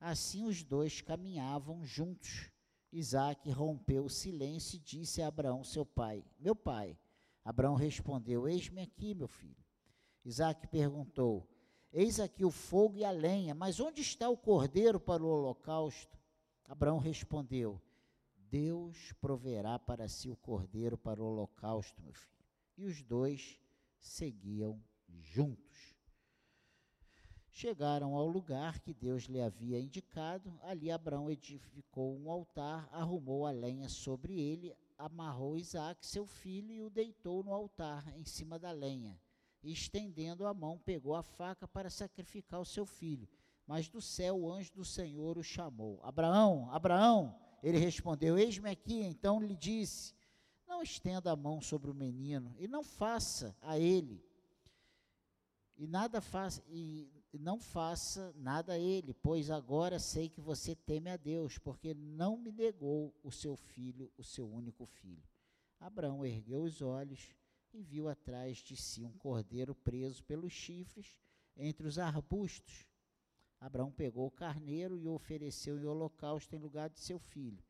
Assim 0.00 0.42
os 0.42 0.64
dois 0.64 1.00
caminhavam 1.00 1.84
juntos. 1.84 2.50
Isaac 2.90 3.48
rompeu 3.48 4.06
o 4.06 4.10
silêncio 4.10 4.74
e 4.74 4.80
disse 4.80 5.22
a 5.22 5.28
Abraão, 5.28 5.62
seu 5.62 5.86
pai: 5.86 6.24
Meu 6.36 6.56
pai. 6.56 6.98
Abraão 7.44 7.76
respondeu: 7.76 8.48
Eis-me 8.48 8.82
aqui, 8.82 9.14
meu 9.14 9.28
filho. 9.28 9.64
Isaac 10.24 10.66
perguntou: 10.66 11.48
Eis 11.92 12.20
aqui 12.20 12.44
o 12.44 12.50
fogo 12.50 12.96
e 12.96 13.04
a 13.04 13.10
lenha, 13.10 13.54
mas 13.54 13.80
onde 13.80 14.00
está 14.00 14.28
o 14.28 14.36
cordeiro 14.36 15.00
para 15.00 15.24
o 15.24 15.26
holocausto? 15.26 16.16
Abraão 16.64 16.98
respondeu: 16.98 17.80
Deus 18.48 19.12
proverá 19.20 19.76
para 19.76 20.08
si 20.08 20.30
o 20.30 20.36
cordeiro 20.36 20.96
para 20.96 21.20
o 21.20 21.26
holocausto, 21.26 22.00
meu 22.00 22.12
filho. 22.12 22.46
E 22.78 22.84
os 22.84 23.02
dois 23.02 23.60
seguiam 23.98 24.80
juntos. 25.08 25.96
Chegaram 27.50 28.14
ao 28.14 28.26
lugar 28.26 28.78
que 28.78 28.94
Deus 28.94 29.24
lhe 29.24 29.40
havia 29.40 29.80
indicado. 29.80 30.58
Ali 30.62 30.92
Abraão 30.92 31.28
edificou 31.28 32.16
um 32.16 32.30
altar, 32.30 32.88
arrumou 32.92 33.46
a 33.46 33.50
lenha 33.50 33.88
sobre 33.88 34.40
ele, 34.40 34.74
amarrou 34.96 35.58
Isaac, 35.58 36.06
seu 36.06 36.24
filho, 36.24 36.72
e 36.72 36.82
o 36.82 36.88
deitou 36.88 37.42
no 37.42 37.52
altar, 37.52 38.16
em 38.16 38.24
cima 38.24 38.58
da 38.58 38.70
lenha. 38.70 39.20
Estendendo 39.62 40.46
a 40.46 40.54
mão, 40.54 40.78
pegou 40.78 41.14
a 41.14 41.22
faca 41.22 41.68
para 41.68 41.90
sacrificar 41.90 42.60
o 42.60 42.64
seu 42.64 42.86
filho. 42.86 43.28
Mas 43.66 43.88
do 43.88 44.00
céu 44.00 44.40
o 44.40 44.52
anjo 44.52 44.72
do 44.72 44.84
Senhor 44.84 45.38
o 45.38 45.42
chamou: 45.42 46.00
Abraão, 46.02 46.68
Abraão! 46.72 47.38
Ele 47.62 47.78
respondeu: 47.78 48.38
Eis-me 48.38 48.70
aqui. 48.70 49.02
Então 49.02 49.40
lhe 49.40 49.54
disse: 49.54 50.14
Não 50.66 50.82
estenda 50.82 51.30
a 51.30 51.36
mão 51.36 51.60
sobre 51.60 51.90
o 51.90 51.94
menino 51.94 52.54
e 52.58 52.66
não 52.66 52.82
faça 52.82 53.56
a 53.60 53.78
ele 53.78 54.24
e 55.80 55.86
nada 55.86 56.20
faça 56.20 56.62
e 56.68 57.10
não 57.32 57.58
faça 57.58 58.34
nada 58.36 58.74
a 58.74 58.78
ele, 58.78 59.14
pois 59.14 59.50
agora 59.50 59.98
sei 59.98 60.28
que 60.28 60.38
você 60.38 60.74
teme 60.74 61.08
a 61.08 61.16
Deus, 61.16 61.56
porque 61.56 61.94
não 61.94 62.36
me 62.36 62.52
negou 62.52 63.14
o 63.22 63.32
seu 63.32 63.56
filho, 63.56 64.12
o 64.18 64.22
seu 64.22 64.46
único 64.46 64.84
filho. 64.84 65.26
Abraão 65.80 66.26
ergueu 66.26 66.62
os 66.64 66.82
olhos 66.82 67.34
e 67.72 67.82
viu 67.82 68.08
atrás 68.08 68.58
de 68.58 68.76
si 68.76 69.04
um 69.04 69.12
cordeiro 69.12 69.74
preso 69.74 70.22
pelos 70.24 70.52
chifres 70.52 71.16
entre 71.56 71.86
os 71.86 71.98
arbustos. 71.98 72.86
Abraão 73.60 73.92
pegou 73.92 74.26
o 74.26 74.30
carneiro 74.30 74.98
e 74.98 75.06
o 75.06 75.12
ofereceu 75.12 75.78
em 75.78 75.84
holocausto 75.84 76.54
em 76.56 76.58
lugar 76.58 76.88
de 76.88 76.98
seu 77.00 77.18
filho. 77.18 77.62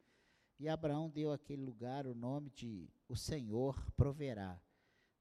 E 0.59 0.69
Abraão 0.69 1.09
deu 1.09 1.33
àquele 1.33 1.63
lugar 1.63 2.07
o 2.07 2.15
nome 2.15 2.51
de 2.51 2.89
O 3.09 3.17
Senhor 3.17 3.83
proverá. 3.97 4.61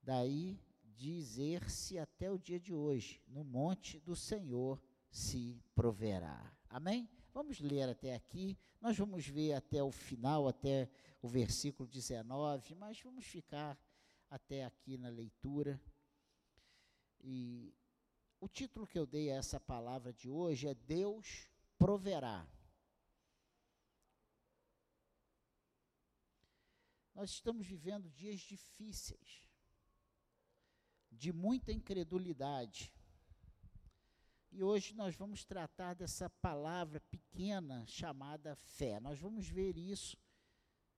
Daí 0.04 0.60
dizer-se 0.84 1.98
até 1.98 2.30
o 2.30 2.38
dia 2.38 2.60
de 2.60 2.74
hoje: 2.74 3.22
no 3.28 3.44
monte 3.44 4.00
do 4.00 4.16
Senhor 4.16 4.82
se 5.10 5.60
proverá. 5.74 6.54
Amém? 6.70 7.10
Vamos 7.34 7.60
ler 7.60 7.90
até 7.90 8.14
aqui. 8.14 8.58
Nós 8.82 8.98
vamos 8.98 9.26
ver 9.26 9.54
até 9.54 9.82
o 9.82 9.92
final, 9.92 10.48
até 10.48 10.90
o 11.22 11.28
versículo 11.28 11.88
19, 11.88 12.76
mas 12.76 13.02
vamos 13.02 13.26
ficar 13.26 13.78
até 14.30 14.66
aqui 14.66 14.98
na 14.98 15.10
leitura. 15.10 15.82
E 17.22 17.74
o 18.40 18.48
título 18.48 18.88
que 18.88 18.98
eu 18.98 19.06
dei 19.06 19.32
a 19.32 19.36
essa 19.36 19.60
palavra 19.60 20.14
de 20.14 20.30
hoje 20.30 20.68
é 20.68 20.74
Deus 20.74 21.50
proverá. 21.78 22.48
Nós 27.14 27.32
estamos 27.32 27.68
vivendo 27.68 28.10
dias 28.10 28.40
difíceis 28.40 29.50
de 31.12 31.34
muita 31.34 31.72
incredulidade. 31.72 32.94
E 34.52 34.64
hoje 34.64 34.96
nós 34.96 35.16
vamos 35.16 35.44
tratar 35.44 35.94
dessa 35.96 36.30
palavra 36.30 37.02
pequena 37.02 37.86
chamada 37.86 38.56
fé. 38.56 39.00
Nós 39.00 39.20
vamos 39.20 39.48
ver 39.48 39.78
isso 39.78 40.18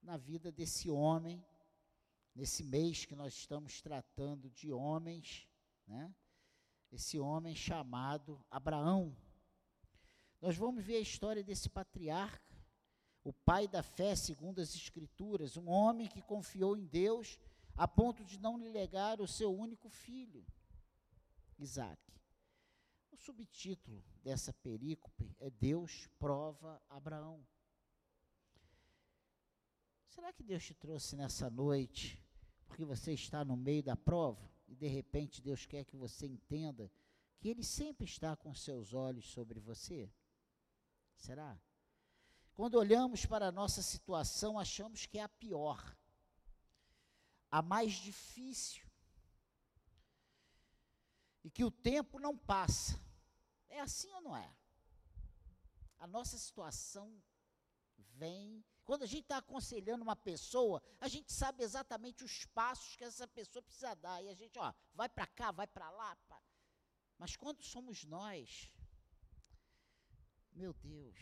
na 0.02 0.16
vida 0.16 0.52
desse 0.52 0.90
homem, 0.90 1.44
nesse 2.36 2.64
mês 2.64 3.06
que 3.06 3.16
nós 3.16 3.34
estamos 3.34 3.82
tratando 3.82 4.49
de 4.49 4.72
homens, 4.72 5.48
né? 5.88 6.14
Esse 6.91 7.20
homem 7.20 7.56
chamado 7.56 8.44
Abraão. 8.49 9.16
Nós 10.41 10.58
vamos 10.58 10.84
ver 10.84 10.98
a 10.98 11.02
história 11.02 11.44
desse 11.44 11.70
patriarca, 11.70 12.58
o 13.24 13.32
pai 13.32 13.68
da 13.68 13.84
fé, 13.84 14.16
segundo 14.16 14.60
as 14.60 14.76
Escrituras, 14.76 15.56
um 15.56 15.70
homem 15.70 16.08
que 16.08 16.22
confiou 16.22 16.76
em 16.76 16.86
Deus 16.86 17.40
a 17.78 17.88
ponto 17.88 18.24
de 18.26 18.40
não 18.40 18.58
lhe 18.58 18.70
legar 18.70 19.22
o 19.22 19.28
seu 19.28 19.56
único 19.56 19.90
filho, 19.90 20.45
Isaac. 21.58 22.02
O 23.12 23.18
subtítulo 23.18 24.03
dessa 24.24 24.52
perícope 24.52 25.36
é 25.40 25.49
Deus 25.49 26.08
prova 26.18 26.82
Abraão. 26.90 27.45
Será 30.12 30.34
que 30.34 30.44
Deus 30.44 30.66
te 30.66 30.74
trouxe 30.74 31.16
nessa 31.16 31.50
noite 31.50 32.22
porque 32.68 32.84
você 32.84 33.14
está 33.14 33.46
no 33.46 33.56
meio 33.56 33.82
da 33.82 33.96
prova 33.96 34.46
e 34.68 34.76
de 34.76 34.86
repente 34.86 35.42
Deus 35.42 35.66
quer 35.66 35.86
que 35.86 35.96
você 35.96 36.28
entenda 36.28 36.92
que 37.40 37.48
Ele 37.48 37.64
sempre 37.64 38.04
está 38.06 38.36
com 38.36 38.54
seus 38.54 38.94
olhos 38.94 39.26
sobre 39.30 39.58
você? 39.62 40.12
Será? 41.16 41.58
Quando 42.54 42.76
olhamos 42.76 43.26
para 43.26 43.48
a 43.48 43.52
nossa 43.54 43.82
situação, 43.82 44.60
achamos 44.60 45.06
que 45.06 45.18
é 45.18 45.24
a 45.24 45.30
pior 45.30 45.82
a 47.50 47.62
mais 47.62 47.94
difícil. 47.94 48.86
E 51.42 51.50
que 51.50 51.64
o 51.64 51.72
tempo 51.72 52.20
não 52.20 52.38
passa. 52.38 53.00
É 53.70 53.80
assim 53.80 54.12
ou 54.12 54.22
não 54.22 54.36
é? 54.36 54.54
A 56.00 56.06
nossa 56.06 56.38
situação 56.38 57.10
vem. 58.18 58.62
Quando 58.91 59.03
a 59.03 59.07
gente 59.07 59.22
está 59.22 59.38
aconselhando 59.38 60.03
uma 60.03 60.18
pessoa, 60.18 60.84
a 60.99 61.07
gente 61.07 61.31
sabe 61.31 61.63
exatamente 61.63 62.26
os 62.26 62.45
passos 62.47 62.97
que 62.97 63.05
essa 63.05 63.26
pessoa 63.26 63.63
precisa 63.63 63.93
dar. 63.95 64.22
E 64.22 64.27
a 64.27 64.34
gente, 64.34 64.59
ó, 64.59 64.73
vai 64.93 65.07
para 65.07 65.26
cá, 65.27 65.49
vai 65.49 65.65
para 65.65 65.89
lá. 65.91 66.18
Mas 67.18 67.38
quando 67.38 67.63
somos 67.63 68.03
nós, 68.03 68.69
meu 70.51 70.73
Deus, 70.73 71.18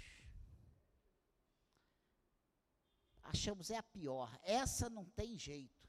achamos 3.22 3.70
é 3.70 3.78
a 3.78 3.84
pior. 3.84 4.36
Essa 4.42 4.90
não 4.90 5.06
tem 5.06 5.38
jeito. 5.38 5.88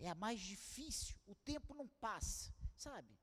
é 0.00 0.10
a 0.10 0.14
mais 0.14 0.38
difícil, 0.38 1.16
o 1.24 1.34
tempo 1.34 1.72
não 1.72 1.88
passa, 1.88 2.52
sabe? 2.76 3.18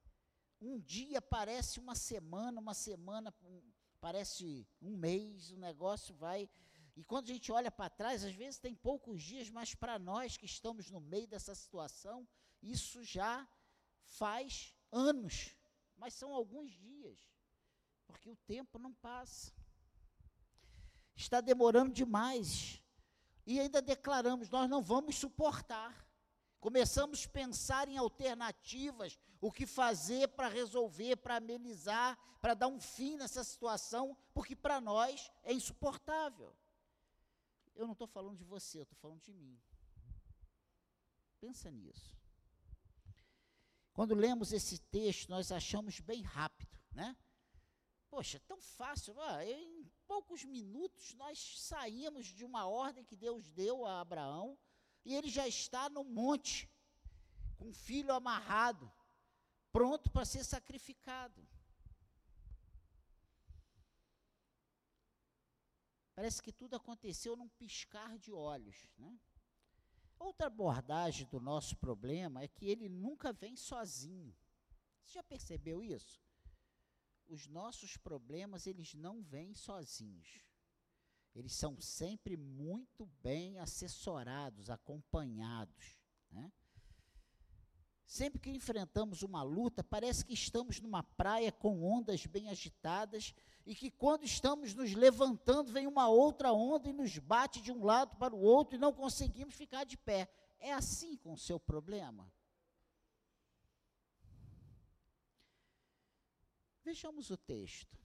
Um 0.60 0.80
dia 0.80 1.22
parece 1.22 1.80
uma 1.80 1.94
semana, 1.94 2.60
uma 2.60 2.74
semana 2.74 3.32
um, 3.44 3.62
parece 4.02 4.68
um 4.82 4.98
mês, 4.98 5.52
o 5.52 5.58
negócio 5.58 6.14
vai. 6.16 6.50
E 6.98 7.04
quando 7.04 7.26
a 7.26 7.34
gente 7.34 7.52
olha 7.52 7.72
para 7.72 7.90
trás, 7.90 8.26
às 8.26 8.34
vezes 8.34 8.60
tem 8.60 8.76
poucos 8.76 9.22
dias, 9.22 9.50
mas 9.50 9.76
para 9.76 9.98
nós 9.98 10.36
que 10.36 10.46
estamos 10.46 10.90
no 10.90 11.00
meio 11.00 11.28
dessa 11.28 11.54
situação, 11.56 12.28
isso 12.62 13.04
já 13.04 13.48
faz 14.04 14.76
anos, 14.92 15.56
mas 15.96 16.14
são 16.16 16.34
alguns 16.34 16.72
dias, 16.72 17.18
porque 18.08 18.30
o 18.30 18.36
tempo 18.36 18.78
não 18.78 18.94
passa. 18.94 19.54
Está 21.16 21.40
demorando 21.40 21.94
demais. 21.94 22.82
E 23.46 23.60
ainda 23.60 23.82
declaramos: 23.82 24.50
nós 24.50 24.70
não 24.70 24.82
vamos 24.82 25.16
suportar. 25.18 26.06
Começamos 26.62 27.26
a 27.26 27.30
pensar 27.30 27.90
em 27.90 27.98
alternativas, 27.98 29.18
o 29.42 29.52
que 29.52 29.66
fazer 29.66 30.28
para 30.28 30.48
resolver, 30.48 31.16
para 31.18 31.38
amenizar, 31.38 32.16
para 32.40 32.54
dar 32.54 32.68
um 32.68 32.80
fim 32.80 33.18
nessa 33.18 33.44
situação, 33.44 34.16
porque 34.32 34.56
para 34.56 34.80
nós 34.80 35.32
é 35.42 35.52
insuportável. 35.52 36.56
Eu 37.76 37.88
não 37.88 37.94
estou 37.94 38.08
falando 38.08 38.38
de 38.38 38.44
você, 38.44 38.78
eu 38.78 38.84
estou 38.84 38.98
falando 39.00 39.22
de 39.22 39.34
mim. 39.34 39.60
Pensa 41.40 41.72
nisso. 41.72 42.16
Quando 43.92 44.14
lemos 44.14 44.54
esse 44.54 44.78
texto, 44.78 45.30
nós 45.30 45.52
achamos 45.52 46.00
bem 46.00 46.22
rápido, 46.22 46.78
né? 46.92 47.18
Poxa, 48.08 48.40
tão 48.42 48.62
fácil. 48.62 49.20
Ah, 49.20 49.44
em 49.44 49.90
poucos 50.06 50.44
minutos 50.44 51.16
nós 51.16 51.60
saímos 51.60 52.28
de 52.28 52.46
uma 52.46 52.68
ordem 52.68 53.04
que 53.04 53.16
Deus 53.16 53.50
deu 53.50 53.84
a 53.84 54.00
Abraão 54.00 54.60
e 55.04 55.16
ele 55.16 55.30
já 55.30 55.48
está 55.48 55.90
no 55.90 56.04
monte, 56.04 56.70
com 57.58 57.70
o 57.70 57.74
filho 57.74 58.14
amarrado, 58.14 58.92
pronto 59.72 60.10
para 60.12 60.26
ser 60.26 60.44
sacrificado. 60.44 61.48
Parece 66.14 66.42
que 66.42 66.52
tudo 66.52 66.76
aconteceu 66.76 67.36
num 67.36 67.50
piscar 67.50 68.18
de 68.18 68.32
olhos, 68.32 68.88
né? 68.98 69.20
Outra 70.20 70.48
abordagem 70.48 71.26
do 71.28 71.40
nosso 71.40 71.76
problema 71.78 72.44
é 72.44 72.48
que 72.48 72.68
ele 72.68 72.88
nunca 72.88 73.34
vem 73.34 73.56
sozinho. 73.56 74.36
Você 75.02 75.14
já 75.14 75.24
percebeu 75.24 75.84
isso? 75.84 76.22
Os 77.28 77.48
nossos 77.48 77.98
problemas, 77.98 78.68
eles 78.68 78.94
não 78.94 79.24
vêm 79.24 79.56
sozinhos. 79.56 80.51
Eles 81.34 81.54
são 81.54 81.80
sempre 81.80 82.36
muito 82.36 83.06
bem 83.24 83.58
assessorados, 83.58 84.70
acompanhados. 84.70 85.96
Né? 86.30 86.52
Sempre 88.06 88.42
que 88.42 88.50
enfrentamos 88.50 89.24
uma 89.24 89.42
luta, 89.42 89.82
parece 89.82 90.26
que 90.26 90.34
estamos 90.34 90.82
numa 90.82 91.02
praia 91.02 91.50
com 91.52 91.82
ondas 91.82 92.26
bem 92.26 92.50
agitadas 92.50 93.34
e 93.66 93.74
que 93.74 93.90
quando 93.90 94.26
estamos 94.26 94.74
nos 94.74 94.94
levantando, 94.94 95.72
vem 95.72 95.88
uma 95.88 96.10
outra 96.10 96.52
onda 96.52 96.90
e 96.90 96.94
nos 96.94 97.18
bate 97.18 97.62
de 97.62 97.72
um 97.72 97.86
lado 97.86 98.18
para 98.18 98.36
o 98.36 98.40
outro 98.42 98.76
e 98.76 98.80
não 98.80 98.92
conseguimos 98.92 99.56
ficar 99.56 99.86
de 99.86 99.98
pé. 99.98 100.30
É 100.60 100.74
assim 100.74 101.16
com 101.16 101.32
o 101.32 101.38
seu 101.38 101.58
problema? 101.58 102.30
Vejamos 106.84 107.30
o 107.30 107.38
texto. 107.38 107.98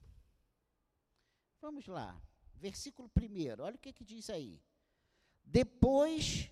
Vamos 1.59 1.87
lá, 1.87 2.17
versículo 2.57 3.09
1, 3.15 3.61
olha 3.61 3.75
o 3.75 3.79
que, 3.79 3.93
que 3.93 4.03
diz 4.03 4.29
aí. 4.29 4.61
Depois 5.43 6.49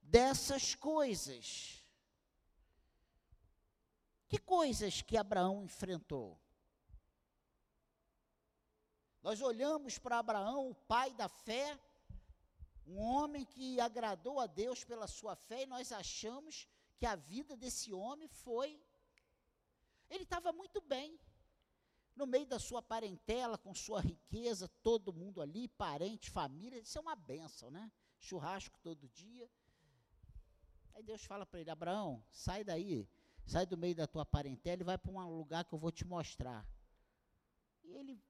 dessas 0.00 0.74
coisas. 0.74 1.84
Que 4.28 4.38
coisas 4.38 5.02
que 5.02 5.16
Abraão 5.16 5.64
enfrentou? 5.64 6.40
Nós 9.22 9.40
olhamos 9.40 9.98
para 9.98 10.18
Abraão, 10.18 10.70
o 10.70 10.74
pai 10.74 11.12
da 11.12 11.28
fé, 11.28 11.78
um 12.86 12.98
homem 12.98 13.44
que 13.44 13.78
agradou 13.80 14.40
a 14.40 14.46
Deus 14.46 14.82
pela 14.84 15.06
sua 15.06 15.36
fé, 15.36 15.62
e 15.62 15.66
nós 15.66 15.92
achamos 15.92 16.66
que 16.96 17.04
a 17.04 17.16
vida 17.16 17.56
desse 17.56 17.92
homem 17.92 18.28
foi. 18.28 18.80
Ele 20.08 20.22
estava 20.22 20.52
muito 20.52 20.80
bem, 20.80 21.18
no 22.16 22.26
meio 22.26 22.46
da 22.46 22.58
sua 22.58 22.82
parentela, 22.82 23.56
com 23.56 23.74
sua 23.74 24.00
riqueza, 24.00 24.68
todo 24.82 25.12
mundo 25.12 25.40
ali, 25.40 25.68
parente, 25.68 26.30
família, 26.30 26.78
isso 26.78 26.98
é 26.98 27.00
uma 27.00 27.16
benção, 27.16 27.70
né? 27.70 27.90
Churrasco 28.18 28.78
todo 28.82 29.08
dia. 29.08 29.50
Aí 30.94 31.02
Deus 31.02 31.24
fala 31.24 31.46
para 31.46 31.60
ele: 31.60 31.70
Abraão, 31.70 32.22
sai 32.30 32.62
daí, 32.62 33.08
sai 33.46 33.64
do 33.64 33.76
meio 33.76 33.94
da 33.94 34.06
tua 34.06 34.26
parentela 34.26 34.82
e 34.82 34.84
vai 34.84 34.98
para 34.98 35.10
um 35.10 35.38
lugar 35.38 35.64
que 35.64 35.74
eu 35.74 35.78
vou 35.78 35.90
te 35.90 36.04
mostrar. 36.04 36.66
E 37.82 37.92
ele 37.92 38.22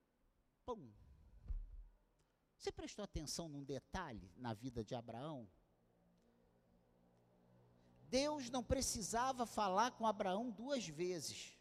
pum. 0.64 0.90
Você 2.56 2.70
prestou 2.70 3.04
atenção 3.04 3.48
num 3.48 3.64
detalhe 3.64 4.30
na 4.36 4.52
vida 4.52 4.84
de 4.84 4.94
Abraão? 4.94 5.48
Deus 8.10 8.50
não 8.50 8.62
precisava 8.62 9.46
falar 9.46 9.92
com 9.92 10.06
Abraão 10.06 10.50
duas 10.50 10.86
vezes. 10.86 11.56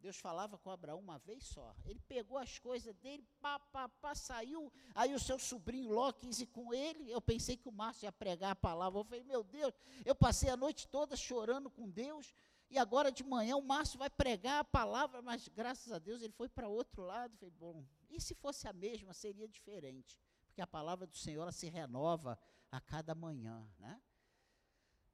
Deus 0.00 0.16
falava 0.16 0.58
com 0.58 0.70
Abraão 0.70 0.98
uma 0.98 1.18
vez 1.18 1.44
só. 1.44 1.74
Ele 1.84 2.00
pegou 2.00 2.38
as 2.38 2.58
coisas 2.58 2.94
dele, 2.96 3.26
pá, 3.40 3.58
pá, 3.58 3.88
pá, 3.88 4.14
saiu. 4.14 4.72
Aí 4.94 5.14
o 5.14 5.20
seu 5.20 5.38
sobrinho 5.38 5.90
Ló 5.90 6.12
quis 6.12 6.40
ir 6.40 6.46
com 6.46 6.72
ele. 6.72 7.10
Eu 7.10 7.20
pensei 7.20 7.56
que 7.56 7.68
o 7.68 7.72
Márcio 7.72 8.06
ia 8.06 8.12
pregar 8.12 8.52
a 8.52 8.56
palavra. 8.56 9.00
Eu 9.00 9.04
falei, 9.04 9.22
meu 9.22 9.44
Deus, 9.44 9.74
eu 10.04 10.14
passei 10.14 10.48
a 10.48 10.56
noite 10.56 10.88
toda 10.88 11.16
chorando 11.16 11.70
com 11.70 11.88
Deus 11.88 12.34
e 12.70 12.78
agora 12.78 13.10
de 13.10 13.24
manhã 13.24 13.56
o 13.56 13.62
Márcio 13.62 13.98
vai 13.98 14.08
pregar 14.08 14.60
a 14.60 14.64
palavra, 14.64 15.20
mas 15.20 15.48
graças 15.48 15.92
a 15.92 15.98
Deus 15.98 16.22
ele 16.22 16.32
foi 16.32 16.48
para 16.48 16.68
outro 16.68 17.02
lado. 17.02 17.36
Falei, 17.36 17.52
bom, 17.58 17.84
e 18.08 18.20
se 18.20 18.32
fosse 18.32 18.68
a 18.68 18.72
mesma, 18.72 19.12
seria 19.12 19.48
diferente, 19.48 20.16
porque 20.46 20.62
a 20.62 20.66
palavra 20.66 21.04
do 21.04 21.16
Senhor 21.16 21.52
se 21.52 21.68
renova 21.68 22.38
a 22.70 22.80
cada 22.80 23.12
manhã, 23.12 23.68
né? 23.76 24.00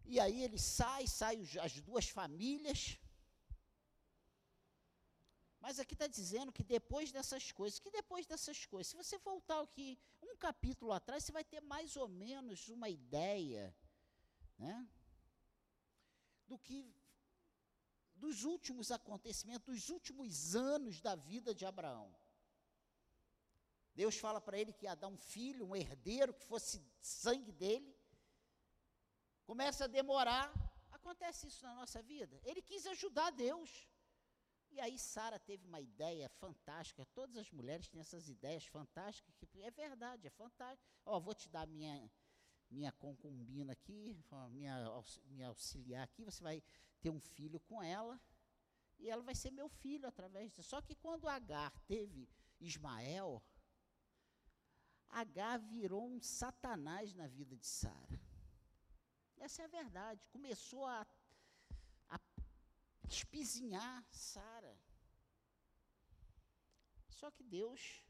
E 0.04 0.20
aí 0.20 0.42
ele 0.42 0.58
sai, 0.58 1.06
sai 1.06 1.42
as 1.60 1.80
duas 1.80 2.08
famílias. 2.08 2.98
Mas 5.66 5.80
aqui 5.80 5.94
está 5.94 6.06
dizendo 6.06 6.52
que 6.52 6.62
depois 6.62 7.10
dessas 7.10 7.50
coisas, 7.50 7.80
que 7.80 7.90
depois 7.90 8.24
dessas 8.24 8.64
coisas, 8.66 8.86
se 8.86 8.96
você 8.96 9.18
voltar 9.18 9.60
aqui 9.60 9.98
um 10.22 10.36
capítulo 10.36 10.92
atrás, 10.92 11.24
você 11.24 11.32
vai 11.32 11.42
ter 11.42 11.60
mais 11.60 11.96
ou 11.96 12.06
menos 12.06 12.68
uma 12.68 12.88
ideia, 12.88 13.76
né? 14.56 14.88
Do 16.46 16.56
que 16.56 16.94
dos 18.14 18.44
últimos 18.44 18.92
acontecimentos, 18.92 19.66
dos 19.66 19.88
últimos 19.88 20.54
anos 20.54 21.00
da 21.00 21.16
vida 21.16 21.52
de 21.52 21.66
Abraão. 21.66 22.14
Deus 23.92 24.16
fala 24.16 24.40
para 24.40 24.56
ele 24.60 24.72
que 24.72 24.86
ia 24.86 24.94
dar 24.94 25.08
um 25.08 25.18
filho, 25.18 25.66
um 25.66 25.74
herdeiro, 25.74 26.32
que 26.32 26.44
fosse 26.44 26.80
sangue 27.00 27.50
dele. 27.50 27.92
Começa 29.44 29.86
a 29.86 29.88
demorar. 29.88 30.48
Acontece 30.92 31.48
isso 31.48 31.64
na 31.64 31.74
nossa 31.74 32.00
vida. 32.04 32.40
Ele 32.44 32.62
quis 32.62 32.86
ajudar 32.86 33.30
Deus. 33.32 33.88
E 34.76 34.80
aí 34.80 34.98
Sara 34.98 35.38
teve 35.38 35.66
uma 35.66 35.80
ideia 35.80 36.28
fantástica. 36.28 37.06
Todas 37.06 37.38
as 37.38 37.50
mulheres 37.50 37.88
têm 37.88 37.98
essas 37.98 38.28
ideias 38.28 38.66
fantásticas. 38.66 39.34
Que 39.50 39.62
é 39.62 39.70
verdade, 39.70 40.26
é 40.26 40.30
fantástico. 40.30 40.86
Ó, 41.06 41.16
oh, 41.16 41.20
vou 41.20 41.34
te 41.34 41.48
dar 41.48 41.66
minha 41.66 42.10
minha 42.70 42.92
concubina 42.92 43.72
aqui, 43.72 44.14
minha, 44.50 44.76
minha 45.30 45.48
auxiliar 45.48 46.04
aqui. 46.04 46.22
Você 46.24 46.42
vai 46.42 46.62
ter 47.00 47.08
um 47.08 47.20
filho 47.20 47.58
com 47.60 47.82
ela, 47.82 48.20
e 48.98 49.08
ela 49.08 49.22
vai 49.22 49.34
ser 49.34 49.50
meu 49.50 49.68
filho 49.68 50.06
através 50.06 50.52
disso. 50.52 50.68
Só 50.68 50.82
que 50.82 50.94
quando 50.94 51.26
Agar 51.26 51.72
teve 51.86 52.28
Ismael, 52.60 53.42
Agar 55.08 55.58
virou 55.58 56.06
um 56.06 56.20
satanás 56.20 57.14
na 57.14 57.26
vida 57.26 57.56
de 57.56 57.66
Sara. 57.66 58.20
Essa 59.38 59.62
é 59.62 59.64
a 59.64 59.68
verdade. 59.68 60.26
Começou 60.28 60.84
a, 60.84 61.00
a 61.00 61.06
espizinhar 63.08 64.04
Sara. 64.10 64.78
Só 67.08 67.30
que 67.30 67.42
Deus, 67.42 68.04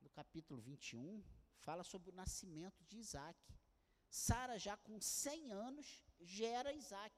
no 0.00 0.10
capítulo 0.10 0.60
21, 0.60 1.22
fala 1.60 1.84
sobre 1.84 2.10
o 2.10 2.14
nascimento 2.14 2.82
de 2.84 2.98
Isaac. 2.98 3.38
Sara, 4.08 4.58
já 4.58 4.76
com 4.76 5.00
100 5.00 5.52
anos, 5.52 6.02
gera 6.20 6.72
Isaac. 6.72 7.14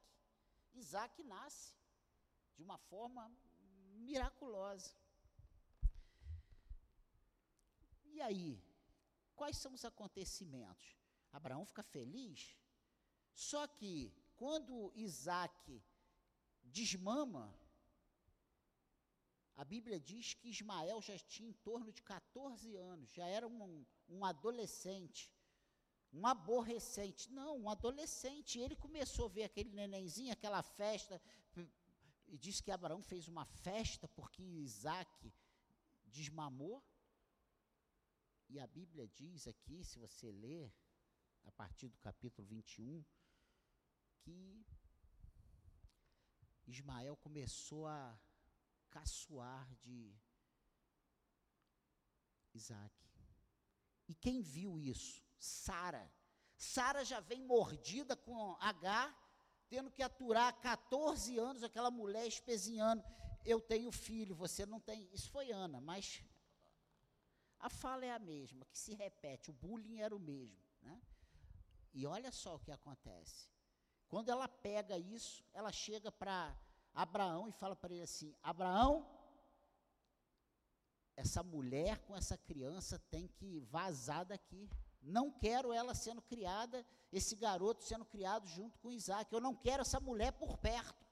Isaac 0.73 1.23
nasce 1.23 1.73
de 2.55 2.61
uma 2.61 2.77
forma 2.77 3.31
miraculosa. 3.95 4.93
E 8.03 8.21
aí, 8.21 8.63
quais 9.35 9.57
são 9.57 9.73
os 9.73 9.83
acontecimentos? 9.83 10.95
Abraão 11.31 11.65
fica 11.65 11.83
feliz, 11.83 12.55
só 13.33 13.67
que 13.67 14.13
quando 14.37 14.91
Isaac 14.95 15.83
desmama, 16.65 17.53
a 19.55 19.63
Bíblia 19.63 19.99
diz 19.99 20.33
que 20.33 20.49
Ismael 20.49 21.01
já 21.01 21.17
tinha 21.17 21.49
em 21.49 21.53
torno 21.53 21.91
de 21.91 22.01
14 22.01 22.75
anos, 22.75 23.09
já 23.11 23.25
era 23.25 23.47
um, 23.47 23.85
um 24.09 24.25
adolescente 24.25 25.31
um 26.15 26.25
aborrecente. 26.25 27.29
Não, 27.31 27.57
um 27.59 27.69
adolescente. 27.69 28.57
Ele 28.57 28.75
começou 28.75 29.25
a 29.25 29.29
ver 29.29 29.43
aquele 29.43 29.71
nenenzinho, 29.71 30.31
aquela 30.31 30.63
festa, 30.63 31.21
e 32.27 32.37
diz 32.37 32.61
que 32.61 32.71
Abraão 32.71 33.01
fez 33.01 33.27
uma 33.27 33.45
festa 33.45 34.07
porque 34.07 34.41
Isaac 34.41 35.33
desmamou. 36.05 36.83
E 38.47 38.59
a 38.59 38.67
Bíblia 38.67 39.07
diz 39.07 39.47
aqui, 39.47 39.83
se 39.83 39.99
você 39.99 40.31
ler, 40.31 40.73
a 41.43 41.51
partir 41.51 41.89
do 41.89 41.97
capítulo 41.99 42.47
21, 42.47 43.03
que 44.21 44.65
Ismael 46.67 47.15
começou 47.17 47.87
a 47.87 48.17
caçoar 48.89 49.67
de 49.75 50.15
Isaac. 52.53 52.93
E 54.07 54.13
quem 54.15 54.41
viu 54.41 54.79
isso? 54.79 55.23
Sara. 55.37 56.11
Sara 56.57 57.03
já 57.03 57.19
vem 57.19 57.43
mordida 57.43 58.15
com 58.15 58.55
H, 58.59 59.13
tendo 59.67 59.91
que 59.91 60.01
aturar 60.01 60.59
14 60.61 61.37
anos 61.37 61.63
aquela 61.63 61.91
mulher 61.91 62.27
espezinhando. 62.27 63.03
Eu 63.43 63.59
tenho 63.59 63.91
filho, 63.91 64.35
você 64.35 64.65
não 64.65 64.79
tem. 64.79 65.09
Isso 65.13 65.29
foi 65.29 65.51
Ana, 65.51 65.81
mas 65.81 66.23
a 67.59 67.69
fala 67.69 68.05
é 68.05 68.11
a 68.11 68.19
mesma, 68.19 68.65
que 68.65 68.77
se 68.77 68.93
repete, 68.93 69.49
o 69.49 69.53
bullying 69.53 69.99
era 69.99 70.15
o 70.15 70.19
mesmo. 70.19 70.63
Né? 70.81 71.01
E 71.93 72.05
olha 72.05 72.31
só 72.31 72.55
o 72.55 72.59
que 72.59 72.71
acontece. 72.71 73.49
Quando 74.15 74.29
ela 74.29 74.47
pega 74.47 74.97
isso, 74.97 75.43
ela 75.53 75.73
chega 75.73 76.09
para 76.09 76.57
Abraão 76.93 77.49
e 77.49 77.51
fala 77.51 77.75
para 77.75 77.93
ele 77.93 78.03
assim: 78.03 78.33
Abraão, 78.41 79.05
essa 81.17 81.43
mulher 81.43 81.99
com 82.05 82.15
essa 82.15 82.37
criança 82.37 82.97
tem 83.11 83.27
que 83.27 83.59
vazar 83.59 84.23
daqui. 84.23 84.69
Não 85.01 85.29
quero 85.29 85.73
ela 85.73 85.93
sendo 85.93 86.21
criada, 86.21 86.87
esse 87.11 87.35
garoto 87.35 87.83
sendo 87.83 88.05
criado 88.05 88.47
junto 88.47 88.79
com 88.79 88.89
Isaac. 88.89 89.33
Eu 89.33 89.41
não 89.41 89.53
quero 89.53 89.81
essa 89.81 89.99
mulher 89.99 90.31
por 90.31 90.57
perto. 90.59 91.05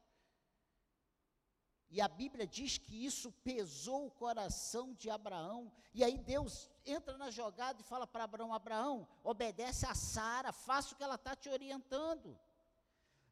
E 1.90 2.00
a 2.00 2.08
Bíblia 2.08 2.48
diz 2.48 2.78
que 2.78 3.06
isso 3.06 3.34
pesou 3.44 4.08
o 4.08 4.12
coração 4.12 4.94
de 4.94 5.10
Abraão. 5.10 5.70
E 5.94 6.06
aí 6.06 6.18
Deus 6.18 6.72
entra 6.86 7.18
na 7.18 7.30
jogada 7.30 7.82
e 7.82 7.84
fala 7.84 8.08
para 8.08 8.24
Abraão: 8.24 8.54
Abraão, 8.54 9.06
obedece 9.26 9.86
a 9.86 9.94
Sara, 9.94 10.54
faça 10.54 10.94
o 10.94 10.98
que 10.98 11.04
ela 11.04 11.16
está 11.16 11.36
te 11.36 11.50
orientando. 11.50 12.40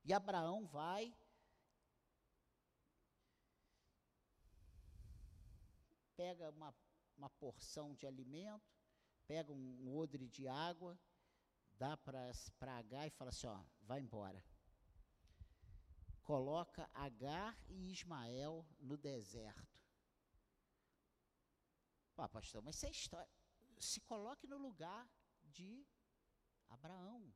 E 0.04 0.14
Abraão 0.14 0.66
vai. 0.66 1.16
Pega 6.16 6.50
uma, 6.52 6.74
uma 7.18 7.30
porção 7.30 7.96
de 7.96 8.06
alimento, 8.06 8.72
pega 9.28 9.52
um 9.52 9.96
odre 9.96 10.28
de 10.28 10.48
água, 10.48 11.00
dá 11.74 11.98
para 11.98 12.32
Agar 12.78 13.08
e 13.08 13.12
fala 13.12 13.30
assim: 13.30 13.48
ó, 13.48 13.64
vai 13.82 14.00
embora. 14.00 14.44
Coloca 16.24 16.90
Agar 16.94 17.58
e 17.68 17.92
Ismael 17.92 18.66
no 18.80 18.98
deserto. 18.98 19.80
Pá, 22.16 22.30
pastor, 22.30 22.62
mas 22.62 22.76
isso 22.76 22.86
é 22.86 22.92
história. 22.92 23.32
Se 23.80 24.00
coloque 24.02 24.46
no 24.46 24.58
lugar 24.58 25.10
de 25.44 25.86
Abraão. 26.70 27.34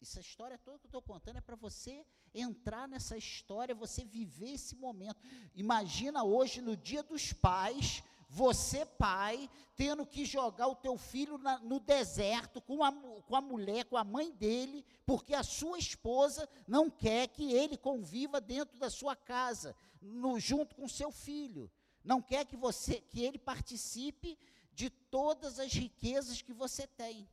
Essa 0.00 0.20
história 0.20 0.56
toda 0.58 0.78
que 0.78 0.86
eu 0.86 0.88
estou 0.88 1.02
contando 1.02 1.38
é 1.38 1.40
para 1.40 1.56
você 1.56 2.06
entrar 2.32 2.86
nessa 2.86 3.16
história, 3.16 3.74
você 3.74 4.04
viver 4.04 4.52
esse 4.52 4.76
momento. 4.76 5.20
Imagina 5.54 6.22
hoje, 6.22 6.60
no 6.60 6.76
dia 6.76 7.02
dos 7.02 7.32
pais, 7.32 8.02
você, 8.28 8.84
pai, 8.84 9.50
tendo 9.74 10.06
que 10.06 10.24
jogar 10.24 10.68
o 10.68 10.76
teu 10.76 10.96
filho 10.96 11.38
na, 11.38 11.58
no 11.58 11.80
deserto 11.80 12.60
com 12.60 12.84
a, 12.84 12.92
com 12.92 13.34
a 13.34 13.40
mulher, 13.40 13.86
com 13.86 13.96
a 13.96 14.04
mãe 14.04 14.30
dele, 14.30 14.84
porque 15.04 15.34
a 15.34 15.42
sua 15.42 15.78
esposa 15.78 16.48
não 16.66 16.88
quer 16.90 17.28
que 17.28 17.52
ele 17.52 17.76
conviva 17.76 18.40
dentro 18.40 18.78
da 18.78 18.90
sua 18.90 19.16
casa, 19.16 19.74
no, 20.00 20.38
junto 20.38 20.76
com 20.76 20.86
seu 20.86 21.10
filho. 21.10 21.70
Não 22.04 22.22
quer 22.22 22.44
que 22.44 22.56
você, 22.56 23.00
que 23.00 23.22
ele 23.22 23.38
participe 23.38 24.38
de 24.72 24.90
todas 24.90 25.58
as 25.58 25.72
riquezas 25.72 26.40
que 26.40 26.52
você 26.52 26.86
tem. 26.86 27.28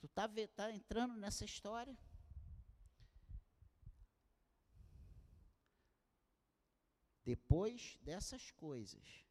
Tu 0.00 0.06
está 0.06 0.28
tá 0.54 0.70
entrando 0.70 1.14
nessa 1.16 1.44
história? 1.44 1.96
Depois 7.24 7.98
dessas 8.02 8.50
coisas, 8.52 9.28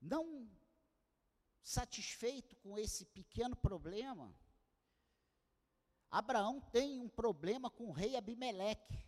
Não 0.00 0.50
satisfeito 1.62 2.56
com 2.56 2.78
esse 2.78 3.04
pequeno 3.04 3.54
problema, 3.54 4.34
Abraão 6.10 6.60
tem 6.60 6.98
um 6.98 7.08
problema 7.08 7.70
com 7.70 7.84
o 7.84 7.92
rei 7.92 8.16
Abimeleque. 8.16 8.98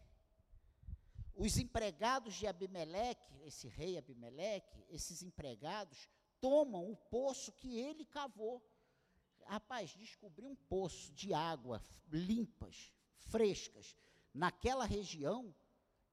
Os 1.34 1.56
empregados 1.56 2.34
de 2.34 2.46
Abimeleque, 2.46 3.42
esse 3.42 3.66
rei 3.66 3.96
Abimeleque, 3.96 4.84
esses 4.90 5.22
empregados, 5.22 6.08
tomam 6.42 6.90
o 6.90 6.96
poço 6.96 7.52
que 7.52 7.78
ele 7.78 8.04
cavou. 8.04 8.60
Rapaz, 9.46 9.90
descobrir 9.90 10.44
um 10.44 10.56
poço 10.56 11.12
de 11.12 11.32
água 11.32 11.80
limpas, 12.08 12.92
frescas, 13.30 13.96
naquela 14.34 14.84
região, 14.84 15.54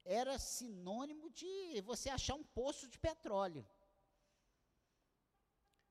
era 0.06 0.38
sinônimo 0.38 1.30
de 1.32 1.82
você 1.82 2.10
achar 2.10 2.36
um 2.36 2.44
poço 2.44 2.88
de 2.88 2.98
petróleo. 3.00 3.68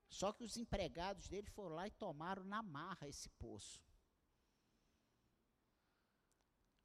Só 0.08 0.32
que 0.32 0.44
os 0.44 0.56
empregados 0.56 1.28
dele 1.28 1.50
foram 1.50 1.74
lá 1.74 1.86
e 1.86 1.90
tomaram 1.90 2.44
na 2.44 2.62
marra 2.62 3.08
esse 3.08 3.28
poço. 3.30 3.84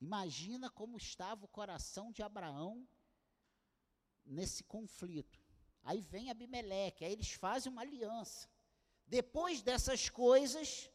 Imagina 0.01 0.69
como 0.69 0.97
estava 0.97 1.45
o 1.45 1.47
coração 1.47 2.11
de 2.11 2.21
Abraão 2.21 2.87
nesse 4.25 4.63
conflito. 4.63 5.42
Aí 5.83 6.01
vem 6.01 6.29
Abimeleque, 6.29 7.03
aí 7.03 7.11
eles 7.11 7.31
fazem 7.33 7.71
uma 7.71 7.81
aliança. 7.81 8.49
Depois 9.05 9.61
dessas 9.61 10.09
coisas, 10.09 10.89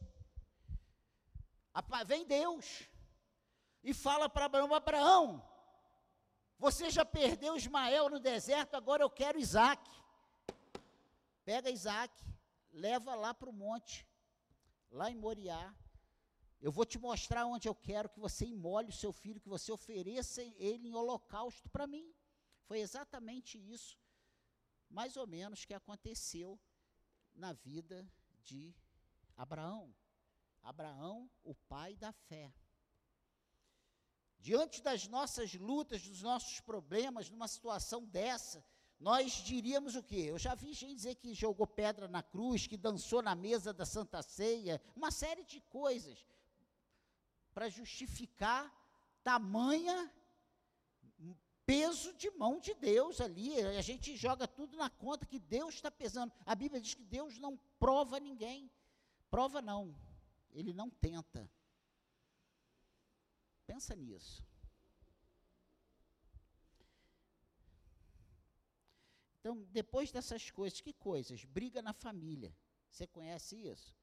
vem 2.07 2.27
Deus 2.27 2.89
e 3.83 3.93
fala 3.93 4.29
para 4.29 4.47
Abraão: 4.47 4.75
Abraão, 4.75 5.49
você 6.59 6.91
já 6.91 7.05
perdeu 7.05 7.57
Ismael 7.57 8.09
no 8.09 8.19
deserto, 8.19 8.75
agora 8.75 9.03
eu 9.03 9.11
quero 9.11 9.39
Isaac. 9.39 9.89
Pega 11.45 11.71
Isaac, 11.71 12.13
leva 12.73 13.15
lá 13.15 13.33
para 13.33 13.49
o 13.49 13.53
monte, 13.53 14.07
lá 14.91 15.11
em 15.11 15.15
Moriá. 15.15 15.75
Eu 16.61 16.73
vou 16.73 16.85
te 16.85 16.99
mostrar 16.99 17.47
onde 17.47 17.69
eu 17.69 17.75
quero 17.75 18.09
que 18.09 18.19
você 18.19 18.45
imole 18.45 18.89
o 18.89 19.01
seu 19.03 19.13
filho, 19.13 19.41
que 19.41 19.49
você 19.49 19.71
ofereça 19.71 20.43
ele 20.43 20.89
em 20.89 20.95
holocausto 20.95 21.69
para 21.69 21.87
mim. 21.87 22.13
Foi 22.65 22.81
exatamente 22.81 23.57
isso, 23.57 23.97
mais 24.89 25.17
ou 25.17 25.27
menos, 25.27 25.65
que 25.65 25.75
aconteceu 25.75 26.59
na 27.35 27.53
vida 27.53 28.07
de 28.43 28.75
Abraão. 29.37 29.95
Abraão, 30.63 31.31
o 31.45 31.55
pai 31.55 31.97
da 31.97 32.13
fé. 32.13 32.53
Diante 34.39 34.83
das 34.83 35.07
nossas 35.07 35.55
lutas, 35.55 36.03
dos 36.03 36.23
nossos 36.23 36.61
problemas, 36.61 37.29
numa 37.29 37.49
situação 37.49 38.05
dessa, 38.05 38.65
nós 38.99 39.33
diríamos 39.33 39.95
o 39.95 40.03
quê? 40.03 40.27
Eu 40.29 40.39
já 40.39 40.55
vi 40.55 40.73
gente 40.73 40.95
dizer 40.95 41.15
que 41.17 41.35
jogou 41.35 41.67
pedra 41.67 42.09
na 42.09 42.23
cruz, 42.23 42.67
que 42.67 42.77
dançou 42.77 43.23
na 43.23 43.35
mesa 43.35 43.73
da 43.73 43.87
Santa 43.87 44.23
Ceia, 44.23 44.81
uma 44.97 45.11
série 45.11 45.45
de 45.45 45.61
coisas 45.63 46.27
para 47.53 47.69
justificar 47.69 48.73
tamanha 49.23 50.13
peso 51.69 52.15
de 52.15 52.31
mão 52.31 52.59
de 52.59 52.73
Deus 52.73 53.21
ali. 53.21 53.61
A 53.61 53.83
gente 53.83 54.17
joga 54.17 54.49
tudo 54.49 54.75
na 54.79 54.89
conta 54.89 55.27
que 55.27 55.39
Deus 55.39 55.75
está 55.75 55.91
pesando. 55.91 56.33
A 56.47 56.55
Bíblia 56.55 56.81
diz 56.81 56.95
que 56.95 57.05
Deus 57.05 57.39
não 57.39 57.59
prova 57.79 58.19
ninguém. 58.19 58.71
Prova 59.31 59.61
não. 59.61 59.95
Ele 60.51 60.73
não 60.73 60.89
tenta. 60.89 61.47
Pensa 63.67 63.95
nisso. 63.95 64.43
Então, 69.39 69.63
depois 69.71 70.11
dessas 70.11 70.51
coisas, 70.51 70.81
que 70.81 70.95
coisas? 70.95 71.45
Briga 71.45 71.83
na 71.83 71.93
família. 71.93 72.57
Você 72.91 73.07
conhece 73.07 73.57
isso? 73.57 73.95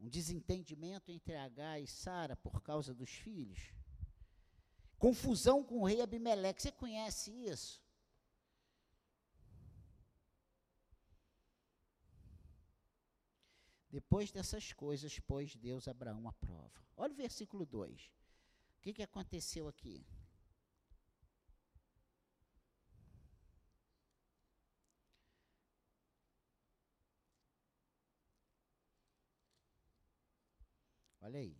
Um 0.00 0.08
desentendimento 0.08 1.12
entre 1.12 1.36
H 1.36 1.78
e 1.78 1.86
Sara 1.86 2.34
por 2.34 2.60
causa 2.60 2.92
dos 2.92 3.10
filhos. 3.10 3.75
Confusão 4.98 5.62
com 5.62 5.80
o 5.80 5.86
rei 5.86 6.00
Abimeleque. 6.00 6.62
Você 6.62 6.72
conhece 6.72 7.30
isso? 7.30 7.82
Depois 13.90 14.30
dessas 14.30 14.72
coisas, 14.72 15.18
pôs 15.20 15.56
Deus 15.56 15.88
Abraão 15.88 16.28
à 16.28 16.32
prova. 16.32 16.84
Olha 16.96 17.12
o 17.12 17.16
versículo 17.16 17.64
2. 17.64 18.10
O 18.78 18.80
que, 18.82 18.92
que 18.92 19.02
aconteceu 19.02 19.68
aqui? 19.68 20.06
Olha 31.20 31.40
aí. 31.40 31.56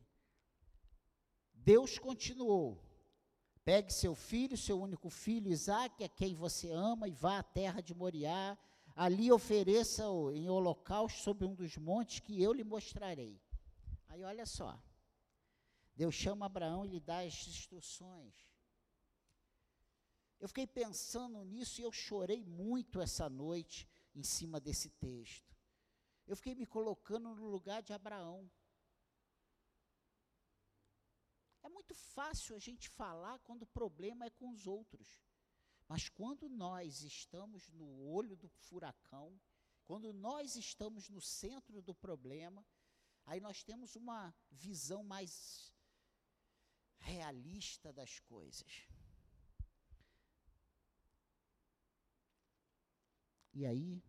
Deus 1.53 1.99
continuou. 1.99 2.86
Pegue 3.67 3.93
seu 3.93 4.15
filho, 4.15 4.57
seu 4.57 4.81
único 4.81 5.11
filho, 5.11 5.51
Isaque, 5.51 6.05
a 6.05 6.09
quem 6.09 6.37
você 6.37 6.71
ama, 6.71 7.09
e 7.09 7.11
vá 7.11 7.41
à 7.41 7.43
terra 7.43 7.81
de 7.81 7.93
Moriá. 7.93 8.57
Ali 8.95 9.33
ofereça-o 9.33 10.31
em 10.31 10.49
holocausto 10.49 11.19
sobre 11.21 11.45
um 11.45 11.53
dos 11.53 11.77
montes 11.77 12.21
que 12.21 12.41
eu 12.41 12.53
lhe 12.53 12.63
mostrarei. 12.63 13.43
Aí 14.07 14.23
olha 14.23 14.47
só. 14.47 14.81
Deus 15.97 16.15
chama 16.15 16.47
Abraão 16.47 16.87
e 16.87 16.91
lhe 16.91 17.01
dá 17.01 17.23
as 17.23 17.49
instruções. 17.49 18.37
Eu 20.39 20.47
fiquei 20.47 20.69
pensando 20.69 21.43
nisso 21.43 21.81
e 21.81 21.85
eu 21.85 21.91
chorei 21.91 22.45
muito 22.45 23.01
essa 23.01 23.29
noite 23.29 23.89
em 24.15 24.23
cima 24.23 24.61
desse 24.61 24.91
texto. 24.91 25.57
Eu 26.25 26.37
fiquei 26.37 26.55
me 26.55 26.67
colocando 26.67 27.35
no 27.35 27.49
lugar 27.49 27.83
de 27.83 27.93
Abraão. 27.93 28.49
É 31.67 31.69
muito 31.69 31.97
fácil 31.97 32.55
a 32.55 32.61
gente 32.61 32.89
falar 32.89 33.41
quando 33.41 33.63
o 33.63 33.73
problema 33.81 34.25
é 34.25 34.31
com 34.31 34.51
os 34.51 34.69
outros. 34.69 35.21
Mas 35.89 36.09
quando 36.09 36.49
nós 36.49 37.03
estamos 37.03 37.69
no 37.73 37.89
olho 38.05 38.37
do 38.37 38.49
furacão, 38.49 39.37
quando 39.85 40.13
nós 40.13 40.55
estamos 40.55 41.09
no 41.09 41.21
centro 41.21 41.83
do 41.83 41.93
problema, 41.93 42.65
aí 43.25 43.41
nós 43.41 43.65
temos 43.65 43.97
uma 43.97 44.33
visão 44.49 45.03
mais 45.03 45.75
realista 47.01 47.93
das 47.93 48.21
coisas. 48.21 48.89
E 53.53 53.67
aí, 53.67 54.01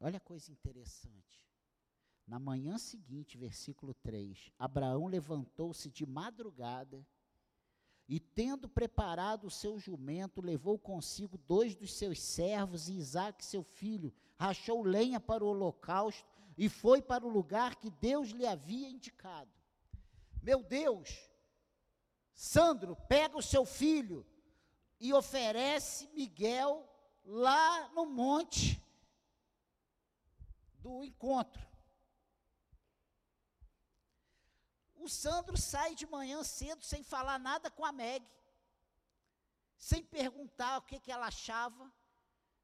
olha 0.00 0.18
a 0.18 0.28
coisa 0.32 0.52
interessante. 0.52 1.47
Na 2.28 2.38
manhã 2.38 2.76
seguinte, 2.76 3.38
versículo 3.38 3.94
3, 3.94 4.52
Abraão 4.58 5.06
levantou-se 5.06 5.88
de 5.88 6.04
madrugada 6.04 7.02
e, 8.06 8.20
tendo 8.20 8.68
preparado 8.68 9.46
o 9.46 9.50
seu 9.50 9.78
jumento, 9.78 10.42
levou 10.42 10.78
consigo 10.78 11.38
dois 11.38 11.74
dos 11.74 11.94
seus 11.94 12.20
servos 12.20 12.86
e 12.86 12.98
Isaque, 12.98 13.42
seu 13.42 13.62
filho, 13.62 14.12
rachou 14.38 14.82
lenha 14.82 15.18
para 15.18 15.42
o 15.42 15.48
holocausto 15.48 16.28
e 16.58 16.68
foi 16.68 17.00
para 17.00 17.24
o 17.24 17.30
lugar 17.30 17.76
que 17.76 17.88
Deus 17.88 18.28
lhe 18.28 18.46
havia 18.46 18.90
indicado. 18.90 19.50
Meu 20.42 20.62
Deus, 20.62 21.30
Sandro, 22.34 22.94
pega 23.08 23.38
o 23.38 23.42
seu 23.42 23.64
filho 23.64 24.26
e 25.00 25.14
oferece 25.14 26.06
Miguel 26.08 26.86
lá 27.24 27.88
no 27.94 28.04
monte 28.04 28.82
do 30.78 31.02
encontro. 31.02 31.67
O 35.00 35.08
Sandro 35.08 35.56
sai 35.56 35.94
de 35.94 36.06
manhã 36.06 36.42
cedo 36.42 36.84
sem 36.84 37.02
falar 37.02 37.38
nada 37.38 37.70
com 37.70 37.84
a 37.84 37.92
Meg, 37.92 38.26
sem 39.76 40.02
perguntar 40.02 40.78
o 40.78 40.82
que, 40.82 40.98
que 41.00 41.12
ela 41.12 41.26
achava, 41.26 41.92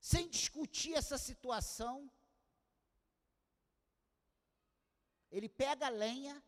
sem 0.01 0.29
discutir 0.29 0.95
essa 0.95 1.17
situação. 1.17 2.11
Ele 5.31 5.49
pega 5.49 5.87
a 5.87 5.91
lenha, 5.91 6.43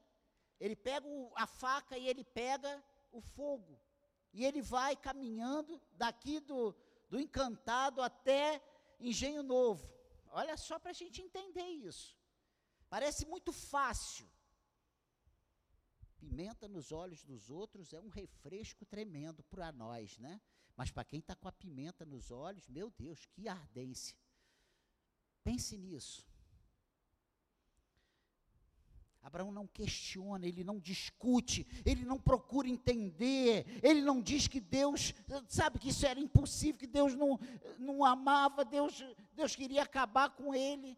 ele 0.60 0.76
pega 0.76 1.06
o, 1.06 1.32
a 1.36 1.46
faca 1.46 1.96
e 1.96 2.08
ele 2.08 2.24
pega 2.24 2.84
o 3.12 3.20
fogo. 3.20 3.80
E 4.32 4.44
ele 4.44 4.60
vai 4.60 4.94
caminhando 4.94 5.80
daqui 5.92 6.40
do, 6.40 6.74
do 7.08 7.18
encantado 7.18 8.02
até 8.02 8.62
Engenho 9.00 9.42
Novo. 9.42 9.90
Olha 10.30 10.56
só 10.56 10.78
para 10.78 10.90
a 10.90 10.94
gente 10.94 11.22
entender 11.22 11.66
isso. 11.66 12.16
Parece 12.88 13.24
muito 13.26 13.52
fácil. 13.52 14.28
Pimenta 16.18 16.66
nos 16.66 16.93
olhos 16.93 17.22
dos 17.22 17.51
outros 17.51 17.93
é 17.93 18.01
um 18.01 18.09
refresco 18.09 18.84
tremendo 18.86 19.43
para 19.44 19.70
nós, 19.72 20.18
né? 20.18 20.40
Mas 20.76 20.90
para 20.90 21.05
quem 21.05 21.20
está 21.20 21.34
com 21.34 21.48
a 21.48 21.52
pimenta 21.52 22.05
nos 22.05 22.30
olhos, 22.30 22.68
meu 22.68 22.90
Deus, 22.90 23.26
que 23.26 23.48
ardência. 23.48 24.16
Pense 25.44 25.76
nisso. 25.76 26.26
Abraão 29.22 29.51
não 29.51 29.66
questiona, 29.66 30.47
ele 30.47 30.62
não 30.62 30.78
discute, 30.78 31.66
ele 31.84 32.05
não 32.05 32.16
procura 32.16 32.68
entender, 32.68 33.66
ele 33.82 34.01
não 34.01 34.22
diz 34.22 34.47
que 34.47 34.60
Deus, 34.60 35.12
sabe 35.48 35.80
que 35.80 35.88
isso 35.88 36.06
era 36.06 36.20
impossível, 36.20 36.78
que 36.78 36.86
Deus 36.86 37.12
não, 37.14 37.38
não 37.76 38.05
amava, 38.05 38.64
Deus, 38.64 39.05
Deus 39.34 39.56
queria 39.56 39.82
acabar 39.82 40.30
com 40.30 40.55
ele. 40.55 40.97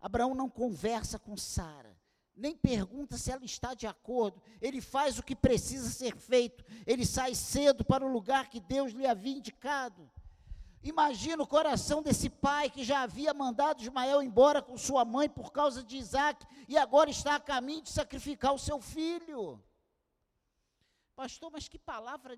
Abraão 0.00 0.34
não 0.34 0.50
conversa 0.50 1.18
com 1.18 1.36
Sara 1.36 1.93
nem 2.36 2.56
pergunta 2.56 3.16
se 3.16 3.30
ela 3.30 3.44
está 3.44 3.74
de 3.74 3.86
acordo, 3.86 4.42
ele 4.60 4.80
faz 4.80 5.18
o 5.18 5.22
que 5.22 5.36
precisa 5.36 5.88
ser 5.88 6.16
feito, 6.16 6.64
ele 6.86 7.06
sai 7.06 7.34
cedo 7.34 7.84
para 7.84 8.04
o 8.04 8.12
lugar 8.12 8.48
que 8.48 8.60
Deus 8.60 8.92
lhe 8.92 9.06
havia 9.06 9.36
indicado. 9.36 10.10
Imagina 10.82 11.42
o 11.42 11.46
coração 11.46 12.02
desse 12.02 12.28
pai 12.28 12.68
que 12.68 12.84
já 12.84 13.02
havia 13.02 13.32
mandado 13.32 13.80
Ismael 13.80 14.22
embora 14.22 14.60
com 14.60 14.76
sua 14.76 15.02
mãe 15.02 15.30
por 15.30 15.50
causa 15.50 15.82
de 15.82 15.96
Isaac 15.96 16.46
e 16.68 16.76
agora 16.76 17.08
está 17.08 17.36
a 17.36 17.40
caminho 17.40 17.82
de 17.82 17.88
sacrificar 17.88 18.52
o 18.52 18.58
seu 18.58 18.78
filho. 18.80 19.62
Pastor, 21.16 21.50
mas 21.50 21.68
que 21.68 21.78
palavra 21.78 22.36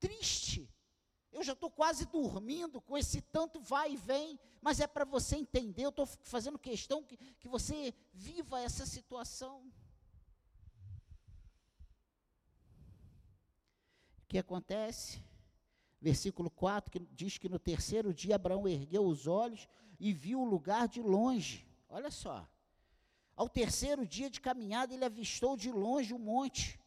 triste. 0.00 0.66
Eu 1.32 1.42
já 1.42 1.54
estou 1.54 1.70
quase 1.70 2.04
dormindo 2.06 2.80
com 2.80 2.96
esse 2.96 3.22
tanto 3.22 3.58
vai 3.58 3.92
e 3.92 3.96
vem, 3.96 4.38
mas 4.60 4.80
é 4.80 4.86
para 4.86 5.04
você 5.04 5.36
entender. 5.36 5.84
Eu 5.84 5.88
estou 5.88 6.06
fazendo 6.06 6.58
questão 6.58 7.02
que, 7.02 7.16
que 7.16 7.48
você 7.48 7.94
viva 8.12 8.60
essa 8.60 8.84
situação. 8.84 9.72
O 14.18 14.26
que 14.28 14.38
acontece? 14.38 15.24
Versículo 16.00 16.50
4 16.50 16.90
que 16.90 16.98
diz 17.12 17.38
que 17.38 17.48
no 17.48 17.58
terceiro 17.58 18.12
dia 18.12 18.34
Abraão 18.34 18.68
ergueu 18.68 19.06
os 19.06 19.26
olhos 19.26 19.66
e 19.98 20.12
viu 20.12 20.40
o 20.40 20.44
lugar 20.44 20.86
de 20.86 21.00
longe. 21.00 21.66
Olha 21.88 22.10
só. 22.10 22.46
Ao 23.34 23.48
terceiro 23.48 24.06
dia 24.06 24.28
de 24.28 24.40
caminhada, 24.40 24.92
ele 24.92 25.04
avistou 25.04 25.56
de 25.56 25.72
longe 25.72 26.12
o 26.12 26.18
monte 26.18 26.81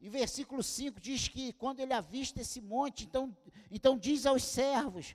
e 0.00 0.08
versículo 0.08 0.62
5 0.62 0.98
diz 0.98 1.28
que 1.28 1.52
quando 1.52 1.80
ele 1.80 1.92
avista 1.92 2.40
esse 2.40 2.60
monte, 2.60 3.04
então, 3.04 3.36
então 3.70 3.98
diz 3.98 4.24
aos 4.24 4.42
servos: 4.42 5.14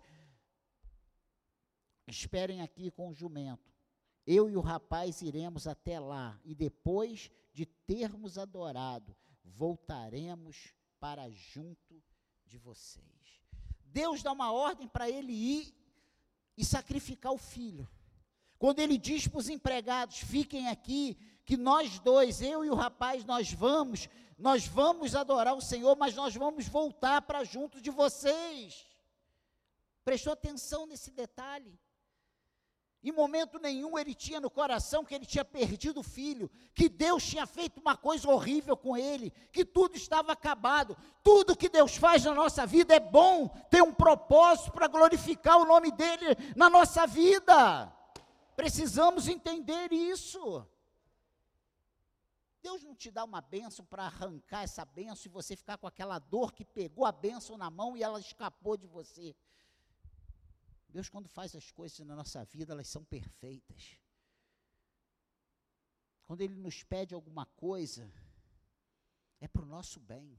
Esperem 2.07 2.61
aqui 2.61 2.91
com 2.91 3.09
o 3.09 3.13
jumento. 3.13 3.73
Eu 4.27 4.49
e 4.49 4.55
o 4.55 4.61
rapaz 4.61 5.21
iremos 5.21 5.65
até 5.67 5.99
lá, 5.99 6.39
e 6.43 6.53
depois 6.53 7.31
de 7.51 7.65
termos 7.65 8.37
adorado, 8.37 9.15
voltaremos 9.43 10.73
para 10.99 11.29
junto 11.29 12.03
de 12.45 12.57
vocês. 12.57 13.05
Deus 13.85 14.21
dá 14.21 14.31
uma 14.31 14.51
ordem 14.51 14.87
para 14.87 15.09
ele 15.09 15.31
ir 15.31 15.73
e 16.57 16.63
sacrificar 16.63 17.31
o 17.31 17.37
filho. 17.37 17.89
Quando 18.57 18.79
ele 18.79 18.97
diz 18.97 19.27
para 19.27 19.39
os 19.39 19.49
empregados: 19.49 20.19
fiquem 20.19 20.67
aqui, 20.67 21.17
que 21.43 21.57
nós 21.57 21.99
dois, 21.99 22.41
eu 22.41 22.65
e 22.65 22.69
o 22.69 22.75
rapaz, 22.75 23.23
nós 23.25 23.51
vamos 23.51 24.09
nós 24.37 24.67
vamos 24.67 25.15
adorar 25.15 25.55
o 25.55 25.61
Senhor, 25.61 25.95
mas 25.97 26.13
nós 26.13 26.35
vamos 26.35 26.67
voltar 26.67 27.21
para 27.21 27.43
junto 27.43 27.79
de 27.79 27.89
vocês. 27.89 28.85
Prestou 30.03 30.33
atenção 30.33 30.85
nesse 30.85 31.09
detalhe? 31.11 31.79
Em 33.01 33.11
momento 33.11 33.59
nenhum 33.59 33.99
ele 33.99 34.15
tinha 34.15 34.41
no 34.41 34.49
coração 34.49 35.05
que 35.05 35.13
ele 35.13 35.27
tinha 35.27 35.45
perdido 35.45 35.99
o 35.99 36.03
filho, 36.03 36.49
que 36.73 36.89
Deus 36.89 37.23
tinha 37.23 37.45
feito 37.45 37.79
uma 37.79 37.95
coisa 37.95 38.27
horrível 38.27 38.75
com 38.75 38.97
ele, 38.97 39.31
que 39.51 39.63
tudo 39.63 39.95
estava 39.95 40.31
acabado. 40.31 40.97
Tudo 41.23 41.55
que 41.55 41.69
Deus 41.69 41.95
faz 41.95 42.23
na 42.23 42.33
nossa 42.33 42.65
vida 42.65 42.95
é 42.95 42.99
bom, 42.99 43.47
tem 43.69 43.81
um 43.83 43.93
propósito 43.93 44.71
para 44.71 44.87
glorificar 44.87 45.57
o 45.57 45.65
nome 45.65 45.91
dele 45.91 46.35
na 46.55 46.67
nossa 46.67 47.05
vida. 47.05 47.93
Precisamos 48.55 49.27
entender 49.27 49.93
isso. 49.93 50.65
Deus 52.65 52.81
não 52.81 52.95
te 52.95 53.11
dá 53.11 53.23
uma 53.23 53.41
bênção 53.41 53.85
para 53.85 54.05
arrancar 54.05 54.63
essa 54.63 54.83
bênção 54.83 55.29
e 55.29 55.29
você 55.29 55.55
ficar 55.55 55.77
com 55.77 55.85
aquela 55.85 56.17
dor 56.17 56.51
que 56.51 56.65
pegou 56.65 57.05
a 57.05 57.11
bênção 57.11 57.59
na 57.59 57.69
mão 57.69 57.95
e 57.95 58.01
ela 58.01 58.19
escapou 58.19 58.75
de 58.75 58.87
você. 58.87 59.35
Deus, 60.89 61.07
quando 61.07 61.29
faz 61.29 61.55
as 61.55 61.69
coisas 61.69 61.99
na 61.99 62.15
nossa 62.15 62.43
vida, 62.43 62.73
elas 62.73 62.87
são 62.87 63.03
perfeitas. 63.05 63.99
Quando 66.25 66.41
Ele 66.41 66.55
nos 66.55 66.81
pede 66.81 67.13
alguma 67.13 67.45
coisa, 67.45 68.11
é 69.39 69.47
para 69.47 69.61
o 69.61 69.67
nosso 69.67 69.99
bem. 69.99 70.35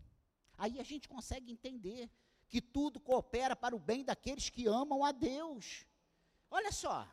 Aí 0.58 0.80
a 0.80 0.82
gente 0.82 1.08
consegue 1.08 1.52
entender 1.52 2.10
que 2.48 2.60
tudo 2.60 2.98
coopera 2.98 3.54
para 3.54 3.76
o 3.76 3.78
bem 3.78 4.04
daqueles 4.04 4.50
que 4.50 4.66
amam 4.66 5.04
a 5.04 5.12
Deus. 5.12 5.86
Olha 6.50 6.72
só, 6.72 7.08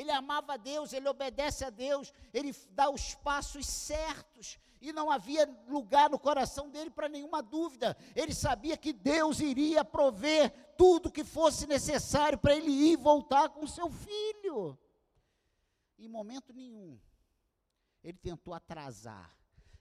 ele 0.00 0.10
amava 0.10 0.54
a 0.54 0.56
Deus, 0.56 0.92
ele 0.92 1.08
obedece 1.08 1.64
a 1.64 1.70
Deus, 1.70 2.12
ele 2.32 2.54
dá 2.70 2.90
os 2.90 3.14
passos 3.14 3.66
certos, 3.66 4.58
e 4.80 4.92
não 4.92 5.10
havia 5.10 5.46
lugar 5.68 6.08
no 6.08 6.18
coração 6.18 6.70
dele 6.70 6.88
para 6.88 7.08
nenhuma 7.08 7.42
dúvida. 7.42 7.94
Ele 8.16 8.32
sabia 8.32 8.78
que 8.78 8.94
Deus 8.94 9.38
iria 9.40 9.84
prover 9.84 10.50
tudo 10.78 11.12
que 11.12 11.22
fosse 11.22 11.66
necessário 11.66 12.38
para 12.38 12.54
ele 12.54 12.70
ir 12.70 12.92
e 12.92 12.96
voltar 12.96 13.50
com 13.50 13.66
seu 13.66 13.90
filho. 13.90 14.78
Em 15.98 16.08
momento 16.08 16.54
nenhum, 16.54 16.98
ele 18.02 18.16
tentou 18.16 18.54
atrasar, 18.54 19.36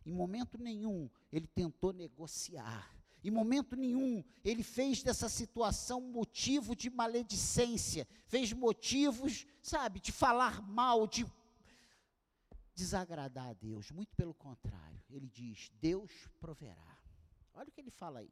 em 0.06 0.12
momento 0.12 0.58
nenhum, 0.58 1.10
ele 1.32 1.48
tentou 1.48 1.94
negociar. 1.94 2.99
Em 3.24 3.32
momento 3.32 3.76
nenhum 3.76 4.24
ele 4.44 4.64
fez 4.64 5.04
dessa 5.04 5.28
situação 5.28 6.02
motivo 6.02 6.76
de 6.76 6.90
maledicência, 6.90 8.08
fez 8.28 8.54
motivos, 8.54 9.46
sabe, 9.62 10.00
de 10.00 10.12
falar 10.12 10.62
mal, 10.62 11.06
de 11.06 11.26
desagradar 12.74 13.50
a 13.50 13.54
Deus. 13.54 13.92
Muito 13.92 14.16
pelo 14.16 14.34
contrário, 14.34 15.02
ele 15.10 15.28
diz: 15.28 15.70
Deus 15.82 16.12
proverá. 16.40 16.98
Olha 17.54 17.68
o 17.68 17.72
que 17.72 17.82
ele 17.82 17.92
fala 17.92 18.20
aí. 18.20 18.32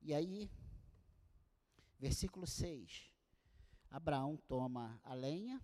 E 0.00 0.14
aí, 0.14 0.50
versículo 1.98 2.46
6. 2.46 3.12
Abraão 3.90 4.36
toma 4.36 5.00
a 5.02 5.14
lenha, 5.14 5.60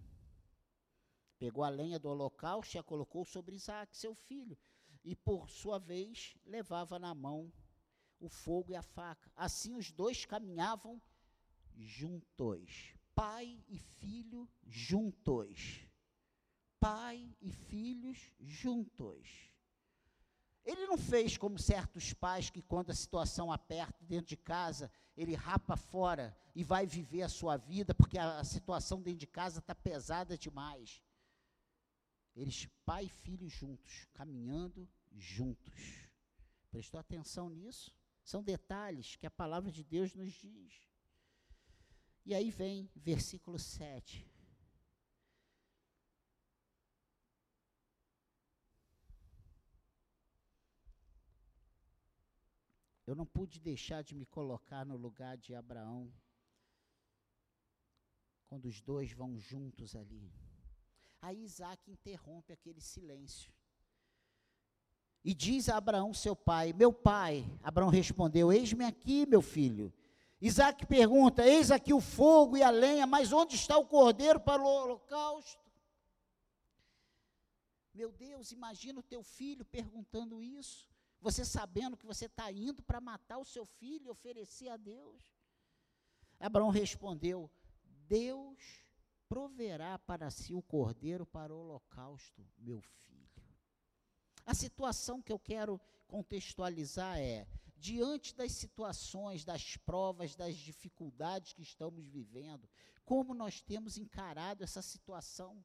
pegou 1.38 1.62
a 1.62 1.68
lenha 1.68 1.98
do 1.98 2.08
holocausto 2.08 2.76
e 2.76 2.78
a 2.78 2.82
colocou 2.82 3.24
sobre 3.24 3.54
Isaac, 3.54 3.96
seu 3.96 4.14
filho, 4.14 4.58
e 5.04 5.14
por 5.14 5.50
sua 5.50 5.78
vez 5.78 6.34
levava 6.44 6.98
na 6.98 7.14
mão 7.14 7.52
o 8.18 8.28
fogo 8.28 8.72
e 8.72 8.76
a 8.76 8.82
faca. 8.82 9.30
Assim 9.36 9.74
os 9.74 9.92
dois 9.92 10.24
caminhavam 10.24 11.00
juntos, 11.76 12.94
pai 13.14 13.62
e 13.68 13.78
filho 13.78 14.48
juntos. 14.66 15.86
Pai 16.80 17.34
e 17.40 17.50
filhos 17.50 18.30
juntos. 18.38 19.54
Ele 20.64 20.86
não 20.86 20.96
fez 20.96 21.36
como 21.36 21.58
certos 21.58 22.12
pais 22.14 22.48
que, 22.48 22.62
quando 22.62 22.90
a 22.90 22.94
situação 22.94 23.52
aperta 23.52 24.02
dentro 24.04 24.26
de 24.26 24.36
casa, 24.36 24.90
ele 25.16 25.34
rapa 25.34 25.76
fora 25.76 26.36
e 26.54 26.64
vai 26.64 26.86
viver 26.86 27.22
a 27.22 27.28
sua 27.28 27.56
vida, 27.56 27.94
porque 27.94 28.18
a, 28.18 28.42
situação 28.44 29.02
dentro 29.02 29.20
de 29.20 29.26
casa 29.26 29.58
está 29.58 29.74
pesada 29.74 30.38
demais. 30.38 31.02
Eles, 32.34 32.66
pai 32.84 33.04
e 33.04 33.08
filho 33.08 33.48
juntos, 33.48 34.06
caminhando 34.12 34.88
juntos. 35.12 36.08
Prestou 36.70 36.98
atenção 36.98 37.48
nisso? 37.48 37.94
São 38.24 38.42
detalhes 38.42 39.16
que 39.16 39.26
a 39.26 39.30
palavra 39.30 39.70
de 39.70 39.84
Deus 39.84 40.14
nos 40.14 40.32
diz. 40.32 40.88
E 42.26 42.34
aí 42.34 42.50
vem 42.50 42.90
versículo 42.96 43.58
7. 43.58 44.26
Eu 53.06 53.14
não 53.14 53.26
pude 53.26 53.60
deixar 53.60 54.02
de 54.02 54.14
me 54.14 54.24
colocar 54.24 54.84
no 54.86 54.96
lugar 54.96 55.36
de 55.36 55.54
Abraão, 55.54 56.10
quando 58.46 58.64
os 58.64 58.80
dois 58.80 59.12
vão 59.12 59.38
juntos 59.38 59.94
ali. 59.94 60.32
Aí 61.24 61.42
Isaac 61.42 61.90
interrompe 61.90 62.52
aquele 62.52 62.82
silêncio. 62.82 63.50
E 65.24 65.32
diz 65.32 65.70
a 65.70 65.78
Abraão, 65.78 66.12
seu 66.12 66.36
pai: 66.36 66.74
Meu 66.74 66.92
pai. 66.92 67.50
Abraão 67.62 67.88
respondeu: 67.88 68.52
Eis-me 68.52 68.84
aqui, 68.84 69.24
meu 69.24 69.40
filho. 69.40 69.90
Isaac 70.38 70.84
pergunta: 70.84 71.42
Eis 71.42 71.70
aqui 71.70 71.94
o 71.94 72.00
fogo 72.00 72.58
e 72.58 72.62
a 72.62 72.68
lenha, 72.68 73.06
mas 73.06 73.32
onde 73.32 73.54
está 73.54 73.78
o 73.78 73.86
cordeiro 73.86 74.38
para 74.38 74.60
o 74.60 74.66
holocausto? 74.66 75.64
Meu 77.94 78.12
Deus, 78.12 78.52
imagina 78.52 79.00
o 79.00 79.02
teu 79.02 79.22
filho 79.22 79.64
perguntando 79.64 80.42
isso 80.42 80.86
você 81.22 81.42
sabendo 81.42 81.96
que 81.96 82.04
você 82.04 82.26
está 82.26 82.52
indo 82.52 82.82
para 82.82 83.00
matar 83.00 83.38
o 83.38 83.46
seu 83.46 83.64
filho 83.64 84.08
e 84.08 84.10
oferecer 84.10 84.68
a 84.68 84.76
Deus? 84.76 85.22
Abraão 86.38 86.68
respondeu: 86.68 87.50
Deus 88.06 88.83
proverá 89.28 89.98
para 89.98 90.30
si 90.30 90.54
o 90.54 90.62
cordeiro 90.62 91.26
para 91.26 91.52
o 91.52 91.58
holocausto, 91.58 92.46
meu 92.58 92.80
filho. 92.80 93.24
A 94.46 94.54
situação 94.54 95.22
que 95.22 95.32
eu 95.32 95.38
quero 95.38 95.80
contextualizar 96.06 97.18
é: 97.18 97.46
diante 97.76 98.34
das 98.34 98.52
situações, 98.52 99.44
das 99.44 99.76
provas, 99.76 100.36
das 100.36 100.56
dificuldades 100.56 101.52
que 101.52 101.62
estamos 101.62 102.06
vivendo, 102.06 102.68
como 103.04 103.34
nós 103.34 103.60
temos 103.60 103.96
encarado 103.96 104.62
essa 104.62 104.82
situação? 104.82 105.64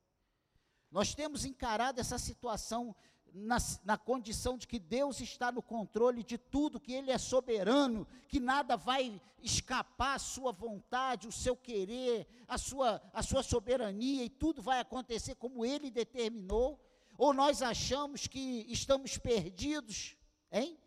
Nós 0.91 1.13
temos 1.13 1.45
encarado 1.45 1.99
essa 1.99 2.17
situação 2.17 2.95
na, 3.33 3.57
na, 3.83 3.97
condição 3.97 4.57
de 4.57 4.67
que 4.67 4.79
Deus 4.79 5.19
está 5.19 5.51
no 5.51 5.61
controle 5.61 6.23
de 6.23 6.37
tudo, 6.37 6.79
que 6.79 6.93
Ele 6.93 7.11
é 7.11 7.17
soberano, 7.17 8.07
que 8.27 8.39
nada 8.39 8.75
vai 8.75 9.21
escapar 9.41 10.15
à 10.15 10.19
sua 10.19 10.51
vontade, 10.51 11.27
o 11.27 11.31
seu 11.31 11.55
querer, 11.55 12.27
a 12.47 12.57
sua, 12.57 13.01
a 13.13 13.23
sua 13.23 13.43
soberania, 13.43 14.23
e 14.23 14.29
tudo 14.29 14.61
vai 14.61 14.79
acontecer 14.79 15.35
como 15.35 15.65
Ele 15.65 15.89
determinou? 15.89 16.79
Ou 17.17 17.33
nós 17.33 17.61
achamos 17.61 18.27
que 18.27 18.65
estamos 18.69 19.17
perdidos, 19.17 20.15
hein? 20.51 20.77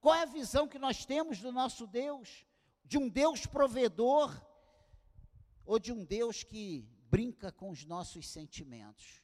Qual 0.00 0.14
é 0.14 0.22
a 0.22 0.26
visão 0.26 0.66
que 0.66 0.78
nós 0.78 1.04
temos 1.04 1.40
do 1.40 1.52
nosso 1.52 1.86
Deus? 1.86 2.46
De 2.84 2.96
um 2.96 3.08
Deus 3.08 3.44
provedor, 3.46 4.34
ou 5.64 5.78
de 5.78 5.92
um 5.92 6.04
Deus 6.04 6.42
que 6.42 6.88
brinca 7.10 7.52
com 7.52 7.70
os 7.70 7.84
nossos 7.84 8.28
sentimentos? 8.28 9.19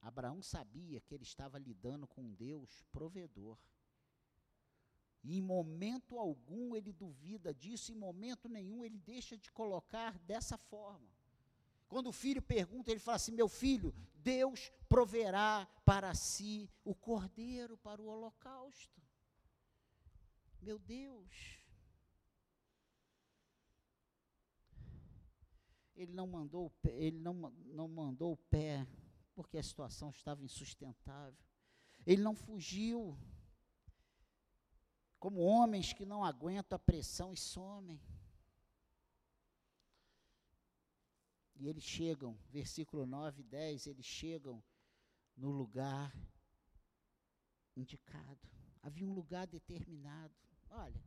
Abraão 0.00 0.42
sabia 0.42 1.00
que 1.00 1.14
ele 1.14 1.24
estava 1.24 1.58
lidando 1.58 2.06
com 2.06 2.22
um 2.22 2.34
Deus 2.34 2.82
provedor. 2.92 3.58
E 5.22 5.36
em 5.38 5.42
momento 5.42 6.18
algum 6.18 6.76
ele 6.76 6.92
duvida 6.92 7.52
disso, 7.52 7.92
em 7.92 7.96
momento 7.96 8.48
nenhum 8.48 8.84
ele 8.84 8.98
deixa 8.98 9.36
de 9.36 9.50
colocar 9.50 10.16
dessa 10.20 10.56
forma. 10.56 11.08
Quando 11.88 12.08
o 12.08 12.12
filho 12.12 12.42
pergunta, 12.42 12.90
ele 12.90 13.00
fala 13.00 13.16
assim: 13.16 13.32
Meu 13.32 13.48
filho, 13.48 13.94
Deus 14.14 14.70
proverá 14.88 15.66
para 15.84 16.14
si 16.14 16.70
o 16.84 16.94
cordeiro 16.94 17.76
para 17.78 18.00
o 18.00 18.06
holocausto. 18.06 19.02
Meu 20.60 20.78
Deus. 20.78 21.58
Ele 25.96 26.12
não 26.12 26.28
mandou, 26.28 26.72
ele 26.84 27.18
não, 27.18 27.34
não 27.34 27.88
mandou 27.88 28.34
o 28.34 28.36
pé 28.36 28.86
porque 29.38 29.56
a 29.56 29.62
situação 29.62 30.10
estava 30.10 30.42
insustentável. 30.42 31.38
Ele 32.04 32.20
não 32.20 32.34
fugiu. 32.34 33.16
Como 35.16 35.38
homens 35.38 35.92
que 35.92 36.04
não 36.04 36.24
aguentam 36.24 36.74
a 36.74 36.78
pressão 36.80 37.32
e 37.32 37.36
somem. 37.36 38.02
E 41.54 41.68
eles 41.68 41.84
chegam, 41.84 42.36
versículo 42.50 43.06
9 43.06 43.42
e 43.42 43.44
10, 43.44 43.86
eles 43.86 44.06
chegam 44.06 44.60
no 45.36 45.52
lugar 45.52 46.12
indicado. 47.76 48.50
Havia 48.82 49.06
um 49.06 49.14
lugar 49.14 49.46
determinado. 49.46 50.34
Olha, 50.68 51.00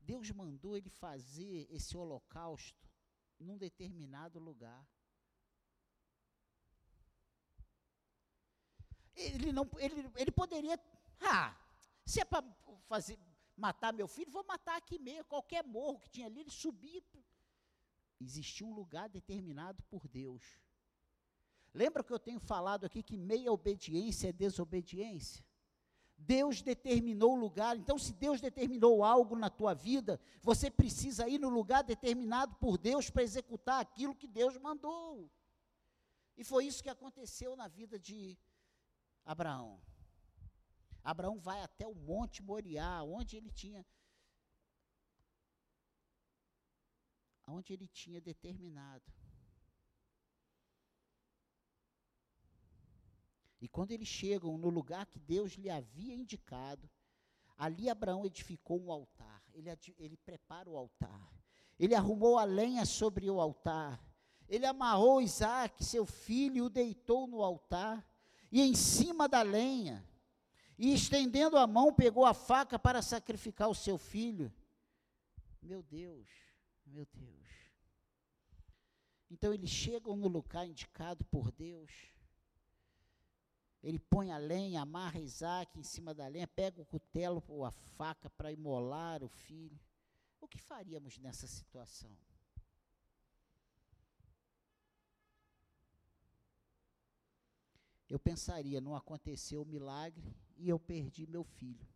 Deus 0.00 0.28
mandou 0.32 0.76
ele 0.76 0.90
fazer 0.90 1.68
esse 1.70 1.96
holocausto 1.96 2.84
num 3.38 3.56
determinado 3.56 4.40
lugar. 4.40 4.84
Ele, 9.14 9.52
não, 9.52 9.68
ele, 9.78 10.10
ele 10.16 10.30
poderia, 10.30 10.78
ah, 11.20 11.56
se 12.04 12.20
é 12.20 12.24
para 12.24 12.44
fazer, 12.86 13.18
matar 13.56 13.92
meu 13.92 14.08
filho, 14.08 14.30
vou 14.30 14.44
matar 14.44 14.76
aqui 14.76 14.98
mesmo, 14.98 15.24
qualquer 15.24 15.64
morro 15.64 15.98
que 16.00 16.10
tinha 16.10 16.26
ali, 16.26 16.40
ele 16.40 16.50
subia. 16.50 17.02
Existia 18.20 18.66
um 18.66 18.74
lugar 18.74 19.08
determinado 19.08 19.82
por 19.84 20.06
Deus. 20.08 20.42
Lembra 21.74 22.04
que 22.04 22.12
eu 22.12 22.18
tenho 22.18 22.38
falado 22.38 22.84
aqui 22.84 23.02
que 23.02 23.16
meia 23.16 23.52
obediência 23.52 24.28
é 24.28 24.32
desobediência? 24.32 25.44
Deus 26.16 26.62
determinou 26.62 27.32
o 27.32 27.40
lugar, 27.40 27.76
então 27.76 27.98
se 27.98 28.12
Deus 28.12 28.40
determinou 28.40 29.02
algo 29.02 29.36
na 29.36 29.50
tua 29.50 29.74
vida, 29.74 30.20
você 30.40 30.70
precisa 30.70 31.28
ir 31.28 31.38
no 31.38 31.48
lugar 31.48 31.82
determinado 31.82 32.54
por 32.56 32.78
Deus 32.78 33.10
para 33.10 33.24
executar 33.24 33.80
aquilo 33.80 34.14
que 34.14 34.28
Deus 34.28 34.56
mandou. 34.58 35.28
E 36.36 36.44
foi 36.44 36.66
isso 36.66 36.82
que 36.82 36.88
aconteceu 36.88 37.56
na 37.56 37.66
vida 37.66 37.98
de 37.98 38.38
Abraão. 39.24 39.80
Abraão 41.02 41.38
vai 41.38 41.60
até 41.62 41.86
o 41.86 41.94
Monte 41.94 42.42
Moriá, 42.42 43.02
onde 43.02 43.36
ele 43.36 43.50
tinha 43.50 43.84
onde 47.48 47.72
ele 47.72 47.88
tinha 47.88 48.20
determinado. 48.20 49.12
E 53.60 53.68
quando 53.68 53.92
eles 53.92 54.08
chegam 54.08 54.56
no 54.56 54.70
lugar 54.70 55.06
que 55.06 55.18
Deus 55.18 55.52
lhe 55.52 55.68
havia 55.68 56.14
indicado, 56.14 56.88
ali 57.56 57.88
Abraão 57.88 58.24
edificou 58.24 58.80
um 58.80 58.90
altar. 58.90 59.44
Ele, 59.52 59.68
ele 59.98 60.16
prepara 60.16 60.68
o 60.68 60.76
altar. 60.76 61.32
Ele 61.78 61.94
arrumou 61.94 62.38
a 62.38 62.44
lenha 62.44 62.84
sobre 62.84 63.30
o 63.30 63.40
altar. 63.40 64.02
Ele 64.48 64.66
amarrou 64.66 65.20
Isaac, 65.20 65.84
seu 65.84 66.04
filho, 66.06 66.56
e 66.56 66.62
o 66.62 66.70
deitou 66.70 67.26
no 67.26 67.42
altar 67.42 68.04
e 68.52 68.60
em 68.60 68.74
cima 68.74 69.26
da 69.26 69.40
lenha, 69.40 70.06
e 70.78 70.92
estendendo 70.92 71.56
a 71.56 71.66
mão, 71.66 71.90
pegou 71.92 72.26
a 72.26 72.34
faca 72.34 72.78
para 72.78 73.00
sacrificar 73.00 73.70
o 73.70 73.74
seu 73.74 73.96
filho. 73.96 74.52
Meu 75.62 75.82
Deus, 75.82 76.28
meu 76.84 77.06
Deus. 77.14 77.48
Então 79.30 79.54
eles 79.54 79.70
chegam 79.70 80.14
no 80.14 80.28
lugar 80.28 80.66
indicado 80.66 81.24
por 81.24 81.50
Deus. 81.50 81.90
Ele 83.82 83.98
põe 83.98 84.30
a 84.30 84.36
lenha, 84.36 84.82
amarra 84.82 85.18
Isaac 85.18 85.78
em 85.78 85.82
cima 85.82 86.12
da 86.12 86.28
lenha, 86.28 86.46
pega 86.46 86.80
o 86.80 86.84
cutelo 86.84 87.42
ou 87.48 87.64
a 87.64 87.70
faca 87.70 88.28
para 88.28 88.52
imolar 88.52 89.24
o 89.24 89.28
filho. 89.28 89.80
O 90.40 90.46
que 90.46 90.58
faríamos 90.58 91.16
nessa 91.18 91.46
situação? 91.46 92.14
Eu 98.12 98.18
pensaria, 98.18 98.78
não 98.78 98.94
aconteceu 98.94 99.62
o 99.62 99.64
milagre 99.64 100.36
e 100.58 100.68
eu 100.68 100.78
perdi 100.78 101.26
meu 101.26 101.42
filho. 101.42 101.88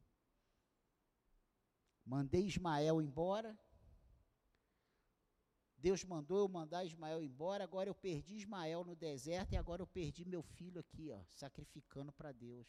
Mandei 2.07 2.47
Ismael 2.47 3.03
embora, 3.03 3.55
Deus 5.77 6.03
mandou 6.05 6.39
eu 6.39 6.49
mandar 6.49 6.87
Ismael 6.87 7.23
embora, 7.23 7.65
agora 7.65 7.91
eu 7.91 7.95
perdi 7.95 8.37
Ismael 8.37 8.83
no 8.83 8.97
deserto 8.97 9.53
e 9.53 9.59
agora 9.59 9.83
eu 9.83 9.87
perdi 9.87 10.25
meu 10.25 10.43
filho 10.43 10.81
aqui, 10.81 11.11
ó, 11.11 11.23
sacrificando 11.29 12.11
para 12.15 12.33
Deus. 12.33 12.67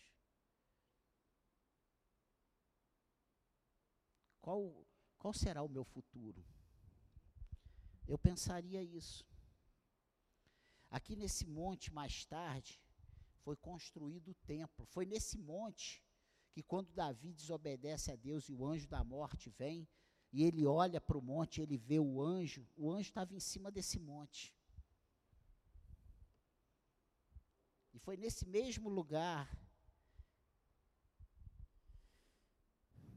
Qual, 4.41 4.86
qual 5.18 5.34
será 5.34 5.64
o 5.64 5.69
meu 5.69 5.86
futuro? 5.86 6.44
Eu 8.06 8.18
pensaria 8.18 8.84
isso. 8.84 9.26
Aqui 10.91 11.15
nesse 11.15 11.45
monte, 11.45 11.94
mais 11.94 12.26
tarde, 12.26 12.82
foi 13.48 13.56
construído 13.56 14.32
o 14.32 14.40
templo. 14.45 14.86
Foi 14.88 15.06
nesse 15.06 15.38
monte 15.38 16.03
que, 16.52 16.61
quando 16.61 16.91
Davi 16.91 17.32
desobedece 17.32 18.11
a 18.11 18.15
Deus 18.18 18.49
e 18.49 18.53
o 18.53 18.65
anjo 18.65 18.90
da 18.90 19.06
morte 19.06 19.49
vem, 19.52 19.88
e 20.34 20.44
ele 20.44 20.65
olha 20.65 20.99
para 20.99 21.18
o 21.18 21.22
monte, 21.22 21.61
ele 21.61 21.78
vê 21.78 21.98
o 21.98 22.22
anjo, 22.22 22.68
o 22.76 22.91
anjo 22.91 23.07
estava 23.07 23.34
em 23.34 23.40
cima 23.40 23.72
desse 23.72 23.98
monte. 23.99 24.53
E 27.94 27.99
foi 27.99 28.18
nesse 28.18 28.45
mesmo 28.45 28.90
lugar 28.90 29.49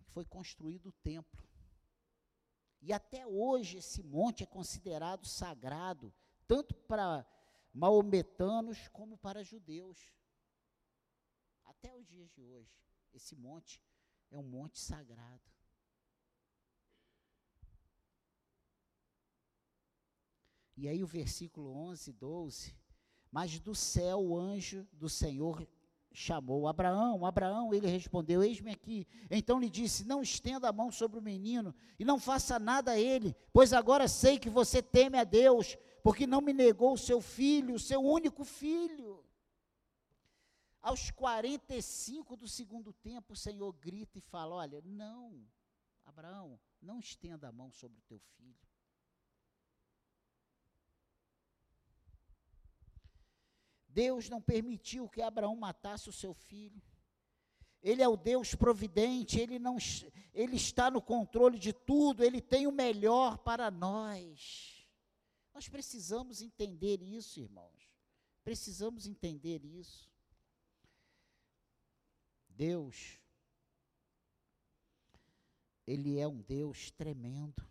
que 0.05 0.12
foi 0.12 0.24
construído 0.24 0.90
o 0.90 0.93
templo. 0.93 1.44
E 2.81 2.93
até 2.93 3.27
hoje 3.27 3.78
esse 3.78 4.01
monte 4.01 4.44
é 4.44 4.47
considerado 4.47 5.27
sagrado, 5.27 6.15
tanto 6.47 6.73
para 6.73 7.27
maometanos 7.74 8.86
como 8.93 9.19
para 9.19 9.43
judeus. 9.43 10.20
Até 11.82 11.97
os 11.97 12.07
dias 12.07 12.31
de 12.32 12.43
hoje, 12.43 12.70
esse 13.15 13.35
monte 13.35 13.82
é 14.31 14.36
um 14.36 14.43
monte 14.43 14.78
sagrado. 14.78 15.40
E 20.77 20.86
aí 20.86 21.02
o 21.02 21.07
versículo 21.07 21.74
11, 21.74 22.12
12. 22.12 22.77
Mas 23.32 23.59
do 23.59 23.74
céu 23.74 24.20
o 24.20 24.39
anjo 24.39 24.86
do 24.93 25.09
Senhor 25.09 25.66
chamou 26.12 26.69
Abraão. 26.69 27.24
Abraão, 27.24 27.73
ele 27.73 27.86
respondeu: 27.86 28.43
Eis-me 28.43 28.73
aqui. 28.73 29.07
Então 29.31 29.59
lhe 29.59 29.70
disse: 29.70 30.05
Não 30.05 30.20
estenda 30.20 30.69
a 30.69 30.73
mão 30.73 30.93
sobre 30.93 31.19
o 31.19 31.23
menino 31.23 31.74
e 31.98 32.05
não 32.05 32.19
faça 32.19 32.59
nada 32.59 32.90
a 32.90 33.01
ele, 33.01 33.35
pois 33.55 33.73
agora 33.73 34.07
sei 34.07 34.39
que 34.39 34.51
você 34.51 34.82
teme 34.82 35.16
a 35.16 35.24
Deus, 35.24 35.78
porque 36.02 36.27
não 36.27 36.43
me 36.43 36.52
negou 36.52 36.93
o 36.93 36.98
seu 36.98 37.23
filho, 37.23 37.77
o 37.77 37.81
seu 37.81 38.02
único 38.02 38.44
filho. 38.44 39.24
Aos 40.82 41.11
45 41.11 42.36
do 42.36 42.48
segundo 42.48 42.93
tempo, 42.93 43.35
o 43.35 43.36
Senhor 43.36 43.73
grita 43.73 44.19
e 44.19 44.23
fala: 44.23 44.57
Olha, 44.57 44.81
não, 44.85 45.47
Abraão, 46.05 46.59
não 46.81 46.98
estenda 46.98 47.48
a 47.48 47.52
mão 47.52 47.70
sobre 47.70 47.98
o 47.98 48.02
teu 48.02 48.19
filho. 48.19 48.69
Deus 53.89 54.28
não 54.28 54.40
permitiu 54.40 55.09
que 55.09 55.20
Abraão 55.20 55.55
matasse 55.57 56.09
o 56.09 56.12
seu 56.12 56.32
filho. 56.32 56.81
Ele 57.82 58.02
é 58.02 58.09
o 58.09 58.16
Deus 58.16 58.55
providente, 58.55 59.40
ele 59.40 59.59
não 59.59 59.77
ele 60.32 60.57
está 60.57 60.90
no 60.90 61.01
controle 61.01 61.59
de 61.59 61.73
tudo, 61.73 62.23
ele 62.23 62.40
tem 62.40 62.66
o 62.66 62.73
melhor 62.73 63.39
para 63.39 63.70
nós. 63.70 64.86
Nós 65.52 65.69
precisamos 65.69 66.40
entender 66.40 67.02
isso, 67.02 67.40
irmãos. 67.40 67.90
Precisamos 68.44 69.07
entender 69.07 69.65
isso. 69.65 70.10
Deus 72.61 73.19
ele 75.87 76.19
é 76.19 76.28
um 76.28 76.43
Deus 76.43 76.91
tremendo. 76.91 77.66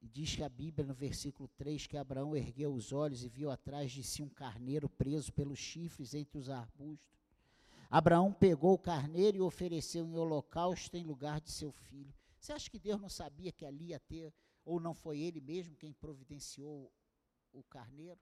E 0.00 0.06
diz 0.06 0.36
que 0.36 0.42
a 0.42 0.48
Bíblia, 0.48 0.86
no 0.86 0.94
versículo 0.94 1.48
3, 1.56 1.86
que 1.86 1.96
Abraão 1.96 2.36
ergueu 2.36 2.72
os 2.74 2.92
olhos 2.92 3.24
e 3.24 3.28
viu 3.28 3.50
atrás 3.50 3.90
de 3.90 4.04
si 4.04 4.22
um 4.22 4.28
carneiro 4.28 4.88
preso 4.88 5.32
pelos 5.32 5.58
chifres 5.58 6.14
entre 6.14 6.38
os 6.38 6.48
arbustos. 6.48 7.18
Abraão 7.90 8.30
pegou 8.32 8.74
o 8.74 8.78
carneiro 8.78 9.38
e 9.38 9.40
ofereceu 9.40 10.06
em 10.06 10.16
holocausto 10.16 10.96
em 10.98 11.02
lugar 11.02 11.40
de 11.40 11.50
seu 11.50 11.72
filho. 11.72 12.14
Você 12.38 12.52
acha 12.52 12.70
que 12.70 12.78
Deus 12.78 13.00
não 13.00 13.08
sabia 13.08 13.50
que 13.50 13.64
ali 13.64 13.86
ia 13.86 13.98
ter, 13.98 14.32
ou 14.64 14.78
não 14.78 14.94
foi 14.94 15.18
ele 15.18 15.40
mesmo 15.40 15.74
quem 15.74 15.92
providenciou 15.92 16.92
o 17.52 17.64
carneiro? 17.64 18.20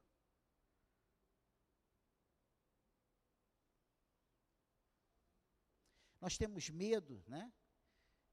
Nós 6.25 6.39
temos 6.39 6.71
medo, 6.71 7.23
né? 7.29 7.53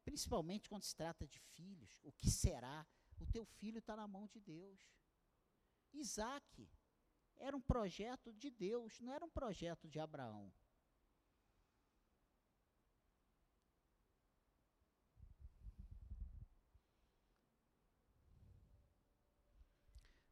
Principalmente 0.06 0.70
quando 0.70 0.84
se 0.84 0.96
trata 0.96 1.28
de 1.28 1.38
filhos. 1.38 2.00
O 2.04 2.14
que 2.14 2.32
será? 2.32 2.88
O 3.20 3.26
teu 3.26 3.44
filho 3.44 3.80
está 3.80 3.98
na 3.98 4.08
mão 4.08 4.28
de 4.28 4.40
Deus. 4.40 4.80
Isaac 5.92 6.72
era 7.36 7.54
um 7.54 7.60
projeto 7.60 8.32
de 8.32 8.50
Deus, 8.50 9.02
não 9.02 9.12
era 9.12 9.26
um 9.26 9.30
projeto 9.30 9.90
de 9.90 10.00
Abraão. 10.00 10.54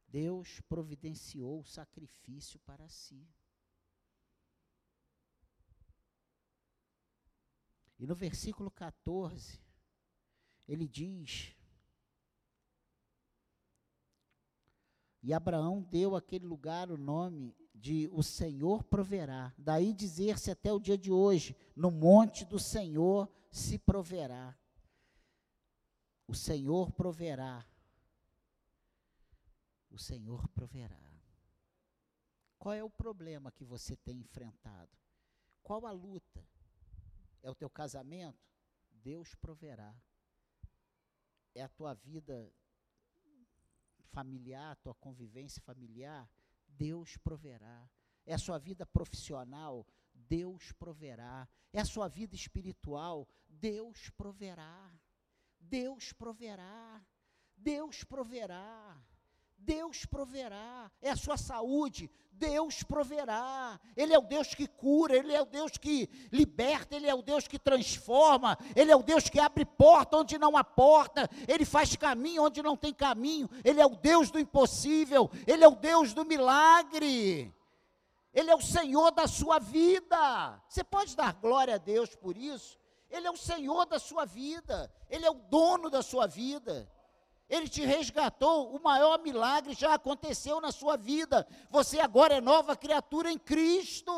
Deus 0.08 0.62
providenciou 0.62 1.60
o 1.60 1.66
sacrifício 1.66 2.58
para 2.60 2.88
si. 2.88 3.28
E 8.00 8.06
no 8.06 8.14
versículo 8.14 8.70
14, 8.70 9.60
ele 10.66 10.88
diz: 10.88 11.54
E 15.22 15.34
Abraão 15.34 15.82
deu 15.82 16.16
àquele 16.16 16.46
lugar 16.46 16.90
o 16.90 16.96
nome 16.96 17.54
de 17.74 18.08
o 18.10 18.22
Senhor 18.22 18.82
proverá. 18.84 19.52
Daí 19.58 19.92
dizer-se 19.92 20.50
até 20.50 20.72
o 20.72 20.80
dia 20.80 20.96
de 20.96 21.12
hoje: 21.12 21.54
no 21.76 21.90
monte 21.90 22.42
do 22.46 22.58
Senhor 22.58 23.30
se 23.50 23.78
proverá. 23.78 24.58
O 26.26 26.34
Senhor 26.34 26.90
proverá. 26.92 27.66
O 29.90 29.98
Senhor 29.98 30.48
proverá. 30.48 30.98
Qual 32.58 32.72
é 32.74 32.82
o 32.82 32.88
problema 32.88 33.52
que 33.52 33.64
você 33.64 33.94
tem 33.94 34.20
enfrentado? 34.20 34.96
Qual 35.62 35.86
a 35.86 35.92
luta? 35.92 36.42
É 37.42 37.50
o 37.50 37.54
teu 37.54 37.70
casamento? 37.70 38.38
Deus 38.90 39.34
proverá. 39.34 39.94
É 41.54 41.62
a 41.62 41.68
tua 41.68 41.94
vida 41.94 42.52
familiar, 44.10 44.76
tua 44.76 44.94
convivência 44.94 45.60
familiar, 45.62 46.28
Deus 46.68 47.16
proverá. 47.16 47.88
É 48.26 48.34
a 48.34 48.38
sua 48.38 48.58
vida 48.58 48.84
profissional, 48.84 49.86
Deus 50.12 50.72
proverá. 50.72 51.48
É 51.72 51.80
a 51.80 51.84
sua 51.84 52.08
vida 52.08 52.34
espiritual, 52.34 53.28
Deus 53.48 54.10
proverá. 54.10 54.92
Deus 55.58 56.12
proverá. 56.12 57.04
Deus 57.56 58.04
proverá. 58.04 59.02
Deus 59.60 60.04
proverá. 60.04 60.90
É 61.00 61.10
a 61.10 61.16
sua 61.16 61.36
saúde, 61.36 62.10
Deus 62.32 62.82
proverá. 62.82 63.78
Ele 63.96 64.14
é 64.14 64.18
o 64.18 64.22
Deus 64.22 64.54
que 64.54 64.66
cura, 64.66 65.16
Ele 65.16 65.32
é 65.32 65.42
o 65.42 65.46
Deus 65.46 65.72
que 65.72 66.08
liberta, 66.32 66.96
Ele 66.96 67.06
é 67.06 67.14
o 67.14 67.22
Deus 67.22 67.46
que 67.46 67.58
transforma, 67.58 68.58
Ele 68.74 68.90
é 68.90 68.96
o 68.96 69.02
Deus 69.02 69.28
que 69.28 69.38
abre 69.38 69.64
porta 69.64 70.16
onde 70.16 70.38
não 70.38 70.56
há 70.56 70.64
porta, 70.64 71.28
Ele 71.46 71.64
faz 71.64 71.94
caminho 71.96 72.44
onde 72.44 72.62
não 72.62 72.76
tem 72.76 72.94
caminho, 72.94 73.48
Ele 73.62 73.80
é 73.80 73.86
o 73.86 73.96
Deus 73.96 74.30
do 74.30 74.38
impossível, 74.38 75.30
Ele 75.46 75.62
é 75.62 75.68
o 75.68 75.76
Deus 75.76 76.14
do 76.14 76.24
milagre. 76.24 77.54
Ele 78.32 78.50
é 78.50 78.54
o 78.54 78.62
Senhor 78.62 79.10
da 79.10 79.26
sua 79.26 79.58
vida. 79.58 80.62
Você 80.68 80.84
pode 80.84 81.16
dar 81.16 81.32
glória 81.34 81.74
a 81.74 81.78
Deus 81.78 82.14
por 82.14 82.36
isso? 82.36 82.78
Ele 83.10 83.26
é 83.26 83.30
o 83.30 83.36
Senhor 83.36 83.86
da 83.86 83.98
sua 83.98 84.24
vida, 84.24 84.90
Ele 85.08 85.26
é 85.26 85.30
o 85.30 85.34
dono 85.34 85.90
da 85.90 86.00
sua 86.00 86.26
vida. 86.26 86.88
Ele 87.50 87.68
te 87.68 87.84
resgatou, 87.84 88.72
o 88.72 88.80
maior 88.80 89.20
milagre 89.20 89.74
já 89.74 89.94
aconteceu 89.94 90.60
na 90.60 90.70
sua 90.70 90.96
vida. 90.96 91.44
Você 91.68 91.98
agora 91.98 92.34
é 92.34 92.40
nova 92.40 92.76
criatura 92.76 93.30
em 93.30 93.36
Cristo. 93.36 94.12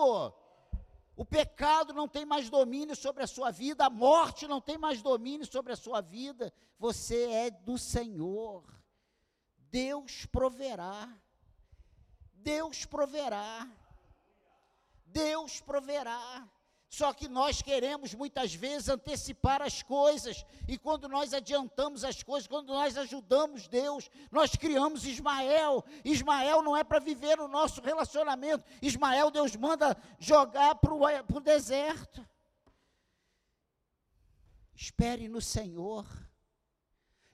O 1.16 1.24
pecado 1.24 1.94
não 1.94 2.06
tem 2.06 2.26
mais 2.26 2.50
domínio 2.50 2.94
sobre 2.94 3.22
a 3.22 3.26
sua 3.26 3.50
vida, 3.50 3.86
a 3.86 3.90
morte 3.90 4.46
não 4.46 4.60
tem 4.60 4.76
mais 4.76 5.00
domínio 5.00 5.46
sobre 5.46 5.72
a 5.72 5.76
sua 5.76 6.02
vida. 6.02 6.52
Você 6.78 7.24
é 7.30 7.50
do 7.50 7.78
Senhor. 7.78 8.64
Deus 9.70 10.26
proverá. 10.26 11.08
Deus 12.34 12.84
proverá. 12.84 13.66
Deus 15.06 15.58
proverá. 15.58 16.46
Só 16.92 17.14
que 17.14 17.26
nós 17.26 17.62
queremos 17.62 18.12
muitas 18.12 18.52
vezes 18.54 18.90
antecipar 18.90 19.62
as 19.62 19.82
coisas, 19.82 20.44
e 20.68 20.76
quando 20.76 21.08
nós 21.08 21.32
adiantamos 21.32 22.04
as 22.04 22.22
coisas, 22.22 22.46
quando 22.46 22.68
nós 22.68 22.98
ajudamos 22.98 23.66
Deus, 23.66 24.10
nós 24.30 24.54
criamos 24.56 25.06
Ismael. 25.06 25.82
Ismael 26.04 26.60
não 26.60 26.76
é 26.76 26.84
para 26.84 26.98
viver 27.00 27.40
o 27.40 27.48
nosso 27.48 27.80
relacionamento, 27.80 28.62
Ismael 28.82 29.30
Deus 29.30 29.56
manda 29.56 29.96
jogar 30.18 30.74
para 30.74 30.92
o 30.94 31.40
deserto. 31.40 32.28
Espere 34.74 35.28
no 35.28 35.40
Senhor, 35.40 36.04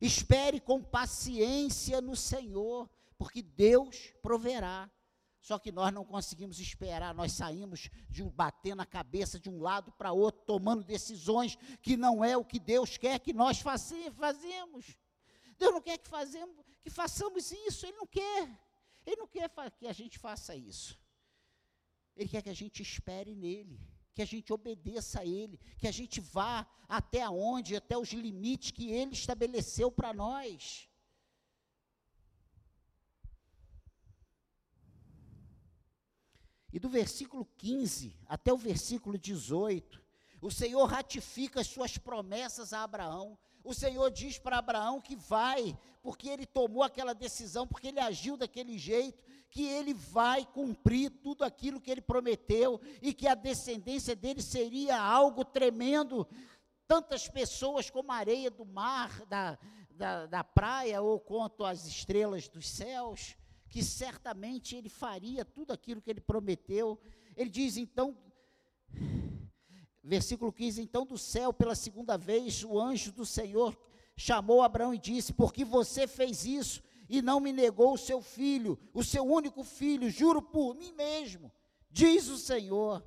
Espere 0.00 0.60
com 0.60 0.80
paciência 0.80 2.00
no 2.00 2.14
Senhor, 2.14 2.88
porque 3.18 3.42
Deus 3.42 4.12
proverá. 4.22 4.88
Só 5.40 5.58
que 5.58 5.70
nós 5.70 5.92
não 5.92 6.04
conseguimos 6.04 6.58
esperar, 6.58 7.14
nós 7.14 7.32
saímos 7.32 7.88
de 8.08 8.22
um 8.22 8.30
bater 8.30 8.74
na 8.74 8.84
cabeça 8.84 9.38
de 9.38 9.48
um 9.48 9.60
lado 9.60 9.92
para 9.92 10.12
outro, 10.12 10.42
tomando 10.44 10.84
decisões 10.84 11.56
que 11.80 11.96
não 11.96 12.24
é 12.24 12.36
o 12.36 12.44
que 12.44 12.58
Deus 12.58 12.96
quer 12.96 13.18
que 13.20 13.32
nós 13.32 13.60
fazemos. 13.60 14.96
Deus 15.56 15.72
não 15.72 15.80
quer 15.80 15.98
que, 15.98 16.08
fazemos, 16.08 16.56
que 16.82 16.90
façamos 16.90 17.50
isso, 17.50 17.86
Ele 17.86 17.96
não 17.96 18.06
quer. 18.06 18.48
Ele 19.06 19.16
não 19.16 19.26
quer 19.26 19.50
que 19.78 19.86
a 19.86 19.92
gente 19.92 20.18
faça 20.18 20.54
isso. 20.54 20.98
Ele 22.16 22.28
quer 22.28 22.42
que 22.42 22.50
a 22.50 22.54
gente 22.54 22.82
espere 22.82 23.34
nele, 23.34 23.80
que 24.12 24.20
a 24.20 24.24
gente 24.24 24.52
obedeça 24.52 25.20
a 25.20 25.24
Ele, 25.24 25.58
que 25.78 25.86
a 25.86 25.92
gente 25.92 26.20
vá 26.20 26.66
até 26.88 27.28
onde, 27.30 27.76
até 27.76 27.96
os 27.96 28.12
limites 28.12 28.72
que 28.72 28.90
Ele 28.90 29.12
estabeleceu 29.12 29.90
para 29.90 30.12
nós. 30.12 30.87
E 36.72 36.78
do 36.78 36.88
versículo 36.88 37.46
15 37.56 38.14
até 38.26 38.52
o 38.52 38.58
versículo 38.58 39.16
18, 39.18 40.00
o 40.40 40.50
Senhor 40.50 40.84
ratifica 40.84 41.60
as 41.60 41.66
suas 41.66 41.96
promessas 41.98 42.72
a 42.72 42.82
Abraão. 42.82 43.38
O 43.64 43.74
Senhor 43.74 44.10
diz 44.10 44.38
para 44.38 44.58
Abraão 44.58 45.00
que 45.00 45.16
vai, 45.16 45.76
porque 46.02 46.28
ele 46.28 46.46
tomou 46.46 46.82
aquela 46.82 47.14
decisão, 47.14 47.66
porque 47.66 47.88
ele 47.88 47.98
agiu 47.98 48.36
daquele 48.36 48.78
jeito, 48.78 49.22
que 49.50 49.64
ele 49.64 49.94
vai 49.94 50.44
cumprir 50.44 51.10
tudo 51.10 51.42
aquilo 51.42 51.80
que 51.80 51.90
ele 51.90 52.00
prometeu 52.00 52.80
e 53.02 53.12
que 53.12 53.26
a 53.26 53.34
descendência 53.34 54.14
dele 54.14 54.42
seria 54.42 55.00
algo 55.00 55.44
tremendo. 55.44 56.26
Tantas 56.86 57.28
pessoas 57.28 57.90
como 57.90 58.12
a 58.12 58.16
areia 58.16 58.50
do 58.50 58.64
mar, 58.64 59.24
da, 59.26 59.58
da, 59.90 60.26
da 60.26 60.44
praia, 60.44 61.02
ou 61.02 61.18
quanto 61.18 61.64
as 61.64 61.86
estrelas 61.86 62.48
dos 62.48 62.68
céus 62.68 63.36
que 63.68 63.82
certamente 63.82 64.76
ele 64.76 64.88
faria 64.88 65.44
tudo 65.44 65.72
aquilo 65.72 66.00
que 66.00 66.10
ele 66.10 66.20
prometeu. 66.20 66.98
Ele 67.36 67.50
diz 67.50 67.76
então, 67.76 68.16
versículo 70.02 70.52
15: 70.52 70.80
Então 70.80 71.04
do 71.04 71.18
céu, 71.18 71.52
pela 71.52 71.74
segunda 71.74 72.16
vez, 72.16 72.64
o 72.64 72.80
anjo 72.80 73.12
do 73.12 73.26
Senhor 73.26 73.78
chamou 74.16 74.62
Abraão 74.62 74.94
e 74.94 74.98
disse: 74.98 75.32
Porque 75.32 75.64
você 75.64 76.06
fez 76.06 76.44
isso 76.44 76.82
e 77.08 77.22
não 77.22 77.40
me 77.40 77.52
negou 77.52 77.94
o 77.94 77.98
seu 77.98 78.20
filho, 78.20 78.78
o 78.92 79.02
seu 79.02 79.24
único 79.24 79.62
filho, 79.62 80.10
juro 80.10 80.42
por 80.42 80.74
mim 80.74 80.92
mesmo, 80.92 81.50
diz 81.90 82.28
o 82.28 82.36
Senhor. 82.36 83.04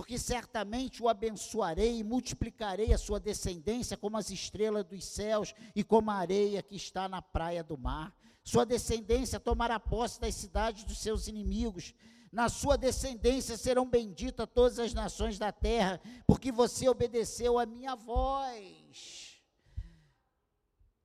Porque 0.00 0.18
certamente 0.18 1.02
o 1.02 1.10
abençoarei 1.10 1.98
e 1.98 2.02
multiplicarei 2.02 2.90
a 2.90 2.96
sua 2.96 3.20
descendência 3.20 3.98
como 3.98 4.16
as 4.16 4.30
estrelas 4.30 4.82
dos 4.86 5.04
céus 5.04 5.54
e 5.76 5.84
como 5.84 6.10
a 6.10 6.14
areia 6.14 6.62
que 6.62 6.74
está 6.74 7.06
na 7.06 7.20
praia 7.20 7.62
do 7.62 7.76
mar. 7.76 8.10
Sua 8.42 8.64
descendência 8.64 9.38
tomará 9.38 9.78
posse 9.78 10.18
das 10.18 10.34
cidades 10.34 10.84
dos 10.84 10.96
seus 10.96 11.28
inimigos. 11.28 11.94
Na 12.32 12.48
sua 12.48 12.78
descendência 12.78 13.58
serão 13.58 13.86
benditas 13.86 14.48
todas 14.54 14.78
as 14.78 14.94
nações 14.94 15.38
da 15.38 15.52
terra, 15.52 16.00
porque 16.26 16.50
você 16.50 16.88
obedeceu 16.88 17.58
a 17.58 17.66
minha 17.66 17.94
voz. 17.94 19.38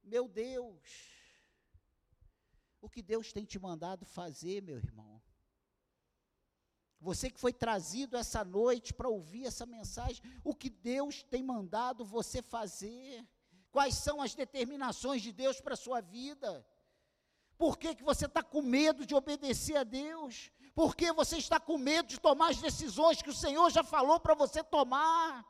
Meu 0.06 0.26
Deus, 0.30 0.80
o 2.80 2.90
que 2.90 3.02
Deus 3.02 3.34
tem 3.34 3.44
te 3.44 3.60
mandado 3.60 4.06
fazer, 4.06 4.62
meu 4.62 4.78
irmão? 4.78 5.22
Você 7.06 7.30
que 7.30 7.40
foi 7.40 7.54
trazido 7.54 8.18
essa 8.18 8.44
noite 8.44 8.92
para 8.92 9.08
ouvir 9.08 9.46
essa 9.46 9.64
mensagem, 9.64 10.24
o 10.44 10.56
que 10.56 10.72
Deus 10.72 11.22
tem 11.22 11.44
mandado 11.44 12.04
você 12.04 12.42
fazer? 12.42 13.24
Quais 13.72 13.94
são 13.94 14.24
as 14.24 14.34
determinações 14.34 15.22
de 15.22 15.32
Deus 15.32 15.62
para 15.62 15.76
a 15.76 15.78
sua 15.78 16.02
vida? 16.02 16.66
Por 17.60 17.78
que, 17.78 17.94
que 17.94 18.04
você 18.04 18.26
está 18.26 18.42
com 18.42 18.60
medo 18.60 19.06
de 19.06 19.14
obedecer 19.14 19.78
a 19.78 19.84
Deus? 19.84 20.50
Por 20.74 20.96
que 20.96 21.12
você 21.12 21.38
está 21.38 21.60
com 21.60 21.78
medo 21.78 22.08
de 22.08 22.20
tomar 22.20 22.50
as 22.50 22.58
decisões 22.58 23.22
que 23.22 23.30
o 23.30 23.36
Senhor 23.36 23.70
já 23.70 23.84
falou 23.84 24.20
para 24.20 24.34
você 24.34 24.64
tomar? 24.64 25.46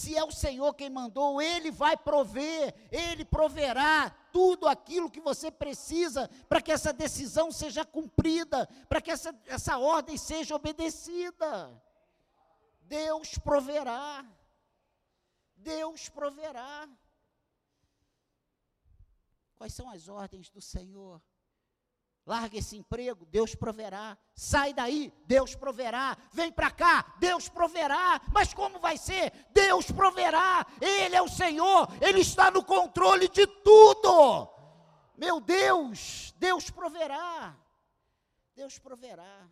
Se 0.00 0.16
é 0.16 0.24
o 0.24 0.32
Senhor 0.32 0.72
quem 0.72 0.88
mandou, 0.88 1.42
Ele 1.42 1.70
vai 1.70 1.94
prover, 1.94 2.74
Ele 2.90 3.22
proverá 3.22 4.08
tudo 4.32 4.66
aquilo 4.66 5.10
que 5.10 5.20
você 5.20 5.50
precisa 5.50 6.26
para 6.48 6.62
que 6.62 6.72
essa 6.72 6.90
decisão 6.90 7.52
seja 7.52 7.84
cumprida, 7.84 8.66
para 8.88 9.02
que 9.02 9.10
essa, 9.10 9.38
essa 9.44 9.76
ordem 9.76 10.16
seja 10.16 10.56
obedecida. 10.56 11.50
Deus 12.80 13.36
proverá. 13.36 14.24
Deus 15.54 16.08
proverá. 16.08 16.88
Quais 19.58 19.74
são 19.74 19.90
as 19.90 20.08
ordens 20.08 20.48
do 20.48 20.62
Senhor? 20.62 21.20
Larga 22.30 22.58
esse 22.58 22.76
emprego, 22.76 23.26
Deus 23.26 23.56
proverá. 23.56 24.16
Sai 24.36 24.72
daí, 24.72 25.12
Deus 25.26 25.56
proverá. 25.56 26.16
Vem 26.32 26.52
para 26.52 26.70
cá, 26.70 27.16
Deus 27.18 27.48
proverá. 27.48 28.20
Mas 28.32 28.54
como 28.54 28.78
vai 28.78 28.96
ser? 28.96 29.32
Deus 29.52 29.90
proverá. 29.90 30.64
Ele 30.80 31.16
é 31.16 31.20
o 31.20 31.26
Senhor, 31.26 31.88
Ele 32.00 32.20
está 32.20 32.48
no 32.48 32.64
controle 32.64 33.28
de 33.28 33.48
tudo. 33.48 34.48
Meu 35.16 35.40
Deus, 35.40 36.32
Deus 36.38 36.70
proverá. 36.70 37.58
Deus 38.54 38.78
proverá. 38.78 39.50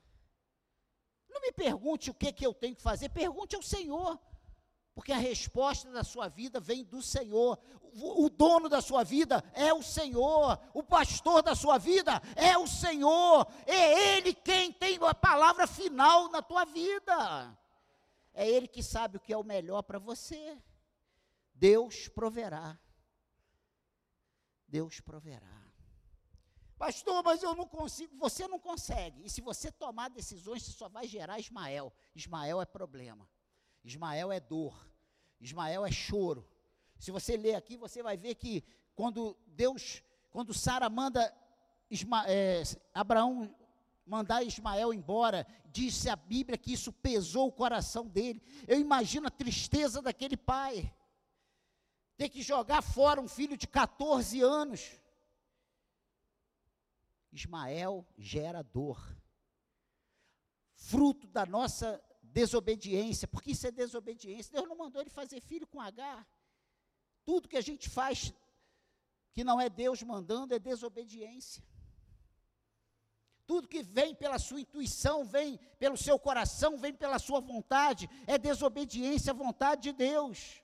Não 1.29 1.41
me 1.41 1.51
pergunte 1.51 2.11
o 2.11 2.15
que, 2.15 2.33
que 2.33 2.47
eu 2.47 2.55
tenho 2.55 2.77
que 2.77 2.83
fazer, 2.83 3.09
pergunte 3.09 3.57
ao 3.57 3.63
Senhor 3.63 4.21
porque 4.99 5.13
a 5.13 5.17
resposta 5.17 5.93
da 5.93 6.03
sua 6.03 6.27
vida 6.27 6.59
vem 6.59 6.83
do 6.83 7.01
Senhor. 7.01 7.57
O, 8.03 8.29
dono 8.29 8.69
da 8.69 8.81
sua 8.81 9.05
vida 9.05 9.45
é 9.55 9.73
o 9.73 9.81
Senhor. 9.81 10.61
O 10.75 10.83
pastor 10.83 11.41
da 11.41 11.55
sua 11.55 11.79
vida 11.79 12.21
é 12.35 12.59
o 12.59 12.67
Senhor. 12.67 13.47
É 13.65 14.17
Ele 14.17 14.35
quem 14.35 14.73
tem 14.73 14.99
a 15.01 15.15
palavra 15.15 15.69
final 15.69 16.29
na 16.31 16.43
tua 16.43 16.65
vida. 16.65 17.57
É 18.35 18.51
Ele 18.51 18.67
que 18.67 18.83
sabe 18.83 19.19
o 19.19 19.21
que 19.21 19.33
é 19.33 19.39
o 19.39 19.45
melhor 19.45 19.83
para 19.83 20.01
você. 20.01 20.61
Deus 21.55 22.09
proverá. 22.09 22.77
Deus 24.67 24.99
proverá. 24.99 25.63
Pastor, 26.77 27.23
mas 27.23 27.41
eu 27.41 27.55
não 27.55 27.69
consigo. 27.69 28.17
Você 28.17 28.49
não 28.49 28.59
consegue. 28.59 29.25
E 29.25 29.31
se 29.31 29.41
você 29.41 29.71
tomar 29.71 30.11
decisões, 30.11 30.65
você 30.65 30.73
só 30.73 30.89
vai 30.89 31.07
gerar 31.07 31.39
Ismael. 31.39 31.93
Ismael 32.17 32.61
é 32.61 32.67
problema. 32.67 33.29
Ismael 33.85 34.33
é 34.33 34.41
dor. 34.41 34.89
Ismael 35.41 35.87
é 35.87 35.91
choro. 35.91 36.47
Se 36.99 37.11
você 37.11 37.37
ler 37.37 37.55
aqui, 37.55 37.77
você 37.77 38.03
vai 38.03 38.17
ver 38.17 38.35
que 38.35 38.65
quando 38.95 39.37
Deus, 39.47 40.03
quando 40.31 40.53
Sara 40.53 40.89
manda 40.91 41.33
Isma, 41.91 42.25
é, 42.29 42.63
Abraão 42.93 43.55
mandar 44.05 44.43
Ismael 44.43 44.93
embora, 44.93 45.47
disse 45.67 46.09
a 46.09 46.17
Bíblia 46.17 46.59
que 46.59 46.73
isso 46.73 46.93
pesou 46.93 47.49
o 47.49 47.53
coração 47.53 48.07
dele. 48.07 48.43
Eu 48.67 48.81
imagino 48.81 49.27
a 49.27 49.31
tristeza 49.31 50.01
daquele 50.03 50.37
pai. 50.37 50.93
Ter 52.17 52.29
que 52.29 52.43
jogar 52.43 52.83
fora 52.83 53.21
um 53.21 53.29
filho 53.29 53.57
de 53.57 53.69
14 53.69 54.41
anos. 54.41 54.99
Ismael 57.31 58.05
gera 58.17 58.63
dor. 58.63 59.01
Fruto 60.75 61.27
da 61.27 61.45
nossa 61.45 62.03
desobediência, 62.33 63.29
porque 63.29 63.53
isso 63.53 63.67
é 63.67 63.71
desobediência. 63.71 64.53
Deus 64.53 64.69
não 64.69 64.77
mandou 64.77 65.01
ele 65.01 65.11
fazer 65.11 65.41
filho 65.41 65.67
com 65.67 65.81
H. 65.81 66.27
Tudo 67.25 67.49
que 67.49 67.57
a 67.57 67.61
gente 67.61 67.89
faz 67.89 68.33
que 69.33 69.45
não 69.45 69.61
é 69.61 69.69
Deus 69.69 70.03
mandando 70.03 70.55
é 70.55 70.59
desobediência. 70.59 71.63
Tudo 73.47 73.69
que 73.69 73.83
vem 73.83 74.15
pela 74.15 74.39
sua 74.39 74.61
intuição, 74.61 75.25
vem 75.25 75.59
pelo 75.79 75.97
seu 75.97 76.19
coração, 76.19 76.77
vem 76.77 76.93
pela 76.93 77.19
sua 77.19 77.41
vontade, 77.41 78.09
é 78.27 78.37
desobediência 78.37 79.31
à 79.31 79.35
vontade 79.35 79.83
de 79.83 79.93
Deus. 79.93 80.63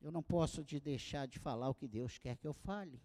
Eu 0.00 0.10
não 0.10 0.22
posso 0.22 0.64
te 0.64 0.80
deixar 0.80 1.26
de 1.26 1.38
falar 1.38 1.68
o 1.68 1.74
que 1.74 1.86
Deus 1.86 2.16
quer 2.18 2.36
que 2.36 2.46
eu 2.46 2.54
fale. 2.54 2.98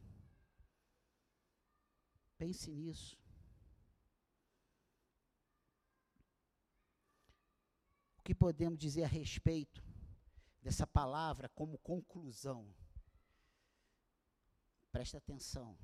Pense 2.44 2.70
nisso. 2.70 3.18
O 8.18 8.22
que 8.22 8.36
podemos 8.36 8.78
dizer 8.78 9.06
a 9.06 9.08
respeito 9.08 9.82
dessa 10.62 10.86
palavra 10.86 11.48
como 11.48 11.78
conclusão? 11.78 12.68
Presta 14.92 15.20
atenção. 15.20 15.78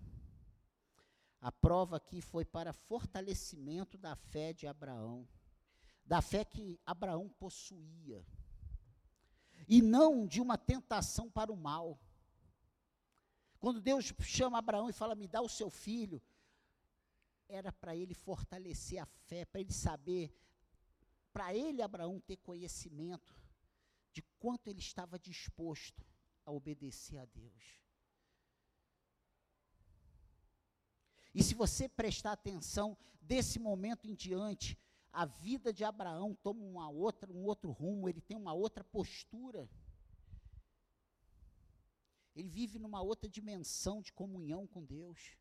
A 1.39 1.49
prova 1.49 1.95
aqui 1.95 2.19
foi 2.19 2.43
para 2.43 2.73
fortalecimento 2.73 3.97
da 3.97 4.17
fé 4.17 4.51
de 4.51 4.67
Abraão, 4.67 5.25
da 6.03 6.21
fé 6.21 6.43
que 6.43 6.77
Abraão 6.85 7.29
possuía, 7.29 8.25
e 9.65 9.81
não 9.81 10.27
de 10.27 10.41
uma 10.41 10.57
tentação 10.57 11.31
para 11.31 11.53
o 11.53 11.55
mal. 11.55 11.97
Quando 13.59 13.79
Deus 13.79 14.13
chama 14.19 14.57
Abraão 14.57 14.89
e 14.89 14.93
fala: 14.93 15.15
Me 15.15 15.25
dá 15.25 15.41
o 15.41 15.47
seu 15.47 15.69
filho, 15.69 16.21
era 17.49 17.71
para 17.71 17.95
ele 17.95 18.13
fortalecer 18.13 19.01
a 19.01 19.05
fé, 19.05 19.43
para 19.43 19.59
ele 19.59 19.73
saber, 19.73 20.31
para 21.33 21.53
ele, 21.53 21.81
Abraão, 21.81 22.19
ter 22.19 22.37
conhecimento 22.37 23.35
de 24.13 24.21
quanto 24.39 24.69
ele 24.69 24.79
estava 24.79 25.17
disposto 25.17 26.05
a 26.45 26.51
obedecer 26.51 27.17
a 27.17 27.25
Deus. 27.25 27.79
E 31.33 31.43
se 31.43 31.53
você 31.53 31.87
prestar 31.87 32.33
atenção, 32.33 32.97
desse 33.21 33.59
momento 33.59 34.07
em 34.07 34.15
diante, 34.15 34.77
a 35.11 35.25
vida 35.25 35.71
de 35.71 35.83
Abraão 35.83 36.35
toma 36.35 36.63
uma 36.63 36.89
outra, 36.89 37.31
um 37.31 37.43
outro 37.43 37.71
rumo, 37.71 38.09
ele 38.09 38.21
tem 38.21 38.37
uma 38.37 38.53
outra 38.53 38.83
postura. 38.83 39.69
Ele 42.35 42.49
vive 42.49 42.79
numa 42.79 43.01
outra 43.01 43.29
dimensão 43.29 44.01
de 44.01 44.13
comunhão 44.13 44.65
com 44.67 44.83
Deus. 44.83 45.37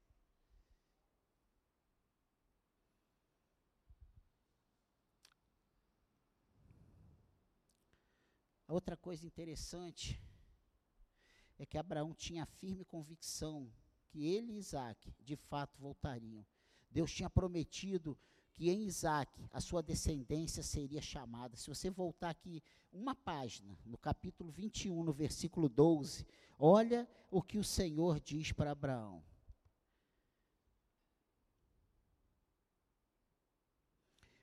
A 8.69 8.75
outra 8.75 8.99
coisa 8.99 9.25
interessante 9.25 10.23
é 11.59 11.65
que 11.65 11.79
Abraão 11.79 12.13
tinha 12.15 12.43
a 12.43 12.47
firme 12.61 12.85
convicção 12.85 13.73
que 14.09 14.27
ele 14.27 14.53
e 14.53 14.59
Isaac 14.59 15.11
de 15.25 15.37
fato 15.37 15.81
voltariam. 15.81 16.45
Deus 16.91 17.11
tinha 17.11 17.31
prometido 17.31 18.17
que 18.53 18.69
em 18.69 18.83
Isaac 18.83 19.49
a 19.53 19.61
sua 19.61 19.83
descendência 19.83 20.63
seria 20.63 21.01
chamada. 21.01 21.57
Se 21.57 21.67
você 21.67 21.89
voltar 21.89 22.29
aqui 22.29 22.63
uma 22.93 23.15
página, 23.15 23.79
no 23.87 23.97
capítulo 23.97 24.51
21, 24.51 25.03
no 25.03 25.15
versículo 25.15 25.67
12, 25.67 26.27
olha 26.59 27.09
o 27.31 27.41
que 27.41 27.57
o 27.57 27.65
Senhor 27.65 28.21
diz 28.21 28.53
para 28.53 28.73
Abraão. 28.73 29.25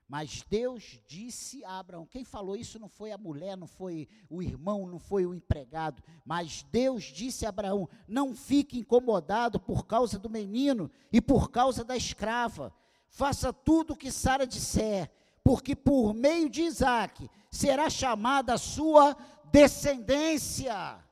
Mas 0.08 0.44
Deus 0.48 1.00
disse 1.08 1.66
a 1.66 1.80
Abraão: 1.80 2.06
quem 2.06 2.24
falou 2.24 2.56
isso 2.56 2.78
não 2.78 2.88
foi 2.88 3.12
a 3.12 3.18
mulher, 3.18 3.58
não 3.58 3.68
foi 3.68 4.08
o 4.30 4.42
irmão, 4.42 4.86
não 4.86 5.00
foi 5.00 5.26
o 5.26 5.34
empregado, 5.34 6.04
mas 6.24 6.64
Deus 6.72 7.06
disse 7.06 7.46
a 7.46 7.50
Abraão: 7.50 7.90
não 8.08 8.36
fique 8.36 8.78
incomodado 8.78 9.60
por 9.60 9.88
causa 9.88 10.20
do 10.20 10.30
menino 10.30 10.92
e 11.12 11.20
por 11.20 11.50
causa 11.50 11.84
da 11.84 11.98
escrava. 11.98 12.74
Faça 13.10 13.52
tudo 13.52 13.94
o 13.94 13.98
que 13.98 14.12
Sara 14.12 14.46
disser, 14.46 15.12
porque 15.44 15.76
por 15.76 16.14
meio 16.14 16.50
de 16.50 16.62
Isaac 16.62 17.30
será 17.50 17.90
chamada 17.90 18.54
a 18.54 18.58
sua 18.60 19.16
descendência. 19.52 21.04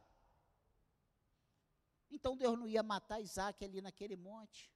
Então 2.11 2.38
Deus 2.38 2.57
não 2.57 2.68
ia 2.68 2.84
matar 2.84 3.22
Isaac 3.22 3.64
ali 3.65 3.82
naquele 3.82 4.15
monte. 4.15 4.73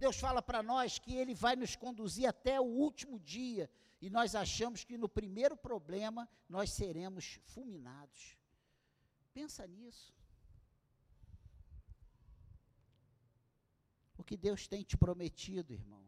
Deus 0.00 0.18
fala 0.18 0.40
para 0.40 0.62
nós 0.62 0.98
que 0.98 1.14
Ele 1.14 1.34
vai 1.34 1.54
nos 1.54 1.76
conduzir 1.76 2.26
até 2.26 2.58
o 2.58 2.64
último 2.64 3.20
dia, 3.20 3.70
e 4.00 4.08
nós 4.08 4.34
achamos 4.34 4.82
que 4.82 4.96
no 4.96 5.10
primeiro 5.10 5.54
problema 5.54 6.26
nós 6.48 6.72
seremos 6.72 7.38
fulminados. 7.44 8.34
Pensa 9.34 9.66
nisso. 9.66 10.14
O 14.16 14.24
que 14.24 14.38
Deus 14.38 14.66
tem 14.66 14.82
te 14.82 14.96
prometido, 14.96 15.74
irmão. 15.74 16.02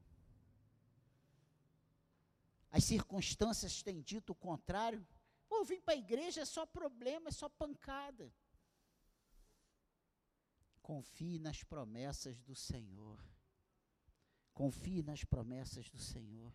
As 2.71 2.85
circunstâncias 2.85 3.83
têm 3.83 4.01
dito 4.01 4.31
o 4.33 4.35
contrário. 4.35 5.07
Pô, 5.51 5.63
vim 5.65 5.83
para 5.83 5.93
a 5.93 5.99
igreja, 5.99 6.41
é 6.41 6.47
só 6.47 6.65
problema, 6.65 7.29
é 7.29 7.33
só 7.33 7.47
pancada. 7.51 8.33
Confie 10.81 11.39
nas 11.39 11.63
promessas 11.63 12.41
do 12.41 12.57
Senhor. 12.57 13.32
Confie 14.63 15.03
nas 15.03 15.25
promessas 15.25 15.91
do 15.91 15.99
Senhor. 15.99 16.55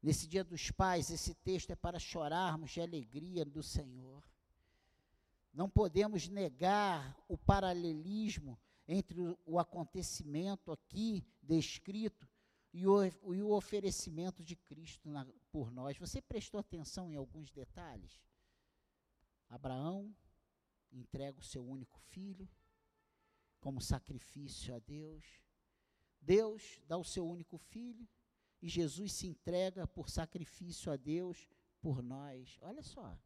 Nesse 0.00 0.26
dia 0.26 0.42
dos 0.42 0.70
pais, 0.70 1.10
esse 1.10 1.34
texto 1.34 1.68
é 1.72 1.76
para 1.76 1.98
chorarmos 1.98 2.70
de 2.70 2.80
alegria 2.80 3.44
do 3.44 3.62
Senhor. 3.62 4.24
Não 5.52 5.68
podemos 5.68 6.26
negar 6.26 7.22
o 7.28 7.36
paralelismo 7.36 8.58
entre 8.88 9.20
o, 9.44 9.58
acontecimento 9.58 10.72
aqui 10.72 11.22
descrito 11.42 12.26
e 12.72 12.86
o, 12.86 13.50
oferecimento 13.50 14.42
de 14.42 14.56
Cristo 14.56 15.10
por 15.52 15.70
nós. 15.70 15.98
Você 15.98 16.22
prestou 16.22 16.58
atenção 16.58 17.10
em 17.10 17.16
alguns 17.16 17.52
detalhes? 17.52 18.22
Abraão 19.50 20.16
entrega 20.90 21.40
o 21.40 21.44
seu 21.44 21.62
único 21.62 21.98
filho 21.98 22.48
como 23.60 23.82
sacrifício 23.82 24.74
a 24.74 24.78
Deus. 24.78 25.49
Deus 26.20 26.80
dá 26.86 26.96
o 26.96 27.04
seu 27.04 27.26
único 27.26 27.56
filho 27.56 28.06
e 28.60 28.68
Jesus 28.68 29.12
se 29.12 29.26
entrega 29.26 29.86
por 29.86 30.10
sacrifício 30.10 30.92
a 30.92 30.96
Deus 30.96 31.48
por 31.80 32.02
nós. 32.02 32.58
Olha 32.60 32.82
só. 32.82 33.18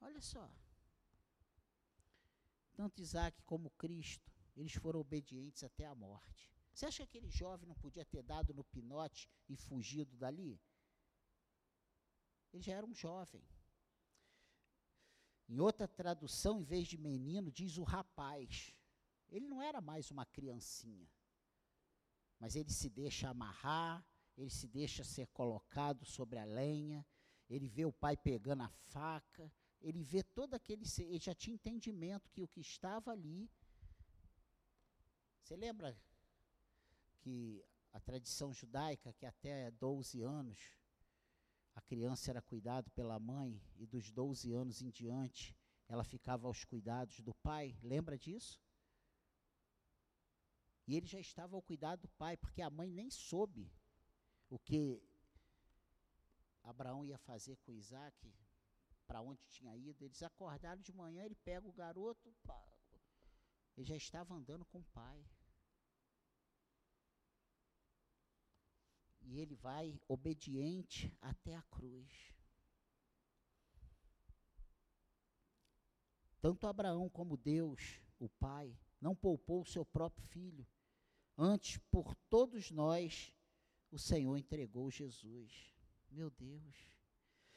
Olha 0.00 0.20
só. 0.20 0.50
Tanto 2.74 3.00
Isaac 3.00 3.42
como 3.44 3.70
Cristo, 3.70 4.30
eles 4.56 4.74
foram 4.74 5.00
obedientes 5.00 5.64
até 5.64 5.86
a 5.86 5.94
morte. 5.94 6.50
Você 6.74 6.86
acha 6.86 6.98
que 6.98 7.02
aquele 7.04 7.30
jovem 7.30 7.68
não 7.68 7.76
podia 7.76 8.04
ter 8.04 8.22
dado 8.22 8.52
no 8.52 8.64
pinote 8.64 9.30
e 9.48 9.56
fugido 9.56 10.16
dali? 10.16 10.60
Ele 12.52 12.62
já 12.62 12.74
era 12.74 12.86
um 12.86 12.94
jovem. 12.94 13.42
Em 15.48 15.60
outra 15.60 15.86
tradução, 15.86 16.60
em 16.60 16.64
vez 16.64 16.88
de 16.88 16.98
menino, 16.98 17.50
diz 17.50 17.78
o 17.78 17.84
rapaz. 17.84 18.74
Ele 19.28 19.46
não 19.46 19.62
era 19.62 19.80
mais 19.80 20.10
uma 20.10 20.26
criancinha 20.26 21.08
mas 22.38 22.56
ele 22.56 22.70
se 22.70 22.88
deixa 22.90 23.28
amarrar, 23.28 24.04
ele 24.36 24.50
se 24.50 24.66
deixa 24.66 25.04
ser 25.04 25.26
colocado 25.28 26.04
sobre 26.04 26.38
a 26.38 26.44
lenha, 26.44 27.06
ele 27.48 27.68
vê 27.68 27.84
o 27.84 27.92
pai 27.92 28.16
pegando 28.16 28.62
a 28.62 28.68
faca, 28.68 29.52
ele 29.80 30.02
vê 30.02 30.22
todo 30.22 30.54
aquele. 30.54 30.84
Ele 30.98 31.18
já 31.18 31.34
tinha 31.34 31.54
entendimento 31.54 32.30
que 32.30 32.42
o 32.42 32.48
que 32.48 32.60
estava 32.60 33.12
ali. 33.12 33.50
Você 35.42 35.56
lembra 35.56 35.96
que 37.18 37.62
a 37.92 38.00
tradição 38.00 38.52
judaica, 38.52 39.12
que 39.12 39.26
até 39.26 39.70
12 39.72 40.22
anos, 40.22 40.58
a 41.74 41.82
criança 41.82 42.30
era 42.30 42.40
cuidada 42.40 42.90
pela 42.90 43.18
mãe, 43.20 43.62
e 43.76 43.86
dos 43.86 44.10
12 44.10 44.52
anos 44.52 44.80
em 44.80 44.90
diante, 44.90 45.54
ela 45.86 46.02
ficava 46.02 46.46
aos 46.46 46.64
cuidados 46.64 47.20
do 47.20 47.34
pai? 47.34 47.78
Lembra 47.82 48.16
disso? 48.16 48.63
E 50.86 50.96
ele 50.96 51.06
já 51.06 51.18
estava 51.18 51.56
ao 51.56 51.62
cuidado 51.62 52.02
do 52.02 52.08
pai, 52.08 52.36
porque 52.36 52.60
a 52.60 52.70
mãe 52.70 52.90
nem 52.90 53.10
soube 53.10 53.72
o 54.50 54.58
que 54.58 55.02
Abraão 56.62 57.04
ia 57.04 57.18
fazer 57.18 57.56
com 57.58 57.72
Isaac, 57.72 58.34
para 59.06 59.20
onde 59.20 59.44
tinha 59.46 59.76
ido. 59.76 60.04
Eles 60.04 60.22
acordaram 60.22 60.80
de 60.80 60.92
manhã, 60.92 61.24
ele 61.24 61.34
pega 61.36 61.66
o 61.66 61.72
garoto, 61.72 62.34
pá, 62.42 62.62
ele 63.76 63.86
já 63.86 63.96
estava 63.96 64.34
andando 64.34 64.64
com 64.66 64.78
o 64.78 64.84
pai. 64.92 65.24
E 69.20 69.40
ele 69.40 69.54
vai 69.54 69.98
obediente 70.06 71.16
até 71.20 71.56
a 71.56 71.62
cruz. 71.62 72.32
Tanto 76.40 76.66
Abraão 76.66 77.08
como 77.08 77.38
Deus, 77.38 78.02
o 78.18 78.28
Pai, 78.28 78.78
não 79.00 79.16
poupou 79.16 79.62
o 79.62 79.66
seu 79.66 79.82
próprio 79.82 80.26
filho, 80.26 80.66
Antes, 81.36 81.78
por 81.90 82.14
todos 82.28 82.70
nós, 82.70 83.32
o 83.90 83.98
Senhor 83.98 84.36
entregou 84.36 84.90
Jesus. 84.90 85.72
Meu 86.10 86.30
Deus. 86.30 86.94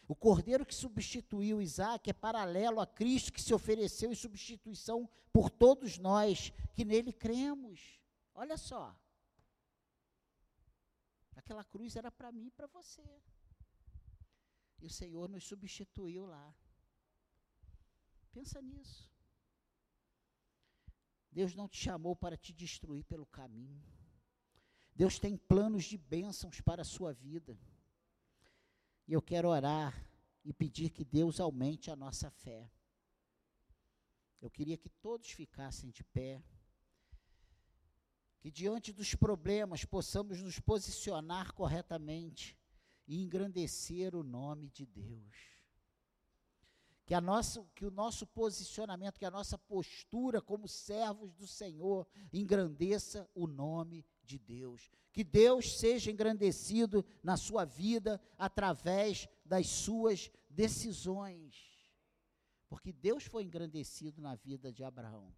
O 0.07 0.15
cordeiro 0.15 0.65
que 0.65 0.73
substituiu 0.73 1.61
Isaac 1.61 2.09
é 2.09 2.13
paralelo 2.13 2.79
a 2.79 2.87
Cristo 2.87 3.33
que 3.33 3.41
se 3.41 3.53
ofereceu 3.53 4.11
em 4.11 4.15
substituição 4.15 5.09
por 5.33 5.49
todos 5.49 5.97
nós 5.97 6.51
que 6.73 6.85
nele 6.85 7.11
cremos. 7.11 7.99
Olha 8.33 8.57
só. 8.57 8.95
Aquela 11.35 11.63
cruz 11.63 11.95
era 11.95 12.11
para 12.11 12.31
mim 12.31 12.47
e 12.47 12.51
para 12.51 12.67
você. 12.67 13.03
E 14.79 14.85
o 14.85 14.89
Senhor 14.89 15.27
nos 15.27 15.43
substituiu 15.43 16.25
lá. 16.25 16.55
Pensa 18.31 18.61
nisso. 18.61 19.16
Deus 21.31 21.53
não 21.53 21.67
te 21.67 21.77
chamou 21.77 22.15
para 22.15 22.37
te 22.37 22.53
destruir 22.53 23.03
pelo 23.03 23.25
caminho. 23.25 23.83
Deus 24.95 25.19
tem 25.19 25.37
planos 25.37 25.85
de 25.85 25.97
bênçãos 25.97 26.59
para 26.61 26.81
a 26.81 26.85
sua 26.85 27.13
vida. 27.13 27.57
E 29.07 29.13
eu 29.13 29.21
quero 29.21 29.49
orar 29.49 29.93
e 30.43 30.51
pedir 30.51 30.89
que 30.89 31.05
Deus 31.05 31.39
aumente 31.39 31.91
a 31.91 31.95
nossa 31.95 32.31
fé. 32.31 32.71
Eu 34.41 34.49
queria 34.49 34.77
que 34.77 34.89
todos 34.89 35.29
ficassem 35.31 35.89
de 35.91 36.03
pé. 36.03 36.41
Que 38.39 38.49
diante 38.49 38.91
dos 38.93 39.13
problemas 39.15 39.85
possamos 39.85 40.41
nos 40.41 40.59
posicionar 40.59 41.53
corretamente 41.53 42.57
e 43.07 43.21
engrandecer 43.21 44.15
o 44.15 44.23
nome 44.23 44.69
de 44.69 44.85
Deus 44.85 45.56
que, 47.07 47.13
a 47.13 47.21
nossa, 47.21 47.65
que 47.73 47.85
o 47.85 47.89
nosso 47.89 48.27
posicionamento, 48.27 49.17
que 49.17 49.25
a 49.25 49.31
nossa 49.31 49.57
postura 49.57 50.41
como 50.41 50.67
servos 50.67 51.33
do 51.33 51.47
Senhor 51.47 52.05
engrandeça 52.33 53.29
o 53.33 53.47
nome 53.47 54.05
de 54.25 54.37
Deus. 54.37 54.91
Que 55.13 55.23
Deus 55.23 55.79
seja 55.79 56.11
engrandecido 56.11 57.05
na 57.23 57.37
sua 57.37 57.63
vida 57.63 58.21
através 58.37 59.29
das 59.45 59.67
suas 59.67 60.29
decisões. 60.49 61.55
Porque 62.67 62.91
Deus 62.91 63.23
foi 63.23 63.45
engrandecido 63.45 64.21
na 64.21 64.35
vida 64.35 64.73
de 64.73 64.83
Abraão. 64.83 65.33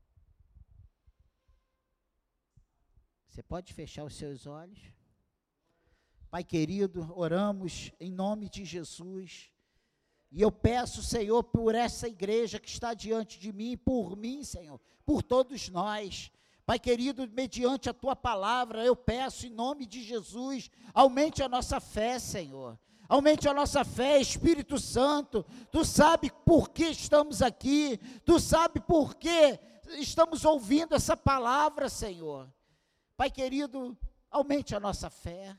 Você 3.27 3.43
pode 3.43 3.75
fechar 3.75 4.05
os 4.05 4.15
seus 4.15 4.47
olhos? 4.47 4.91
Pai 6.31 6.43
querido, 6.43 7.13
oramos 7.15 7.91
em 7.99 8.11
nome 8.11 8.49
de 8.49 8.65
Jesus 8.65 9.51
e 10.31 10.41
eu 10.41 10.51
peço, 10.51 11.01
Senhor, 11.01 11.43
por 11.43 11.73
essa 11.73 12.07
igreja 12.07 12.59
que 12.59 12.69
está 12.69 12.93
diante 12.93 13.39
de 13.39 13.51
mim, 13.51 13.75
por 13.75 14.15
mim, 14.15 14.43
Senhor, 14.43 14.79
por 15.05 15.23
todos 15.23 15.69
nós. 15.69 16.31
Pai 16.65 16.77
querido, 16.77 17.27
mediante 17.27 17.89
a 17.89 17.93
tua 17.93 18.15
palavra, 18.15 18.85
eu 18.85 18.95
peço 18.95 19.47
em 19.47 19.49
nome 19.49 19.87
de 19.87 20.03
Jesus, 20.03 20.69
aumente 20.93 21.41
a 21.41 21.49
nossa 21.49 21.79
fé, 21.79 22.19
Senhor. 22.19 22.77
Aumente 23.07 23.49
a 23.49 23.53
nossa 23.55 23.83
fé, 23.83 24.21
Espírito 24.21 24.77
Santo. 24.77 25.43
Tu 25.71 25.83
sabe 25.83 26.31
por 26.45 26.69
que 26.69 26.85
estamos 26.85 27.41
aqui, 27.41 27.99
tu 28.23 28.39
sabe 28.39 28.79
por 28.79 29.15
que 29.15 29.59
estamos 29.97 30.45
ouvindo 30.45 30.93
essa 30.93 31.17
palavra, 31.17 31.89
Senhor. 31.89 32.47
Pai 33.17 33.31
querido, 33.31 33.97
aumente 34.29 34.75
a 34.75 34.79
nossa 34.79 35.09
fé 35.09 35.57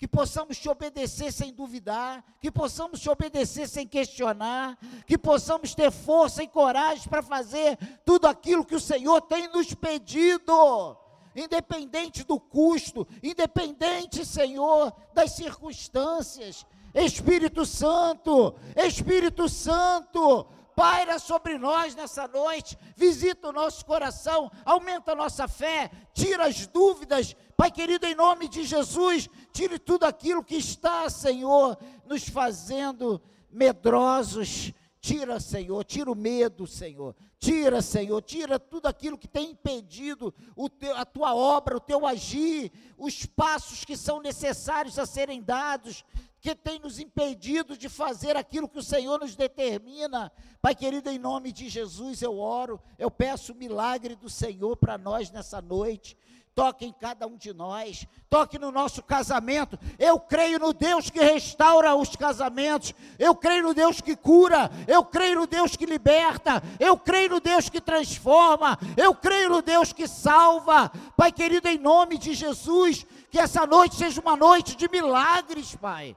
que 0.00 0.08
possamos 0.08 0.56
te 0.56 0.66
obedecer 0.66 1.30
sem 1.30 1.52
duvidar, 1.52 2.24
que 2.40 2.50
possamos 2.50 3.00
te 3.00 3.10
obedecer 3.10 3.68
sem 3.68 3.86
questionar, 3.86 4.78
que 5.06 5.18
possamos 5.18 5.74
ter 5.74 5.90
força 5.90 6.42
e 6.42 6.48
coragem 6.48 7.06
para 7.06 7.22
fazer 7.22 7.76
tudo 8.02 8.26
aquilo 8.26 8.64
que 8.64 8.74
o 8.74 8.80
Senhor 8.80 9.20
tem 9.20 9.48
nos 9.48 9.74
pedido, 9.74 10.96
independente 11.36 12.24
do 12.24 12.40
custo, 12.40 13.06
independente, 13.22 14.24
Senhor, 14.24 14.90
das 15.12 15.32
circunstâncias. 15.32 16.64
Espírito 16.94 17.66
Santo, 17.66 18.54
Espírito 18.74 19.50
Santo, 19.50 20.46
paira 20.80 21.18
sobre 21.18 21.58
nós 21.58 21.94
nessa 21.94 22.26
noite, 22.26 22.74
visita 22.96 23.50
o 23.50 23.52
nosso 23.52 23.84
coração, 23.84 24.50
aumenta 24.64 25.12
a 25.12 25.14
nossa 25.14 25.46
fé, 25.46 25.90
tira 26.14 26.46
as 26.46 26.66
dúvidas, 26.66 27.36
Pai 27.54 27.70
querido, 27.70 28.06
em 28.06 28.14
nome 28.14 28.48
de 28.48 28.64
Jesus, 28.64 29.28
tire 29.52 29.78
tudo 29.78 30.04
aquilo 30.04 30.42
que 30.42 30.56
está, 30.56 31.10
Senhor, 31.10 31.76
nos 32.06 32.26
fazendo 32.26 33.20
medrosos. 33.50 34.72
Tira, 35.02 35.38
Senhor, 35.38 35.84
tira 35.84 36.10
o 36.10 36.14
medo, 36.14 36.66
Senhor. 36.66 37.14
Tira, 37.38 37.82
Senhor, 37.82 38.22
tira 38.22 38.58
tudo 38.58 38.86
aquilo 38.86 39.18
que 39.18 39.28
tem 39.28 39.50
impedido 39.50 40.32
teu, 40.78 40.96
a 40.96 41.04
tua 41.04 41.34
obra, 41.34 41.76
o 41.76 41.80
teu 41.80 42.06
agir, 42.06 42.72
os 42.96 43.26
passos 43.26 43.84
que 43.84 43.98
são 43.98 44.22
necessários 44.22 44.98
a 44.98 45.04
serem 45.04 45.42
dados 45.42 46.02
que 46.40 46.54
tem 46.54 46.78
nos 46.78 46.98
impedido 46.98 47.76
de 47.76 47.88
fazer 47.88 48.36
aquilo 48.36 48.68
que 48.68 48.78
o 48.78 48.82
Senhor 48.82 49.20
nos 49.20 49.36
determina. 49.36 50.32
Pai 50.62 50.74
querido, 50.74 51.10
em 51.10 51.18
nome 51.18 51.52
de 51.52 51.68
Jesus 51.68 52.22
eu 52.22 52.38
oro, 52.38 52.80
eu 52.98 53.10
peço 53.10 53.52
o 53.52 53.56
milagre 53.56 54.16
do 54.16 54.30
Senhor 54.30 54.76
para 54.76 54.96
nós 54.96 55.30
nessa 55.30 55.60
noite. 55.60 56.16
Toque 56.52 56.84
em 56.84 56.92
cada 56.92 57.26
um 57.28 57.36
de 57.36 57.52
nós, 57.52 58.06
toque 58.28 58.58
no 58.58 58.72
nosso 58.72 59.02
casamento. 59.02 59.78
Eu 59.98 60.18
creio 60.18 60.58
no 60.58 60.72
Deus 60.72 61.08
que 61.08 61.20
restaura 61.20 61.94
os 61.94 62.16
casamentos, 62.16 62.92
eu 63.18 63.34
creio 63.36 63.62
no 63.62 63.72
Deus 63.72 64.00
que 64.00 64.16
cura, 64.16 64.68
eu 64.88 65.04
creio 65.04 65.40
no 65.40 65.46
Deus 65.46 65.76
que 65.76 65.86
liberta, 65.86 66.60
eu 66.80 66.98
creio 66.98 67.30
no 67.30 67.40
Deus 67.40 67.68
que 67.68 67.80
transforma, 67.80 68.78
eu 68.96 69.14
creio 69.14 69.48
no 69.48 69.62
Deus 69.62 69.92
que 69.92 70.08
salva. 70.08 70.90
Pai 71.16 71.30
querido, 71.30 71.68
em 71.68 71.78
nome 71.78 72.18
de 72.18 72.34
Jesus, 72.34 73.06
que 73.30 73.38
essa 73.38 73.64
noite 73.64 73.94
seja 73.94 74.20
uma 74.20 74.36
noite 74.36 74.76
de 74.76 74.88
milagres, 74.88 75.76
Pai 75.76 76.16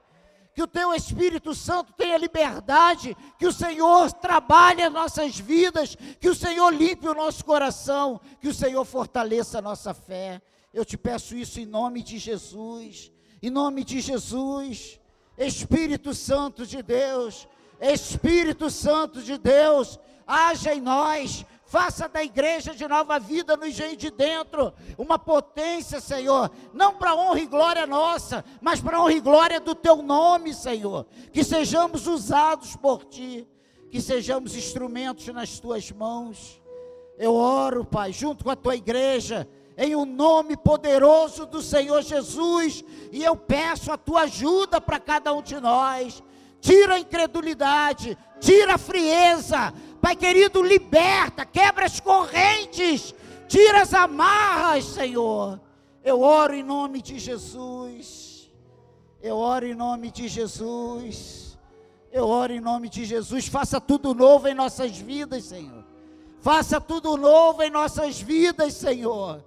que 0.54 0.62
o 0.62 0.68
teu 0.68 0.94
Espírito 0.94 1.52
Santo 1.52 1.92
tenha 1.94 2.16
liberdade, 2.16 3.16
que 3.38 3.46
o 3.46 3.52
Senhor 3.52 4.12
trabalhe 4.12 4.82
as 4.82 4.92
nossas 4.92 5.38
vidas, 5.38 5.96
que 6.20 6.28
o 6.28 6.34
Senhor 6.34 6.72
limpe 6.72 7.08
o 7.08 7.14
nosso 7.14 7.44
coração, 7.44 8.20
que 8.40 8.48
o 8.48 8.54
Senhor 8.54 8.84
fortaleça 8.84 9.58
a 9.58 9.62
nossa 9.62 9.92
fé. 9.92 10.40
Eu 10.72 10.84
te 10.84 10.96
peço 10.96 11.36
isso 11.36 11.58
em 11.60 11.66
nome 11.66 12.02
de 12.02 12.18
Jesus, 12.18 13.10
em 13.42 13.50
nome 13.50 13.82
de 13.82 14.00
Jesus. 14.00 15.00
Espírito 15.36 16.14
Santo 16.14 16.64
de 16.64 16.80
Deus, 16.82 17.48
Espírito 17.80 18.70
Santo 18.70 19.20
de 19.20 19.36
Deus, 19.36 19.98
haja 20.24 20.72
em 20.72 20.80
nós, 20.80 21.44
Faça 21.74 22.08
da 22.08 22.22
igreja 22.22 22.72
de 22.72 22.86
nova 22.86 23.18
vida 23.18 23.56
no 23.56 23.66
engenho 23.66 23.96
de 23.96 24.08
dentro 24.08 24.72
uma 24.96 25.18
potência, 25.18 26.00
Senhor, 26.00 26.48
não 26.72 26.94
para 26.94 27.16
honra 27.16 27.40
e 27.40 27.46
glória 27.46 27.84
nossa, 27.84 28.44
mas 28.60 28.80
para 28.80 29.00
honra 29.00 29.14
e 29.14 29.20
glória 29.20 29.58
do 29.58 29.74
teu 29.74 29.96
nome, 30.00 30.54
Senhor. 30.54 31.04
Que 31.32 31.42
sejamos 31.42 32.06
usados 32.06 32.76
por 32.76 33.04
ti, 33.06 33.44
que 33.90 34.00
sejamos 34.00 34.54
instrumentos 34.54 35.26
nas 35.34 35.58
tuas 35.58 35.90
mãos. 35.90 36.62
Eu 37.18 37.34
oro, 37.34 37.84
Pai, 37.84 38.12
junto 38.12 38.44
com 38.44 38.50
a 38.50 38.56
tua 38.56 38.76
igreja, 38.76 39.48
em 39.76 39.96
o 39.96 40.02
um 40.02 40.06
nome 40.06 40.56
poderoso 40.56 41.44
do 41.44 41.60
Senhor 41.60 42.02
Jesus, 42.02 42.84
e 43.10 43.24
eu 43.24 43.34
peço 43.34 43.90
a 43.90 43.98
tua 43.98 44.20
ajuda 44.20 44.80
para 44.80 45.00
cada 45.00 45.34
um 45.34 45.42
de 45.42 45.58
nós. 45.58 46.22
Tira 46.60 46.94
a 46.94 46.98
incredulidade, 47.00 48.16
tira 48.40 48.76
a 48.76 48.78
frieza, 48.78 49.74
Pai 50.04 50.14
querido, 50.14 50.62
liberta, 50.62 51.46
quebra 51.46 51.86
as 51.86 51.98
correntes, 51.98 53.14
tira 53.48 53.80
as 53.80 53.94
amarras, 53.94 54.84
Senhor. 54.84 55.58
Eu 56.02 56.20
oro 56.20 56.52
em 56.52 56.62
nome 56.62 57.00
de 57.00 57.18
Jesus. 57.18 58.52
Eu 59.22 59.38
oro 59.38 59.64
em 59.64 59.74
nome 59.74 60.10
de 60.10 60.28
Jesus. 60.28 61.58
Eu 62.12 62.26
oro 62.26 62.52
em 62.52 62.60
nome 62.60 62.90
de 62.90 63.06
Jesus. 63.06 63.48
Faça 63.48 63.80
tudo 63.80 64.12
novo 64.12 64.46
em 64.46 64.52
nossas 64.52 64.94
vidas, 64.98 65.44
Senhor. 65.44 65.82
Faça 66.38 66.78
tudo 66.78 67.16
novo 67.16 67.62
em 67.62 67.70
nossas 67.70 68.20
vidas, 68.20 68.74
Senhor. 68.74 69.42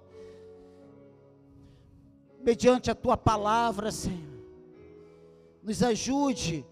Mediante 2.40 2.90
a 2.90 2.96
tua 2.96 3.16
palavra, 3.16 3.92
Senhor. 3.92 4.42
Nos 5.62 5.84
ajude 5.84 6.66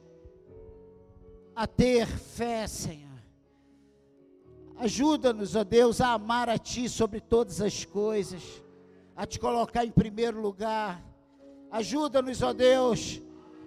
a 1.55 1.69
ter 1.69 2.05
fé, 2.09 2.67
Senhor 2.67 3.06
Ajuda-nos, 4.79 5.57
ó 5.57 5.65
Deus, 5.65 6.01
a 6.03 6.13
amar 6.13 6.51
a 6.51 6.59
Ti 6.59 6.89
sobre 6.89 7.19
todas 7.19 7.63
as 7.63 7.85
coisas, 7.85 8.43
a 9.17 9.25
Te 9.25 9.41
colocar 9.41 9.85
em 9.85 9.91
primeiro 9.91 10.41
lugar. 10.41 11.03
Ajuda-nos, 11.71 12.43
ó 12.43 12.53
Deus, 12.53 13.23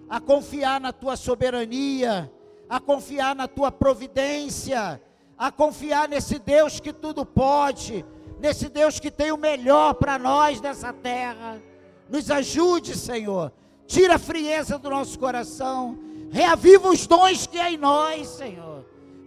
a 0.08 0.20
confiar 0.20 0.80
na 0.80 0.92
Tua 0.92 1.16
soberania, 1.16 2.32
a 2.68 2.78
confiar 2.78 3.34
na 3.34 3.48
Tua 3.48 3.72
providência, 3.72 5.02
a 5.36 5.50
confiar 5.50 6.08
nesse 6.08 6.38
Deus 6.38 6.78
que 6.78 6.92
tudo 6.92 7.26
pode, 7.26 8.04
nesse 8.38 8.68
Deus 8.68 9.00
que 9.00 9.10
tem 9.10 9.32
o 9.32 9.36
melhor 9.36 9.94
para 9.94 10.16
nós 10.16 10.60
nessa 10.60 10.92
terra. 10.92 11.60
Nos 12.08 12.30
ajude, 12.30 12.96
Senhor. 12.96 13.52
Tira 13.84 14.14
a 14.14 14.18
frieza 14.18 14.78
do 14.78 14.88
nosso 14.88 15.18
coração. 15.18 15.98
Reaviva 16.30 16.88
os 16.88 17.08
dons 17.08 17.48
que 17.48 17.58
há 17.58 17.72
em 17.72 17.76
nós, 17.76 18.28
Senhor 18.28 18.79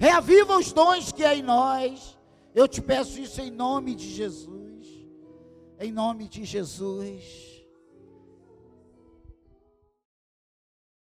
reaviva 0.03 0.57
os 0.57 0.73
dons 0.73 1.13
que 1.13 1.23
há 1.23 1.33
em 1.33 1.41
nós. 1.41 2.19
Eu 2.53 2.67
te 2.67 2.81
peço 2.81 3.21
isso 3.21 3.39
em 3.39 3.49
nome 3.49 3.95
de 3.95 4.13
Jesus. 4.13 4.85
Em 5.79 5.93
nome 5.93 6.27
de 6.27 6.43
Jesus. 6.43 7.52